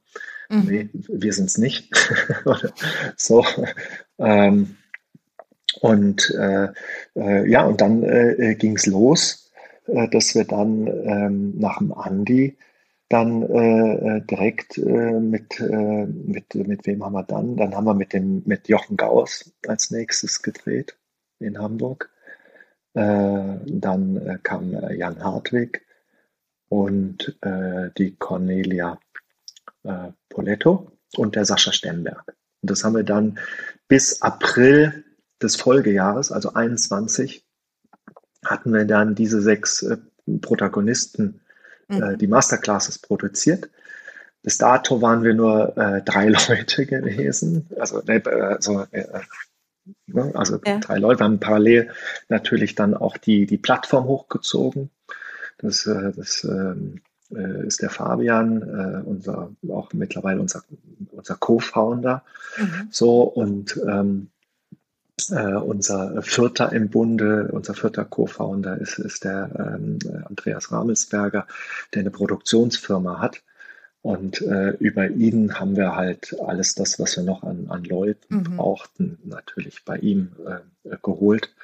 Mhm. 0.51 0.65
Nee, 0.67 0.89
wir 0.93 1.33
sind 1.33 1.47
es 1.47 1.59
nicht. 1.59 1.91
so. 3.17 3.45
Ähm, 4.19 4.77
und 5.81 6.31
äh, 6.39 6.69
äh, 7.17 7.51
ja, 7.51 7.65
und 7.65 7.81
dann 7.81 8.03
äh, 8.03 8.55
ging 8.59 8.77
es 8.77 8.87
los, 8.87 9.51
äh, 9.87 10.09
dass 10.09 10.35
wir 10.35 10.45
dann 10.45 10.87
ähm, 10.87 11.59
nach 11.59 11.79
dem 11.79 11.93
Andi 11.93 12.57
dann 13.09 13.43
äh, 13.43 14.17
äh, 14.17 14.21
direkt 14.23 14.79
äh, 14.79 15.21
mit, 15.21 15.61
äh, 15.61 16.07
mit, 16.07 16.55
mit 16.55 16.87
wem 16.87 17.05
haben 17.05 17.13
wir 17.13 17.23
dann? 17.23 17.57
Dann 17.57 17.75
haben 17.75 17.85
wir 17.85 17.95
mit 17.95 18.13
dem 18.13 18.43
mit 18.47 18.69
Jochen 18.69 18.97
Gauss 18.97 19.53
als 19.67 19.91
nächstes 19.91 20.43
gedreht 20.43 20.97
in 21.39 21.59
Hamburg. 21.59 22.11
Äh, 22.95 23.59
dann 23.67 24.17
äh, 24.17 24.39
kam 24.43 24.73
äh, 24.73 24.95
Jan 24.95 25.23
Hartwig 25.23 25.85
und 26.69 27.39
die 27.99 28.17
Cornelia 28.17 28.99
Poletto 30.29 30.91
und 31.17 31.37
der 31.37 31.45
Sascha 31.45 31.73
Stemberg. 31.73 32.35
Und 32.63 32.71
das 32.71 32.83
haben 32.83 32.97
wir 32.97 33.05
dann 33.05 33.39
bis 33.87 34.23
April 34.23 35.05
des 35.41 35.55
Folgejahres, 35.55 36.33
also 36.33 36.55
21, 36.55 37.47
hatten 38.45 38.73
wir 38.73 38.87
dann 38.87 39.15
diese 39.15 39.41
sechs 39.41 39.87
Protagonisten, 40.41 41.43
mhm. 41.87 42.19
die 42.19 42.27
Masterclasses 42.27 42.99
produziert. 42.99 43.71
Bis 44.45 44.59
dato 44.59 45.01
waren 45.01 45.23
wir 45.23 45.35
nur 45.35 45.77
äh, 45.79 46.03
drei 46.03 46.29
Leute 46.49 46.87
gewesen, 46.87 47.69
also, 47.79 48.03
äh, 48.07 48.21
also 48.29 48.85
äh, 48.91 49.05
Ne? 50.07 50.33
Also 50.35 50.59
ja. 50.67 50.79
drei 50.79 50.99
Leute 50.99 51.25
haben 51.25 51.41
parallel 51.41 51.91
natürlich 52.29 52.75
dann 52.75 52.95
auch 52.95 53.17
die, 53.17 53.47
die 53.47 53.59
Plattform 53.59 54.05
hochgezogen. 54.05 54.91
Das, 55.59 55.87
äh, 55.87 56.13
das 56.15 56.45
ähm, 56.45 57.01
äh, 57.35 57.67
ist 57.67 57.83
der 57.83 57.91
Fabian, 57.91 58.63
äh, 58.63 59.09
unser, 59.09 59.51
auch 59.69 59.93
mittlerweile 59.93 60.41
unser, 60.41 60.63
unser 61.11 61.37
Co-Founder. 61.37 62.25
Mhm. 62.59 62.89
So, 62.91 63.23
und 63.23 63.81
ähm, 63.87 64.29
äh, 65.31 65.55
unser 65.55 66.23
vierter 66.23 66.73
im 66.73 66.91
Bunde, 66.91 67.49
unser 67.53 67.75
vierter 67.75 68.05
Co-Founder 68.05 68.79
ist, 68.79 68.99
ist 68.99 69.25
der 69.25 69.51
ähm, 69.59 69.99
Andreas 70.25 70.73
Ramelsberger, 70.73 71.47
der 71.93 72.01
eine 72.01 72.11
Produktionsfirma 72.11 73.21
hat. 73.21 73.43
Und 74.05 74.43
äh, 74.43 74.73
über 74.81 75.09
ihn 75.09 75.59
haben 75.59 75.77
wir 75.77 75.97
halt 75.97 76.39
alles 76.39 76.75
das, 76.75 76.99
was 76.99 77.17
wir 77.17 77.25
noch 77.25 77.43
an, 77.43 77.69
an 77.71 77.85
Leuten 77.85 78.37
mhm. 78.37 78.57
brauchten, 78.57 79.19
natürlich 79.25 79.83
bei 79.87 79.97
ihm 79.97 80.37
äh, 80.47 80.97
geholt. 81.03 81.55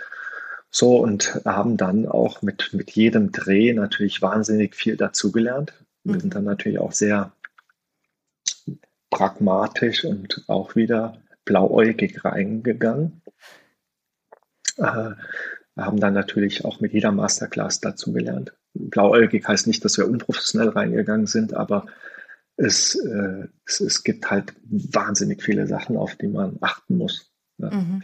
So 0.70 0.96
und 0.96 1.42
haben 1.44 1.76
dann 1.76 2.06
auch 2.06 2.40
mit, 2.40 2.70
mit 2.72 2.92
jedem 2.92 3.30
Dreh 3.30 3.74
natürlich 3.74 4.22
wahnsinnig 4.22 4.74
viel 4.74 4.96
dazugelernt. 4.96 5.74
Wir 6.02 6.14
mhm. 6.14 6.20
sind 6.20 6.34
dann 6.34 6.44
natürlich 6.44 6.78
auch 6.78 6.92
sehr 6.92 7.30
pragmatisch 9.10 10.06
und 10.06 10.42
auch 10.46 10.76
wieder 10.76 11.18
blauäugig 11.44 12.24
reingegangen. 12.24 13.20
Äh, 14.78 15.10
Wir 15.74 15.84
haben 15.84 16.00
dann 16.00 16.14
natürlich 16.14 16.64
auch 16.64 16.80
mit 16.80 16.94
jeder 16.94 17.12
Masterclass 17.12 17.80
dazugelernt. 17.80 18.54
Blauäugig 18.72 19.46
heißt 19.46 19.66
nicht, 19.66 19.84
dass 19.84 19.98
wir 19.98 20.08
unprofessionell 20.08 20.70
reingegangen 20.70 21.26
sind, 21.26 21.52
aber 21.52 21.84
es, 22.60 22.94
äh, 22.94 23.48
es, 23.66 23.80
es, 23.80 24.04
gibt 24.04 24.30
halt 24.30 24.52
wahnsinnig 24.64 25.42
viele 25.42 25.66
Sachen, 25.66 25.96
auf 25.96 26.14
die 26.16 26.28
man 26.28 26.58
achten 26.60 26.98
muss. 26.98 27.32
Ja. 27.58 27.70
Mhm. 27.70 28.02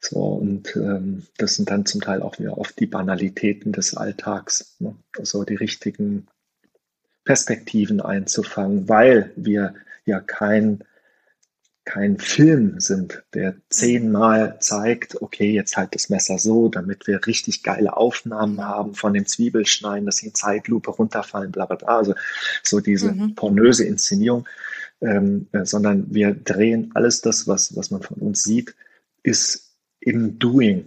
So, 0.00 0.16
und 0.16 0.74
ähm, 0.76 1.26
das 1.36 1.56
sind 1.56 1.70
dann 1.70 1.86
zum 1.86 2.00
Teil 2.00 2.22
auch 2.22 2.38
wieder 2.38 2.58
oft 2.58 2.78
die 2.80 2.86
Banalitäten 2.86 3.72
des 3.72 3.94
Alltags. 3.96 4.76
Ne? 4.80 4.96
Also 5.18 5.44
die 5.44 5.54
richtigen 5.54 6.26
Perspektiven 7.24 8.00
einzufangen, 8.00 8.88
weil 8.88 9.30
wir 9.36 9.74
ja 10.04 10.20
kein 10.20 10.82
kein 11.84 12.18
Film 12.18 12.78
sind, 12.78 13.22
der 13.34 13.54
zehnmal 13.68 14.58
zeigt, 14.60 15.20
okay, 15.22 15.50
jetzt 15.52 15.76
halt 15.76 15.94
das 15.94 16.08
Messer 16.10 16.38
so, 16.38 16.68
damit 16.68 17.06
wir 17.06 17.26
richtig 17.26 17.62
geile 17.62 17.96
Aufnahmen 17.96 18.62
haben 18.62 18.94
von 18.94 19.14
dem 19.14 19.26
Zwiebelschneiden, 19.26 20.06
dass 20.06 20.18
sie 20.18 20.28
in 20.28 20.34
Zeitlupe 20.34 20.90
runterfallen, 20.90 21.52
bla 21.52 21.66
bla 21.66 21.76
bla. 21.76 21.98
Also 21.98 22.14
so 22.62 22.80
diese 22.80 23.12
mhm. 23.12 23.34
pornöse 23.34 23.84
Inszenierung, 23.84 24.46
ähm, 25.00 25.48
äh, 25.52 25.64
sondern 25.64 26.14
wir 26.14 26.34
drehen 26.34 26.90
alles 26.94 27.22
das, 27.22 27.48
was, 27.48 27.74
was 27.76 27.90
man 27.90 28.02
von 28.02 28.18
uns 28.18 28.42
sieht, 28.42 28.74
ist 29.22 29.74
im 30.00 30.38
Doing 30.38 30.84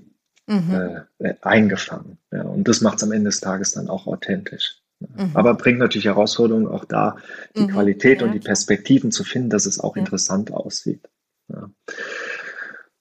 mhm. 0.48 1.06
äh, 1.20 1.28
äh 1.28 1.36
eingefangen. 1.42 2.18
Ja, 2.32 2.44
und 2.44 2.68
das 2.68 2.82
macht 2.82 2.98
es 2.98 3.04
am 3.04 3.12
Ende 3.12 3.30
des 3.30 3.42
Tages 3.42 3.74
dann 3.74 3.90
auch 3.90 4.06
authentisch. 4.06 4.83
Mhm. 5.00 5.32
Aber 5.34 5.56
bringt 5.56 5.80
natürlich 5.80 6.06
Herausforderungen 6.06 6.68
auch 6.68 6.86
da, 6.86 7.18
die 7.56 7.62
mhm, 7.62 7.70
Qualität 7.70 8.22
ja. 8.22 8.28
und 8.28 8.34
die 8.34 8.40
Perspektiven 8.40 9.12
zu 9.12 9.24
finden, 9.24 9.50
dass 9.50 9.66
es 9.66 9.80
auch 9.80 9.96
ja. 9.96 10.02
interessant 10.02 10.52
aussieht. 10.52 11.10
Ja. 11.50 11.70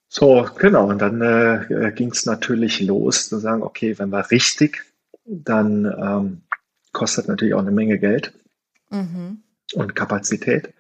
So, 0.09 0.47
genau. 0.59 0.89
Und 0.89 1.01
dann 1.01 1.23
äh, 1.23 1.93
ging 1.94 2.10
es 2.10 2.27
natürlich 2.27 2.81
los, 2.81 3.28
zu 3.28 3.39
sagen, 3.39 3.62
okay, 3.62 3.98
wenn 3.98 4.10
wir 4.10 4.31
richtig, 4.31 4.85
dann 5.24 5.85
ähm, 5.86 6.43
kostet 6.93 7.28
natürlich 7.28 7.55
auch 7.55 7.60
eine 7.60 7.70
Menge 7.70 7.98
Geld 7.98 8.35
mhm. 8.90 9.43
und 9.74 9.94
Kapazität. 9.94 10.74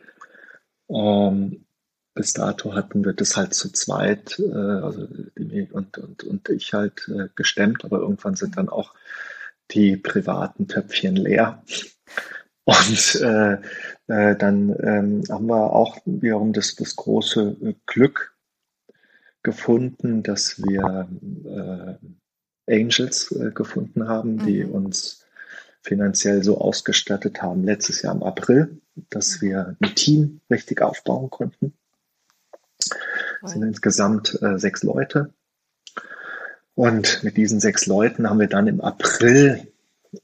Ähm, 0.90 1.64
bis 2.14 2.34
dato 2.34 2.74
hatten 2.74 3.04
wir 3.04 3.14
das 3.14 3.36
halt 3.36 3.54
zu 3.54 3.72
zweit, 3.72 4.38
äh, 4.38 4.54
also 4.54 5.06
die 5.38 5.66
und, 5.72 5.96
und, 5.96 6.24
und 6.24 6.48
ich 6.50 6.74
halt 6.74 7.08
äh, 7.08 7.28
gestemmt, 7.34 7.84
aber 7.84 8.00
irgendwann 8.00 8.34
sind 8.34 8.58
dann 8.58 8.68
auch 8.68 8.92
die 9.74 9.96
privaten 9.96 10.68
Töpfchen 10.68 11.16
leer. 11.16 11.62
Und 12.64 13.20
äh, 13.20 13.54
äh, 14.06 14.36
dann 14.36 14.76
ähm, 14.82 15.22
haben 15.28 15.46
wir 15.46 15.72
auch 15.72 15.98
wiederum 16.04 16.52
das, 16.52 16.76
das 16.76 16.94
große 16.94 17.76
Glück 17.86 18.36
gefunden, 19.42 20.22
dass 20.22 20.62
wir 20.62 21.08
äh, 22.68 22.72
Angels 22.72 23.32
äh, 23.32 23.50
gefunden 23.50 24.08
haben, 24.08 24.38
die 24.38 24.64
mhm. 24.64 24.72
uns 24.72 25.26
finanziell 25.82 26.44
so 26.44 26.58
ausgestattet 26.58 27.42
haben, 27.42 27.64
letztes 27.64 28.02
Jahr 28.02 28.14
im 28.14 28.22
April, 28.22 28.80
dass 29.10 29.42
wir 29.42 29.76
ein 29.80 29.94
Team 29.96 30.40
richtig 30.48 30.80
aufbauen 30.80 31.28
konnten. 31.30 31.72
Es 33.44 33.50
sind 33.50 33.64
insgesamt 33.64 34.40
äh, 34.40 34.58
sechs 34.58 34.84
Leute 34.84 35.34
und 36.74 37.22
mit 37.22 37.36
diesen 37.36 37.60
sechs 37.60 37.86
Leuten 37.86 38.28
haben 38.28 38.40
wir 38.40 38.48
dann 38.48 38.66
im 38.66 38.80
April 38.80 39.66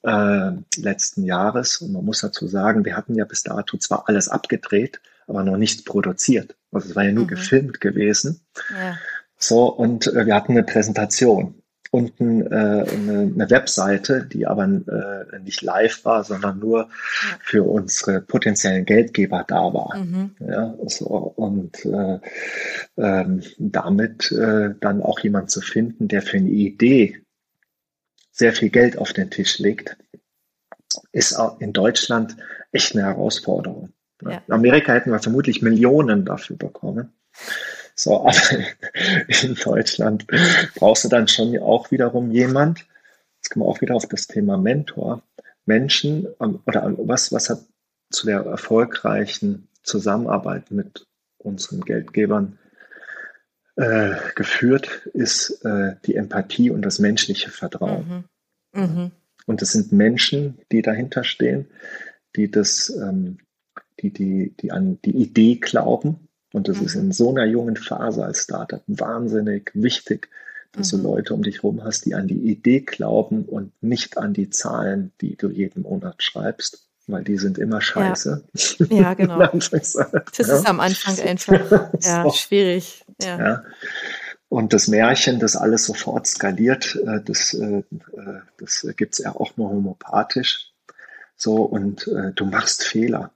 äh, 0.03 0.51
letzten 0.77 1.25
Jahres, 1.25 1.79
und 1.79 1.93
man 1.93 2.05
muss 2.05 2.21
dazu 2.21 2.47
sagen, 2.47 2.85
wir 2.85 2.97
hatten 2.97 3.15
ja 3.15 3.25
bis 3.25 3.43
dato 3.43 3.77
zwar 3.79 4.09
alles 4.09 4.29
abgedreht, 4.29 5.01
aber 5.27 5.43
noch 5.45 5.57
nichts 5.57 5.85
produziert. 5.85 6.57
Also 6.73 6.89
es 6.91 6.97
war 6.97 7.05
ja 7.05 7.13
nur 7.13 7.25
mhm. 7.25 7.29
gefilmt 7.29 7.81
gewesen. 7.81 8.41
Ja. 8.71 8.99
So, 9.39 9.67
und 9.73 10.07
äh, 10.09 10.27
wir 10.27 10.35
hatten 10.35 10.53
eine 10.53 10.65
Präsentation 10.65 11.58
unten 11.91 12.43
äh, 12.43 12.55
eine, 12.55 13.33
eine, 13.35 13.51
Webseite, 13.51 14.25
die 14.25 14.47
aber 14.47 14.65
äh, 14.65 15.39
nicht 15.41 15.63
live 15.63 16.05
war, 16.05 16.25
sondern 16.25 16.59
nur 16.59 16.89
für 17.41 17.63
unsere 17.65 18.21
potenziellen 18.21 18.85
Geldgeber 18.85 19.45
da 19.47 19.73
war. 19.73 19.97
Mhm. 19.97 20.37
Ja, 20.41 20.75
so, 20.87 21.07
und 21.07 21.85
äh, 21.87 22.19
ähm, 22.97 23.43
damit 23.59 24.31
äh, 24.33 24.75
dann 24.81 25.03
auch 25.03 25.21
jemand 25.21 25.51
zu 25.51 25.61
finden, 25.61 26.09
der 26.09 26.23
für 26.23 26.37
eine 26.37 26.51
Idee 26.51 27.23
sehr 28.31 28.53
viel 28.53 28.71
Geld 28.71 28.99
auf 28.99 29.13
den 29.13 29.31
Tisch 29.31 29.59
legt, 29.59 29.97
ist 31.13 31.35
auch 31.35 31.61
in 31.61 31.73
Deutschland 31.73 32.37
echt 32.73 32.95
eine 32.95 33.05
Herausforderung. 33.05 33.91
Ja. 34.23 34.43
In 34.47 34.53
Amerika 34.53 34.93
hätten 34.93 35.11
wir 35.11 35.19
vermutlich 35.21 35.63
Millionen 35.63 36.25
dafür 36.25 36.57
bekommen. 36.57 37.13
So, 37.99 38.21
aber 38.27 38.33
in 39.43 39.55
Deutschland 39.57 40.27
brauchst 40.77 41.05
du 41.05 41.09
dann 41.09 41.27
schon 41.27 41.59
auch 41.59 41.91
wiederum 41.91 42.31
jemand, 42.31 42.87
jetzt 43.37 43.51
kommen 43.51 43.65
wir 43.65 43.69
auch 43.69 43.81
wieder 43.81 43.97
auf 43.97 44.07
das 44.07 44.29
Thema 44.29 44.57
Mentor, 44.57 45.23
Menschen 45.67 46.29
ähm, 46.41 46.61
oder 46.67 46.95
was, 46.99 47.33
was 47.33 47.51
hat 47.51 47.61
zu 48.11 48.27
der 48.27 48.41
erfolgreichen 48.41 49.69
Zusammenarbeit 49.83 50.71
mit 50.71 51.07
unseren 51.39 51.81
Geldgebern 51.81 52.59
äh, 53.77 54.15
geführt, 54.37 55.07
ist 55.13 55.65
äh, 55.65 55.97
die 56.07 56.15
Empathie 56.15 56.71
und 56.71 56.83
das 56.83 57.01
menschliche 57.01 57.51
Vertrauen. 57.51 58.25
Mhm. 58.73 58.81
Mhm. 58.81 59.11
Und 59.47 59.61
es 59.61 59.73
sind 59.73 59.91
Menschen, 59.93 60.59
die 60.71 60.83
dahinter 60.83 61.25
stehen, 61.25 61.67
die 62.37 62.51
das, 62.51 62.91
ähm, 62.91 63.39
die, 64.01 64.13
die, 64.13 64.55
die 64.61 64.71
an 64.71 65.01
die 65.05 65.17
Idee 65.17 65.57
glauben, 65.57 66.28
und 66.53 66.69
das 66.69 66.81
mhm. 66.81 66.87
ist 66.87 66.95
in 66.95 67.13
so 67.13 67.31
einer 67.31 67.45
jungen 67.45 67.77
Phase 67.77 68.25
als 68.25 68.45
Startup 68.45 68.83
wahnsinnig 68.87 69.71
wichtig, 69.75 70.29
dass 70.73 70.93
mhm. 70.93 70.99
du 70.99 71.03
Leute 71.05 71.35
um 71.35 71.43
dich 71.43 71.57
herum 71.57 71.83
hast, 71.85 72.07
die 72.07 72.15
an 72.15 72.27
die 72.27 72.51
Idee 72.51 72.81
glauben 72.81 73.45
und 73.45 73.73
nicht 73.83 74.19
an 74.19 74.33
die 74.33 74.51
Zahlen, 74.51 75.13
die 75.21 75.37
du 75.37 75.49
jeden 75.51 75.83
Monat 75.83 76.23
schreibst, 76.23 76.87
weil 77.07 77.25
die 77.25 77.39
sind 77.39 77.59
immer 77.59 77.81
scheiße. 77.81 78.45
Ja, 78.79 78.87
ja 78.97 79.15
genau. 79.15 79.39
das 79.61 79.85
ist 79.85 80.67
am 80.67 80.81
Anfang 80.81 81.19
einfach 81.21 81.93
ja, 82.01 82.23
so. 82.23 82.31
schwierig. 82.31 83.05
Ja. 83.21 83.39
ja. 83.39 83.65
Und 84.49 84.73
das 84.73 84.89
Märchen, 84.89 85.41
das 85.41 85.57
alles 85.57 85.85
sofort 85.85 86.27
skaliert, 86.27 86.97
äh, 86.97 87.21
das, 87.23 87.53
äh, 87.53 87.79
äh, 87.79 87.83
das 88.59 88.87
gibt 88.97 89.15
es 89.15 89.19
ja 89.19 89.35
auch 89.35 89.57
nur 89.57 89.71
homopathisch. 89.71 90.73
So, 91.37 91.63
und 91.63 92.11
du 92.35 92.47
machst 92.47 92.83
Fehler. 92.83 93.31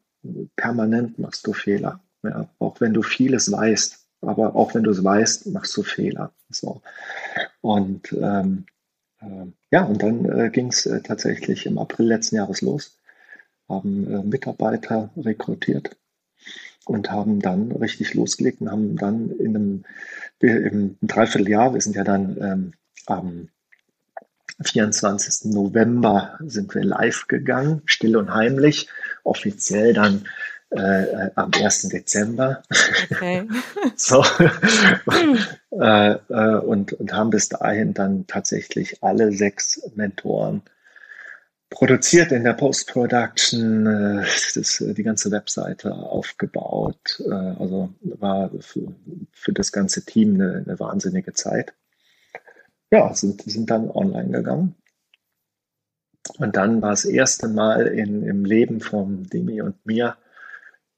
Permanent 0.57 1.21
machst 1.21 1.47
du 1.47 1.53
Fehler. 1.53 2.01
Ja, 2.23 2.49
auch 2.59 2.81
wenn 2.81 2.95
du 2.95 3.03
vieles 3.03 3.51
weißt, 3.51 3.99
aber 4.23 4.55
auch 4.55 4.75
wenn 4.75 4.85
du 4.85 4.91
es 4.91 5.03
weißt, 5.03 5.47
machst 5.47 5.77
du 5.77 5.83
Fehler. 5.83 6.33
So. 6.51 6.83
Und 7.61 8.13
ähm, 8.13 8.67
äh, 9.21 9.47
ja, 9.71 9.85
und 9.85 10.03
dann 10.03 10.25
äh, 10.27 10.51
ging 10.51 10.69
es 10.69 10.87
äh, 10.87 11.01
tatsächlich 11.01 11.67
im 11.67 11.79
April 11.79 12.07
letzten 12.07 12.37
Jahres 12.37 12.61
los, 12.61 12.99
haben 13.69 14.13
äh, 14.13 14.23
Mitarbeiter 14.23 15.11
rekrutiert 15.17 15.97
und 16.85 17.11
haben 17.11 17.41
dann 17.41 17.73
richtig 17.73 18.15
losgelegt 18.15 18.61
und 18.61 18.71
haben 18.71 18.97
dann 18.97 19.31
in 19.31 19.57
einem, 19.57 19.85
im 20.41 20.97
Dreivierteljahr, 21.03 21.75
wir 21.75 21.81
sind 21.81 21.97
ja 21.97 22.05
dann 22.05 22.37
ähm, 22.41 22.73
am 23.07 23.49
24. 24.65 25.53
November 25.53 26.39
sind 26.41 26.75
wir 26.75 26.85
live 26.85 27.27
gegangen, 27.27 27.83
still 27.87 28.17
und 28.17 28.33
heimlich, 28.33 28.89
offiziell 29.25 29.93
dann 29.93 30.27
äh, 30.75 31.31
am 31.35 31.51
1. 31.53 31.89
Dezember. 31.89 32.63
Okay. 33.11 33.47
so. 33.97 34.25
äh, 35.71 36.13
äh, 36.13 36.57
und, 36.59 36.93
und 36.95 37.13
haben 37.13 37.31
bis 37.31 37.49
dahin 37.49 37.95
dann 37.95 38.27
tatsächlich 38.27 39.03
alle 39.03 39.33
sechs 39.33 39.83
Mentoren 39.95 40.63
produziert 41.71 42.33
in 42.33 42.45
der 42.45 42.53
Post-Production, 42.53 43.87
äh, 43.87 44.25
das, 44.55 44.85
die 44.87 45.03
ganze 45.03 45.31
Webseite 45.31 45.93
aufgebaut. 45.93 47.23
Äh, 47.25 47.33
also 47.33 47.91
war 48.03 48.51
für, 48.61 48.95
für 49.33 49.53
das 49.53 49.73
ganze 49.73 50.05
Team 50.05 50.35
eine, 50.35 50.65
eine 50.67 50.79
wahnsinnige 50.79 51.33
Zeit. 51.33 51.75
Ja, 52.91 53.13
sind, 53.15 53.43
sind 53.43 53.71
dann 53.71 53.91
online 53.91 54.31
gegangen. 54.31 54.75
Und 56.39 56.57
dann 56.57 56.83
war 56.83 56.91
das 56.91 57.05
erste 57.05 57.49
Mal 57.49 57.87
in, 57.89 58.23
im 58.23 58.45
Leben 58.45 58.81
von 58.81 59.25
Demi 59.25 59.61
und 59.61 59.85
mir 59.85 60.17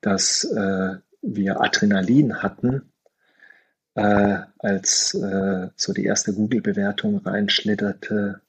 dass 0.05 0.45
äh, 0.45 0.97
wir 1.23 1.61
Adrenalin 1.61 2.43
hatten, 2.43 2.83
äh, 3.95 4.39
als 4.59 5.15
äh, 5.15 5.69
so 5.77 5.93
die 5.93 6.05
erste 6.05 6.35
Google-Bewertung 6.35 7.19
reinschlitterte. 7.19 8.41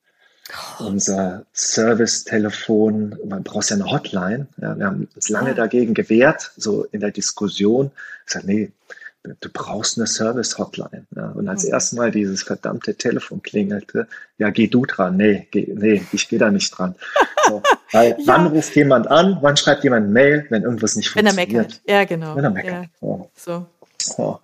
Oh. 0.80 0.86
Unser 0.88 1.46
Service-Telefon, 1.54 3.18
man 3.26 3.44
braucht 3.44 3.70
ja 3.70 3.78
eine 3.78 3.90
Hotline. 3.90 4.48
Ja, 4.58 4.78
wir 4.78 4.86
haben 4.86 5.08
uns 5.16 5.30
lange 5.30 5.56
dagegen 5.56 5.94
gewehrt, 5.94 6.52
so 6.58 6.84
in 6.84 7.00
der 7.00 7.12
Diskussion. 7.12 7.92
Ich 8.26 8.34
sage, 8.34 8.46
nee, 8.46 8.72
du 9.40 9.50
brauchst 9.50 9.98
eine 9.98 10.08
Service-Hotline. 10.08 11.06
Ja. 11.16 11.30
Und 11.30 11.48
als 11.48 11.64
mhm. 11.64 11.72
erstmal 11.72 12.12
dieses 12.12 12.44
verdammte 12.44 12.96
Telefon 12.96 13.42
klingelte, 13.42 14.08
ja, 14.38 14.50
geh 14.50 14.68
du 14.68 14.86
dran. 14.86 15.18
Nee, 15.18 15.48
geh, 15.52 15.74
nee 15.76 16.02
ich 16.12 16.30
gehe 16.30 16.40
da 16.40 16.52
nicht 16.52 16.72
dran. 16.72 16.96
So, 17.48 17.62
weil 17.92 18.10
ja. 18.12 18.18
wann 18.26 18.48
ruft 18.48 18.76
jemand 18.76 19.08
an, 19.08 19.38
wann 19.42 19.58
schreibt 19.58 19.84
jemand 19.84 20.12
Mail, 20.12 20.46
wenn 20.50 20.64
irgendwas 20.64 20.96
nicht 20.96 21.10
funktioniert? 21.10 21.50
Wenn 21.50 21.56
er 21.56 21.62
meckert. 21.62 21.82
Ja, 21.88 22.04
genau. 22.04 22.36
Wenn 22.36 22.44
er 22.44 22.50
meckert. 22.52 22.88
Ja. 23.02 23.26
So. 23.36 23.66
so. 23.98 24.40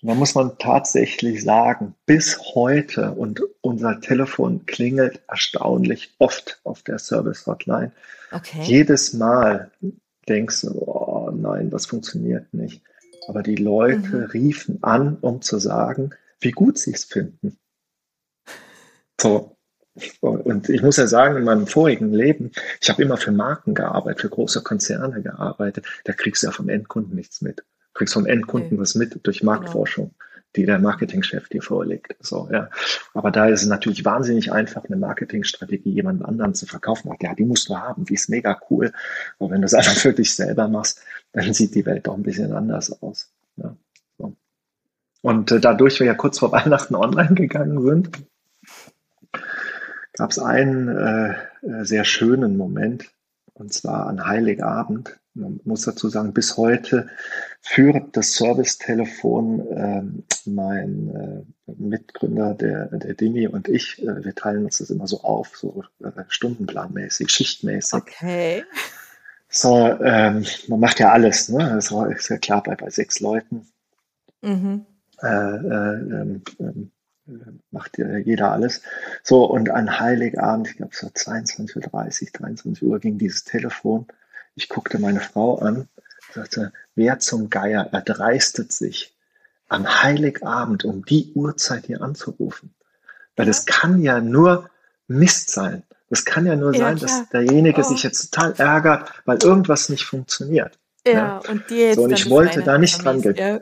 Da 0.00 0.14
muss 0.14 0.36
man 0.36 0.56
tatsächlich 0.58 1.42
sagen, 1.42 1.94
bis 2.06 2.38
heute 2.54 3.12
und 3.12 3.42
unser 3.62 4.00
Telefon 4.00 4.64
klingelt 4.66 5.20
erstaunlich 5.26 6.14
oft 6.18 6.60
auf 6.62 6.82
der 6.82 7.00
Service 7.00 7.46
Hotline. 7.46 7.90
Okay. 8.30 8.62
Jedes 8.62 9.12
Mal 9.12 9.72
denkst 10.28 10.60
du, 10.62 10.68
oh 10.86 11.30
nein, 11.32 11.70
das 11.70 11.86
funktioniert 11.86 12.52
nicht. 12.54 12.82
Aber 13.28 13.42
die 13.42 13.56
Leute 13.56 14.16
mhm. 14.16 14.24
riefen 14.24 14.82
an, 14.82 15.18
um 15.20 15.42
zu 15.42 15.58
sagen, 15.58 16.10
wie 16.40 16.50
gut 16.50 16.78
sie 16.78 16.94
es 16.94 17.04
finden. 17.04 17.58
So. 19.20 19.56
Und 20.20 20.68
ich 20.68 20.82
muss 20.82 20.96
ja 20.96 21.06
sagen, 21.06 21.36
in 21.36 21.44
meinem 21.44 21.66
vorigen 21.66 22.12
Leben, 22.12 22.52
ich 22.80 22.88
habe 22.88 23.02
immer 23.02 23.16
für 23.16 23.32
Marken 23.32 23.74
gearbeitet, 23.74 24.22
für 24.22 24.28
große 24.28 24.62
Konzerne 24.62 25.22
gearbeitet. 25.22 25.86
Da 26.04 26.12
kriegst 26.12 26.42
du 26.42 26.46
ja 26.46 26.52
vom 26.52 26.68
Endkunden 26.68 27.16
nichts 27.16 27.42
mit. 27.42 27.58
Du 27.58 27.64
kriegst 27.94 28.14
vom 28.14 28.24
Endkunden 28.24 28.74
okay. 28.74 28.80
was 28.80 28.94
mit 28.94 29.18
durch 29.26 29.40
genau. 29.40 29.52
Marktforschung. 29.52 30.14
Genau 30.16 30.27
die 30.56 30.64
der 30.64 30.78
Marketingchef 30.78 31.48
dir 31.48 31.62
vorlegt. 31.62 32.16
So, 32.20 32.48
ja. 32.50 32.70
Aber 33.14 33.30
da 33.30 33.46
ist 33.46 33.62
es 33.62 33.68
natürlich 33.68 34.04
wahnsinnig 34.04 34.52
einfach, 34.52 34.84
eine 34.84 34.96
Marketingstrategie 34.96 35.90
jemand 35.90 36.24
anderen 36.24 36.54
zu 36.54 36.66
verkaufen. 36.66 37.10
Ja, 37.20 37.34
die 37.34 37.44
musst 37.44 37.68
du 37.68 37.76
haben, 37.76 38.04
die 38.04 38.14
ist 38.14 38.28
mega 38.28 38.58
cool. 38.70 38.92
Aber 39.38 39.50
wenn 39.50 39.60
du 39.60 39.66
es 39.66 39.74
einfach 39.74 39.96
für 39.96 40.12
dich 40.12 40.34
selber 40.34 40.68
machst, 40.68 41.02
dann 41.32 41.52
sieht 41.52 41.74
die 41.74 41.86
Welt 41.86 42.06
doch 42.06 42.14
ein 42.14 42.22
bisschen 42.22 42.52
anders 42.52 43.02
aus. 43.02 43.30
Ja, 43.56 43.76
so. 44.18 44.34
Und 45.22 45.52
äh, 45.52 45.60
dadurch 45.60 46.00
wir 46.00 46.06
ja 46.06 46.14
kurz 46.14 46.38
vor 46.38 46.52
Weihnachten 46.52 46.94
online 46.94 47.34
gegangen 47.34 47.82
sind, 47.82 48.10
gab 50.14 50.30
es 50.30 50.38
einen 50.38 50.88
äh, 50.88 51.30
äh, 51.62 51.84
sehr 51.84 52.04
schönen 52.04 52.56
Moment, 52.56 53.10
und 53.58 53.72
zwar 53.72 54.06
an 54.06 54.26
Heiligabend. 54.26 55.18
Man 55.34 55.60
muss 55.64 55.82
dazu 55.82 56.08
sagen, 56.08 56.32
bis 56.32 56.56
heute 56.56 57.08
führt 57.60 58.16
das 58.16 58.34
Servicetelefon 58.34 59.66
äh, 59.68 60.02
mein 60.48 61.44
äh, 61.66 61.72
Mitgründer, 61.76 62.54
der, 62.54 62.86
der 62.86 63.14
Dimi 63.14 63.46
und 63.46 63.68
ich, 63.68 64.02
äh, 64.02 64.24
wir 64.24 64.34
teilen 64.34 64.64
uns 64.64 64.78
das 64.78 64.90
immer 64.90 65.06
so 65.06 65.20
auf, 65.20 65.56
so 65.56 65.84
äh, 66.02 66.10
stundenplanmäßig, 66.28 67.30
schichtmäßig. 67.30 67.94
Okay. 67.94 68.64
So, 69.48 69.76
ähm, 70.02 70.44
man 70.66 70.80
macht 70.80 71.00
ja 71.00 71.10
alles, 71.12 71.48
ne? 71.48 71.70
Das 71.74 71.90
ist 71.90 72.28
ja 72.28 72.38
klar 72.38 72.62
bei, 72.62 72.74
bei 72.74 72.90
sechs 72.90 73.20
Leuten. 73.20 73.66
Mhm. 74.42 74.84
Äh, 75.22 75.26
äh, 75.26 76.40
ähm, 76.60 76.90
macht 77.70 77.98
ja 77.98 78.16
jeder 78.16 78.52
alles. 78.52 78.82
So, 79.22 79.44
und 79.44 79.70
an 79.70 80.00
Heiligabend, 80.00 80.68
ich 80.68 80.76
glaube 80.76 80.94
so 80.94 81.08
22.30 81.08 81.76
Uhr, 81.76 81.82
23 82.32 82.82
Uhr 82.82 82.98
ging 82.98 83.18
dieses 83.18 83.44
Telefon. 83.44 84.06
Ich 84.54 84.68
guckte 84.68 84.98
meine 84.98 85.20
Frau 85.20 85.58
an, 85.58 85.88
sagte, 86.32 86.72
wer 86.94 87.18
zum 87.18 87.50
Geier 87.50 87.88
erdreistet 87.92 88.72
sich, 88.72 89.14
am 89.68 90.02
Heiligabend 90.02 90.84
um 90.84 91.04
die 91.04 91.32
Uhrzeit 91.34 91.86
hier 91.86 92.02
anzurufen? 92.02 92.74
Weil 93.36 93.48
es 93.48 93.66
kann 93.66 94.00
ja 94.00 94.20
nur 94.20 94.70
Mist 95.06 95.50
sein. 95.50 95.84
Es 96.10 96.24
kann 96.24 96.46
ja 96.46 96.56
nur 96.56 96.72
ja, 96.74 96.80
sein, 96.80 96.96
klar. 96.96 97.08
dass 97.08 97.28
derjenige 97.28 97.82
oh. 97.82 97.84
sich 97.84 98.02
jetzt 98.02 98.32
total 98.32 98.54
ärgert, 98.56 99.12
weil 99.26 99.38
irgendwas 99.42 99.88
nicht 99.88 100.04
funktioniert. 100.04 100.78
Ja, 101.06 101.12
ja. 101.12 101.42
und 101.48 101.68
die 101.70 101.76
jetzt 101.76 101.96
so, 101.96 102.02
und 102.02 102.12
ich 102.12 102.28
wollte 102.28 102.62
da 102.62 102.78
nicht 102.78 103.04
dran 103.04 103.20
gehen. 103.22 103.36
Ja. 103.36 103.60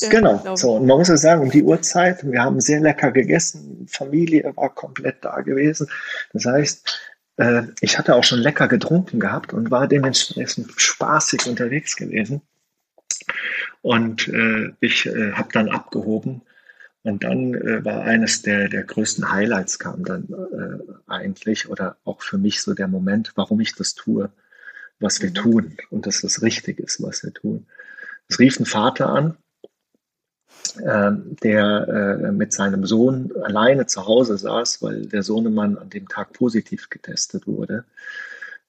Genau. 0.00 0.56
So, 0.56 0.76
und 0.76 0.86
man 0.86 0.98
muss 0.98 1.08
ja 1.08 1.16
sagen, 1.16 1.42
um 1.42 1.50
die 1.50 1.62
Uhrzeit, 1.62 2.24
wir 2.24 2.42
haben 2.42 2.60
sehr 2.60 2.80
lecker 2.80 3.10
gegessen, 3.10 3.86
Familie 3.88 4.52
war 4.56 4.74
komplett 4.74 5.24
da 5.24 5.40
gewesen. 5.40 5.88
Das 6.32 6.46
heißt, 6.46 7.00
äh, 7.36 7.62
ich 7.80 7.98
hatte 7.98 8.14
auch 8.14 8.24
schon 8.24 8.40
lecker 8.40 8.68
getrunken 8.68 9.20
gehabt 9.20 9.52
und 9.52 9.70
war 9.70 9.86
dementsprechend 9.88 10.72
spaßig 10.76 11.46
unterwegs 11.46 11.96
gewesen. 11.96 12.42
Und 13.82 14.28
äh, 14.28 14.72
ich 14.80 15.06
äh, 15.06 15.32
habe 15.32 15.48
dann 15.52 15.68
abgehoben. 15.68 16.42
Und 17.02 17.22
dann 17.22 17.54
äh, 17.54 17.84
war 17.84 18.02
eines 18.02 18.42
der, 18.42 18.68
der 18.68 18.82
größten 18.82 19.30
Highlights 19.30 19.78
kam 19.78 20.04
dann 20.04 20.24
äh, 20.28 20.92
eigentlich 21.06 21.68
oder 21.68 21.96
auch 22.04 22.20
für 22.20 22.36
mich 22.36 22.62
so 22.62 22.74
der 22.74 22.88
Moment, 22.88 23.30
warum 23.36 23.60
ich 23.60 23.76
das 23.76 23.94
tue, 23.94 24.28
was 24.98 25.22
wir 25.22 25.30
mhm. 25.30 25.34
tun 25.34 25.76
und 25.90 26.06
dass 26.06 26.22
das 26.22 26.42
richtig 26.42 26.80
ist, 26.80 27.00
was 27.00 27.22
wir 27.22 27.32
tun. 27.32 27.66
Es 28.28 28.40
rief 28.40 28.58
ein 28.58 28.66
Vater 28.66 29.08
an, 29.08 29.36
der 30.74 32.20
äh, 32.22 32.32
mit 32.32 32.52
seinem 32.52 32.84
Sohn 32.86 33.32
alleine 33.42 33.86
zu 33.86 34.06
Hause 34.06 34.38
saß, 34.38 34.82
weil 34.82 35.06
der 35.06 35.22
Sohnemann 35.22 35.78
an 35.78 35.90
dem 35.90 36.08
Tag 36.08 36.32
positiv 36.32 36.90
getestet 36.90 37.46
wurde 37.46 37.84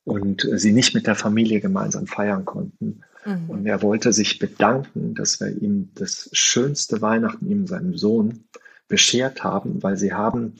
und 0.03 0.47
sie 0.53 0.71
nicht 0.71 0.95
mit 0.95 1.07
der 1.07 1.15
Familie 1.15 1.59
gemeinsam 1.59 2.07
feiern 2.07 2.45
konnten. 2.45 3.01
Mhm. 3.25 3.49
Und 3.49 3.65
er 3.65 3.81
wollte 3.81 4.13
sich 4.13 4.39
bedanken, 4.39 5.15
dass 5.15 5.39
wir 5.39 5.49
ihm 5.49 5.89
das 5.95 6.29
schönste 6.31 7.01
Weihnachten, 7.01 7.49
ihm 7.49 7.67
seinem 7.67 7.97
Sohn, 7.97 8.45
beschert 8.87 9.43
haben, 9.43 9.83
weil 9.83 9.97
sie 9.97 10.13
haben 10.13 10.53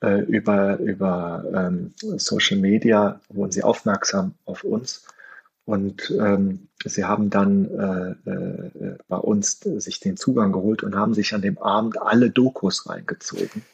äh, 0.00 0.20
über, 0.24 0.78
über 0.78 1.44
ähm, 1.54 1.94
Social 1.98 2.58
Media, 2.58 3.20
wurden 3.30 3.52
sie 3.52 3.62
aufmerksam 3.62 4.34
auf 4.44 4.64
uns 4.64 5.06
und 5.66 6.12
ähm, 6.20 6.68
sie 6.84 7.04
haben 7.04 7.30
dann 7.30 7.64
äh, 8.26 8.30
äh, 8.30 8.98
bei 9.08 9.16
uns 9.16 9.60
sich 9.60 10.00
den 10.00 10.16
Zugang 10.16 10.52
geholt 10.52 10.82
und 10.82 10.94
haben 10.94 11.14
sich 11.14 11.34
an 11.34 11.42
dem 11.42 11.58
Abend 11.58 12.00
alle 12.00 12.30
Dokus 12.30 12.88
reingezogen. 12.88 13.64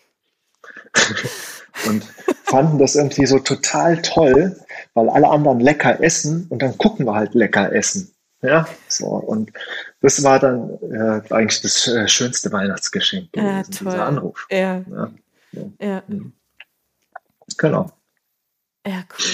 und 1.87 2.05
fanden 2.45 2.79
das 2.79 2.95
irgendwie 2.95 3.27
so 3.27 3.39
total 3.39 4.03
toll, 4.03 4.57
weil 4.95 5.09
alle 5.09 5.29
anderen 5.29 5.61
lecker 5.61 6.01
essen 6.03 6.47
und 6.49 6.63
dann 6.63 6.79
gucken 6.79 7.07
wir 7.07 7.15
halt 7.15 7.35
lecker 7.35 7.73
essen. 7.73 8.13
Ja, 8.43 8.67
so. 8.89 9.07
Und 9.07 9.53
das 10.01 10.23
war 10.23 10.39
dann 10.39 10.79
äh, 10.91 11.23
eigentlich 11.33 11.61
das 11.61 11.87
äh, 11.89 12.09
schönste 12.09 12.53
Weihnachtsgeschenk 12.53 13.33
gewesen, 13.33 13.49
ja, 13.49 13.63
dieser 13.63 14.07
Anruf. 14.07 14.47
Ja. 14.51 14.85
Ja. 14.91 15.11
ja. 15.53 15.63
ja. 15.81 16.03
Mhm. 16.07 16.33
Genau. 17.59 17.91
Ja, 18.87 19.05
cool. 19.19 19.27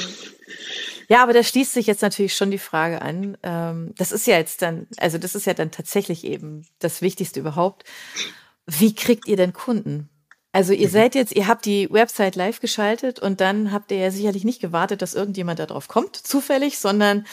Ja, 1.08 1.22
aber 1.22 1.32
da 1.32 1.42
schließt 1.42 1.72
sich 1.72 1.86
jetzt 1.86 2.02
natürlich 2.02 2.34
schon 2.34 2.50
die 2.50 2.58
Frage 2.58 3.02
an. 3.02 3.36
Ähm, 3.42 3.92
das 3.96 4.12
ist 4.12 4.26
ja 4.26 4.36
jetzt 4.36 4.62
dann, 4.62 4.86
also 4.96 5.18
das 5.18 5.34
ist 5.34 5.46
ja 5.46 5.54
dann 5.54 5.70
tatsächlich 5.70 6.24
eben 6.24 6.66
das 6.78 7.02
Wichtigste 7.02 7.40
überhaupt. 7.40 7.84
Wie 8.66 8.94
kriegt 8.94 9.28
ihr 9.28 9.36
denn 9.36 9.52
Kunden? 9.52 10.08
Also 10.52 10.72
ihr 10.72 10.88
mhm. 10.88 10.92
seid 10.92 11.14
jetzt, 11.14 11.36
ihr 11.36 11.48
habt 11.48 11.66
die 11.66 11.86
Website 11.92 12.34
live 12.34 12.60
geschaltet 12.60 13.18
und 13.18 13.42
dann 13.42 13.72
habt 13.72 13.90
ihr 13.90 13.98
ja 13.98 14.10
sicherlich 14.10 14.42
nicht 14.42 14.60
gewartet, 14.60 15.02
dass 15.02 15.14
irgendjemand 15.14 15.58
darauf 15.58 15.86
kommt, 15.86 16.16
zufällig, 16.16 16.78
sondern 16.78 17.26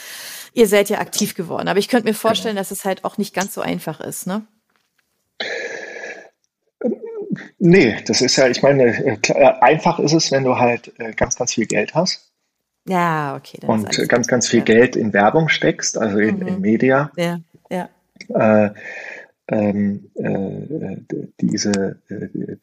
ihr 0.53 0.67
seid 0.67 0.89
ja 0.89 0.99
aktiv 0.99 1.33
geworden. 1.33 1.69
Aber 1.69 1.79
ich 1.79 1.87
könnte 1.87 2.07
mir 2.07 2.13
vorstellen, 2.15 2.55
genau. 2.55 2.61
dass 2.61 2.71
es 2.71 2.83
halt 2.83 3.05
auch 3.05 3.17
nicht 3.17 3.33
ganz 3.33 3.53
so 3.53 3.61
einfach 3.61 4.01
ist, 4.01 4.27
ne? 4.27 4.45
Nee, 7.59 8.03
das 8.05 8.19
ist 8.19 8.35
ja, 8.35 8.49
ich 8.49 8.61
meine, 8.61 9.17
äh, 9.23 9.53
einfach 9.61 9.99
ist 9.99 10.11
es, 10.11 10.29
wenn 10.31 10.43
du 10.43 10.57
halt 10.57 10.91
äh, 10.99 11.13
ganz, 11.13 11.37
ganz 11.37 11.53
viel 11.53 11.65
Geld 11.65 11.95
hast. 11.95 12.32
Ja, 12.85 13.35
okay. 13.35 13.59
und 13.65 13.89
ganz, 14.09 14.27
ganz 14.27 14.47
viel. 14.47 14.61
Geld 14.61 14.95
in 14.95 15.13
Werbung 15.13 15.47
steckst, 15.47 15.97
also 15.97 16.17
in, 16.17 16.39
mhm. 16.39 16.47
in 16.47 16.61
Media. 16.61 17.11
Ja, 17.15 17.39
ja. 17.69 17.89
Äh, 18.65 18.73
ähm, 19.47 20.09
äh, 20.15 20.97
diese 21.39 21.99
äh, 22.09 22.57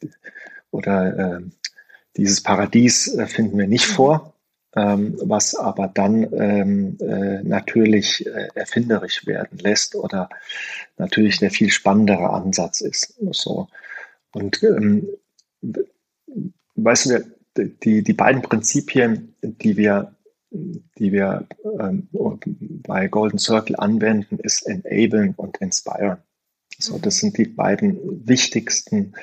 oder 0.71 1.37
ähm, 1.37 1.51
dieses 2.17 2.41
Paradies 2.41 3.13
äh, 3.15 3.27
finden 3.27 3.57
wir 3.57 3.67
nicht 3.67 3.89
mhm. 3.89 3.93
vor, 3.93 4.33
ähm, 4.75 5.17
was 5.21 5.55
aber 5.55 5.87
dann 5.87 6.27
ähm, 6.33 6.97
äh, 6.99 7.43
natürlich 7.43 8.25
äh, 8.25 8.47
erfinderisch 8.55 9.25
werden 9.25 9.57
lässt 9.59 9.95
oder 9.95 10.29
natürlich 10.97 11.39
der 11.39 11.51
viel 11.51 11.69
spannendere 11.69 12.29
Ansatz 12.29 12.81
ist. 12.81 13.15
So. 13.31 13.67
Und 14.33 14.63
ähm, 14.63 15.07
weißt 16.75 17.05
du, 17.09 17.40
die, 17.57 18.03
die 18.03 18.13
beiden 18.13 18.41
Prinzipien, 18.41 19.35
die 19.41 19.77
wir, 19.77 20.15
die 20.51 21.11
wir 21.11 21.47
ähm, 21.79 22.07
bei 22.83 23.07
Golden 23.07 23.39
Circle 23.39 23.75
anwenden, 23.77 24.39
ist 24.39 24.67
enablen 24.67 25.33
und 25.35 25.57
inspire. 25.57 26.19
So, 26.77 26.97
das 26.97 27.19
sind 27.19 27.37
die 27.37 27.45
beiden 27.45 28.27
wichtigsten 28.27 29.13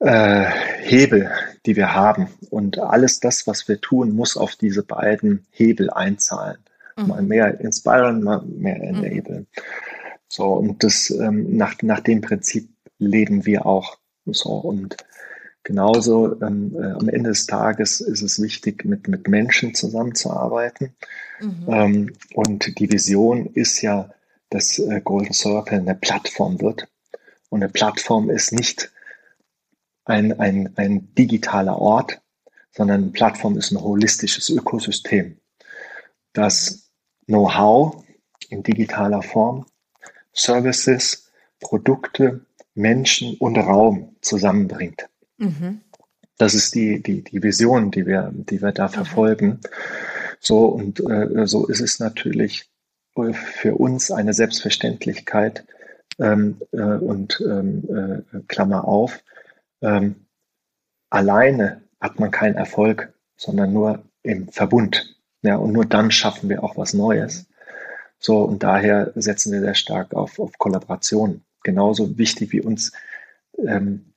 äh, 0.00 0.44
Hebel, 0.80 1.30
die 1.66 1.76
wir 1.76 1.94
haben. 1.94 2.28
Und 2.50 2.78
alles 2.78 3.20
das, 3.20 3.46
was 3.46 3.68
wir 3.68 3.80
tun, 3.80 4.14
muss 4.14 4.36
auf 4.36 4.56
diese 4.56 4.82
beiden 4.82 5.46
Hebel 5.50 5.90
einzahlen. 5.90 6.58
Mhm. 6.96 7.06
Mal 7.06 7.22
mehr 7.22 7.60
inspiren, 7.60 8.22
mal 8.22 8.42
mehr 8.42 8.78
mhm. 8.78 9.04
enablen. 9.04 9.40
Mhm. 9.40 9.62
So, 10.28 10.44
und 10.52 10.84
das 10.84 11.10
ähm, 11.10 11.56
nach, 11.56 11.74
nach 11.82 12.00
dem 12.00 12.20
Prinzip 12.20 12.68
leben 12.98 13.46
wir 13.46 13.66
auch. 13.66 13.98
So, 14.26 14.50
und 14.50 14.96
Genauso 15.64 16.40
ähm, 16.40 16.74
äh, 16.76 16.92
am 16.92 17.08
Ende 17.08 17.30
des 17.30 17.46
Tages 17.46 18.00
ist 18.00 18.22
es 18.22 18.40
wichtig, 18.40 18.84
mit, 18.84 19.08
mit 19.08 19.28
Menschen 19.28 19.74
zusammenzuarbeiten. 19.74 20.94
Mhm. 21.40 21.64
Ähm, 21.68 22.12
und 22.34 22.78
die 22.78 22.90
Vision 22.90 23.46
ist 23.46 23.82
ja, 23.82 24.10
dass 24.50 24.78
äh, 24.78 25.00
Golden 25.02 25.34
Circle 25.34 25.80
eine 25.80 25.94
Plattform 25.94 26.60
wird. 26.60 26.88
Und 27.50 27.62
eine 27.62 27.70
Plattform 27.70 28.30
ist 28.30 28.52
nicht 28.52 28.90
ein, 30.04 30.38
ein, 30.38 30.72
ein 30.76 31.14
digitaler 31.14 31.78
Ort, 31.78 32.20
sondern 32.72 33.02
eine 33.02 33.12
Plattform 33.12 33.58
ist 33.58 33.70
ein 33.70 33.80
holistisches 33.80 34.48
Ökosystem, 34.48 35.38
das 36.32 36.90
Know-how 37.26 38.04
in 38.48 38.62
digitaler 38.62 39.22
Form, 39.22 39.66
Services 40.32 41.30
Produkte, 41.60 42.46
Menschen 42.74 43.36
und 43.38 43.58
Raum 43.58 44.16
zusammenbringt. 44.20 45.08
Mhm. 45.38 45.80
Das 46.36 46.54
ist 46.54 46.74
die, 46.74 47.02
die, 47.02 47.22
die 47.24 47.42
Vision, 47.42 47.90
die 47.90 48.06
wir, 48.06 48.30
die 48.32 48.62
wir 48.62 48.72
da 48.72 48.88
verfolgen. 48.88 49.60
So, 50.40 50.66
und 50.66 51.00
äh, 51.00 51.46
so 51.46 51.66
ist 51.66 51.80
es 51.80 51.98
natürlich 51.98 52.70
äh, 53.16 53.32
für 53.32 53.74
uns 53.74 54.10
eine 54.10 54.34
Selbstverständlichkeit 54.34 55.64
ähm, 56.18 56.60
äh, 56.72 56.80
und 56.80 57.40
ähm, 57.40 58.24
äh, 58.32 58.40
Klammer 58.46 58.86
auf, 58.86 59.22
ähm, 59.80 60.26
alleine 61.10 61.82
hat 62.00 62.20
man 62.20 62.30
keinen 62.30 62.54
Erfolg, 62.54 63.12
sondern 63.36 63.72
nur 63.72 64.04
im 64.22 64.48
Verbund. 64.48 65.16
Ja, 65.42 65.56
und 65.56 65.72
nur 65.72 65.86
dann 65.86 66.10
schaffen 66.10 66.48
wir 66.48 66.62
auch 66.62 66.76
was 66.76 66.94
Neues. 66.94 67.46
So, 68.18 68.42
und 68.42 68.62
daher 68.62 69.12
setzen 69.14 69.52
wir 69.52 69.60
sehr 69.60 69.74
stark 69.74 70.14
auf, 70.14 70.38
auf 70.38 70.58
Kollaboration. 70.58 71.42
Genauso 71.62 72.18
wichtig 72.18 72.52
wie 72.52 72.60
uns 72.60 72.92
ähm, 73.64 74.12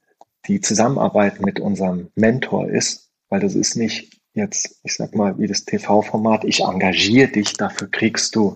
die 0.48 0.62
Zusammenarbeit 0.62 1.42
mit 1.42 1.60
unserem 1.60 2.10
Mentor 2.16 2.70
ist, 2.70 3.10
weil 3.30 3.40
das 3.40 3.56
ist 3.56 3.76
nicht 3.76 4.22
jetzt, 4.34 4.80
ich 4.84 4.94
sag 4.96 5.16
mal, 5.16 5.38
wie 5.38 5.48
das 5.48 5.66
TV-Format, 5.66 6.44
ich 6.46 6.62
engagiere 6.62 7.30
dich, 7.30 7.54
dafür 7.54 7.90
kriegst 7.90 8.36
du 8.36 8.56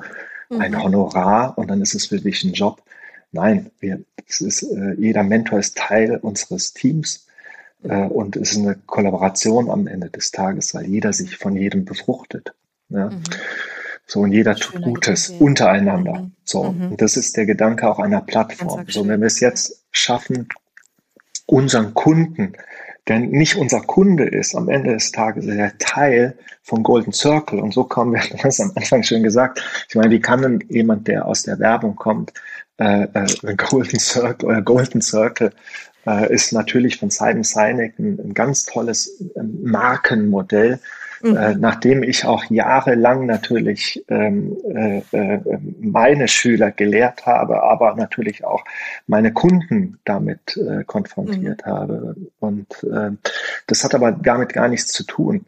mhm. 0.49 0.61
ein 0.61 0.83
Honorar 0.83 1.57
und 1.57 1.69
dann 1.69 1.81
ist 1.81 1.95
es 1.95 2.07
für 2.07 2.19
dich 2.19 2.43
ein 2.43 2.53
Job. 2.53 2.81
Nein, 3.31 3.71
wir, 3.79 4.01
es 4.27 4.41
ist, 4.41 4.63
äh, 4.63 4.93
jeder 4.93 5.23
Mentor 5.23 5.59
ist 5.59 5.77
Teil 5.77 6.17
unseres 6.17 6.73
Teams 6.73 7.27
äh, 7.83 8.05
und 8.05 8.35
es 8.37 8.53
ist 8.53 8.59
eine 8.59 8.75
Kollaboration 8.85 9.69
am 9.69 9.87
Ende 9.87 10.09
des 10.09 10.31
Tages, 10.31 10.73
weil 10.73 10.85
jeder 10.85 11.11
sich 11.11 11.37
von 11.37 11.55
jedem 11.55 11.85
befruchtet. 11.85 12.53
Ja? 12.89 13.09
Mhm. 13.09 13.23
So, 14.07 14.21
und 14.21 14.31
jeder 14.31 14.55
tut 14.55 14.83
Gutes 14.83 15.27
Gedanke. 15.27 15.43
untereinander. 15.43 16.19
Mhm. 16.19 16.31
So, 16.43 16.71
mhm. 16.71 16.91
und 16.91 17.01
das 17.01 17.17
ist 17.17 17.35
der 17.37 17.45
Gedanke 17.45 17.89
auch 17.89 17.99
einer 17.99 18.21
Plattform. 18.21 18.85
So, 18.87 19.07
wenn 19.07 19.19
wir 19.19 19.27
es 19.27 19.39
jetzt 19.39 19.83
schaffen, 19.91 20.47
unseren 21.45 21.93
Kunden, 21.93 22.53
der 23.07 23.19
nicht 23.19 23.55
unser 23.55 23.81
Kunde 23.81 24.25
ist, 24.25 24.55
am 24.55 24.69
Ende 24.69 24.93
des 24.93 25.11
Tages 25.11 25.45
ist 25.45 25.55
er 25.55 25.77
Teil 25.77 26.37
vom 26.63 26.81
Golden 26.81 27.13
Circle. 27.13 27.59
Und 27.59 27.73
so 27.73 27.83
kommen 27.83 28.13
wir, 28.15 28.21
du 28.21 28.43
hast 28.43 28.59
am 28.59 28.71
Anfang 28.75 29.03
schon 29.03 29.23
gesagt, 29.23 29.61
ich 29.87 29.95
meine, 29.95 30.11
wie 30.11 30.19
kann 30.19 30.41
denn 30.41 30.63
jemand, 30.69 31.07
der 31.07 31.25
aus 31.25 31.43
der 31.43 31.59
Werbung 31.59 31.95
kommt, 31.95 32.33
äh, 32.77 33.03
äh, 33.13 33.55
Golden 33.55 33.99
Circle 33.99 34.49
oder 34.49 34.61
Golden 34.61 35.01
Circle 35.01 35.51
äh, 36.05 36.33
ist 36.33 36.51
natürlich 36.51 36.97
von 36.97 37.09
Simon 37.09 37.43
Sinek 37.43 37.97
ein, 37.99 38.19
ein 38.19 38.33
ganz 38.33 38.65
tolles 38.65 39.23
ähm, 39.35 39.59
Markenmodell, 39.63 40.79
mhm. 41.25 41.37
äh, 41.37 41.55
nachdem 41.55 42.03
ich 42.03 42.25
auch 42.25 42.43
jahrelang 42.49 43.25
natürlich 43.25 44.03
ähm, 44.07 44.55
äh, 44.67 45.01
äh, 45.11 45.39
meine 45.79 46.27
Schüler 46.27 46.71
gelehrt 46.71 47.25
habe, 47.25 47.63
aber 47.63 47.95
natürlich 47.95 48.43
auch 48.45 48.63
meine 49.07 49.33
Kunden 49.33 49.99
damit 50.05 50.57
äh, 50.57 50.83
konfrontiert 50.83 51.65
mhm. 51.65 51.69
habe. 51.69 52.15
Und 52.39 52.83
äh, 52.83 53.11
das 53.67 53.83
hat 53.83 53.95
aber 53.95 54.11
damit 54.11 54.53
gar 54.53 54.67
nichts 54.67 54.91
zu 54.91 55.03
tun. 55.03 55.45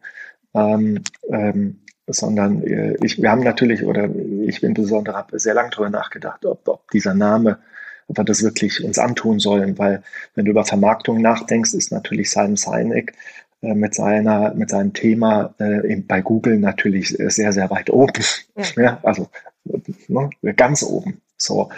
Ähm, 0.53 1.03
ähm, 1.29 1.79
sondern 2.07 2.63
äh, 2.63 2.95
ich, 3.03 3.21
wir 3.21 3.29
haben 3.29 3.43
natürlich, 3.43 3.83
oder 3.83 4.09
ich 4.41 4.63
insbesondere 4.63 5.17
habe 5.17 5.39
sehr 5.39 5.53
lange 5.53 5.71
darüber 5.71 5.89
nachgedacht, 5.89 6.45
ob, 6.45 6.65
ob 6.67 6.89
dieser 6.91 7.13
Name 7.13 7.59
ob 8.07 8.17
wir 8.17 8.23
das 8.23 8.43
wirklich 8.43 8.83
uns 8.83 8.97
antun 8.97 9.39
sollen, 9.39 9.77
weil 9.77 10.01
wenn 10.33 10.45
du 10.45 10.51
über 10.51 10.65
Vermarktung 10.65 11.21
nachdenkst, 11.21 11.73
ist 11.73 11.91
natürlich 11.91 12.31
Simon 12.31 12.55
Sinek 12.55 13.11
äh, 13.11 13.15
mit 13.61 13.95
seiner, 13.95 14.53
mit 14.53 14.69
seinem 14.69 14.93
Thema 14.93 15.55
äh, 15.57 15.95
bei 16.07 16.21
Google 16.21 16.59
natürlich 16.59 17.09
sehr, 17.09 17.51
sehr 17.51 17.69
weit 17.69 17.89
oben. 17.89 18.23
Ja. 18.55 18.63
ja 18.83 18.99
also 19.03 19.29
ne, 19.63 20.29
ganz 20.55 20.83
oben. 20.83 21.21
So. 21.37 21.69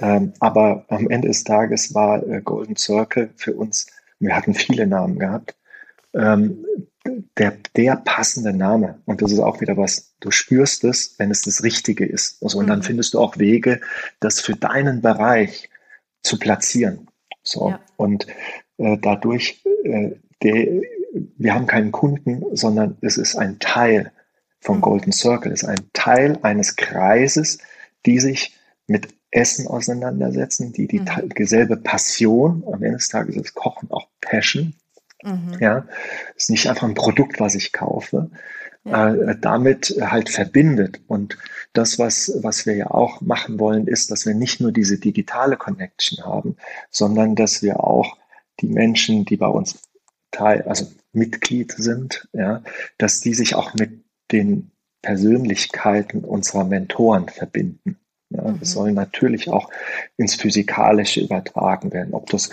Ähm, 0.00 0.32
aber 0.40 0.84
am 0.88 1.08
Ende 1.08 1.28
des 1.28 1.44
Tages 1.44 1.94
war 1.94 2.26
äh, 2.26 2.40
Golden 2.42 2.76
Circle 2.76 3.30
für 3.36 3.54
uns, 3.54 3.86
wir 4.18 4.34
hatten 4.34 4.54
viele 4.54 4.86
Namen 4.86 5.18
gehabt, 5.18 5.56
ähm, 6.14 6.64
der, 7.36 7.56
der 7.76 7.96
passende 7.96 8.52
Name. 8.52 9.00
Und 9.06 9.22
das 9.22 9.32
ist 9.32 9.38
auch 9.38 9.60
wieder 9.60 9.76
was, 9.76 10.14
du 10.20 10.30
spürst 10.30 10.84
es, 10.84 11.14
wenn 11.18 11.30
es 11.30 11.42
das 11.42 11.62
Richtige 11.62 12.04
ist. 12.04 12.42
Also, 12.42 12.58
und 12.58 12.66
mhm. 12.66 12.70
dann 12.70 12.82
findest 12.82 13.14
du 13.14 13.20
auch 13.20 13.38
Wege, 13.38 13.80
das 14.20 14.40
für 14.40 14.54
deinen 14.54 15.00
Bereich 15.00 15.70
zu 16.22 16.38
platzieren. 16.38 17.08
So. 17.42 17.70
Ja. 17.70 17.80
Und 17.96 18.26
äh, 18.78 18.98
dadurch, 19.00 19.62
äh, 19.84 20.12
der, 20.42 20.82
wir 21.36 21.54
haben 21.54 21.66
keinen 21.66 21.92
Kunden, 21.92 22.44
sondern 22.54 22.96
es 23.00 23.16
ist 23.16 23.36
ein 23.36 23.58
Teil 23.58 24.12
vom 24.60 24.78
mhm. 24.78 24.82
Golden 24.82 25.12
Circle, 25.12 25.52
es 25.52 25.62
ist 25.62 25.68
ein 25.68 25.90
Teil 25.92 26.38
eines 26.42 26.76
Kreises, 26.76 27.58
die 28.06 28.20
sich 28.20 28.56
mit 28.86 29.08
Essen 29.30 29.66
auseinandersetzen, 29.66 30.72
die 30.72 30.86
die 30.88 31.00
mhm. 31.00 31.28
dieselbe 31.36 31.76
Passion, 31.76 32.64
am 32.66 32.82
Ende 32.82 32.96
des 32.96 33.08
Tages 33.08 33.36
ist 33.36 33.54
Kochen 33.54 33.90
auch 33.90 34.08
Passion, 34.20 34.74
Mhm. 35.22 35.56
Ja, 35.60 35.84
ist 36.36 36.50
nicht 36.50 36.68
einfach 36.68 36.86
ein 36.86 36.94
Produkt, 36.94 37.40
was 37.40 37.54
ich 37.54 37.72
kaufe, 37.72 38.30
ja. 38.84 39.14
äh, 39.14 39.36
damit 39.40 39.96
halt 40.00 40.28
verbindet. 40.28 41.00
Und 41.08 41.36
das, 41.72 41.98
was, 41.98 42.32
was 42.42 42.66
wir 42.66 42.76
ja 42.76 42.90
auch 42.90 43.20
machen 43.20 43.58
wollen, 43.58 43.88
ist, 43.88 44.10
dass 44.10 44.26
wir 44.26 44.34
nicht 44.34 44.60
nur 44.60 44.72
diese 44.72 44.98
digitale 44.98 45.56
Connection 45.56 46.24
haben, 46.24 46.56
sondern 46.90 47.34
dass 47.34 47.62
wir 47.62 47.82
auch 47.82 48.16
die 48.60 48.68
Menschen, 48.68 49.24
die 49.24 49.36
bei 49.36 49.48
uns 49.48 49.80
Teil, 50.30 50.62
also 50.62 50.90
Mitglied 51.12 51.72
sind, 51.72 52.28
ja, 52.32 52.62
dass 52.98 53.20
die 53.20 53.34
sich 53.34 53.54
auch 53.54 53.74
mit 53.74 54.04
den 54.30 54.70
Persönlichkeiten 55.02 56.24
unserer 56.24 56.64
Mentoren 56.64 57.28
verbinden. 57.28 57.98
Ja, 58.30 58.42
mhm. 58.42 58.60
Das 58.60 58.72
soll 58.72 58.92
natürlich 58.92 59.48
auch 59.48 59.70
ins 60.16 60.34
Physikalische 60.34 61.20
übertragen 61.20 61.92
werden. 61.92 62.14
Ob 62.14 62.28
das 62.30 62.50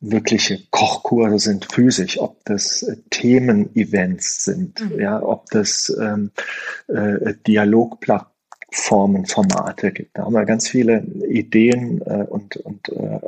wirkliche 0.00 0.60
Kochkurse 0.70 1.38
sind 1.38 1.72
physisch, 1.72 2.18
ob 2.20 2.44
das 2.44 2.82
äh, 2.82 2.96
Themen-Events 3.10 4.44
sind, 4.44 4.80
mhm. 4.80 5.00
ja, 5.00 5.22
ob 5.22 5.46
das 5.50 5.94
ähm, 6.00 6.30
äh, 6.88 7.34
Dialogplattformen, 7.46 8.37
Formate 8.70 9.92
gibt. 9.92 10.16
Da 10.16 10.24
haben 10.24 10.34
wir 10.34 10.44
ganz 10.44 10.68
viele 10.68 11.02
Ideen 11.28 12.02
äh, 12.02 12.24
und, 12.28 12.56
und 12.56 12.88
äh, 12.90 13.18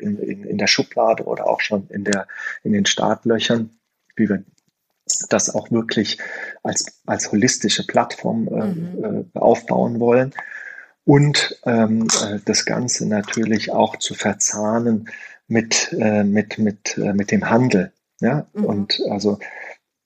in, 0.00 0.18
in, 0.18 0.44
in 0.44 0.58
der 0.58 0.66
Schublade 0.66 1.24
oder 1.24 1.48
auch 1.48 1.60
schon 1.60 1.88
in, 1.88 2.04
der, 2.04 2.26
in 2.64 2.72
den 2.72 2.86
Startlöchern, 2.86 3.70
wie 4.16 4.28
wir 4.28 4.42
das 5.28 5.54
auch 5.54 5.70
wirklich 5.70 6.18
als, 6.62 7.00
als 7.06 7.30
holistische 7.30 7.86
Plattform 7.86 8.48
äh, 8.48 8.66
mhm. 8.66 9.26
äh, 9.34 9.38
aufbauen 9.38 10.00
wollen. 10.00 10.34
Und 11.04 11.60
ähm, 11.64 12.08
äh, 12.24 12.40
das 12.44 12.64
Ganze 12.64 13.06
natürlich 13.06 13.70
auch 13.70 13.96
zu 13.96 14.14
verzahnen 14.14 15.08
mit, 15.46 15.92
äh, 15.92 16.24
mit, 16.24 16.58
mit, 16.58 16.98
mit 16.98 17.30
dem 17.30 17.48
Handel. 17.48 17.92
Ja? 18.20 18.48
Mhm. 18.52 18.64
Und 18.64 19.02
also 19.08 19.38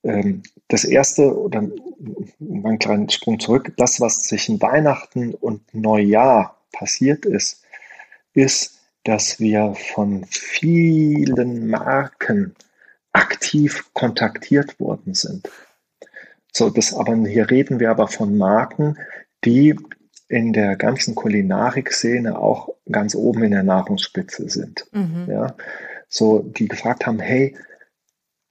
das 0.02 0.84
erste, 0.84 1.36
oder 1.38 1.58
einen 1.58 2.78
kleinen 2.78 3.10
Sprung 3.10 3.38
zurück, 3.38 3.72
das, 3.76 4.00
was 4.00 4.24
zwischen 4.24 4.60
Weihnachten 4.62 5.34
und 5.34 5.74
Neujahr 5.74 6.56
passiert 6.72 7.26
ist, 7.26 7.62
ist, 8.32 8.78
dass 9.04 9.40
wir 9.40 9.74
von 9.74 10.24
vielen 10.24 11.68
Marken 11.68 12.54
aktiv 13.12 13.90
kontaktiert 13.92 14.78
worden 14.78 15.14
sind. 15.14 15.48
So, 16.52 16.70
das 16.70 16.94
aber 16.94 17.16
hier 17.26 17.50
reden 17.50 17.80
wir 17.80 17.90
aber 17.90 18.08
von 18.08 18.36
Marken, 18.36 18.98
die 19.44 19.76
in 20.28 20.52
der 20.52 20.76
ganzen 20.76 21.14
Kulinarik-Szene 21.14 22.38
auch 22.38 22.74
ganz 22.90 23.14
oben 23.14 23.42
in 23.44 23.50
der 23.50 23.62
Nahrungsspitze 23.62 24.48
sind. 24.48 24.86
Mhm. 24.92 25.26
Ja, 25.28 25.56
so, 26.08 26.40
die 26.40 26.68
gefragt 26.68 27.06
haben, 27.06 27.18
hey, 27.20 27.56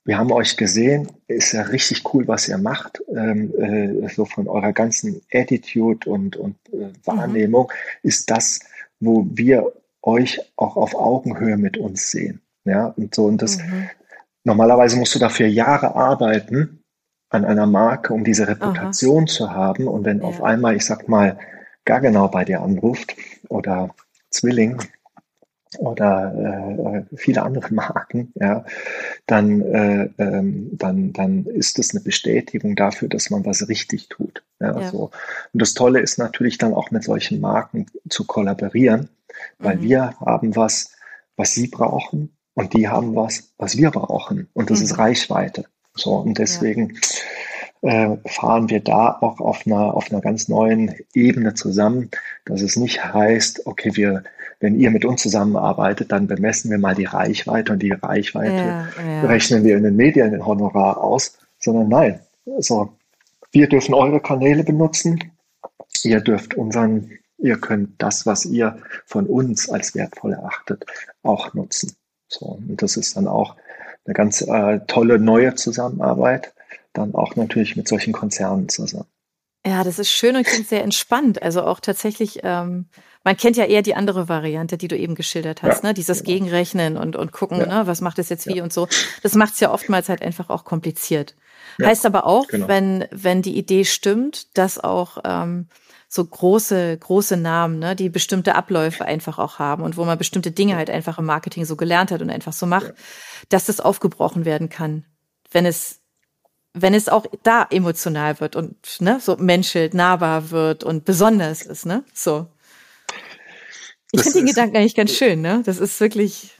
wir 0.10 0.18
haben 0.18 0.32
euch 0.32 0.58
gesehen, 0.58 1.08
ist 1.28 1.52
ja 1.52 1.62
richtig 1.62 2.04
cool, 2.12 2.28
was 2.28 2.48
ihr 2.48 2.58
macht, 2.58 3.00
ähm, 3.16 3.54
äh, 3.60 4.10
so 4.10 4.26
von 4.26 4.48
eurer 4.48 4.74
ganzen 4.74 5.22
Attitude 5.32 6.10
und, 6.10 6.36
und 6.36 6.56
äh, 6.74 6.90
Wahrnehmung 7.06 7.66
mhm. 7.66 8.08
ist 8.08 8.32
das, 8.32 8.60
wo 9.00 9.28
wir 9.30 9.72
euch 10.02 10.42
auch 10.56 10.78
auf 10.78 10.96
Augenhöhe 10.96 11.58
mit 11.58 11.78
uns 11.78 12.10
sehen. 12.10 12.42
Ja, 12.66 12.88
und 12.98 13.14
so, 13.14 13.26
und 13.26 13.40
das, 13.44 13.60
mhm. 13.60 13.88
normalerweise 14.44 14.98
musst 14.98 15.14
du 15.14 15.20
dafür 15.20 15.46
Jahre 15.46 15.96
arbeiten 15.96 16.84
an 17.30 17.46
einer 17.46 17.68
Marke, 17.68 18.12
um 18.12 18.24
diese 18.24 18.48
Reputation 18.48 19.26
Aha. 19.26 19.28
zu 19.28 19.52
haben. 19.52 19.88
Und 19.88 20.06
wenn 20.06 20.22
ja. 20.22 20.24
auf 20.24 20.42
einmal, 20.42 20.76
ich 20.76 20.86
sag 20.86 21.08
mal, 21.08 21.38
gar 21.86 22.02
genau 22.02 22.28
bei 22.30 22.46
dir 22.46 22.62
anruft 22.62 23.16
oder 23.48 23.94
Zwilling 24.32 24.82
oder 25.78 27.06
äh, 27.12 27.16
viele 27.16 27.44
andere 27.44 27.74
Marken, 27.74 28.32
ja, 28.36 28.66
dann, 29.28 29.62
äh, 29.62 30.10
ähm, 30.18 30.72
dann, 30.74 31.14
dann 31.14 31.46
ist 31.46 31.78
das 31.78 31.92
eine 31.92 32.02
Bestätigung 32.02 32.76
dafür, 32.76 33.08
dass 33.08 33.30
man 33.30 33.46
was 33.46 33.68
richtig 33.68 34.10
tut. 34.10 34.44
Ja, 34.60 34.80
ja. 34.80 34.90
So. 34.90 35.12
Und 35.54 35.62
das 35.62 35.74
Tolle 35.74 36.00
ist 36.00 36.18
natürlich 36.18 36.58
dann 36.58 36.74
auch 36.74 36.92
mit 36.92 37.04
solchen 37.04 37.40
Marken 37.40 37.86
zu 38.10 38.26
kollaborieren, 38.26 39.10
weil 39.60 39.78
mhm. 39.78 39.82
wir 39.84 40.20
haben 40.20 40.56
was, 40.56 40.94
was 41.36 41.54
sie 41.54 41.68
brauchen 41.68 42.36
und 42.56 42.74
die 42.74 42.88
haben 42.88 43.16
was, 43.16 43.54
was 43.58 43.78
wir 43.78 43.92
brauchen. 43.92 44.50
Und 44.54 44.72
das 44.72 44.80
mhm. 44.80 44.86
ist 44.86 44.98
Reichweite. 44.98 45.66
So, 45.94 46.16
und 46.16 46.38
deswegen 46.38 46.94
ja 46.94 47.00
äh, 47.82 48.18
fahren 48.26 48.70
wir 48.70 48.82
da 48.82 49.18
auch 49.22 49.40
auf 49.40 49.66
einer, 49.66 49.94
auf 49.94 50.12
einer 50.12 50.22
ganz 50.22 50.48
neuen 50.48 50.96
Ebene 51.14 51.54
zusammen, 51.54 52.10
dass 52.46 52.62
es 52.62 52.76
nicht 52.76 53.04
heißt, 53.04 53.66
okay, 53.68 53.96
wir, 53.96 54.24
wenn 54.60 54.80
ihr 54.80 54.92
mit 54.92 55.06
uns 55.06 55.22
zusammenarbeitet, 55.22 56.12
dann 56.12 56.28
bemessen 56.28 56.70
wir 56.70 56.78
mal 56.78 56.96
die 56.96 57.06
Reichweite 57.06 57.74
und 57.74 57.80
die 57.80 57.92
Reichweite 57.92 58.56
ja, 58.56 58.88
ja. 59.02 59.22
rechnen 59.22 59.64
wir 59.64 59.78
in 59.78 59.84
den 59.84 59.96
Medien 59.96 60.32
den 60.32 60.46
Honorar 60.46 61.02
aus, 61.02 61.38
sondern 61.60 61.88
nein, 61.88 62.20
so, 62.60 62.94
wir 63.52 63.68
dürfen 63.68 63.94
eure 63.94 64.20
Kanäle 64.20 64.64
benutzen, 64.64 65.32
ihr 66.04 66.22
dürft 66.22 66.56
unseren, 66.56 67.12
ihr 67.38 67.58
könnt 67.58 68.02
das, 68.02 68.26
was 68.26 68.46
ihr 68.46 68.78
von 69.06 69.28
uns 69.28 69.70
als 69.70 69.96
wertvoll 69.96 70.34
erachtet, 70.34 70.86
auch 71.24 71.54
nutzen. 71.54 71.96
So, 72.28 72.46
und 72.46 72.82
das 72.82 72.98
ist 72.98 73.18
dann 73.18 73.28
auch 73.28 73.56
eine 74.06 74.14
ganz 74.14 74.42
äh, 74.42 74.80
tolle 74.88 75.20
neue 75.20 75.56
Zusammenarbeit, 75.56 76.54
dann 76.94 77.16
auch 77.16 77.36
natürlich 77.36 77.76
mit 77.76 77.88
solchen 77.88 78.14
Konzernen 78.14 78.70
zusammen. 78.70 79.08
Ja, 79.66 79.84
das 79.84 80.00
ist 80.00 80.12
schön 80.12 80.36
und 80.36 80.46
klingt 80.46 80.68
sehr 80.68 80.84
entspannt. 80.84 81.42
Also 81.42 81.64
auch 81.64 81.80
tatsächlich, 81.80 82.40
ähm, 82.44 82.88
man 83.24 83.36
kennt 83.36 83.58
ja 83.58 83.66
eher 83.66 83.82
die 83.82 83.96
andere 83.96 84.30
Variante, 84.30 84.78
die 84.78 84.88
du 84.88 84.98
eben 84.98 85.16
geschildert 85.16 85.62
hast, 85.62 85.84
ja, 85.84 85.90
ne? 85.90 85.94
Dieses 85.94 86.20
genau. 86.20 86.34
Gegenrechnen 86.34 86.98
und, 86.98 87.16
und 87.16 87.32
gucken, 87.32 87.60
ja. 87.60 87.66
ne? 87.66 87.88
was 87.88 88.02
macht 88.02 88.20
es 88.20 88.30
jetzt 88.30 88.48
wie 88.48 88.58
ja. 88.58 88.64
und 88.64 88.72
so. 88.72 88.88
Das 89.24 89.36
macht 89.36 89.54
es 89.54 89.60
ja 89.60 89.72
oftmals 89.72 90.10
halt 90.10 90.22
einfach 90.22 90.50
auch 90.50 90.64
kompliziert. 90.64 91.36
heißt 91.82 92.06
aber 92.06 92.26
auch, 92.26 92.48
genau. 92.48 92.68
wenn, 92.68 93.06
wenn 93.12 93.42
die 93.42 93.58
Idee 93.58 93.84
stimmt, 93.86 94.58
dass 94.58 94.82
auch 94.82 95.18
ähm, 95.26 95.68
so 96.08 96.26
große, 96.26 96.98
große 96.98 97.38
Namen, 97.38 97.78
ne, 97.78 97.96
die 97.96 98.10
bestimmte 98.10 98.56
Abläufe 98.56 99.06
einfach 99.06 99.38
auch 99.38 99.60
haben 99.60 99.84
und 99.84 99.96
wo 99.96 100.06
man 100.06 100.18
bestimmte 100.18 100.52
Dinge 100.52 100.76
halt 100.76 100.90
einfach 100.90 101.20
im 101.20 101.26
Marketing 101.26 101.66
so 101.66 101.76
gelernt 101.76 102.12
hat 102.12 102.22
und 102.22 102.32
einfach 102.32 102.54
so 102.54 102.66
macht, 102.66 102.94
dass 103.50 103.66
das 103.66 103.80
aufgebrochen 103.80 104.44
werden 104.46 104.70
kann, 104.70 105.06
wenn 105.52 105.66
es 105.66 106.00
wenn 106.74 106.94
es 106.94 107.10
auch 107.10 107.26
da 107.42 107.68
emotional 107.72 108.40
wird 108.40 108.56
und 108.56 109.02
ne, 109.02 109.20
so 109.20 109.36
menschelt, 109.38 109.94
nahbar 109.94 110.52
wird 110.52 110.84
und 110.84 111.04
besonders 111.04 111.64
ist, 111.64 111.86
ne? 111.86 112.04
So. 112.14 112.48
Ich 114.12 114.22
finde 114.22 114.40
den 114.40 114.48
Gedanken 114.48 114.78
eigentlich 114.78 114.96
ganz 114.96 115.14
schön, 115.14 115.42
ne? 115.42 115.62
Das 115.66 115.80
ist 115.80 116.00
wirklich. 116.00 116.52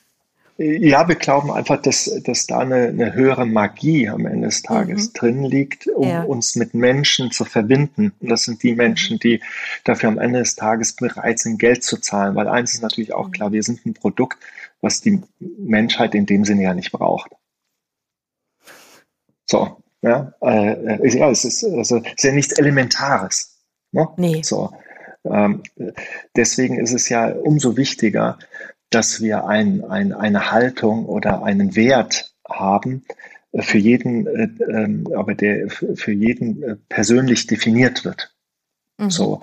Ja, 0.62 1.08
wir 1.08 1.16
glauben 1.16 1.52
einfach, 1.52 1.82
dass, 1.82 2.12
dass 2.26 2.46
da 2.46 2.60
eine, 2.60 2.90
eine 2.90 3.14
höhere 3.14 3.46
Magie 3.46 4.10
am 4.10 4.26
Ende 4.26 4.48
des 4.48 4.62
Tages 4.62 5.08
mhm. 5.08 5.14
drin 5.14 5.44
liegt, 5.46 5.88
um 5.88 6.10
ja. 6.10 6.24
uns 6.24 6.58
mit 6.58 6.74
Menschen 6.74 7.32
zu 7.32 7.46
verbinden. 7.46 8.12
Und 8.20 8.30
das 8.30 8.44
sind 8.44 8.62
die 8.62 8.76
Menschen, 8.76 9.16
mhm. 9.16 9.20
die 9.20 9.42
dafür 9.86 10.10
am 10.10 10.20
Ende 10.20 10.40
des 10.40 10.56
Tages 10.56 10.98
bereit 10.98 11.40
sind, 11.40 11.60
Geld 11.60 11.84
zu 11.84 11.96
zahlen. 12.02 12.36
Weil 12.36 12.50
eins 12.50 12.74
ist 12.74 12.82
natürlich 12.82 13.14
auch 13.14 13.28
mhm. 13.28 13.32
klar, 13.32 13.52
wir 13.54 13.64
sind 13.64 13.86
ein 13.86 13.94
Produkt, 13.94 14.38
was 14.82 15.00
die 15.00 15.22
Menschheit 15.40 16.14
in 16.14 16.26
dem 16.26 16.44
Sinne 16.44 16.64
ja 16.64 16.74
nicht 16.74 16.92
braucht. 16.92 17.32
So, 19.50 19.82
ja, 20.02 20.34
äh, 20.42 21.08
ja 21.08 21.30
es 21.30 21.46
ist, 21.46 21.64
also, 21.64 21.98
ist 21.98 22.24
ja 22.24 22.34
nichts 22.34 22.60
Elementares. 22.60 23.60
Ne? 23.94 24.10
Nee. 24.18 24.42
So. 24.44 24.74
Ähm, 25.24 25.64
deswegen 26.36 26.80
ist 26.80 26.94
es 26.94 27.10
ja 27.10 27.28
umso 27.28 27.78
wichtiger, 27.78 28.40
dass 28.90 29.22
wir 29.22 29.46
ein, 29.46 29.84
ein, 29.84 30.14
eine 30.14 30.52
Haltung 30.52 31.06
oder 31.06 31.44
einen 31.44 31.76
Wert 31.76 32.34
haben, 32.48 33.06
äh, 33.52 33.62
für 33.62 33.78
jeden, 33.78 34.28
äh, 34.28 34.50
äh, 34.64 35.16
aber 35.16 35.36
der 35.36 35.70
für 35.70 36.12
jeden 36.12 36.64
äh, 36.64 36.76
persönlich 36.88 37.48
definiert 37.48 38.06
wird. 38.06 38.34
Mhm. 38.98 39.10
So. 39.10 39.42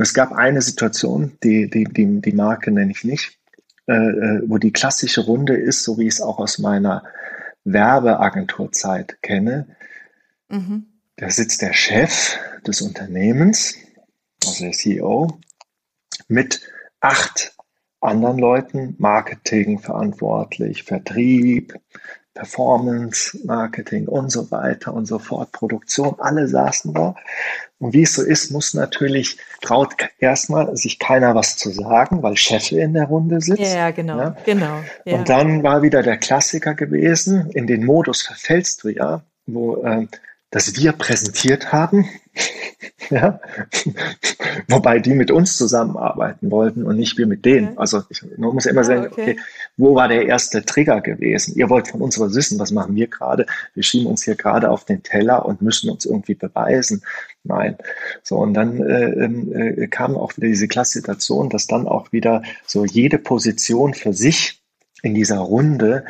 Es 0.00 0.14
gab 0.14 0.32
eine 0.32 0.62
Situation, 0.62 1.36
die, 1.42 1.68
die, 1.68 1.84
die, 1.84 2.20
die 2.20 2.32
Marke 2.32 2.70
nenne 2.70 2.92
ich 2.92 3.02
nicht, 3.02 3.38
äh, 3.88 3.94
äh, 3.94 4.42
wo 4.46 4.58
die 4.58 4.72
klassische 4.72 5.22
Runde 5.22 5.56
ist, 5.56 5.82
so 5.82 5.98
wie 5.98 6.06
ich 6.06 6.14
es 6.14 6.20
auch 6.20 6.38
aus 6.38 6.58
meiner 6.58 7.04
Werbeagenturzeit 7.64 9.20
kenne. 9.22 9.66
Mhm. 10.48 10.86
Da 11.16 11.30
sitzt 11.30 11.62
der 11.62 11.72
Chef 11.72 12.38
des 12.64 12.80
Unternehmens, 12.80 13.74
also 14.46 14.64
der 14.64 14.72
CEO, 14.72 15.38
mit 16.28 16.60
acht 17.00 17.54
anderen 18.00 18.38
Leuten, 18.38 18.94
Marketing 18.98 19.78
verantwortlich, 19.78 20.84
Vertrieb, 20.84 21.74
Performance, 22.38 23.36
Marketing 23.44 24.06
und 24.06 24.30
so 24.30 24.48
weiter 24.52 24.94
und 24.94 25.06
so 25.06 25.18
fort, 25.18 25.50
Produktion, 25.50 26.14
alle 26.18 26.46
saßen 26.46 26.94
da. 26.94 27.16
Und 27.78 27.94
wie 27.94 28.02
es 28.02 28.14
so 28.14 28.22
ist, 28.22 28.52
muss 28.52 28.74
natürlich, 28.74 29.38
traut 29.60 29.94
erstmal 30.20 30.76
sich 30.76 31.00
keiner 31.00 31.34
was 31.34 31.56
zu 31.56 31.70
sagen, 31.70 32.22
weil 32.22 32.36
Chef 32.36 32.70
in 32.70 32.94
der 32.94 33.06
Runde 33.06 33.40
sitzt. 33.40 33.74
Ja, 33.74 33.90
genau, 33.90 34.18
ja. 34.18 34.36
genau. 34.44 34.84
Ja. 35.04 35.16
Und 35.16 35.28
dann 35.28 35.64
war 35.64 35.82
wieder 35.82 36.04
der 36.04 36.16
Klassiker 36.16 36.74
gewesen, 36.74 37.50
in 37.50 37.66
den 37.66 37.84
Modus 37.84 38.22
verfällst 38.22 38.84
du 38.84 38.90
ja, 38.90 39.22
wo 39.46 39.82
äh, 39.82 40.06
das 40.50 40.76
wir 40.76 40.92
präsentiert 40.92 41.72
haben, 41.72 42.08
ja, 43.10 43.40
wobei 44.68 44.98
die 44.98 45.12
mit 45.14 45.30
uns 45.30 45.56
zusammenarbeiten 45.56 46.50
wollten 46.50 46.84
und 46.84 46.96
nicht 46.96 47.18
wir 47.18 47.26
mit 47.26 47.44
denen. 47.44 47.68
Okay. 47.68 47.78
Also 47.78 48.02
ich 48.08 48.22
man 48.38 48.54
muss 48.54 48.66
immer 48.66 48.80
ah, 48.80 48.84
sagen, 48.84 49.06
okay. 49.06 49.22
okay. 49.22 49.38
wo 49.76 49.94
war 49.94 50.08
der 50.08 50.26
erste 50.26 50.64
Trigger 50.64 51.00
gewesen? 51.00 51.54
Ihr 51.56 51.68
wollt 51.68 51.88
von 51.88 52.00
uns 52.00 52.18
was 52.18 52.34
wissen, 52.34 52.58
was 52.58 52.70
machen 52.70 52.94
wir 52.94 53.08
gerade? 53.08 53.46
Wir 53.74 53.82
schieben 53.82 54.06
uns 54.06 54.24
hier 54.24 54.36
gerade 54.36 54.70
auf 54.70 54.84
den 54.84 55.02
Teller 55.02 55.44
und 55.44 55.60
müssen 55.60 55.90
uns 55.90 56.06
irgendwie 56.06 56.34
beweisen. 56.34 57.02
Nein. 57.44 57.76
So, 58.22 58.36
und 58.36 58.54
dann 58.54 58.80
äh, 58.80 59.10
ähm, 59.10 59.52
äh, 59.52 59.86
kam 59.88 60.16
auch 60.16 60.36
wieder 60.36 60.48
diese 60.48 60.68
Klassifikation, 60.68 61.50
dass 61.50 61.66
dann 61.66 61.86
auch 61.86 62.12
wieder 62.12 62.42
so 62.66 62.84
jede 62.84 63.18
Position 63.18 63.94
für 63.94 64.12
sich 64.12 64.62
in 65.02 65.14
dieser 65.14 65.38
Runde 65.38 66.04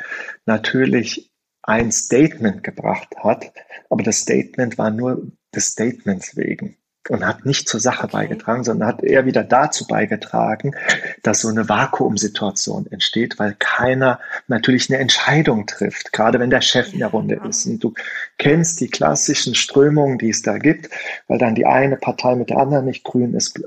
natürlich 0.46 1.30
ein 1.68 1.92
Statement 1.92 2.64
gebracht 2.64 3.14
hat, 3.22 3.52
aber 3.90 4.02
das 4.02 4.20
Statement 4.20 4.78
war 4.78 4.90
nur 4.90 5.22
des 5.54 5.66
Statements 5.66 6.34
wegen 6.36 6.76
und 7.10 7.26
hat 7.26 7.44
nicht 7.44 7.68
zur 7.68 7.80
Sache 7.80 8.04
okay. 8.04 8.16
beigetragen, 8.16 8.64
sondern 8.64 8.88
hat 8.88 9.02
eher 9.02 9.26
wieder 9.26 9.44
dazu 9.44 9.86
beigetragen, 9.86 10.74
dass 11.22 11.42
so 11.42 11.48
eine 11.48 11.68
Vakuumsituation 11.68 12.86
entsteht, 12.90 13.38
weil 13.38 13.54
keiner 13.58 14.18
natürlich 14.46 14.90
eine 14.90 14.98
Entscheidung 14.98 15.66
trifft, 15.66 16.12
gerade 16.12 16.40
wenn 16.40 16.50
der 16.50 16.62
Chef 16.62 16.92
in 16.92 17.00
der 17.00 17.08
Runde 17.08 17.40
ist. 17.48 17.66
Und 17.66 17.84
du 17.84 17.92
kennst 18.38 18.80
die 18.80 18.88
klassischen 18.88 19.54
Strömungen, 19.54 20.18
die 20.18 20.30
es 20.30 20.42
da 20.42 20.58
gibt, 20.58 20.90
weil 21.28 21.38
dann 21.38 21.54
die 21.54 21.66
eine 21.66 21.96
Partei 21.96 22.34
mit 22.34 22.50
der 22.50 22.58
anderen 22.58 22.86
nicht 22.86 23.04
grün 23.04 23.34
ist, 23.34 23.60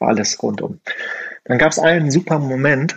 alles 0.00 0.40
rundum. 0.40 0.80
Dann 1.44 1.58
gab 1.58 1.72
es 1.72 1.78
einen 1.78 2.10
super 2.10 2.38
Moment, 2.38 2.96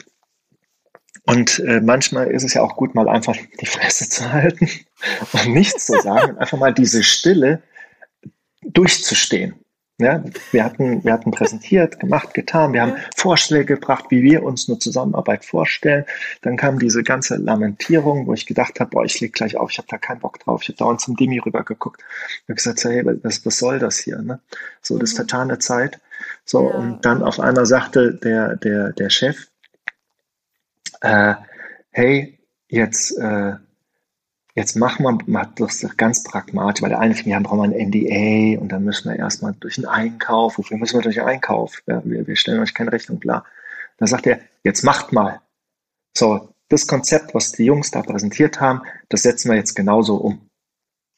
und 1.25 1.59
äh, 1.59 1.81
manchmal 1.81 2.27
ist 2.27 2.43
es 2.43 2.53
ja 2.53 2.61
auch 2.61 2.75
gut, 2.75 2.95
mal 2.95 3.07
einfach 3.07 3.35
die 3.59 3.65
Fresse 3.65 4.09
zu 4.09 4.31
halten 4.31 4.67
und 5.33 5.53
nichts 5.53 5.85
zu 5.85 5.99
sagen, 6.01 6.37
einfach 6.37 6.57
mal 6.57 6.73
diese 6.73 7.03
Stille 7.03 7.61
durchzustehen. 8.63 9.55
Ja, 10.01 10.23
wir 10.51 10.63
hatten, 10.63 11.03
wir 11.03 11.13
hatten 11.13 11.29
präsentiert, 11.29 11.99
gemacht, 11.99 12.33
getan, 12.33 12.73
wir 12.73 12.81
haben 12.81 12.95
Vorschläge 13.15 13.75
gebracht, 13.75 14.05
wie 14.09 14.23
wir 14.23 14.41
uns 14.41 14.67
eine 14.67 14.79
Zusammenarbeit 14.79 15.45
vorstellen. 15.45 16.05
Dann 16.41 16.57
kam 16.57 16.79
diese 16.79 17.03
ganze 17.03 17.35
Lamentierung, 17.35 18.25
wo 18.25 18.33
ich 18.33 18.47
gedacht 18.47 18.79
habe, 18.79 18.89
boah, 18.89 19.05
ich 19.05 19.19
leg 19.19 19.33
gleich 19.33 19.57
auf, 19.57 19.69
ich 19.69 19.77
habe 19.77 19.87
da 19.91 19.99
keinen 19.99 20.19
Bock 20.19 20.39
drauf. 20.39 20.63
Ich 20.63 20.69
habe 20.69 20.77
dauernd 20.77 21.01
zum 21.01 21.17
Demi 21.17 21.37
rübergeguckt. 21.37 22.01
Ich 22.01 22.43
habe 22.45 22.55
gesagt, 22.55 22.83
hey, 22.83 23.05
was, 23.21 23.45
was 23.45 23.59
soll 23.59 23.77
das 23.77 23.99
hier? 23.99 24.17
Ne? 24.23 24.39
So, 24.81 24.97
das 24.97 25.13
mhm. 25.13 25.17
vertane 25.17 25.59
Zeit. 25.59 25.99
So, 26.45 26.67
ja. 26.67 26.75
und 26.77 27.05
dann 27.05 27.21
auf 27.21 27.39
einmal 27.39 27.67
sagte 27.67 28.11
der, 28.11 28.55
der, 28.55 28.93
der 28.93 29.11
Chef, 29.11 29.50
äh, 31.01 31.35
hey, 31.91 32.39
jetzt, 32.67 33.17
äh, 33.17 33.53
jetzt 34.55 34.75
machen 34.75 35.03
wir 35.03 35.17
mal 35.27 35.49
das 35.55 35.85
ganz 35.97 36.23
pragmatisch, 36.23 36.81
weil 36.81 36.89
der 36.89 36.99
eine 36.99 37.15
ja, 37.21 37.39
brauchen 37.39 37.59
wir 37.59 37.77
ein 37.77 37.89
NDA 37.89 38.61
und 38.61 38.69
dann 38.69 38.83
müssen 38.83 39.09
wir 39.09 39.17
erstmal 39.17 39.53
durch 39.59 39.75
den 39.75 39.85
Einkauf. 39.85 40.57
Wofür 40.57 40.77
müssen 40.77 40.97
wir 40.97 41.03
durch 41.03 41.15
den 41.15 41.25
Einkauf? 41.25 41.81
Ja, 41.87 42.01
wir, 42.05 42.25
wir 42.25 42.35
stellen 42.35 42.59
euch 42.59 42.73
keine 42.73 42.91
Rechnung 42.91 43.19
klar. 43.19 43.45
Dann 43.97 44.07
sagt 44.07 44.27
er, 44.27 44.39
jetzt 44.63 44.83
macht 44.83 45.11
mal. 45.11 45.41
So, 46.15 46.49
das 46.69 46.87
Konzept, 46.87 47.33
was 47.33 47.51
die 47.51 47.65
Jungs 47.65 47.91
da 47.91 48.01
präsentiert 48.01 48.59
haben, 48.59 48.81
das 49.09 49.23
setzen 49.23 49.49
wir 49.49 49.57
jetzt 49.57 49.75
genauso 49.75 50.15
um. 50.15 50.49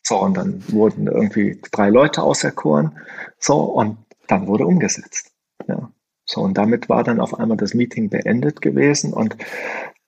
So, 0.06 0.20
und 0.20 0.36
dann 0.36 0.64
wurden 0.70 1.08
irgendwie 1.08 1.62
drei 1.72 1.90
Leute 1.90 2.24
auserkoren. 2.24 3.00
So, 3.40 3.62
und 3.62 3.98
dann 4.28 4.48
wurde 4.48 4.66
umgesetzt. 4.66 5.32
Ja. 5.68 5.92
So, 6.26 6.42
und 6.42 6.58
damit 6.58 6.90
war 6.90 7.04
dann 7.04 7.20
auf 7.20 7.38
einmal 7.38 7.58
das 7.58 7.74
Meeting 7.74 8.10
beendet 8.10 8.62
gewesen 8.62 9.14
und 9.14 9.38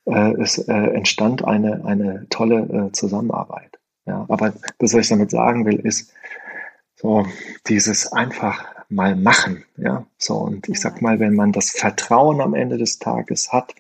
äh, 0.06 0.34
es 0.42 0.58
äh, 0.58 0.74
entstand 0.74 1.44
eine, 1.44 1.84
eine 1.86 2.28
tolle 2.30 2.88
äh, 2.88 2.92
Zusammenarbeit. 2.92 3.80
Ja, 4.06 4.26
aber 4.30 4.54
das, 4.78 4.94
was 4.94 5.02
ich 5.02 5.10
damit 5.10 5.32
sagen 5.32 5.66
will, 5.66 5.80
ist 5.80 6.14
so 6.96 7.26
dieses 7.68 8.12
einfach 8.14 8.64
mal 8.88 9.16
machen. 9.16 9.66
Ja, 9.78 10.06
so 10.18 10.36
und 10.36 10.70
ich 10.70 10.80
sag 10.80 11.02
mal, 11.02 11.20
wenn 11.20 11.36
man 11.36 11.52
das 11.52 11.72
Vertrauen 11.72 12.40
am 12.40 12.54
Ende 12.54 12.78
des 12.78 13.00
Tages 13.00 13.52
hat, 13.52 13.74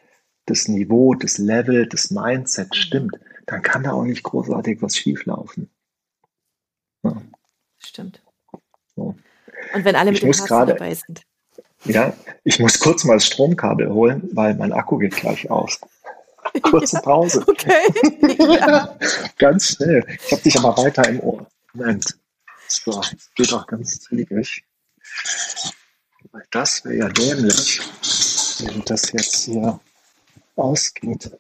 das 0.45 0.67
Niveau, 0.67 1.13
das 1.13 1.37
Level, 1.37 1.87
das 1.87 2.11
Mindset 2.11 2.69
mhm. 2.69 2.73
stimmt, 2.73 3.19
dann 3.45 3.61
kann 3.61 3.83
da 3.83 3.93
auch 3.93 4.03
nicht 4.03 4.23
großartig 4.23 4.81
was 4.81 4.97
schieflaufen. 4.97 5.69
Ja. 7.03 7.21
Stimmt. 7.77 8.23
So. 8.95 9.15
Und 9.73 9.85
wenn 9.85 9.95
alle 9.95 10.11
mit 10.11 10.23
ich 10.23 10.39
dem 10.39 10.47
Herzen 10.47 10.67
dabei 10.67 10.93
sind. 10.95 11.25
Ja, 11.85 12.13
ich 12.43 12.59
muss 12.59 12.79
kurz 12.79 13.03
mal 13.03 13.15
das 13.15 13.27
Stromkabel 13.27 13.89
holen, 13.89 14.27
weil 14.33 14.55
mein 14.55 14.73
Akku 14.73 14.97
geht 14.97 15.15
gleich 15.15 15.49
aus. 15.49 15.79
Kurze 16.61 16.99
Pause. 17.01 17.43
okay. 17.47 17.87
Ja. 18.37 18.97
ganz 19.37 19.75
schnell. 19.75 20.05
Ich 20.25 20.31
habe 20.31 20.41
dich 20.41 20.57
aber 20.57 20.77
weiter 20.77 21.07
im 21.07 21.19
Ohr. 21.19 21.45
Moment. 21.73 22.17
So, 22.67 23.01
geht 23.35 23.53
auch 23.53 23.67
ganz 23.67 23.99
zügig. 23.99 24.63
Das 26.51 26.83
wäre 26.83 26.95
ja 26.95 27.09
dämlich. 27.09 27.81
wie 28.59 28.81
das 28.85 29.11
jetzt 29.11 29.45
hier 29.45 29.79
ausgeht. 30.55 31.31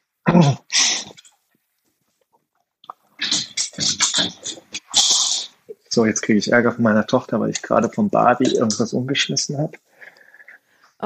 So, 5.89 6.05
jetzt 6.05 6.21
kriege 6.21 6.39
ich 6.39 6.51
Ärger 6.51 6.73
von 6.73 6.83
meiner 6.83 7.07
Tochter, 7.07 7.39
weil 7.39 7.49
ich 7.49 7.61
gerade 7.61 7.89
vom 7.89 8.09
Barbie 8.09 8.51
irgendwas 8.53 8.93
umgeschmissen 8.93 9.57
habe. 9.57 9.77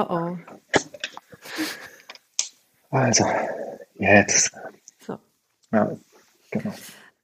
Oh 0.00 0.14
oh. 0.14 0.38
Also, 2.90 3.26
jetzt. 3.98 4.52
So. 4.98 5.18
Ja, 5.72 5.90
genau. 6.50 6.72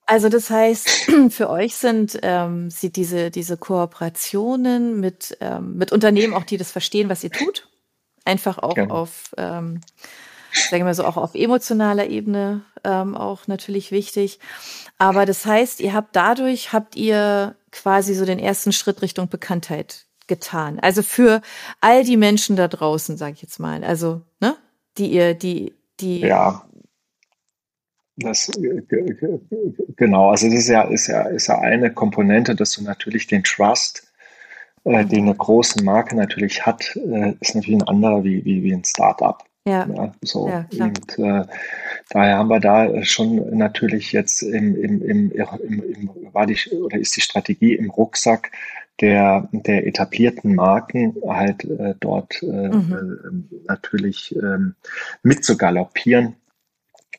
Also 0.07 0.29
das 0.29 0.51
heißt, 0.51 0.89
für 1.31 1.51
euch 1.51 1.75
sind 1.75 2.19
ähm, 2.23 2.71
sie 2.71 2.93
diese, 2.93 3.31
diese 3.31 3.57
Kooperationen 3.57 5.01
mit, 5.01 5.37
ähm, 5.41 5.77
mit 5.77 5.91
Unternehmen, 5.91 6.35
auch 6.35 6.45
die 6.45 6.59
das 6.59 6.71
verstehen, 6.71 7.09
was 7.09 7.25
ihr 7.25 7.31
tut, 7.31 7.69
einfach 8.25 8.59
auch 8.59 8.75
genau. 8.75 8.95
auf, 8.95 9.35
ähm, 9.37 9.81
sagen 10.53 10.83
wir 10.83 10.85
mal 10.85 10.95
so, 10.95 11.05
auch 11.05 11.17
auf 11.17 11.35
emotionaler 11.35 12.07
Ebene 12.07 12.63
ähm, 12.85 13.17
auch 13.17 13.49
natürlich 13.49 13.91
wichtig. 13.91 14.39
Aber 14.97 15.27
das 15.27 15.45
heißt, 15.45 15.81
ihr 15.81 15.93
habt 15.93 16.15
dadurch, 16.15 16.73
habt 16.73 16.95
ihr 16.95 17.57
quasi 17.73 18.15
so 18.15 18.25
den 18.25 18.39
ersten 18.39 18.71
Schritt 18.71 19.03
Richtung 19.03 19.29
Bekanntheit 19.29 20.06
getan. 20.27 20.79
Also 20.81 21.03
für 21.03 21.41
all 21.81 22.05
die 22.05 22.17
Menschen 22.17 22.57
da 22.57 22.69
draußen, 22.69 23.17
sage 23.17 23.35
ich 23.35 23.43
jetzt 23.43 23.59
mal. 23.59 23.85
Also, 23.85 24.23
ne? 24.41 24.57
Die 24.99 25.09
ihr, 25.13 25.35
die, 25.35 25.75
die 26.01 26.21
ja. 26.21 26.63
Das, 28.19 28.51
genau, 29.97 30.31
also 30.31 30.47
das 30.47 30.55
ist 30.61 30.69
ja, 30.69 30.83
ist 30.83 31.07
ja, 31.07 31.23
ist 31.25 31.49
ja 31.49 31.59
eine 31.59 31.93
Komponente, 31.93 32.55
dass 32.55 32.73
du 32.73 32.83
natürlich 32.83 33.27
den 33.27 33.45
Trust, 33.45 34.11
äh, 34.85 35.05
den 35.05 35.25
eine 35.25 35.35
große 35.35 35.85
Marke 35.85 36.17
natürlich 36.17 36.65
hat, 36.65 36.97
äh, 36.97 37.35
ist 37.41 37.55
natürlich 37.55 37.83
ein 37.83 37.89
anderer 37.89 38.25
wie, 38.25 38.43
wie, 38.43 38.63
wie 38.63 38.73
ein 38.73 38.85
Startup. 38.85 39.45
Ja. 39.67 39.87
ja 39.87 40.13
so. 40.23 40.49
Ja, 40.49 40.85
und 40.85 41.19
äh, 41.19 41.45
daher 42.09 42.39
haben 42.39 42.49
wir 42.49 42.61
da 42.61 43.03
schon 43.03 43.59
natürlich 43.59 44.13
jetzt 44.13 44.43
im, 44.43 44.77
im, 44.77 45.03
im, 45.03 45.33
im, 45.33 45.83
im 45.83 46.11
war 46.33 46.47
die, 46.47 46.59
oder 46.71 46.99
ist 46.99 47.17
die 47.17 47.21
Strategie 47.21 47.75
im 47.75 47.91
Rucksack 47.91 48.51
der, 49.01 49.49
der 49.53 49.87
etablierten 49.87 50.55
Marken 50.55 51.15
halt 51.27 51.65
äh, 51.65 51.95
dort 52.01 52.43
äh, 52.43 52.47
mhm. 52.47 53.53
äh, 53.53 53.67
natürlich 53.69 54.35
ähm, 54.37 54.75
mitzugaloppieren 55.23 56.37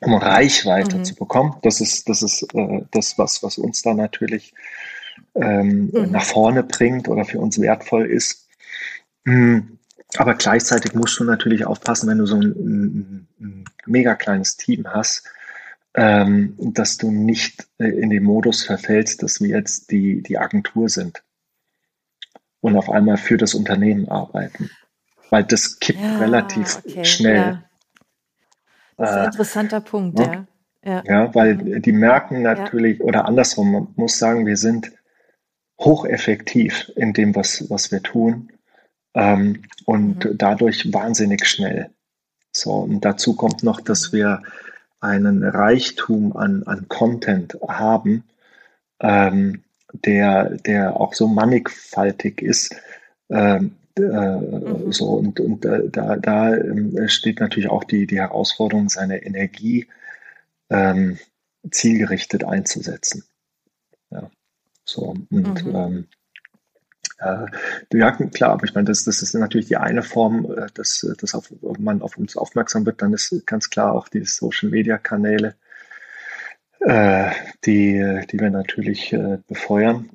um 0.02 0.16
Reichweite 0.16 0.98
mhm. 0.98 1.06
zu 1.06 1.16
bekommen. 1.16 1.56
Das 1.64 1.82
ist, 1.82 2.08
das 2.10 2.22
ist 2.22 2.44
äh, 2.54 2.82
das, 2.92 3.18
was, 3.18 3.44
was 3.44 3.58
uns 3.58 3.82
da 3.82 3.94
natürlich 3.94 4.54
ähm, 5.36 5.92
mhm. 5.94 6.12
nach 6.12 6.24
vorne 6.24 6.64
bringt 6.64 7.08
oder 7.08 7.26
für 7.26 7.40
uns 7.40 7.60
wertvoll 7.60 8.06
ist. 8.06 8.48
Mhm. 9.24 9.80
Aber 10.16 10.36
gleichzeitig 10.36 10.94
musst 10.94 11.20
du 11.20 11.24
natürlich 11.24 11.66
aufpassen, 11.66 12.08
wenn 12.10 12.20
du 12.20 12.26
so 12.26 12.36
ein, 12.36 12.44
ein, 12.44 13.28
ein 13.40 13.66
mega 13.86 14.16
kleines 14.16 14.56
Team 14.56 14.88
hast, 14.88 15.24
ähm, 15.96 16.56
dass 16.60 16.98
du 16.98 17.12
nicht 17.12 17.68
äh, 17.80 17.88
in 17.88 18.10
den 18.10 18.24
Modus 18.24 18.64
verfällst, 18.64 19.24
dass 19.24 19.42
wir 19.42 19.50
jetzt 19.50 19.92
die, 19.92 20.22
die 20.22 20.38
Agentur 20.38 20.90
sind 20.90 21.24
und 22.62 22.76
auf 22.78 22.90
einmal 22.90 23.18
für 23.18 23.38
das 23.38 23.54
Unternehmen 23.54 24.10
arbeiten. 24.10 24.70
Weil 25.30 25.44
das 25.44 25.80
kippt 25.80 26.00
ja, 26.00 26.18
relativ 26.18 26.80
okay, 26.86 27.06
schnell. 27.06 27.36
Ja. 27.36 27.64
Das 28.98 29.10
ist 29.10 29.16
ein 29.16 29.24
äh, 29.24 29.26
interessanter 29.26 29.82
Punkt, 29.82 30.20
ja. 30.20 30.48
Ja, 30.84 31.04
ja 31.06 31.36
weil 31.36 31.56
mhm. 31.56 31.82
die 31.82 31.92
merken 31.92 32.42
natürlich, 32.42 33.02
oder 33.02 33.26
andersrum, 33.26 33.72
man 33.72 33.88
muss 33.96 34.18
sagen, 34.18 34.46
wir 34.46 34.58
sind 34.58 34.92
hocheffektiv 35.80 36.92
in 36.96 37.14
dem, 37.14 37.36
was, 37.36 37.70
was 37.70 37.92
wir 37.92 38.02
tun 38.02 38.52
ähm, 39.14 39.64
und 39.86 40.26
mhm. 40.26 40.38
dadurch 40.38 40.92
wahnsinnig 40.92 41.46
schnell. 41.46 41.92
So, 42.52 42.72
und 42.72 43.02
dazu 43.06 43.36
kommt 43.36 43.64
noch, 43.64 43.82
dass 43.82 44.12
mhm. 44.12 44.18
wir 44.18 44.44
einen 45.00 45.44
Reichtum 45.44 46.36
an, 46.36 46.64
an 46.64 46.88
Content 46.88 47.58
haben, 47.68 48.24
ähm, 49.00 49.64
der, 50.06 50.58
der 50.58 51.00
auch 51.00 51.14
so 51.14 51.28
mannigfaltig 51.28 52.42
ist, 52.42 52.76
ähm, 53.30 53.76
äh, 53.96 54.92
so 54.92 55.06
und, 55.10 55.40
und 55.40 55.66
äh, 55.66 55.90
da, 55.90 56.18
da 56.18 56.56
äh, 56.56 57.10
steht 57.10 57.40
natürlich 57.40 57.70
auch 57.70 57.84
die, 57.84 58.08
die 58.08 58.20
Herausforderung, 58.20 58.90
seine 58.90 59.24
Energie 59.24 59.88
ähm, 60.70 61.18
zielgerichtet 61.70 62.44
einzusetzen. 62.44 63.24
Ja, 64.12 64.30
so 64.86 65.16
und 65.30 65.66
mhm. 65.66 65.76
ähm, 65.76 66.08
äh, 67.20 67.46
ja, 67.94 68.12
klar, 68.12 68.52
aber 68.52 68.66
ich 68.66 68.76
meine, 68.76 68.86
das, 68.86 69.04
das 69.04 69.22
ist 69.22 69.34
natürlich 69.34 69.68
die 69.68 69.78
eine 69.78 70.04
Form, 70.04 70.52
äh, 70.52 70.68
dass, 70.74 71.06
dass 71.20 71.34
auf, 71.34 71.52
man 71.80 72.02
auf 72.02 72.18
uns 72.18 72.38
aufmerksam 72.38 72.86
wird. 72.86 73.02
Dann 73.02 73.14
ist 73.14 73.46
ganz 73.48 73.70
klar 73.70 73.94
auch 73.94 74.08
die 74.08 74.24
Social-Media-Kanäle, 74.24 75.56
äh, 76.82 77.32
die, 77.66 78.22
die 78.32 78.40
wir 78.40 78.50
natürlich 78.50 79.14
äh, 79.14 79.38
befeuern. 79.48 80.10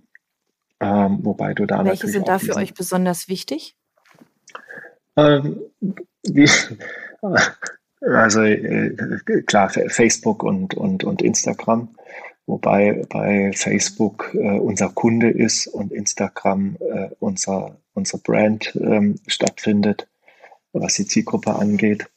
Ähm, 0.80 1.20
wobei 1.22 1.54
du 1.54 1.66
da 1.66 1.84
Welche 1.84 2.08
sind 2.08 2.26
da 2.26 2.38
für 2.38 2.56
euch 2.56 2.74
besonders 2.74 3.28
wichtig? 3.28 3.76
Ähm, 5.16 5.60
wie, 6.24 6.48
also 8.00 8.42
äh, 8.42 8.94
klar, 9.46 9.70
Facebook 9.70 10.42
und, 10.42 10.74
und, 10.74 11.04
und 11.04 11.22
Instagram, 11.22 11.94
wobei 12.46 13.04
bei 13.08 13.52
Facebook 13.54 14.32
äh, 14.34 14.58
unser 14.58 14.88
Kunde 14.88 15.30
ist 15.30 15.68
und 15.68 15.92
Instagram 15.92 16.76
äh, 16.80 17.10
unser, 17.20 17.76
unser 17.94 18.18
Brand 18.18 18.76
ähm, 18.80 19.16
stattfindet, 19.28 20.08
was 20.72 20.94
die 20.94 21.06
Zielgruppe 21.06 21.54
angeht 21.54 22.08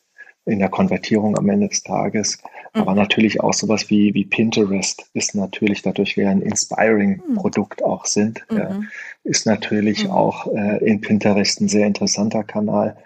in 0.46 0.60
der 0.60 0.70
Konvertierung 0.70 1.38
am 1.38 1.50
Ende 1.50 1.68
des 1.68 1.84
Tages. 1.84 2.40
Mhm. 2.76 2.82
Aber 2.82 2.94
natürlich 2.94 3.42
auch 3.42 3.54
sowas 3.54 3.90
wie, 3.90 4.14
wie 4.14 4.26
Pinterest 4.26 5.06
ist 5.14 5.34
natürlich, 5.34 5.82
dadurch 5.82 6.18
wir 6.18 6.30
ein 6.30 6.42
Inspiring-Produkt 6.42 7.82
mhm. 7.82 7.86
auch 7.86 8.06
sind, 8.06 8.44
mhm. 8.50 8.58
ja, 8.58 8.82
ist 9.24 9.46
natürlich 9.46 10.06
mhm. 10.06 10.12
auch 10.12 10.54
äh, 10.54 10.86
in 10.86 11.02
Pinterest 11.02 11.62
ein 11.62 11.70
sehr 11.70 11.88
interessanter 11.88 12.44
Kanal. 12.44 12.98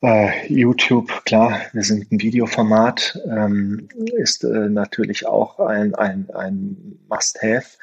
Äh, 0.00 0.46
YouTube, 0.48 1.24
klar, 1.24 1.60
wir 1.72 1.82
sind 1.82 2.12
ein 2.12 2.20
Videoformat, 2.20 3.18
ähm, 3.26 3.88
ist 4.16 4.44
äh, 4.44 4.68
natürlich 4.68 5.26
auch 5.26 5.58
ein, 5.58 5.94
ein, 5.94 6.28
ein 6.34 6.98
Must-Have. 7.08 7.78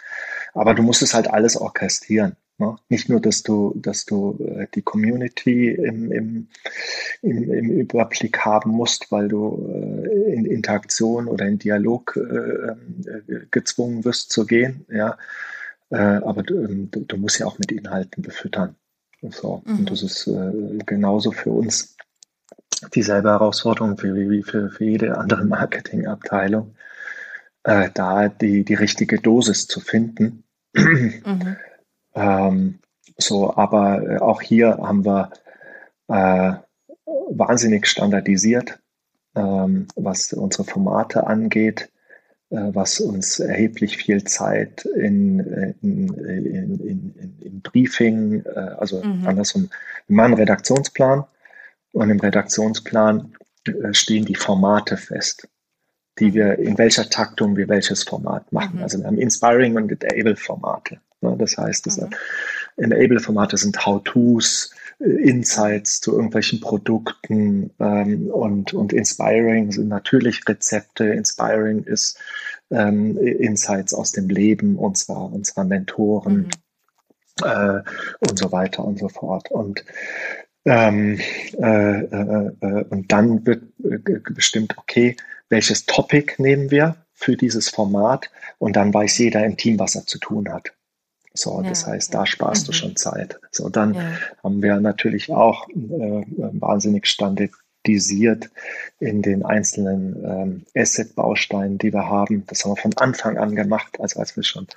Aber 0.53 0.73
du 0.73 0.83
musst 0.83 1.01
es 1.01 1.13
halt 1.13 1.29
alles 1.29 1.57
orchestrieren. 1.57 2.35
Ne? 2.61 2.75
Nicht 2.89 3.09
nur, 3.09 3.19
dass 3.19 3.41
du, 3.41 3.73
dass 3.75 4.05
du 4.05 4.37
äh, 4.39 4.67
die 4.75 4.83
Community 4.83 5.69
im, 5.69 6.11
im, 6.11 6.47
im, 7.23 7.51
im, 7.51 7.69
Überblick 7.71 8.37
haben 8.45 8.69
musst, 8.69 9.11
weil 9.11 9.27
du 9.29 9.67
äh, 9.67 10.33
in 10.35 10.45
Interaktion 10.45 11.27
oder 11.27 11.47
in 11.47 11.57
Dialog 11.57 12.17
äh, 12.17 13.45
gezwungen 13.49 14.05
wirst 14.05 14.31
zu 14.31 14.45
gehen, 14.45 14.85
ja. 14.91 15.17
Aber 15.89 16.47
ähm, 16.49 16.89
du, 16.89 17.01
du, 17.01 17.17
musst 17.17 17.39
ja 17.39 17.45
auch 17.47 17.59
mit 17.59 17.69
Inhalten 17.69 18.23
befüttern. 18.23 18.77
So. 19.29 19.61
Mhm. 19.65 19.79
Und 19.79 19.91
das 19.91 20.03
ist 20.03 20.29
genauso 20.85 21.33
für 21.33 21.49
uns 21.49 21.97
dieselbe 22.95 23.27
Herausforderung 23.27 24.01
wie, 24.01 24.29
wie 24.29 24.41
für, 24.41 24.69
für 24.69 24.85
jede 24.85 25.17
andere 25.17 25.43
Marketingabteilung, 25.57 26.75
da 27.63 28.29
die, 28.29 28.63
die 28.63 28.73
richtige 28.73 29.19
Dosis 29.19 29.67
zu 29.67 29.81
finden. 29.81 30.45
Mhm. 30.73 31.57
Ähm, 32.15 32.79
so, 33.17 33.55
aber 33.55 34.01
äh, 34.01 34.17
auch 34.19 34.41
hier 34.41 34.77
haben 34.77 35.05
wir 35.05 35.31
äh, 36.07 36.53
wahnsinnig 37.05 37.87
standardisiert, 37.87 38.79
ähm, 39.35 39.87
was 39.95 40.33
unsere 40.33 40.63
Formate 40.63 41.27
angeht, 41.27 41.89
äh, 42.49 42.69
was 42.73 42.99
uns 42.99 43.39
erheblich 43.39 43.97
viel 43.97 44.23
Zeit 44.23 44.85
in, 44.85 45.39
in, 45.81 46.13
in, 46.13 46.79
in, 46.79 47.37
in 47.39 47.61
Briefing, 47.61 48.43
äh, 48.45 48.59
also 48.77 49.03
mhm. 49.03 49.27
andersrum, 49.27 49.69
wir 50.07 50.15
machen 50.15 50.33
einen 50.33 50.39
Redaktionsplan 50.39 51.25
und 51.93 52.09
im 52.09 52.19
Redaktionsplan 52.19 53.33
äh, 53.67 53.93
stehen 53.93 54.25
die 54.25 54.35
Formate 54.35 54.97
fest 54.97 55.47
die 56.19 56.33
wir, 56.33 56.59
in 56.59 56.77
welcher 56.77 57.09
Taktung 57.09 57.57
wir 57.57 57.67
welches 57.67 58.03
Format 58.03 58.51
machen. 58.51 58.77
Mhm. 58.77 58.83
Also 58.83 58.99
wir 58.99 59.07
haben 59.07 59.17
Inspiring 59.17 59.75
und 59.75 60.03
Enable-Formate. 60.03 60.95
Ne? 60.95 61.01
Das 61.21 61.57
heißt, 61.57 61.85
das 61.85 61.97
mhm. 61.97 62.09
Enable-Formate 62.77 63.57
sind 63.57 63.85
How-Tos, 63.85 64.73
äh, 64.99 65.05
Insights 65.05 66.01
zu 66.01 66.13
irgendwelchen 66.13 66.59
Produkten 66.59 67.71
ähm, 67.79 68.27
und, 68.27 68.73
und 68.73 68.93
Inspiring 68.93 69.71
sind 69.71 69.87
natürlich 69.87 70.47
Rezepte. 70.47 71.05
Inspiring 71.05 71.83
ist 71.83 72.17
ähm, 72.71 73.17
Insights 73.17 73.93
aus 73.93 74.11
dem 74.11 74.29
Leben 74.29 74.77
unserer, 74.77 75.31
unserer 75.31 75.63
Mentoren 75.63 76.49
mhm. 77.43 77.45
äh, 77.45 77.81
und 78.19 78.39
so 78.39 78.51
weiter 78.51 78.83
und 78.83 78.99
so 78.99 79.09
fort. 79.09 79.51
Und 79.51 79.85
ähm, 80.65 81.19
äh, 81.57 81.99
äh, 82.01 82.51
äh 82.61 82.83
und 82.89 83.11
dann 83.11 83.45
wird 83.45 83.63
äh, 83.83 84.19
bestimmt, 84.33 84.77
okay, 84.77 85.15
welches 85.49 85.85
Topic 85.85 86.35
nehmen 86.37 86.71
wir 86.71 86.95
für 87.13 87.35
dieses 87.35 87.69
Format 87.69 88.29
und 88.57 88.75
dann 88.75 88.93
weiß 88.93 89.17
jeder 89.19 89.45
im 89.45 89.57
Team, 89.57 89.77
was 89.79 89.95
er 89.95 90.05
zu 90.05 90.17
tun 90.17 90.51
hat. 90.51 90.71
So, 91.33 91.61
ja, 91.61 91.69
das 91.69 91.87
heißt, 91.87 92.13
da 92.13 92.25
sparst 92.25 92.63
mhm. 92.63 92.65
du 92.67 92.73
schon 92.73 92.95
Zeit. 92.95 93.39
So, 93.51 93.69
dann 93.69 93.93
ja. 93.93 94.01
haben 94.43 94.61
wir 94.61 94.79
natürlich 94.79 95.31
auch 95.31 95.69
äh, 95.69 95.73
wahnsinnig 95.75 97.07
standardisiert 97.07 98.49
in 98.99 99.21
den 99.21 99.45
einzelnen 99.45 100.23
ähm, 100.25 100.65
Asset-Bausteinen, 100.75 101.77
die 101.77 101.93
wir 101.93 102.07
haben. 102.07 102.45
Das 102.47 102.63
haben 102.63 102.71
wir 102.71 102.81
von 102.81 102.97
Anfang 102.97 103.37
an 103.37 103.55
gemacht, 103.55 103.99
also 103.99 104.19
als 104.19 104.35
wir 104.35 104.43
schon 104.43 104.67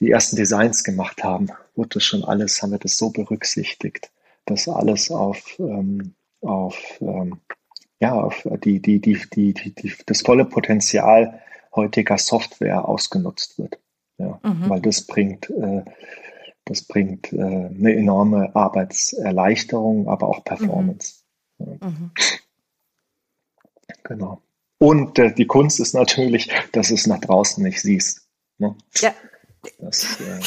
die 0.00 0.10
ersten 0.10 0.36
Designs 0.36 0.82
gemacht 0.84 1.22
haben, 1.22 1.48
wurde 1.76 1.90
das 1.94 2.04
schon 2.04 2.24
alles, 2.24 2.62
haben 2.62 2.72
wir 2.72 2.78
das 2.78 2.96
so 2.96 3.10
berücksichtigt, 3.10 4.10
dass 4.44 4.68
alles 4.68 5.10
auf, 5.10 5.56
ähm, 5.58 6.14
auf 6.40 6.76
ähm, 7.00 7.40
ja, 8.00 8.12
auf 8.12 8.46
die, 8.64 8.80
die, 8.80 9.00
die, 9.00 9.18
die, 9.32 9.54
die, 9.54 9.74
die, 9.74 9.92
das 10.06 10.22
volle 10.22 10.44
Potenzial 10.44 11.40
heutiger 11.74 12.18
Software 12.18 12.86
ausgenutzt 12.86 13.58
wird. 13.58 13.78
Ja, 14.18 14.38
mhm. 14.42 14.68
Weil 14.68 14.80
das 14.80 15.06
bringt, 15.06 15.50
äh, 15.50 15.84
das 16.64 16.82
bringt 16.82 17.32
äh, 17.32 17.40
eine 17.40 17.94
enorme 17.94 18.54
Arbeitserleichterung, 18.54 20.08
aber 20.08 20.28
auch 20.28 20.44
Performance. 20.44 21.24
Mhm. 21.58 21.78
Ja. 21.80 21.88
Mhm. 21.88 22.10
Genau. 24.04 24.42
Und 24.78 25.18
äh, 25.18 25.34
die 25.34 25.46
Kunst 25.46 25.80
ist 25.80 25.94
natürlich, 25.94 26.50
dass 26.72 26.88
du 26.88 26.94
es 26.94 27.06
nach 27.06 27.20
draußen 27.20 27.62
nicht 27.62 27.80
siehst. 27.80 28.28
Ne? 28.58 28.76
Ja. 28.96 29.14
Das, 29.78 30.20
äh, 30.20 30.40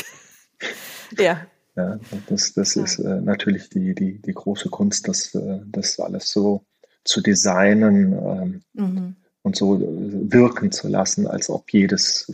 ja. 1.23 1.47
ja. 1.75 1.99
Das, 2.27 2.53
das 2.53 2.75
ist 2.75 2.99
äh, 2.99 3.21
natürlich 3.21 3.69
die, 3.69 3.95
die, 3.95 4.21
die 4.21 4.33
große 4.33 4.69
Kunst, 4.69 5.07
das, 5.07 5.33
äh, 5.33 5.59
das 5.65 5.99
alles 5.99 6.31
so 6.31 6.65
zu 7.03 7.21
designen 7.21 8.13
ähm, 8.13 8.61
mhm. 8.73 9.15
und 9.41 9.55
so 9.55 9.79
wirken 9.79 10.71
zu 10.71 10.87
lassen, 10.87 11.25
als 11.25 11.49
ob 11.49 11.71
jedes, 11.71 12.31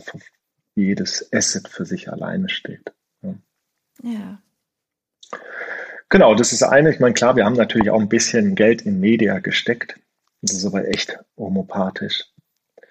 jedes 0.74 1.32
Asset 1.32 1.68
für 1.68 1.84
sich 1.84 2.10
alleine 2.10 2.48
steht. 2.48 2.92
Ja. 3.22 3.34
ja. 4.02 4.42
Genau, 6.08 6.34
das 6.34 6.52
ist 6.52 6.62
eine. 6.62 6.90
Ich 6.90 7.00
meine, 7.00 7.14
klar, 7.14 7.36
wir 7.36 7.44
haben 7.44 7.56
natürlich 7.56 7.90
auch 7.90 8.00
ein 8.00 8.08
bisschen 8.08 8.54
Geld 8.54 8.82
in 8.82 9.00
Media 9.00 9.38
gesteckt. 9.38 9.98
Das 10.42 10.56
ist 10.56 10.66
aber 10.66 10.86
echt 10.88 11.18
homopathisch. 11.36 12.24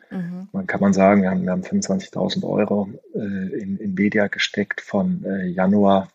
Mhm. 0.10 0.50
Man 0.52 0.68
kann 0.68 0.82
man 0.82 0.94
sagen, 0.94 1.22
wir 1.22 1.32
haben, 1.32 1.44
wir 1.44 1.52
haben 1.52 1.64
25.000 1.64 2.44
Euro 2.44 2.90
äh, 3.16 3.20
in, 3.20 3.78
in 3.78 3.94
Media 3.94 4.28
gesteckt 4.28 4.82
von 4.82 5.24
äh, 5.26 5.46
Januar 5.48 6.12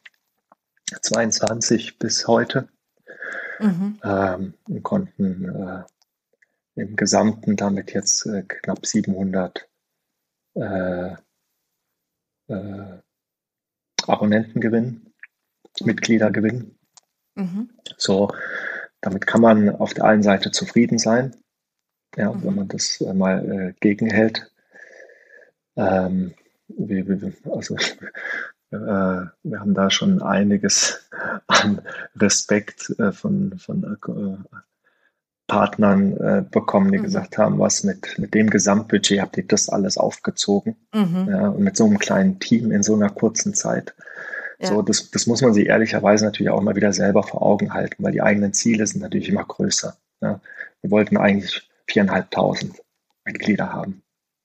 22 1.00 1.98
bis 1.98 2.26
heute 2.26 2.68
mhm. 3.58 3.98
ähm, 4.04 4.54
und 4.68 4.82
konnten 4.82 5.44
äh, 5.44 5.82
im 6.80 6.96
Gesamten 6.96 7.56
damit 7.56 7.92
jetzt 7.92 8.26
äh, 8.26 8.42
knapp 8.42 8.86
700 8.86 9.68
äh, 10.54 11.16
äh, 12.48 12.98
Abonnenten 14.06 14.60
gewinnen, 14.60 15.12
mhm. 15.80 15.86
Mitglieder 15.86 16.30
gewinnen. 16.30 16.78
So, 17.96 18.32
damit 19.00 19.26
kann 19.26 19.40
man 19.40 19.68
auf 19.70 19.94
der 19.94 20.04
einen 20.04 20.22
Seite 20.22 20.50
zufrieden 20.50 20.98
sein, 20.98 21.36
ja, 22.16 22.32
mhm. 22.32 22.44
wenn 22.44 22.54
man 22.54 22.68
das 22.68 23.00
äh, 23.00 23.14
mal 23.14 23.50
äh, 23.50 23.74
gegenhält. 23.80 24.50
Ähm, 25.76 26.34
wie, 26.68 27.06
wie, 27.08 27.32
also 27.50 27.76
äh, 28.70 28.76
wir 29.42 29.60
haben 29.60 29.74
da 29.74 29.90
schon 29.90 30.22
einiges 30.22 31.08
an 31.46 31.82
Respekt 32.16 32.94
äh, 32.98 33.12
von, 33.12 33.58
von 35.48 35.56
äh, 35.56 35.60
Partnern 35.60 36.48
bekommen, 36.50 36.92
die 36.92 36.98
mhm. 36.98 37.04
gesagt 37.04 37.38
haben, 37.38 37.58
was 37.58 37.84
mit, 37.84 38.18
mit 38.18 38.34
dem 38.34 38.50
Gesamtbudget 38.50 39.20
habt 39.20 39.36
ihr 39.36 39.46
das 39.46 39.68
alles 39.68 39.98
aufgezogen. 39.98 40.76
Mhm. 40.94 41.28
Ja, 41.28 41.48
und 41.48 41.62
mit 41.62 41.76
so 41.76 41.86
einem 41.86 41.98
kleinen 41.98 42.38
Team 42.38 42.70
in 42.70 42.82
so 42.82 42.94
einer 42.94 43.10
kurzen 43.10 43.54
Zeit. 43.54 43.94
Ja. 44.60 44.68
So, 44.68 44.82
das, 44.82 45.10
das 45.10 45.26
muss 45.26 45.40
man 45.40 45.54
sich 45.54 45.66
ehrlicherweise 45.66 46.24
natürlich 46.24 46.50
auch 46.50 46.60
mal 46.60 46.76
wieder 46.76 46.92
selber 46.92 47.22
vor 47.22 47.42
Augen 47.42 47.72
halten, 47.72 48.02
weil 48.02 48.12
die 48.12 48.22
eigenen 48.22 48.52
Ziele 48.52 48.86
sind 48.86 49.00
natürlich 49.00 49.28
immer 49.28 49.44
größer. 49.44 49.96
Ja. 50.20 50.40
Wir 50.82 50.90
wollten 50.90 51.16
eigentlich 51.16 51.68
viereinhalbtausend 51.86 52.82
Mitglieder 53.24 53.72
haben. 53.72 54.02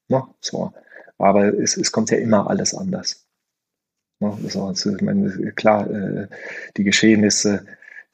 Ne? 0.08 0.24
So. 0.42 0.74
Aber 1.18 1.54
es, 1.54 1.78
es 1.78 1.92
kommt 1.92 2.12
ja 2.12 2.18
immer 2.18 2.50
alles 2.50 2.74
anders. 2.74 3.26
Ne? 4.20 4.38
So, 4.48 4.66
also, 4.66 4.96
ich 4.96 5.02
meine, 5.02 5.52
klar, 5.54 5.90
äh, 5.90 6.28
die 6.78 6.84
Geschehnisse, 6.84 7.66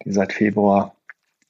die 0.05 0.11
seit 0.11 0.33
Februar 0.33 0.95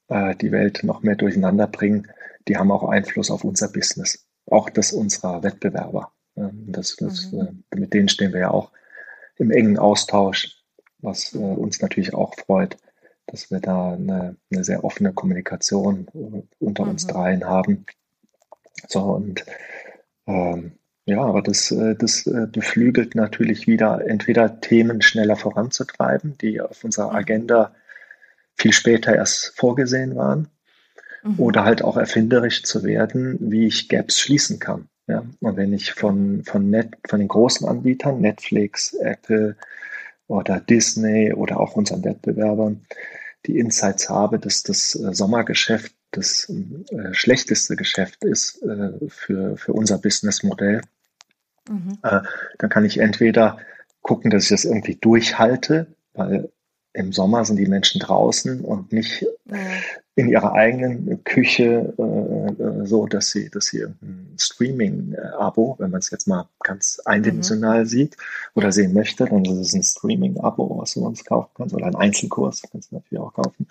äh, 0.09 0.35
die 0.35 0.51
Welt 0.51 0.83
noch 0.83 1.01
mehr 1.01 1.15
durcheinander 1.15 1.67
bringen, 1.67 2.07
die 2.47 2.57
haben 2.57 2.71
auch 2.71 2.87
Einfluss 2.89 3.31
auf 3.31 3.43
unser 3.43 3.69
Business, 3.69 4.27
auch 4.49 4.69
das 4.69 4.91
unserer 4.91 5.43
Wettbewerber. 5.43 6.11
Das, 6.35 6.95
das, 6.95 7.31
mhm. 7.31 7.63
Äh, 7.71 7.79
mit 7.79 7.93
denen 7.93 8.09
stehen 8.09 8.33
wir 8.33 8.39
ja 8.41 8.51
auch 8.51 8.71
im 9.37 9.51
engen 9.51 9.77
Austausch, 9.77 10.55
was 10.99 11.33
uns 11.33 11.81
natürlich 11.81 12.13
auch 12.13 12.35
freut, 12.35 12.77
dass 13.27 13.51
wir 13.51 13.59
da 13.59 13.93
eine, 13.93 14.35
eine 14.51 14.63
sehr 14.63 14.83
offene 14.83 15.13
Kommunikation 15.13 16.07
unter 16.59 16.83
mhm. 16.83 16.89
uns 16.91 17.07
dreien 17.07 17.45
haben. 17.45 17.85
So 18.87 19.01
und 19.01 19.45
ähm, 20.27 20.73
ja, 21.05 21.21
aber 21.21 21.41
das, 21.41 21.71
äh, 21.71 21.95
das 21.95 22.27
äh, 22.27 22.47
beflügelt 22.51 23.15
natürlich 23.15 23.67
wieder 23.67 24.05
entweder 24.05 24.61
Themen 24.61 25.01
schneller 25.01 25.35
voranzutreiben, 25.35 26.37
die 26.37 26.61
auf 26.61 26.83
unserer 26.83 27.09
mhm. 27.09 27.15
Agenda 27.15 27.75
viel 28.59 28.73
später 28.73 29.15
erst 29.15 29.53
vorgesehen 29.55 30.15
waren, 30.15 30.47
mhm. 31.23 31.39
oder 31.39 31.63
halt 31.65 31.81
auch 31.81 31.97
erfinderisch 31.97 32.63
zu 32.63 32.83
werden, 32.83 33.37
wie 33.39 33.67
ich 33.67 33.89
Gaps 33.89 34.19
schließen 34.19 34.59
kann. 34.59 34.87
Ja, 35.07 35.23
und 35.39 35.57
wenn 35.57 35.73
ich 35.73 35.93
von, 35.93 36.43
von, 36.43 36.69
Net, 36.69 36.93
von 37.07 37.19
den 37.19 37.27
großen 37.27 37.67
Anbietern, 37.67 38.21
Netflix, 38.21 38.93
Apple 38.93 39.55
oder 40.27 40.59
Disney 40.59 41.33
oder 41.33 41.59
auch 41.59 41.75
unseren 41.75 42.03
Wettbewerbern, 42.03 42.85
die 43.47 43.57
Insights 43.57 44.09
habe, 44.09 44.37
dass 44.37 44.61
das 44.61 44.93
äh, 44.93 45.13
Sommergeschäft 45.13 45.95
das 46.11 46.49
äh, 46.49 47.13
schlechteste 47.13 47.75
Geschäft 47.75 48.23
ist 48.23 48.61
äh, 48.61 48.91
für, 49.07 49.57
für 49.57 49.73
unser 49.73 49.97
Businessmodell, 49.97 50.81
Mhm. 51.69 51.99
Äh, 52.01 52.21
dann 52.57 52.69
kann 52.69 52.85
ich 52.85 52.97
entweder 52.97 53.59
gucken, 54.01 54.31
dass 54.31 54.43
ich 54.43 54.49
das 54.49 54.65
irgendwie 54.65 54.95
durchhalte, 54.95 55.87
weil 56.13 56.51
im 56.99 57.13
Sommer 57.13 57.45
sind 57.45 57.55
die 57.55 57.65
Menschen 57.65 57.99
draußen 57.99 58.61
und 58.61 58.91
nicht 58.91 59.21
ja. 59.21 59.57
in 60.15 60.27
ihrer 60.27 60.53
eigenen 60.53 61.23
Küche 61.23 61.93
äh, 61.97 62.63
äh 62.63 62.85
so, 62.85 63.07
dass 63.07 63.29
sie, 63.31 63.49
dass 63.49 63.67
sie 63.67 63.83
ein 63.83 64.35
Streaming-Abo, 64.37 65.77
wenn 65.79 65.91
man 65.91 65.99
es 65.99 66.11
jetzt 66.11 66.27
mal 66.27 66.49
ganz 66.61 67.01
eindimensional 67.05 67.81
mhm. 67.81 67.87
sieht 67.87 68.17
oder 68.53 68.71
sehen 68.73 68.93
möchte, 68.93 69.25
dann 69.25 69.45
ist 69.45 69.59
es 69.59 69.73
ein 69.73 69.83
Streaming-Abo, 69.83 70.77
was 70.77 70.93
du 70.95 71.05
uns 71.05 71.23
kaufen 71.23 71.51
kannst, 71.55 71.73
oder 71.73 71.85
ein 71.85 71.95
Einzelkurs, 71.95 72.63
kannst 72.69 72.91
du 72.91 72.95
natürlich 72.95 73.23
auch 73.23 73.33
kaufen. 73.33 73.67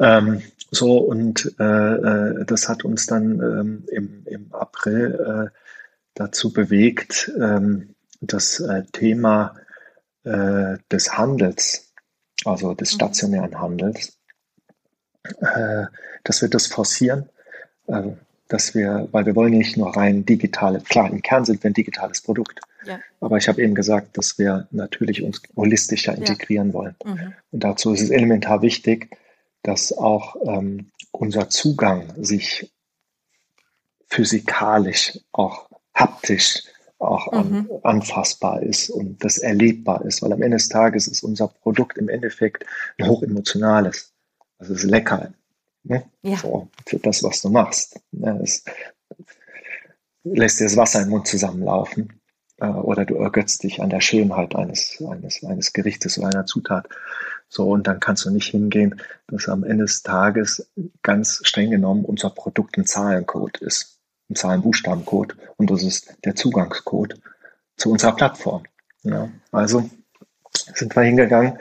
Ähm, 0.00 0.42
so, 0.72 0.98
und 0.98 1.54
äh, 1.60 1.64
äh, 1.64 2.44
das 2.46 2.68
hat 2.68 2.84
uns 2.84 3.06
dann 3.06 3.40
ähm, 3.40 3.84
im, 3.92 4.22
im 4.26 4.52
April 4.52 5.50
äh, 5.52 5.58
dazu 6.14 6.52
bewegt, 6.52 7.30
ähm, 7.40 7.94
das 8.20 8.58
äh, 8.60 8.82
Thema 8.92 9.54
des 10.26 11.18
Handels, 11.18 11.83
also 12.44 12.74
des 12.74 12.92
mhm. 12.92 12.94
stationären 12.96 13.60
Handels, 13.60 14.18
äh, 15.40 15.84
dass 16.24 16.42
wir 16.42 16.48
das 16.48 16.66
forcieren, 16.66 17.28
äh, 17.86 18.02
dass 18.48 18.74
wir, 18.74 19.08
weil 19.12 19.26
wir 19.26 19.34
wollen 19.34 19.56
nicht 19.56 19.76
nur 19.76 19.96
rein 19.96 20.26
digitale, 20.26 20.80
klar, 20.80 21.10
im 21.10 21.22
Kern 21.22 21.44
sind 21.44 21.62
wir 21.62 21.70
ein 21.70 21.74
digitales 21.74 22.20
Produkt, 22.20 22.60
ja. 22.84 22.98
aber 23.20 23.38
ich 23.38 23.48
habe 23.48 23.62
eben 23.62 23.74
gesagt, 23.74 24.18
dass 24.18 24.38
wir 24.38 24.68
natürlich 24.70 25.22
uns 25.22 25.42
holistischer 25.56 26.14
integrieren 26.14 26.68
ja. 26.68 26.74
wollen. 26.74 26.96
Mhm. 27.04 27.34
Und 27.50 27.64
dazu 27.64 27.92
ist 27.92 28.02
es 28.02 28.10
elementar 28.10 28.62
wichtig, 28.62 29.16
dass 29.62 29.96
auch 29.96 30.36
ähm, 30.46 30.90
unser 31.10 31.48
Zugang 31.48 32.12
sich 32.22 32.70
physikalisch 34.08 35.18
auch 35.32 35.68
haptisch 35.94 36.64
auch 36.98 37.32
an, 37.32 37.50
mhm. 37.50 37.70
anfassbar 37.82 38.62
ist 38.62 38.90
und 38.90 39.22
das 39.24 39.38
erlebbar 39.38 40.04
ist, 40.04 40.22
weil 40.22 40.32
am 40.32 40.42
Ende 40.42 40.56
des 40.56 40.68
Tages 40.68 41.06
ist 41.06 41.22
unser 41.22 41.48
Produkt 41.48 41.98
im 41.98 42.08
Endeffekt 42.08 42.64
ein 42.98 43.08
hochemotionales. 43.08 44.12
Also 44.58 44.74
es 44.74 44.84
ist 44.84 44.90
lecker. 44.90 45.32
Ne? 45.82 46.04
Ja. 46.22 46.36
So, 46.36 46.68
für 46.86 46.98
das, 46.98 47.22
was 47.22 47.42
du 47.42 47.50
machst. 47.50 48.00
Ne? 48.12 48.40
Es 48.42 48.64
lässt 50.24 50.60
dir 50.60 50.64
das 50.64 50.76
Wasser 50.76 51.02
im 51.02 51.10
Mund 51.10 51.26
zusammenlaufen 51.26 52.20
äh, 52.58 52.66
oder 52.66 53.04
du 53.04 53.16
ergötzt 53.16 53.62
dich 53.62 53.82
an 53.82 53.90
der 53.90 54.00
Schönheit 54.00 54.54
eines, 54.54 55.02
eines, 55.06 55.44
eines 55.44 55.72
Gerichtes 55.72 56.18
oder 56.18 56.28
einer 56.28 56.46
Zutat. 56.46 56.88
So, 57.48 57.70
und 57.70 57.86
dann 57.86 58.00
kannst 58.00 58.24
du 58.24 58.30
nicht 58.30 58.48
hingehen, 58.48 59.00
dass 59.26 59.48
am 59.48 59.64
Ende 59.64 59.84
des 59.84 60.02
Tages 60.02 60.70
ganz 61.02 61.40
streng 61.44 61.70
genommen 61.70 62.04
unser 62.04 62.30
Produkt 62.30 62.78
ein 62.78 62.86
Zahlencode 62.86 63.58
ist 63.58 63.93
ein 64.30 64.36
Zahlen-Buchstaben-Code 64.36 65.34
und 65.56 65.70
das 65.70 65.82
ist 65.82 66.16
der 66.24 66.34
Zugangscode 66.34 67.20
zu 67.76 67.90
unserer 67.90 68.14
Plattform. 68.14 68.62
Ja, 69.02 69.28
also 69.52 69.88
sind 70.74 70.96
wir 70.96 71.02
hingegangen 71.02 71.58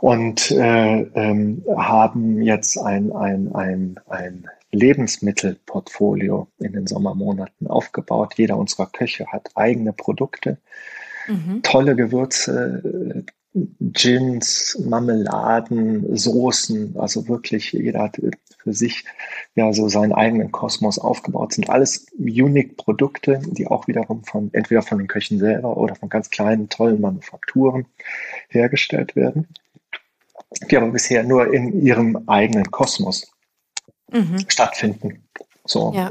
und 0.00 0.50
äh, 0.50 1.00
ähm, 1.02 1.64
haben 1.76 2.42
jetzt 2.42 2.78
ein, 2.78 3.12
ein, 3.12 3.54
ein, 3.54 4.00
ein 4.08 4.48
Lebensmittelportfolio 4.72 6.48
in 6.58 6.72
den 6.72 6.86
Sommermonaten 6.86 7.66
aufgebaut. 7.66 8.34
Jeder 8.36 8.56
unserer 8.56 8.86
Köche 8.86 9.26
hat 9.26 9.50
eigene 9.54 9.92
Produkte, 9.92 10.58
mhm. 11.28 11.62
tolle 11.62 11.94
Gewürze, 11.94 13.24
Gins, 13.54 14.78
Marmeladen, 14.82 16.16
Soßen, 16.16 16.96
also 16.98 17.28
wirklich 17.28 17.72
jeder 17.72 18.04
hat 18.04 18.18
für 18.62 18.72
sich 18.72 19.04
ja 19.54 19.72
so 19.72 19.88
seinen 19.88 20.12
eigenen 20.12 20.52
Kosmos 20.52 20.98
aufgebaut. 20.98 21.52
Sind 21.52 21.68
alles 21.68 22.06
unique 22.18 22.76
Produkte, 22.76 23.40
die 23.44 23.66
auch 23.66 23.88
wiederum 23.88 24.24
von 24.24 24.50
entweder 24.52 24.82
von 24.82 24.98
den 24.98 25.08
Köchen 25.08 25.38
selber 25.38 25.76
oder 25.76 25.94
von 25.94 26.08
ganz 26.08 26.30
kleinen, 26.30 26.68
tollen 26.68 27.00
Manufakturen 27.00 27.86
hergestellt 28.48 29.16
werden, 29.16 29.48
die 30.70 30.76
aber 30.76 30.90
bisher 30.90 31.24
nur 31.24 31.52
in 31.52 31.82
ihrem 31.82 32.28
eigenen 32.28 32.70
Kosmos 32.70 33.32
mhm. 34.10 34.38
stattfinden. 34.48 35.24
So, 35.64 35.92
ja. 35.94 36.10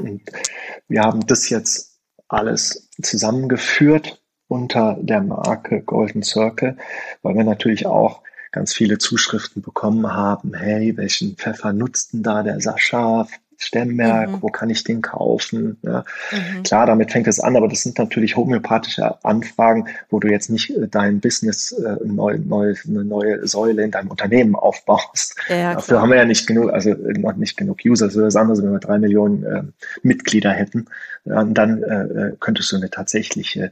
wir 0.88 1.02
haben 1.02 1.26
das 1.26 1.48
jetzt 1.50 1.98
alles 2.28 2.88
zusammengeführt 3.00 4.22
unter 4.48 4.98
der 5.00 5.22
Marke 5.22 5.82
Golden 5.82 6.22
Circle, 6.22 6.76
weil 7.22 7.36
wir 7.36 7.44
natürlich 7.44 7.86
auch 7.86 8.22
ganz 8.52 8.74
viele 8.74 8.98
Zuschriften 8.98 9.62
bekommen 9.62 10.12
haben. 10.12 10.54
Hey, 10.54 10.96
welchen 10.96 11.36
Pfeffer 11.36 11.72
nutzt 11.72 12.12
denn 12.12 12.22
da 12.22 12.42
der 12.42 12.60
Sascha? 12.60 13.26
Stemmberg, 13.62 14.30
mhm. 14.30 14.42
wo 14.42 14.48
kann 14.48 14.70
ich 14.70 14.82
den 14.82 15.02
kaufen? 15.02 15.78
Ja, 15.82 16.04
mhm. 16.32 16.62
Klar, 16.64 16.86
damit 16.86 17.12
fängt 17.12 17.28
es 17.28 17.38
an, 17.38 17.56
aber 17.56 17.68
das 17.68 17.82
sind 17.82 17.96
natürlich 17.98 18.36
homöopathische 18.36 19.24
Anfragen, 19.24 19.86
wo 20.10 20.18
du 20.18 20.28
jetzt 20.28 20.50
nicht 20.50 20.70
äh, 20.70 20.88
dein 20.88 21.20
Business 21.20 21.70
äh, 21.72 21.96
neu, 22.04 22.38
neu, 22.38 22.74
eine 22.86 23.04
neue 23.04 23.46
Säule 23.46 23.84
in 23.84 23.92
deinem 23.92 24.08
Unternehmen 24.08 24.56
aufbaust. 24.56 25.36
Ja, 25.48 25.74
Dafür 25.74 26.02
haben 26.02 26.10
wir 26.10 26.16
ja 26.16 26.24
nicht 26.24 26.46
genug, 26.46 26.72
also 26.72 26.90
noch 26.90 27.36
nicht 27.36 27.56
genug 27.56 27.78
User. 27.84 28.06
Das 28.06 28.16
wäre 28.16 28.24
das 28.24 28.36
andere, 28.36 28.62
wenn 28.62 28.72
wir 28.72 28.80
drei 28.80 28.98
Millionen 28.98 29.44
äh, 29.44 29.62
Mitglieder 30.02 30.50
hätten. 30.50 30.86
Dann 31.24 31.82
äh, 31.84 32.02
äh, 32.02 32.36
könntest 32.40 32.72
du 32.72 32.76
eine 32.76 32.90
tatsächliche 32.90 33.70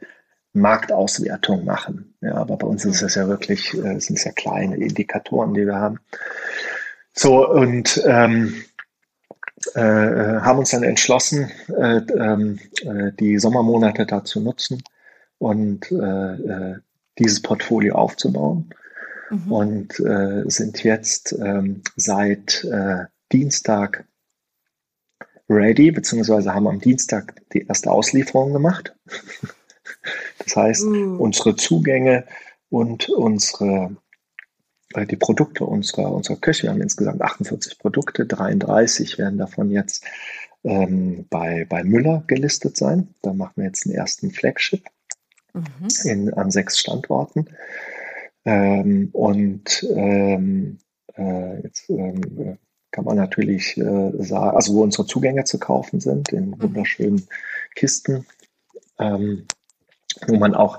Marktauswertung 0.53 1.65
machen. 1.65 2.15
Ja, 2.21 2.35
aber 2.35 2.57
bei 2.57 2.67
uns 2.67 2.85
ist 2.85 3.03
es 3.03 3.15
ja 3.15 3.29
wirklich, 3.29 3.73
äh, 3.75 3.99
sind 4.01 4.19
es 4.19 4.25
ja 4.25 4.33
kleine 4.33 4.77
Indikatoren, 4.77 5.55
die 5.55 5.67
wir 5.67 5.77
haben. 5.77 6.01
So, 7.13 7.49
und 7.49 8.03
ähm, 8.05 8.63
äh, 9.75 9.81
äh 9.81 10.41
haben 10.41 10.59
uns 10.59 10.71
dann 10.71 10.83
entschlossen, 10.83 11.51
äh, 11.69 11.99
ähm, 11.99 12.59
äh, 12.83 13.13
die 13.19 13.39
Sommermonate 13.39 14.07
da 14.07 14.25
zu 14.25 14.41
nutzen 14.41 14.83
und 15.39 15.91
äh, 15.93 16.75
dieses 17.19 17.43
Portfolio 17.43 17.95
aufzubauen. 17.95 18.71
Mhm. 19.31 19.53
Und 19.53 19.93
sind 20.47 20.83
jetzt 20.83 21.33
ähm, 21.33 21.83
seit 21.95 22.67
Dienstag 23.31 24.05
ready, 25.49 25.93
beziehungsweise 25.93 26.53
haben 26.53 26.67
am 26.67 26.81
Dienstag 26.81 27.35
die 27.53 27.65
erste 27.67 27.91
Auslieferung 27.93 28.53
gemacht. 28.53 28.95
Das 30.45 30.57
heißt, 30.57 30.85
mhm. 30.85 31.21
unsere 31.21 31.57
Zugänge 31.57 32.25
und 32.69 33.09
unsere 33.09 33.97
äh, 34.95 35.07
die 35.07 35.17
Produkte 35.17 35.65
unserer, 35.65 36.13
unserer 36.13 36.37
Köche, 36.37 36.65
wir 36.65 36.71
haben 36.71 36.81
insgesamt 36.81 37.23
48 37.23 37.79
Produkte, 37.79 38.27
33 38.27 39.19
werden 39.19 39.39
davon 39.39 39.71
jetzt 39.71 40.05
ähm, 40.65 41.27
bei, 41.31 41.67
bei 41.69 41.85
Müller 41.85 42.25
gelistet 42.27 42.77
sein. 42.77 43.15
Da 43.23 43.33
machen 43.33 43.55
wir 43.57 43.65
jetzt 43.65 43.85
den 43.85 43.95
ersten 43.95 44.31
Flagship 44.31 44.85
mhm. 45.55 45.89
in, 46.05 46.35
an 46.35 46.51
sechs 46.51 46.79
Standorten. 46.79 47.47
Ähm, 48.45 49.11
und 49.13 49.87
ähm, 49.95 50.79
äh, 51.17 51.63
jetzt 51.63 51.89
ähm, 51.91 52.59
kann 52.91 53.05
man 53.05 53.17
natürlich 53.17 53.77
äh, 53.77 54.11
sagen, 54.19 54.57
also 54.57 54.75
wo 54.75 54.83
unsere 54.83 55.07
Zugänge 55.07 55.45
zu 55.45 55.59
kaufen 55.59 56.01
sind, 56.01 56.33
in 56.33 56.51
mhm. 56.51 56.63
wunderschönen 56.63 57.27
Kisten. 57.75 58.27
Ähm, 58.99 59.47
wo 60.27 60.37
man 60.37 60.55
auch 60.55 60.79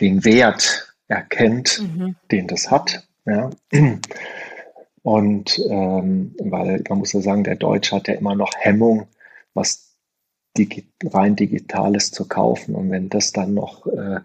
den 0.00 0.24
Wert 0.24 0.94
erkennt, 1.08 1.80
mhm. 1.80 2.16
den 2.30 2.46
das 2.46 2.70
hat. 2.70 3.06
Ja. 3.26 3.50
Und 5.02 5.58
ähm, 5.68 6.34
weil 6.38 6.82
man 6.88 6.98
muss 6.98 7.12
ja 7.12 7.20
sagen, 7.20 7.44
der 7.44 7.56
Deutsche 7.56 7.96
hat 7.96 8.08
ja 8.08 8.14
immer 8.14 8.34
noch 8.34 8.52
Hemmung, 8.58 9.06
was 9.52 9.96
digi 10.56 10.88
rein 11.04 11.36
Digitales 11.36 12.10
zu 12.10 12.26
kaufen. 12.26 12.74
Und 12.74 12.90
wenn 12.90 13.10
das 13.10 13.32
dann 13.32 13.52
noch 13.54 13.86
äh, 13.86 14.20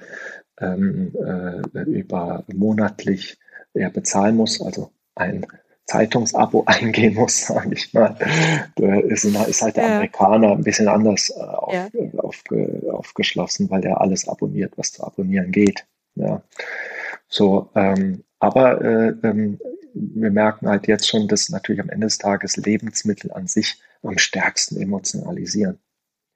ähm, 0.61 1.13
äh, 1.15 1.81
über 1.81 2.45
monatlich 2.47 3.37
er 3.73 3.89
bezahlen 3.89 4.35
muss, 4.35 4.61
also 4.61 4.91
ein 5.15 5.45
Zeitungsabo 5.89 6.63
eingehen 6.67 7.15
muss, 7.15 7.47
sage 7.47 7.73
ich 7.73 7.93
mal. 7.93 8.15
Ist, 9.07 9.25
ist 9.25 9.61
halt 9.61 9.75
der 9.75 9.83
ja. 9.83 9.95
Amerikaner 9.95 10.51
ein 10.51 10.63
bisschen 10.63 10.87
anders 10.87 11.31
äh, 11.35 11.41
auf, 11.41 11.73
ja. 11.73 11.89
auf, 12.17 12.43
aufgeschlossen, 12.91 13.69
weil 13.69 13.83
er 13.83 13.99
alles 13.99 14.27
abonniert, 14.27 14.73
was 14.77 14.91
zu 14.91 15.03
abonnieren 15.03 15.51
geht. 15.51 15.85
Ja. 16.15 16.41
So, 17.27 17.69
ähm, 17.75 18.23
aber 18.39 18.81
äh, 18.81 19.13
ähm, 19.23 19.59
wir 19.93 20.31
merken 20.31 20.67
halt 20.67 20.87
jetzt 20.87 21.07
schon, 21.07 21.27
dass 21.27 21.49
natürlich 21.49 21.81
am 21.81 21.89
Ende 21.89 22.07
des 22.07 22.19
Tages 22.19 22.57
Lebensmittel 22.57 23.31
an 23.31 23.47
sich 23.47 23.81
am 24.03 24.17
stärksten 24.17 24.79
emotionalisieren. 24.79 25.79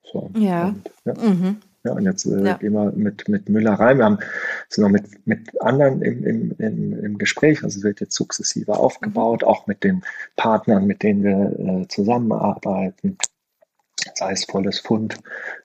So, 0.02 0.30
ja. 0.36 0.68
Und, 0.68 0.90
ja. 1.04 1.14
Mhm. 1.14 1.60
Ja, 1.84 1.92
und 1.92 2.04
jetzt 2.04 2.24
äh, 2.24 2.42
ja. 2.42 2.56
gehen 2.56 2.72
wir 2.72 2.92
mit, 2.92 3.28
mit 3.28 3.50
Müller 3.50 3.74
rein. 3.74 3.98
Wir 3.98 4.06
haben, 4.06 4.18
sind 4.70 4.82
noch 4.82 4.90
mit, 4.90 5.26
mit 5.26 5.60
anderen 5.60 6.00
im, 6.00 6.24
im, 6.24 6.54
im, 6.58 7.04
im 7.04 7.18
Gespräch. 7.18 7.62
Also 7.62 7.78
es 7.78 7.84
wird 7.84 8.00
jetzt 8.00 8.14
sukzessive 8.14 8.74
aufgebaut, 8.74 9.44
auch 9.44 9.66
mit 9.66 9.84
den 9.84 10.02
Partnern, 10.36 10.86
mit 10.86 11.02
denen 11.02 11.22
wir 11.22 11.82
äh, 11.82 11.88
zusammenarbeiten. 11.88 13.18
Sei 14.14 14.32
es 14.32 14.44
Volles 14.44 14.78
Fund, 14.78 15.18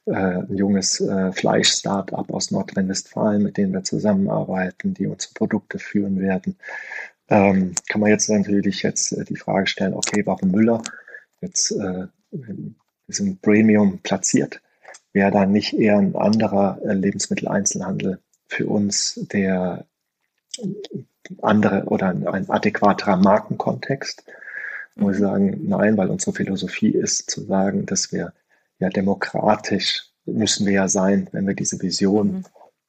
äh, 0.06 0.12
ein 0.14 0.56
junges 0.56 1.00
äh, 1.00 1.32
Fleisch-Startup 1.32 2.30
aus 2.32 2.52
Nordrhein-Westfalen, 2.52 3.42
mit 3.42 3.56
denen 3.56 3.72
wir 3.72 3.84
zusammenarbeiten, 3.84 4.94
die 4.94 5.08
unsere 5.08 5.34
Produkte 5.34 5.80
führen 5.80 6.20
werden. 6.20 6.58
Ähm, 7.30 7.76
kann 7.88 8.02
man 8.02 8.10
jetzt 8.10 8.30
natürlich 8.30 8.84
jetzt 8.84 9.14
äh, 9.14 9.24
die 9.24 9.38
Frage 9.38 9.68
stellen, 9.68 9.94
okay, 9.94 10.26
warum 10.26 10.52
Müller? 10.52 10.82
Jetzt 11.40 11.72
äh, 11.72 12.08
wir 12.32 12.76
sind 13.08 13.42
Premium 13.42 14.00
platziert 14.00 14.62
wäre 15.14 15.32
da 15.32 15.46
nicht 15.46 15.74
eher 15.74 15.98
ein 15.98 16.16
anderer 16.16 16.80
äh, 16.84 16.94
Lebensmitteleinzelhandel 16.94 18.20
für 18.48 18.68
uns 18.68 19.20
der 19.32 19.86
andere 21.42 21.86
oder 21.86 22.10
ein, 22.10 22.28
ein 22.28 22.50
adäquaterer 22.50 23.18
Markenkontext? 23.18 24.24
Wo 24.96 25.08
wir 25.08 25.16
mhm. 25.16 25.20
sagen, 25.20 25.62
nein, 25.68 25.98
weil 25.98 26.10
unsere 26.10 26.34
Philosophie 26.34 26.90
ist 26.90 27.30
zu 27.30 27.46
sagen, 27.46 27.86
dass 27.86 28.12
wir 28.12 28.34
ja 28.80 28.90
demokratisch 28.90 30.10
müssen 30.34 30.66
wir 30.66 30.74
ja 30.74 30.88
sein, 30.88 31.28
wenn 31.32 31.48
wir 31.48 31.56
diese 31.56 31.82
Vision 31.82 32.32
mhm. 32.32 32.46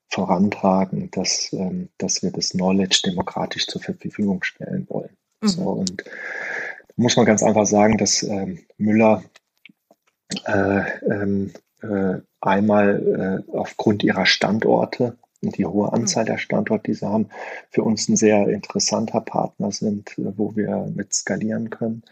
vorantragen, 0.08 1.10
dass, 1.10 1.52
ähm, 1.52 1.88
dass 1.98 2.22
wir 2.22 2.30
das 2.30 2.50
Knowledge 2.50 3.02
demokratisch 3.06 3.66
zur 3.66 3.80
Verfügung 3.80 4.42
stellen 4.42 4.86
wollen. 4.88 5.16
Mhm. 5.40 5.48
So, 5.48 5.62
und 5.62 6.04
da 6.06 6.94
muss 6.96 7.16
man 7.16 7.26
ganz 7.26 7.42
einfach 7.42 7.66
sagen, 7.66 7.98
dass 7.98 8.22
ähm, 8.22 8.60
Müller 8.76 9.22
äh, 10.44 10.82
ähm, 11.08 11.52
äh, 11.52 11.58
einmal 12.40 13.44
äh, 13.48 13.52
aufgrund 13.52 14.02
ihrer 14.02 14.26
Standorte 14.26 15.16
und 15.42 15.56
die 15.56 15.66
hohe 15.66 15.92
Anzahl 15.92 16.24
der 16.24 16.38
Standorte, 16.38 16.90
die 16.90 16.94
sie 16.94 17.06
haben, 17.06 17.28
für 17.70 17.82
uns 17.82 18.08
ein 18.08 18.16
sehr 18.16 18.48
interessanter 18.48 19.20
Partner 19.20 19.72
sind, 19.72 20.18
äh, 20.18 20.32
wo 20.36 20.56
wir 20.56 20.90
mit 20.94 21.12
skalieren 21.14 21.70
können. 21.70 22.02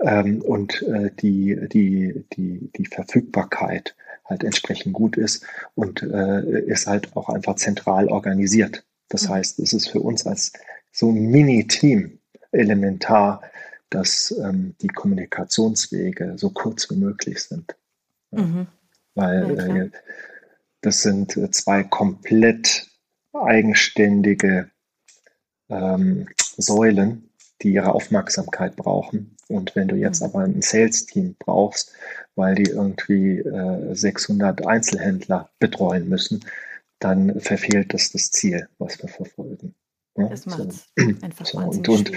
Ähm, 0.00 0.42
und 0.42 0.82
äh, 0.82 1.10
die, 1.20 1.58
die, 1.72 2.24
die, 2.32 2.70
die 2.76 2.86
Verfügbarkeit 2.86 3.94
halt 4.24 4.42
entsprechend 4.42 4.94
gut 4.94 5.16
ist 5.16 5.44
und 5.74 6.02
äh, 6.02 6.60
ist 6.60 6.86
halt 6.86 7.14
auch 7.16 7.28
einfach 7.28 7.56
zentral 7.56 8.08
organisiert. 8.08 8.84
Das 9.08 9.28
mhm. 9.28 9.34
heißt, 9.34 9.58
es 9.58 9.72
ist 9.72 9.88
für 9.88 10.00
uns 10.00 10.26
als 10.26 10.52
so 10.92 11.10
ein 11.10 11.30
Mini-Team 11.30 12.18
elementar, 12.52 13.42
dass 13.90 14.34
ähm, 14.42 14.74
die 14.80 14.88
Kommunikationswege 14.88 16.34
so 16.36 16.50
kurz 16.50 16.90
wie 16.90 16.96
möglich 16.96 17.42
sind. 17.42 17.76
Mhm 18.30 18.66
weil 19.14 19.56
ja, 19.56 19.76
äh, 19.84 19.90
das 20.80 21.02
sind 21.02 21.36
äh, 21.36 21.50
zwei 21.50 21.82
komplett 21.82 22.88
eigenständige 23.32 24.70
ähm, 25.68 26.28
Säulen, 26.56 27.30
die 27.62 27.72
ihre 27.72 27.94
Aufmerksamkeit 27.94 28.76
brauchen. 28.76 29.36
Und 29.48 29.74
wenn 29.76 29.88
du 29.88 29.96
jetzt 29.96 30.20
mhm. 30.20 30.26
aber 30.26 30.40
ein 30.40 30.62
Sales-Team 30.62 31.36
brauchst, 31.38 31.92
weil 32.34 32.54
die 32.54 32.70
irgendwie 32.70 33.38
äh, 33.38 33.94
600 33.94 34.66
Einzelhändler 34.66 35.50
betreuen 35.58 36.08
müssen, 36.08 36.44
dann 36.98 37.40
verfehlt 37.40 37.92
das 37.94 38.10
das 38.10 38.30
Ziel, 38.30 38.68
was 38.78 39.00
wir 39.02 39.08
verfolgen. 39.08 39.74
Ja, 40.16 40.28
das 40.28 40.46
macht 40.46 40.72
so. 40.72 41.02
einfach 41.22 41.46
so, 41.46 41.58
und, 41.58 41.88
und 41.88 42.12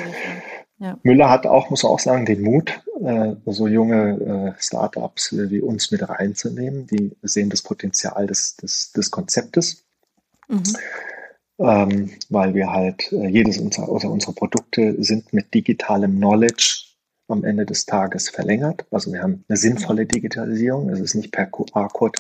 ja. 0.80 1.00
Müller 1.04 1.30
hat 1.30 1.48
auch, 1.48 1.70
muss 1.70 1.84
auch 1.84 2.00
sagen, 2.00 2.26
den 2.26 2.42
Mut, 2.42 2.82
äh, 3.04 3.34
so 3.46 3.68
junge 3.68 4.56
äh, 4.56 4.62
Startups 4.62 5.34
wie 5.34 5.62
uns 5.62 5.92
mit 5.92 6.08
reinzunehmen. 6.08 6.88
Die 6.88 7.16
sehen 7.24 7.50
das 7.50 7.62
Potenzial 7.62 8.28
des, 8.28 8.58
des, 8.58 8.92
des 8.92 9.10
Konzeptes. 9.10 9.84
Mhm. 10.48 10.64
Ähm, 11.60 12.12
weil 12.30 12.54
wir 12.54 12.72
halt, 12.72 13.12
äh, 13.12 13.28
jedes 13.28 13.58
unserer, 13.58 13.90
oder 13.90 14.12
unsere 14.12 14.34
Produkte 14.34 15.02
sind 15.04 15.34
mit 15.34 15.54
digitalem 15.56 16.16
Knowledge 16.18 16.84
am 17.28 17.44
Ende 17.44 17.66
des 17.66 17.86
Tages 17.86 18.30
verlängert. 18.30 18.86
Also 18.92 19.12
wir 19.12 19.24
haben 19.24 19.44
eine 19.48 19.58
sinnvolle 19.58 20.06
Digitalisierung. 20.06 20.90
Es 20.90 21.00
ist 21.00 21.16
nicht 21.16 21.32
per 21.32 21.48
QR-Code 21.48 22.20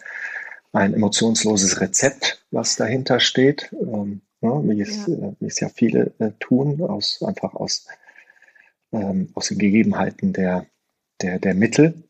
ein 0.74 0.94
emotionsloses 0.94 1.80
Rezept, 1.80 2.44
was 2.52 2.76
dahinter 2.76 3.20
steht, 3.20 3.70
ähm, 3.74 4.22
ne, 4.42 4.62
wie, 4.66 4.82
es, 4.82 5.08
ja. 5.08 5.14
Äh, 5.14 5.34
wie 5.40 5.48
es 5.48 5.60
ja 5.60 5.70
viele 5.70 6.14
äh, 6.20 6.32
tun, 6.40 6.82
aus, 6.82 7.24
einfach 7.26 7.54
aus, 7.54 7.86
ähm, 9.02 9.30
aus 9.34 9.48
den 9.48 9.58
Gegebenheiten 9.58 10.34
der, 10.34 10.66
der, 11.22 11.40
der 11.40 11.54
Mittel. 11.54 12.04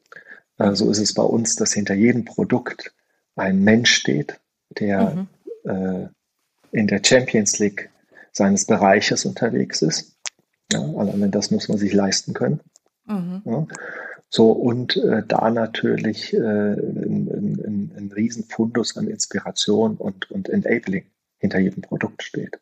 Äh, 0.57 0.73
so 0.73 0.89
ist 0.89 0.99
es 0.99 1.13
bei 1.13 1.23
uns, 1.23 1.55
dass 1.55 1.73
hinter 1.73 1.93
jedem 1.93 2.25
Produkt 2.25 2.93
ein 3.35 3.63
Mensch 3.63 3.93
steht, 3.93 4.39
der 4.69 5.27
mhm. 5.63 5.69
äh, 5.69 6.07
in 6.71 6.87
der 6.87 7.01
Champions 7.03 7.59
League 7.59 7.89
seines 8.31 8.65
Bereiches 8.65 9.25
unterwegs 9.25 9.81
ist. 9.81 10.15
Ja, 10.71 10.81
allein 10.81 11.31
das 11.31 11.51
muss 11.51 11.69
man 11.69 11.77
sich 11.77 11.93
leisten 11.93 12.33
können. 12.33 12.59
Mhm. 13.05 13.41
Ja. 13.45 13.67
So, 14.29 14.51
und 14.51 14.97
äh, 14.97 15.23
da 15.25 15.49
natürlich 15.49 16.33
äh, 16.33 16.37
ein, 16.37 17.61
ein, 17.65 17.91
ein 17.95 18.11
Riesenfundus 18.13 18.97
an 18.97 19.07
Inspiration 19.07 19.95
und, 19.95 20.29
und 20.29 20.49
Enabling 20.49 21.05
hinter 21.37 21.59
jedem 21.59 21.81
Produkt 21.81 22.23
steht. 22.23 22.59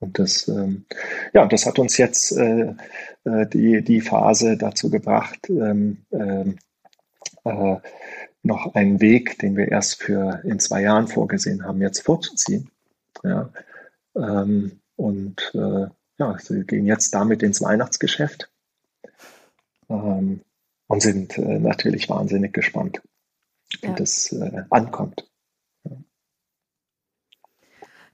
Und 0.00 0.18
das, 0.18 0.48
ähm, 0.48 0.86
ja, 1.34 1.46
das 1.46 1.66
hat 1.66 1.78
uns 1.78 1.98
jetzt 1.98 2.32
äh, 2.32 2.74
äh 3.24 3.46
die, 3.46 3.82
die 3.82 4.00
Phase 4.00 4.56
dazu 4.56 4.90
gebracht, 4.90 5.48
ähm, 5.48 5.98
ähm, 6.10 6.56
äh, 7.44 7.76
noch 8.42 8.74
einen 8.74 9.00
Weg, 9.00 9.38
den 9.38 9.56
wir 9.56 9.68
erst 9.68 10.02
für 10.02 10.40
in 10.44 10.58
zwei 10.58 10.82
Jahren 10.82 11.06
vorgesehen 11.06 11.64
haben, 11.64 11.82
jetzt 11.82 12.00
vorzuziehen. 12.00 12.70
Ja. 13.22 13.50
Ähm, 14.16 14.80
und 14.96 15.52
äh, 15.54 15.86
ja, 16.18 16.38
sie 16.38 16.64
gehen 16.64 16.86
jetzt 16.86 17.14
damit 17.14 17.42
ins 17.42 17.62
Weihnachtsgeschäft 17.62 18.50
ähm, 19.88 20.40
und 20.86 21.02
sind 21.02 21.38
äh, 21.38 21.58
natürlich 21.58 22.08
wahnsinnig 22.08 22.52
gespannt, 22.52 23.02
wie 23.80 23.88
ja. 23.88 23.94
das 23.94 24.32
äh, 24.32 24.62
ankommt. 24.70 25.29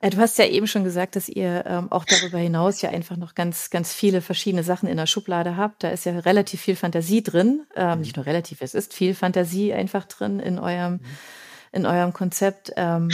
Ja. 0.03 0.11
Du 0.11 0.19
hast 0.19 0.39
ja 0.39 0.47
eben 0.47 0.67
schon 0.67 0.85
gesagt, 0.85 1.17
dass 1.17 1.29
ihr 1.29 1.65
ähm, 1.67 1.91
auch 1.91 2.05
darüber 2.05 2.39
hinaus 2.39 2.83
ja 2.83 2.91
einfach 2.91 3.17
noch 3.17 3.35
ganz, 3.35 3.71
ganz 3.71 3.93
viele 3.93 4.21
verschiedene 4.21 4.63
Sachen 4.63 4.89
in 4.89 4.97
der 4.97 5.07
Schublade 5.07 5.57
habt. 5.57 5.83
Da 5.83 5.91
ist 5.91 6.05
ja 6.05 6.19
relativ 6.19 6.61
viel 6.61 6.77
Fantasie 6.77 7.23
drin. 7.23 7.67
Ähm. 7.75 8.01
Nicht 8.01 8.17
nur 8.17 8.27
relativ, 8.27 8.61
es 8.61 8.75
ist 8.75 8.95
viel 8.95 9.15
Fantasie 9.15 9.73
einfach 9.73 10.05
drin 10.05 10.39
in 10.39 10.59
eurem, 10.59 11.01
in 11.73 11.87
eurem 11.87 12.13
Konzept. 12.13 12.73
Ähm, 12.77 13.11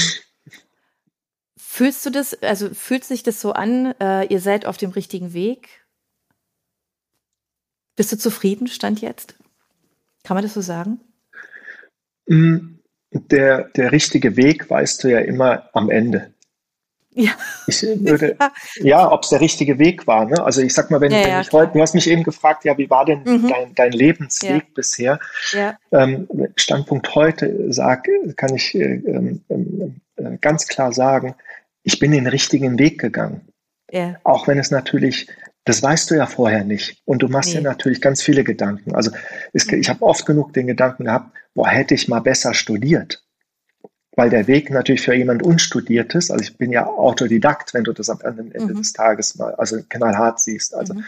fühlst 1.57 2.05
du 2.05 2.11
das, 2.11 2.35
also 2.43 2.69
fühlt 2.75 3.05
sich 3.05 3.23
das 3.23 3.41
so 3.41 3.53
an, 3.53 3.95
äh, 4.01 4.27
ihr 4.27 4.41
seid 4.41 4.67
auf 4.67 4.77
dem 4.77 4.91
richtigen 4.91 5.33
Weg? 5.33 5.87
Bist 7.97 8.11
du 8.11 8.19
zufrieden, 8.19 8.67
Stand 8.67 9.01
jetzt? 9.01 9.37
Kann 10.25 10.35
man 10.35 10.45
das 10.45 10.55
so 10.55 10.61
sagen? 10.61 11.01
Mm, 12.27 12.79
der, 13.13 13.69
der 13.71 13.93
richtige 13.93 14.37
Weg 14.37 14.71
weißt 14.71 15.05
du 15.05 15.09
ja 15.09 15.21
immer 15.21 15.69
am 15.75 15.91
Ende. 15.91 16.32
Ja. 17.15 17.33
Ich 17.67 17.83
würde, 18.01 18.37
ja, 18.39 18.53
ja 18.83 19.13
ob 19.13 19.23
es 19.23 19.31
der 19.31 19.41
richtige 19.41 19.79
Weg 19.79 20.07
war. 20.07 20.25
Ne? 20.27 20.43
Also 20.43 20.63
ich 20.63 20.75
sag 20.75 20.91
mal, 20.91 21.01
wenn, 21.01 21.13
ja, 21.13 21.25
wenn 21.25 21.41
ich 21.41 21.53
heute, 21.53 21.73
du 21.73 21.81
hast 21.81 21.95
mich 21.95 22.09
eben 22.09 22.23
gefragt, 22.23 22.65
ja, 22.65 22.77
wie 22.79 22.91
war 22.91 23.05
denn 23.05 23.23
mhm. 23.25 23.49
dein, 23.49 23.75
dein 23.75 23.93
Lebensweg 23.93 24.75
bisher? 24.75 25.19
Ähm, 25.91 26.29
Standpunkt 26.57 27.15
heute 27.15 27.73
sag, 27.73 28.09
kann 28.37 28.55
ich 28.55 28.75
äh, 28.75 29.03
ähm, 29.07 29.43
äh, 30.17 30.37
ganz 30.41 30.67
klar 30.67 30.93
sagen, 30.93 31.35
ich 31.83 31.99
bin 31.99 32.13
den 32.13 32.27
richtigen 32.27 32.79
Weg 32.79 33.01
gegangen. 33.01 33.49
Auch 34.25 34.49
wenn 34.49 34.59
es 34.59 34.71
natürlich 34.71 35.29
das 35.65 35.83
weißt 35.83 36.11
du 36.11 36.17
ja 36.17 36.27
vorher 36.27 36.65
nicht. 36.65 37.01
Und 37.05 37.23
du 37.23 37.29
machst 37.29 37.51
nee. 37.51 37.57
ja 37.57 37.61
natürlich 37.61 38.01
ganz 38.01 38.23
viele 38.23 38.43
Gedanken. 38.43 38.95
Also 38.95 39.11
es, 39.53 39.67
ich 39.69 39.89
habe 39.89 40.03
oft 40.03 40.27
genug 40.27 40.53
den 40.53 40.67
Gedanken 40.67 41.05
gehabt, 41.05 41.31
boah, 41.55 41.69
hätte 41.69 41.95
ich 41.95 42.09
mal 42.09 42.21
besser 42.21 42.55
studiert. 42.55 43.23
Weil 44.15 44.29
der 44.29 44.47
Weg 44.47 44.71
natürlich 44.71 45.03
für 45.03 45.15
jemand 45.15 45.43
Unstudiertes, 45.43 46.31
also 46.31 46.43
ich 46.43 46.59
bin 46.59 46.71
ja 46.71 46.87
Autodidakt, 46.87 47.73
wenn 47.73 47.85
du 47.85 47.93
das 47.93 48.11
am 48.11 48.21
Ende 48.21 48.75
mhm. 48.75 48.77
des 48.77 48.93
Tages 48.93 49.37
mal, 49.37 49.55
also 49.55 49.79
knallhart 49.89 50.39
siehst. 50.39 50.75
Also 50.75 50.95
mhm. 50.95 51.05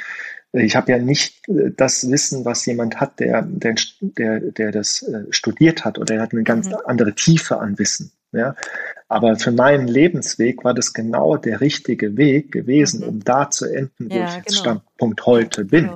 ich 0.52 0.74
habe 0.74 0.93
ja 0.93 0.98
nicht 0.98 1.47
äh, 1.48 1.70
das 1.76 2.10
Wissen, 2.10 2.44
was 2.44 2.64
jemand 2.64 3.01
hat, 3.01 3.20
der, 3.20 3.43
der, 3.43 3.74
der, 4.01 4.40
der 4.40 4.72
das 4.72 5.02
äh, 5.02 5.24
studiert 5.31 5.85
hat 5.85 5.98
oder 5.98 6.14
er 6.14 6.22
hat 6.22 6.32
eine 6.32 6.44
ganz 6.44 6.68
mhm. 6.68 6.76
andere 6.86 7.14
Tiefe 7.14 7.59
an 7.59 7.78
Wissen. 7.78 8.10
Ja? 8.32 8.56
Aber 9.09 9.36
für 9.36 9.52
meinen 9.52 9.86
Lebensweg 9.86 10.64
war 10.64 10.74
das 10.74 10.93
genau 10.93 11.36
der 11.36 11.60
richtige 11.60 12.16
Weg 12.16 12.52
gewesen, 12.52 13.02
mhm. 13.02 13.09
um 13.09 13.24
da 13.24 13.51
zu 13.51 13.66
enden, 13.66 14.10
wo 14.10 14.14
ja, 14.14 14.28
ich 14.28 14.36
jetzt 14.36 14.48
genau. 14.48 14.60
Standpunkt 14.60 15.26
heute 15.26 15.64
bin. 15.64 15.90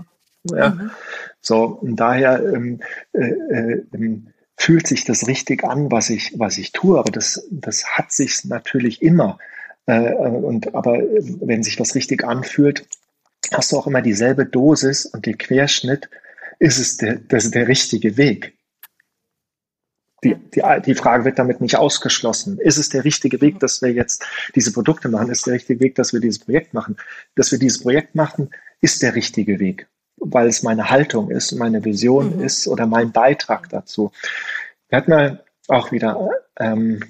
Genau. 0.44 0.60
Ja? 0.60 0.70
Mhm. 0.70 0.90
So, 1.40 1.64
und 1.64 1.96
daher 1.96 2.42
ähm, 2.44 2.80
äh, 3.12 3.24
äh, 3.24 3.82
ähm, 3.94 4.28
fühlt 4.58 4.86
sich 4.88 5.04
das 5.04 5.26
richtig 5.28 5.64
an, 5.64 5.90
was 5.90 6.10
ich, 6.10 6.34
was 6.36 6.58
ich 6.58 6.72
tue, 6.72 6.98
aber 6.98 7.12
das, 7.12 7.46
das 7.50 7.86
hat 7.86 8.12
sich 8.12 8.44
natürlich 8.44 9.00
immer. 9.00 9.38
Äh, 9.86 10.12
und 10.12 10.74
aber 10.74 10.98
wenn 11.40 11.62
sich 11.62 11.78
was 11.78 11.94
richtig 11.94 12.24
anfühlt, 12.24 12.86
hast 13.52 13.72
du 13.72 13.78
auch 13.78 13.86
immer 13.86 14.02
dieselbe 14.02 14.44
Dosis 14.44 15.06
und 15.06 15.24
den 15.26 15.38
Querschnitt, 15.38 16.10
ist 16.58 16.78
es 16.78 16.96
der, 16.96 17.16
das 17.16 17.44
ist 17.46 17.54
der 17.54 17.68
richtige 17.68 18.16
Weg. 18.16 18.54
Die, 20.24 20.34
die, 20.34 20.62
die 20.84 20.94
Frage 20.96 21.24
wird 21.24 21.38
damit 21.38 21.60
nicht 21.60 21.76
ausgeschlossen. 21.76 22.58
Ist 22.58 22.78
es 22.78 22.88
der 22.88 23.04
richtige 23.04 23.40
Weg, 23.40 23.60
dass 23.60 23.80
wir 23.80 23.92
jetzt 23.92 24.26
diese 24.56 24.72
Produkte 24.72 25.08
machen? 25.08 25.30
Ist 25.30 25.46
der 25.46 25.54
richtige 25.54 25.78
Weg, 25.78 25.94
dass 25.94 26.12
wir 26.12 26.18
dieses 26.18 26.40
Projekt 26.40 26.74
machen? 26.74 26.96
Dass 27.36 27.52
wir 27.52 27.60
dieses 27.60 27.80
Projekt 27.80 28.16
machen, 28.16 28.50
ist 28.80 29.02
der 29.02 29.14
richtige 29.14 29.60
Weg, 29.60 29.86
weil 30.20 30.48
es 30.48 30.62
meine 30.62 30.90
Haltung 30.90 31.30
ist, 31.30 31.52
meine 31.52 31.84
Vision 31.84 32.36
mhm. 32.36 32.42
ist 32.42 32.68
oder 32.68 32.86
mein 32.86 33.12
Beitrag 33.12 33.68
dazu. 33.68 34.12
Wir 34.88 34.98
hatten 34.98 35.10
mal 35.10 35.44
auch 35.68 35.92
wieder 35.92 36.30
ähm, 36.58 37.00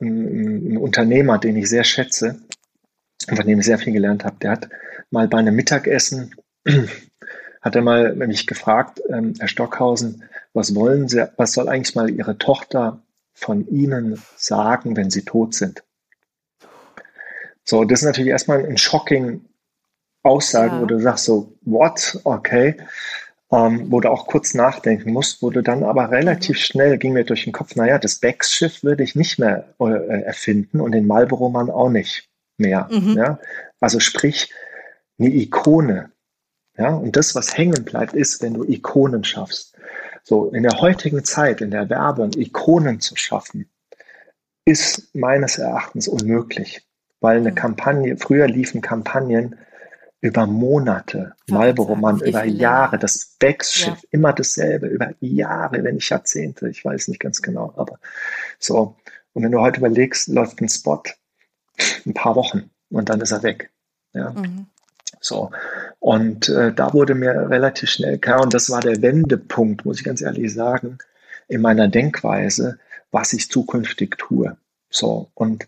einen, 0.00 0.28
einen 0.28 0.76
Unternehmer, 0.78 1.38
den 1.38 1.56
ich 1.56 1.68
sehr 1.68 1.84
schätze 1.84 2.40
und 3.28 3.36
von 3.36 3.46
dem 3.46 3.60
ich 3.60 3.66
sehr 3.66 3.78
viel 3.78 3.92
gelernt 3.92 4.24
habe. 4.24 4.36
Der 4.40 4.52
hat 4.52 4.68
mal 5.10 5.28
bei 5.28 5.38
einem 5.38 5.54
Mittagessen 5.54 6.34
hat 7.62 7.74
er 7.74 7.82
mal 7.82 8.14
mich 8.14 8.46
gefragt, 8.46 9.00
ähm, 9.08 9.34
Herr 9.38 9.48
Stockhausen, 9.48 10.24
was 10.52 10.74
wollen 10.74 11.08
Sie, 11.08 11.28
was 11.36 11.52
soll 11.52 11.68
eigentlich 11.68 11.94
mal 11.94 12.10
Ihre 12.10 12.38
Tochter 12.38 13.02
von 13.34 13.66
Ihnen 13.68 14.22
sagen, 14.36 14.96
wenn 14.96 15.10
Sie 15.10 15.24
tot 15.24 15.54
sind? 15.54 15.82
So, 17.64 17.84
das 17.84 18.00
ist 18.00 18.06
natürlich 18.06 18.30
erstmal 18.30 18.64
ein 18.64 18.78
shocking 18.78 19.44
Aussage, 20.26 20.74
ja. 20.74 20.82
wo 20.82 20.86
du 20.86 21.00
sagst 21.00 21.24
so, 21.24 21.52
what? 21.62 22.18
Okay. 22.24 22.76
Ähm, 23.52 23.92
wo 23.92 24.00
du 24.00 24.10
auch 24.10 24.26
kurz 24.26 24.54
nachdenken 24.54 25.12
musst, 25.12 25.40
wo 25.40 25.50
du 25.50 25.62
dann 25.62 25.84
aber 25.84 26.10
relativ 26.10 26.56
mhm. 26.56 26.60
schnell 26.60 26.98
ging 26.98 27.12
mir 27.12 27.24
durch 27.24 27.44
den 27.44 27.52
Kopf, 27.52 27.76
naja, 27.76 27.96
das 27.98 28.16
Becks-Schiff 28.16 28.82
würde 28.82 29.04
ich 29.04 29.14
nicht 29.14 29.38
mehr 29.38 29.72
äh, 29.78 30.22
erfinden 30.22 30.80
und 30.80 30.92
den 30.92 31.06
Marlboro-Mann 31.06 31.70
auch 31.70 31.88
nicht 31.88 32.28
mehr. 32.58 32.88
Mhm. 32.90 33.16
Ja? 33.16 33.38
Also 33.78 34.00
sprich, 34.00 34.52
eine 35.18 35.28
Ikone, 35.28 36.10
ja, 36.78 36.94
und 36.94 37.16
das, 37.16 37.34
was 37.34 37.56
hängen 37.56 37.84
bleibt, 37.84 38.12
ist, 38.12 38.42
wenn 38.42 38.54
du 38.54 38.64
Ikonen 38.64 39.24
schaffst. 39.24 39.74
So, 40.22 40.50
in 40.50 40.62
der 40.62 40.80
heutigen 40.80 41.24
Zeit, 41.24 41.60
in 41.60 41.70
der 41.70 41.88
Werbung, 41.88 42.32
Ikonen 42.36 43.00
zu 43.00 43.16
schaffen, 43.16 43.70
ist 44.64 45.14
meines 45.14 45.58
Erachtens 45.58 46.08
unmöglich. 46.08 46.82
Weil 47.20 47.38
eine 47.38 47.54
Kampagne, 47.54 48.16
früher 48.18 48.46
liefen 48.46 48.82
Kampagnen 48.82 49.56
über 50.20 50.46
Monate, 50.46 51.34
Marlboro-Mann 51.48 52.20
über 52.20 52.44
Jahre, 52.44 52.98
das 52.98 53.36
Becks-Schiff, 53.38 54.02
ja. 54.02 54.08
immer 54.10 54.32
dasselbe, 54.32 54.86
über 54.86 55.12
Jahre, 55.20 55.84
wenn 55.84 55.96
nicht 55.96 56.08
Jahrzehnte, 56.08 56.68
ich 56.68 56.84
weiß 56.84 57.08
nicht 57.08 57.20
ganz 57.20 57.42
genau, 57.42 57.74
aber 57.76 57.98
so. 58.58 58.96
Und 59.32 59.42
wenn 59.44 59.52
du 59.52 59.60
heute 59.60 59.78
überlegst, 59.78 60.28
läuft 60.28 60.60
ein 60.60 60.68
Spot 60.68 61.02
ein 62.06 62.14
paar 62.14 62.36
Wochen 62.36 62.70
und 62.90 63.08
dann 63.08 63.20
ist 63.20 63.32
er 63.32 63.42
weg. 63.42 63.70
Ja. 64.14 64.30
Mhm. 64.30 64.66
So. 65.20 65.50
Und 65.98 66.48
äh, 66.48 66.72
da 66.72 66.92
wurde 66.92 67.14
mir 67.14 67.50
relativ 67.50 67.90
schnell 67.90 68.18
klar, 68.18 68.42
und 68.42 68.54
das 68.54 68.70
war 68.70 68.80
der 68.80 69.02
Wendepunkt, 69.02 69.84
muss 69.84 69.98
ich 69.98 70.04
ganz 70.04 70.22
ehrlich 70.22 70.52
sagen, 70.52 70.98
in 71.48 71.60
meiner 71.60 71.88
Denkweise, 71.88 72.78
was 73.10 73.32
ich 73.32 73.50
zukünftig 73.50 74.16
tue. 74.18 74.56
So. 74.88 75.30
Und 75.34 75.66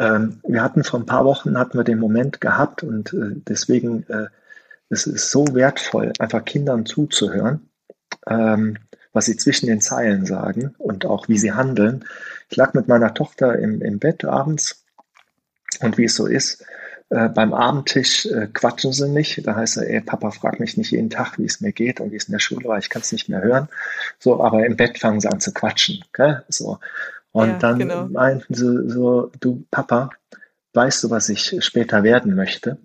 ähm, 0.00 0.40
wir 0.46 0.62
hatten 0.62 0.82
vor 0.82 0.98
ein 0.98 1.06
paar 1.06 1.24
Wochen 1.24 1.58
hatten 1.58 1.78
wir 1.78 1.84
den 1.84 1.98
Moment 1.98 2.40
gehabt 2.40 2.82
und 2.82 3.12
äh, 3.12 3.36
deswegen 3.46 4.04
äh, 4.08 4.26
es 4.88 5.06
ist 5.06 5.30
so 5.30 5.44
wertvoll, 5.54 6.12
einfach 6.18 6.44
Kindern 6.44 6.86
zuzuhören, 6.86 7.68
ähm, 8.26 8.78
was 9.12 9.26
sie 9.26 9.36
zwischen 9.36 9.66
den 9.66 9.80
Zeilen 9.80 10.26
sagen 10.26 10.74
und 10.78 11.04
auch 11.04 11.28
wie 11.28 11.38
sie 11.38 11.52
handeln. 11.52 12.04
Ich 12.48 12.56
lag 12.56 12.74
mit 12.74 12.88
meiner 12.88 13.14
Tochter 13.14 13.58
im, 13.58 13.82
im 13.82 13.98
Bett 13.98 14.24
abends 14.24 14.84
und 15.80 15.98
wie 15.98 16.06
es 16.06 16.16
so 16.16 16.26
ist, 16.26 16.64
äh, 17.10 17.28
beim 17.28 17.52
Abendtisch 17.52 18.26
äh, 18.26 18.48
quatschen 18.52 18.92
sie 18.92 19.08
nicht. 19.08 19.46
Da 19.46 19.56
heißt 19.56 19.78
er, 19.78 19.90
ey, 19.90 20.00
Papa 20.00 20.30
fragt 20.30 20.60
mich 20.60 20.76
nicht 20.76 20.92
jeden 20.92 21.10
Tag, 21.10 21.38
wie 21.38 21.44
es 21.44 21.60
mir 21.60 21.72
geht 21.72 22.00
und 22.00 22.12
wie 22.12 22.16
es 22.16 22.24
in 22.24 22.32
der 22.32 22.38
Schule 22.38 22.68
war. 22.68 22.78
Ich 22.78 22.88
kann 22.88 23.02
es 23.02 23.12
nicht 23.12 23.28
mehr 23.28 23.42
hören. 23.42 23.68
So, 24.18 24.42
aber 24.42 24.64
im 24.64 24.76
Bett 24.76 24.98
fangen 24.98 25.20
sie 25.20 25.28
an 25.28 25.40
zu 25.40 25.52
quatschen. 25.52 26.04
Gell? 26.12 26.44
So. 26.48 26.78
Und 27.32 27.48
ja, 27.48 27.58
dann 27.58 27.78
genau. 27.78 28.06
meinten 28.08 28.54
sie 28.54 28.88
so, 28.88 29.30
du 29.40 29.64
Papa, 29.70 30.10
weißt 30.74 31.04
du, 31.04 31.10
was 31.10 31.28
ich 31.28 31.56
später 31.64 32.02
werden 32.02 32.34
möchte? 32.34 32.78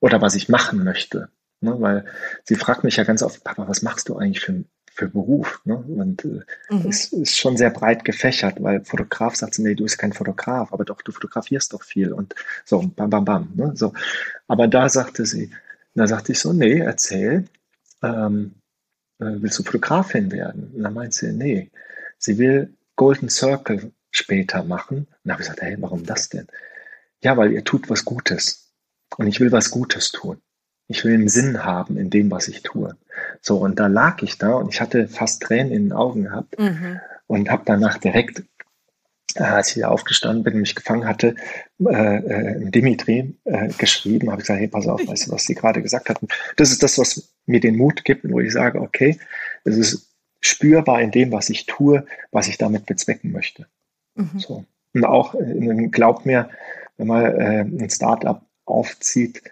Oder 0.00 0.20
was 0.20 0.34
ich 0.34 0.48
machen 0.48 0.84
möchte? 0.84 1.28
Ne? 1.60 1.80
Weil 1.80 2.04
sie 2.44 2.56
fragt 2.56 2.84
mich 2.84 2.96
ja 2.96 3.04
ganz 3.04 3.22
oft, 3.22 3.44
Papa, 3.44 3.68
was 3.68 3.82
machst 3.82 4.08
du 4.08 4.16
eigentlich 4.16 4.40
für, 4.40 4.64
für 4.92 5.08
Beruf? 5.08 5.60
Ne? 5.64 5.76
Und 5.76 6.24
äh, 6.24 6.40
mhm. 6.70 6.88
es 6.88 7.12
ist 7.12 7.36
schon 7.36 7.56
sehr 7.56 7.70
breit 7.70 8.04
gefächert, 8.04 8.62
weil 8.62 8.84
Fotograf 8.84 9.36
sagt, 9.36 9.58
nee, 9.58 9.74
du 9.74 9.84
bist 9.84 9.98
kein 9.98 10.12
Fotograf, 10.12 10.72
aber 10.72 10.84
doch, 10.84 11.00
du 11.02 11.12
fotografierst 11.12 11.72
doch 11.72 11.82
viel 11.82 12.12
und 12.12 12.34
so, 12.64 12.80
bam, 12.80 13.10
bam, 13.10 13.24
bam. 13.24 13.52
Ne? 13.54 13.72
So. 13.74 13.92
Aber 14.48 14.68
da 14.68 14.88
sagte 14.88 15.26
sie, 15.26 15.50
da 15.94 16.06
sagte 16.06 16.32
ich 16.32 16.40
so, 16.40 16.52
nee, 16.52 16.80
erzähl, 16.80 17.46
ähm, 18.02 18.56
äh, 19.18 19.24
willst 19.38 19.58
du 19.58 19.62
Fotografin 19.62 20.30
werden? 20.30 20.72
Und 20.74 20.82
dann 20.82 20.92
meint 20.92 21.14
sie, 21.14 21.32
nee, 21.32 21.70
sie 22.18 22.36
will 22.36 22.75
Golden 22.96 23.28
Circle 23.28 23.92
später 24.10 24.64
machen. 24.64 24.98
Und 24.98 25.08
dann 25.24 25.34
habe 25.34 25.42
ich 25.42 25.48
gesagt, 25.48 25.62
hey, 25.62 25.76
warum 25.78 26.04
das 26.04 26.28
denn? 26.28 26.46
Ja, 27.22 27.36
weil 27.36 27.52
ihr 27.52 27.64
tut 27.64 27.88
was 27.88 28.04
Gutes. 28.04 28.72
Und 29.16 29.26
ich 29.26 29.40
will 29.40 29.52
was 29.52 29.70
Gutes 29.70 30.10
tun. 30.10 30.40
Ich 30.88 31.04
will 31.04 31.14
einen 31.14 31.28
Sinn 31.28 31.64
haben 31.64 31.96
in 31.96 32.10
dem, 32.10 32.30
was 32.30 32.48
ich 32.48 32.62
tue. 32.62 32.96
So, 33.40 33.58
und 33.58 33.78
da 33.78 33.86
lag 33.86 34.22
ich 34.22 34.38
da 34.38 34.54
und 34.54 34.72
ich 34.72 34.80
hatte 34.80 35.08
fast 35.08 35.42
Tränen 35.42 35.72
in 35.72 35.84
den 35.84 35.92
Augen 35.92 36.24
gehabt 36.24 36.58
mhm. 36.58 37.00
und 37.26 37.50
habe 37.50 37.62
danach 37.64 37.98
direkt, 37.98 38.44
äh, 39.34 39.42
als 39.42 39.76
ich 39.76 39.84
aufgestanden 39.84 40.44
bin 40.44 40.54
und 40.54 40.60
mich 40.60 40.74
gefangen 40.74 41.06
hatte, 41.06 41.34
äh, 41.84 42.16
äh, 42.16 42.70
Dimitri 42.70 43.36
äh, 43.44 43.68
geschrieben, 43.78 44.30
habe 44.30 44.40
ich 44.40 44.46
gesagt, 44.46 44.60
hey, 44.60 44.68
pass 44.68 44.86
auf, 44.86 45.06
weißt 45.06 45.26
du, 45.26 45.32
was 45.32 45.44
Sie 45.44 45.54
gerade 45.54 45.82
gesagt 45.82 46.08
hatten? 46.08 46.28
Das 46.56 46.70
ist 46.70 46.82
das, 46.82 46.98
was 46.98 47.34
mir 47.46 47.60
den 47.60 47.76
Mut 47.76 48.04
gibt, 48.04 48.30
wo 48.30 48.38
ich 48.40 48.52
sage, 48.52 48.80
okay, 48.80 49.18
es 49.64 49.76
ist 49.76 50.15
spürbar 50.46 51.00
in 51.00 51.10
dem, 51.10 51.32
was 51.32 51.50
ich 51.50 51.66
tue, 51.66 52.06
was 52.30 52.48
ich 52.48 52.58
damit 52.58 52.86
bezwecken 52.86 53.32
möchte. 53.32 53.66
Mhm. 54.14 54.38
So. 54.38 54.64
Und 54.94 55.04
auch, 55.04 55.34
äh, 55.34 55.88
glaubt 55.88 56.26
mir, 56.26 56.48
wenn 56.96 57.06
man 57.06 57.24
äh, 57.24 57.60
ein 57.60 57.90
Startup 57.90 58.42
aufzieht, 58.64 59.42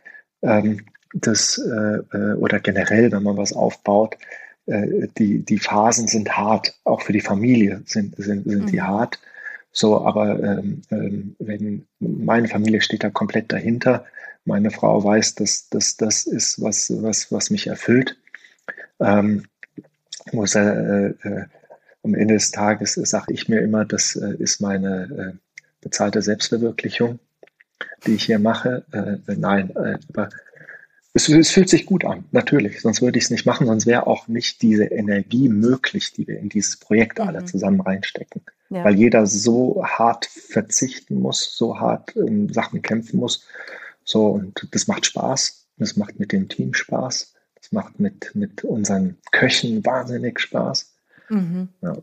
ähm, 0.42 0.80
das, 1.12 1.58
äh, 1.58 2.16
äh, 2.16 2.34
oder 2.34 2.60
generell, 2.60 3.12
wenn 3.12 3.22
man 3.22 3.36
was 3.36 3.52
aufbaut, 3.52 4.16
äh, 4.66 5.08
die, 5.18 5.44
die 5.44 5.58
Phasen 5.58 6.08
sind 6.08 6.36
hart, 6.36 6.78
auch 6.84 7.02
für 7.02 7.12
die 7.12 7.20
Familie 7.20 7.82
sind, 7.86 8.16
sind, 8.16 8.44
sind 8.44 8.64
mhm. 8.64 8.66
die 8.66 8.82
hart. 8.82 9.20
So, 9.70 10.04
aber 10.04 10.40
ähm, 10.42 10.82
ähm, 10.90 11.36
wenn 11.38 11.86
meine 11.98 12.48
Familie 12.48 12.80
steht 12.80 13.04
da 13.04 13.10
komplett 13.10 13.52
dahinter, 13.52 14.04
meine 14.44 14.70
Frau 14.70 15.02
weiß, 15.02 15.34
dass, 15.36 15.68
das 15.68 16.26
ist, 16.26 16.60
was, 16.62 16.92
was, 17.02 17.32
was 17.32 17.50
mich 17.50 17.66
erfüllt. 17.66 18.16
Ähm, 19.00 19.44
muss 20.32 20.54
äh, 20.54 20.60
äh, 20.60 21.44
am 22.02 22.14
Ende 22.14 22.34
des 22.34 22.50
Tages 22.50 22.94
sage 22.94 23.32
ich 23.32 23.48
mir 23.48 23.60
immer, 23.60 23.84
das 23.84 24.16
äh, 24.16 24.34
ist 24.38 24.60
meine 24.60 25.34
äh, 25.34 25.58
bezahlte 25.80 26.22
Selbstverwirklichung, 26.22 27.18
die 28.06 28.14
ich 28.14 28.24
hier 28.24 28.38
mache. 28.38 28.84
Äh, 28.92 29.34
nein, 29.36 29.70
äh, 29.76 29.98
aber 30.08 30.28
es, 31.12 31.28
es, 31.28 31.50
fühlt 31.50 31.68
sich 31.68 31.86
gut 31.86 32.04
an, 32.04 32.24
natürlich. 32.32 32.80
Sonst 32.80 33.00
würde 33.00 33.18
ich 33.18 33.24
es 33.24 33.30
nicht 33.30 33.46
machen, 33.46 33.66
sonst 33.66 33.86
wäre 33.86 34.06
auch 34.06 34.26
nicht 34.26 34.62
diese 34.62 34.84
Energie 34.84 35.48
möglich, 35.48 36.12
die 36.12 36.26
wir 36.26 36.38
in 36.38 36.48
dieses 36.48 36.76
Projekt 36.76 37.18
mhm. 37.18 37.28
alle 37.28 37.44
zusammen 37.44 37.80
reinstecken. 37.80 38.42
Ja. 38.70 38.84
Weil 38.84 38.96
jeder 38.96 39.26
so 39.26 39.84
hart 39.84 40.26
verzichten 40.26 41.20
muss, 41.20 41.56
so 41.56 41.78
hart 41.78 42.16
um 42.16 42.52
Sachen 42.52 42.82
kämpfen 42.82 43.20
muss. 43.20 43.46
So, 44.04 44.26
und 44.26 44.68
das 44.72 44.88
macht 44.88 45.06
Spaß. 45.06 45.68
Das 45.76 45.96
macht 45.96 46.18
mit 46.18 46.32
dem 46.32 46.48
Team 46.48 46.74
Spaß. 46.74 47.33
Macht 47.74 48.00
mit, 48.00 48.34
mit 48.34 48.64
unseren 48.64 49.18
Köchen 49.30 49.84
wahnsinnig 49.84 50.40
Spaß. 50.40 50.94
Mhm. 51.28 51.68
Ja. 51.82 51.98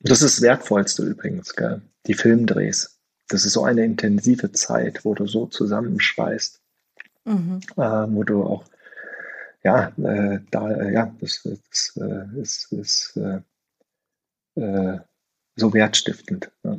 Das 0.00 0.20
ist 0.22 0.36
das 0.36 0.42
Wertvollste 0.42 1.02
übrigens, 1.04 1.56
gell? 1.56 1.80
die 2.06 2.14
Filmdrehs. 2.14 2.98
Das 3.28 3.44
ist 3.44 3.54
so 3.54 3.64
eine 3.64 3.84
intensive 3.84 4.52
Zeit, 4.52 5.04
wo 5.04 5.14
du 5.14 5.26
so 5.26 5.46
zusammenschweißt 5.46 6.60
mhm. 7.28 7.60
äh, 7.76 7.80
wo 7.80 8.24
du 8.24 8.42
auch, 8.42 8.64
ja, 9.62 9.92
äh, 9.98 10.40
da, 10.50 10.70
äh, 10.70 10.92
ja, 10.92 11.14
das, 11.20 11.42
das 11.42 11.96
äh, 12.00 12.40
ist, 12.40 12.72
ist 12.72 13.16
äh, 13.16 14.60
äh, 14.60 14.98
so 15.56 15.72
wertstiftend. 15.72 16.50
Ja. 16.64 16.78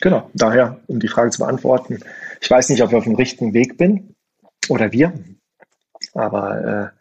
Genau, 0.00 0.30
daher, 0.34 0.80
um 0.86 1.00
die 1.00 1.08
Frage 1.08 1.30
zu 1.30 1.40
beantworten, 1.40 1.98
ich 2.40 2.50
weiß 2.50 2.68
nicht, 2.68 2.82
ob 2.82 2.90
ich 2.90 2.96
auf 2.96 3.04
dem 3.04 3.16
richtigen 3.16 3.52
Weg 3.52 3.78
bin 3.78 4.14
oder 4.68 4.92
wir, 4.92 5.12
aber 6.14 6.92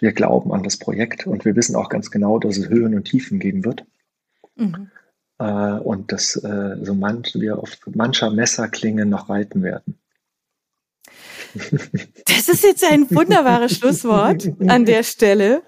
wir 0.00 0.12
glauben 0.12 0.52
an 0.52 0.62
das 0.62 0.76
Projekt 0.76 1.26
und 1.26 1.44
wir 1.44 1.56
wissen 1.56 1.76
auch 1.76 1.88
ganz 1.88 2.10
genau, 2.10 2.38
dass 2.38 2.56
es 2.56 2.68
Höhen 2.68 2.94
und 2.94 3.04
Tiefen 3.04 3.38
geben 3.38 3.64
wird. 3.64 3.84
Mhm. 4.56 4.90
und 5.38 6.10
dass 6.10 6.32
so 6.32 6.94
manch, 6.94 7.34
wir 7.34 7.58
auf 7.58 7.78
mancher 7.86 8.30
Messerklinge 8.30 9.06
noch 9.06 9.28
reiten 9.28 9.62
werden. 9.62 9.98
Das 12.26 12.48
ist 12.48 12.64
jetzt 12.64 12.84
ein 12.84 13.10
wunderbares 13.10 13.76
Schlusswort 13.76 14.50
an 14.66 14.84
der 14.84 15.02
Stelle, 15.02 15.62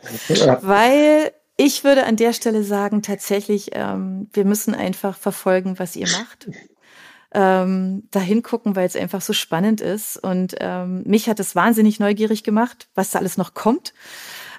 weil 0.63 1.33
ich 1.57 1.85
würde 1.85 2.07
an 2.07 2.17
der 2.17 2.33
Stelle 2.33 2.65
sagen, 2.65 3.03
tatsächlich, 3.03 3.71
ähm, 3.73 4.29
wir 4.33 4.47
müssen 4.47 4.75
einfach 4.75 5.17
verfolgen, 5.19 5.79
was 5.79 5.95
ihr 5.95 6.09
macht. 6.09 6.49
Ähm, 7.33 8.09
dahin 8.11 8.43
gucken, 8.43 8.75
weil 8.75 8.87
es 8.87 8.97
einfach 8.97 9.21
so 9.21 9.33
spannend 9.33 9.81
ist. 9.81 10.17
Und 10.17 10.57
ähm, 10.59 11.03
mich 11.07 11.29
hat 11.29 11.39
es 11.39 11.55
wahnsinnig 11.55 12.01
neugierig 12.01 12.43
gemacht, 12.43 12.89
was 12.95 13.11
da 13.11 13.21
alles 13.21 13.37
noch 13.37 13.55
kommt. 13.55 13.95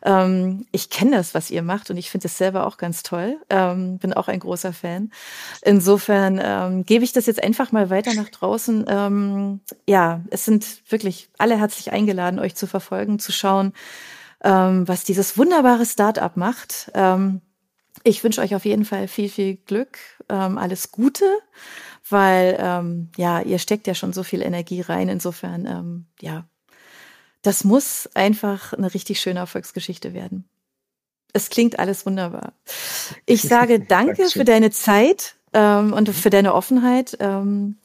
Ähm, 0.03 0.65
ich 0.72 0.89
kenne 0.89 1.11
das, 1.11 1.34
was 1.34 1.52
ihr 1.52 1.61
macht 1.61 1.89
und 1.89 1.98
ich 1.98 2.10
finde 2.10 2.27
es 2.27 2.38
selber 2.38 2.65
auch 2.65 2.77
ganz 2.77 3.03
toll. 3.03 3.38
Ähm, 3.49 3.98
bin 3.99 4.14
auch 4.14 4.27
ein 4.27 4.39
großer 4.39 4.73
Fan. 4.73 5.11
Insofern 5.61 6.39
ähm, 6.43 6.85
gebe 6.85 7.03
ich 7.03 7.14
das 7.14 7.27
jetzt 7.27 7.43
einfach 7.43 7.72
mal 7.72 7.89
weiter 7.89 8.14
nach 8.14 8.30
draußen. 8.30 8.85
Ähm, 8.88 9.60
ja, 9.88 10.22
es 10.31 10.45
sind 10.45 10.89
wirklich 10.89 11.30
alle 11.38 11.60
herzlich 11.60 11.91
eingeladen, 11.91 12.39
euch 12.39 12.56
zu 12.56 12.68
verfolgen, 12.68 13.19
zu 13.19 13.31
schauen, 13.31 13.73
ähm, 14.43 14.88
was 14.88 15.03
dieses 15.03 15.38
wunderbare 15.38 15.85
Start-up 15.85 16.35
macht. 16.35 16.91
Ähm, 16.95 17.41
ich 18.03 18.23
wünsche 18.23 18.41
euch 18.41 18.56
auf 18.56 18.65
jeden 18.65 18.85
Fall 18.85 19.07
viel, 19.07 19.30
viel 19.30 19.57
Glück, 19.57 19.99
alles 20.27 20.91
Gute 20.91 21.26
weil 22.11 22.57
ähm, 22.59 23.09
ja, 23.17 23.41
ihr 23.41 23.59
steckt 23.59 23.88
ja 23.88 23.95
schon 23.95 24.13
so 24.13 24.23
viel 24.23 24.41
Energie 24.41 24.81
rein. 24.81 25.09
Insofern, 25.09 25.65
ähm, 25.65 26.05
ja, 26.19 26.45
das 27.41 27.63
muss 27.63 28.09
einfach 28.13 28.73
eine 28.73 28.93
richtig 28.93 29.19
schöne 29.19 29.39
Erfolgsgeschichte 29.39 30.13
werden. 30.13 30.45
Es 31.33 31.49
klingt 31.49 31.79
alles 31.79 32.05
wunderbar. 32.05 32.53
Ich 33.25 33.41
sage 33.47 33.79
danke 33.79 34.29
für 34.29 34.43
deine 34.43 34.71
Zeit 34.71 35.35
ähm, 35.53 35.93
und 35.93 36.09
für 36.09 36.29
deine 36.29 36.53
Offenheit 36.53 37.17
ähm, 37.19 37.77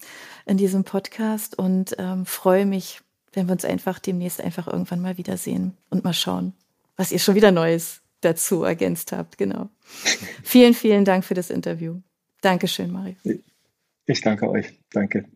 in 0.46 0.56
diesem 0.56 0.84
Podcast 0.84 1.58
und 1.58 1.96
ähm, 1.98 2.26
freue 2.26 2.66
mich, 2.66 3.00
wenn 3.32 3.46
wir 3.46 3.52
uns 3.52 3.64
einfach 3.64 3.98
demnächst 3.98 4.40
einfach 4.40 4.66
irgendwann 4.66 5.00
mal 5.00 5.18
wiedersehen 5.18 5.76
und 5.90 6.04
mal 6.04 6.14
schauen, 6.14 6.54
was 6.96 7.12
ihr 7.12 7.18
schon 7.18 7.34
wieder 7.34 7.50
Neues 7.50 8.00
dazu 8.20 8.64
ergänzt 8.64 9.12
habt. 9.12 9.38
Genau. 9.38 9.68
vielen, 10.42 10.74
vielen 10.74 11.04
Dank 11.04 11.24
für 11.24 11.34
das 11.34 11.50
Interview. 11.50 12.00
Dankeschön, 12.40 12.92
Mario. 12.92 13.16
Ich 14.06 14.20
danke 14.20 14.48
euch. 14.48 14.78
Danke. 14.92 15.26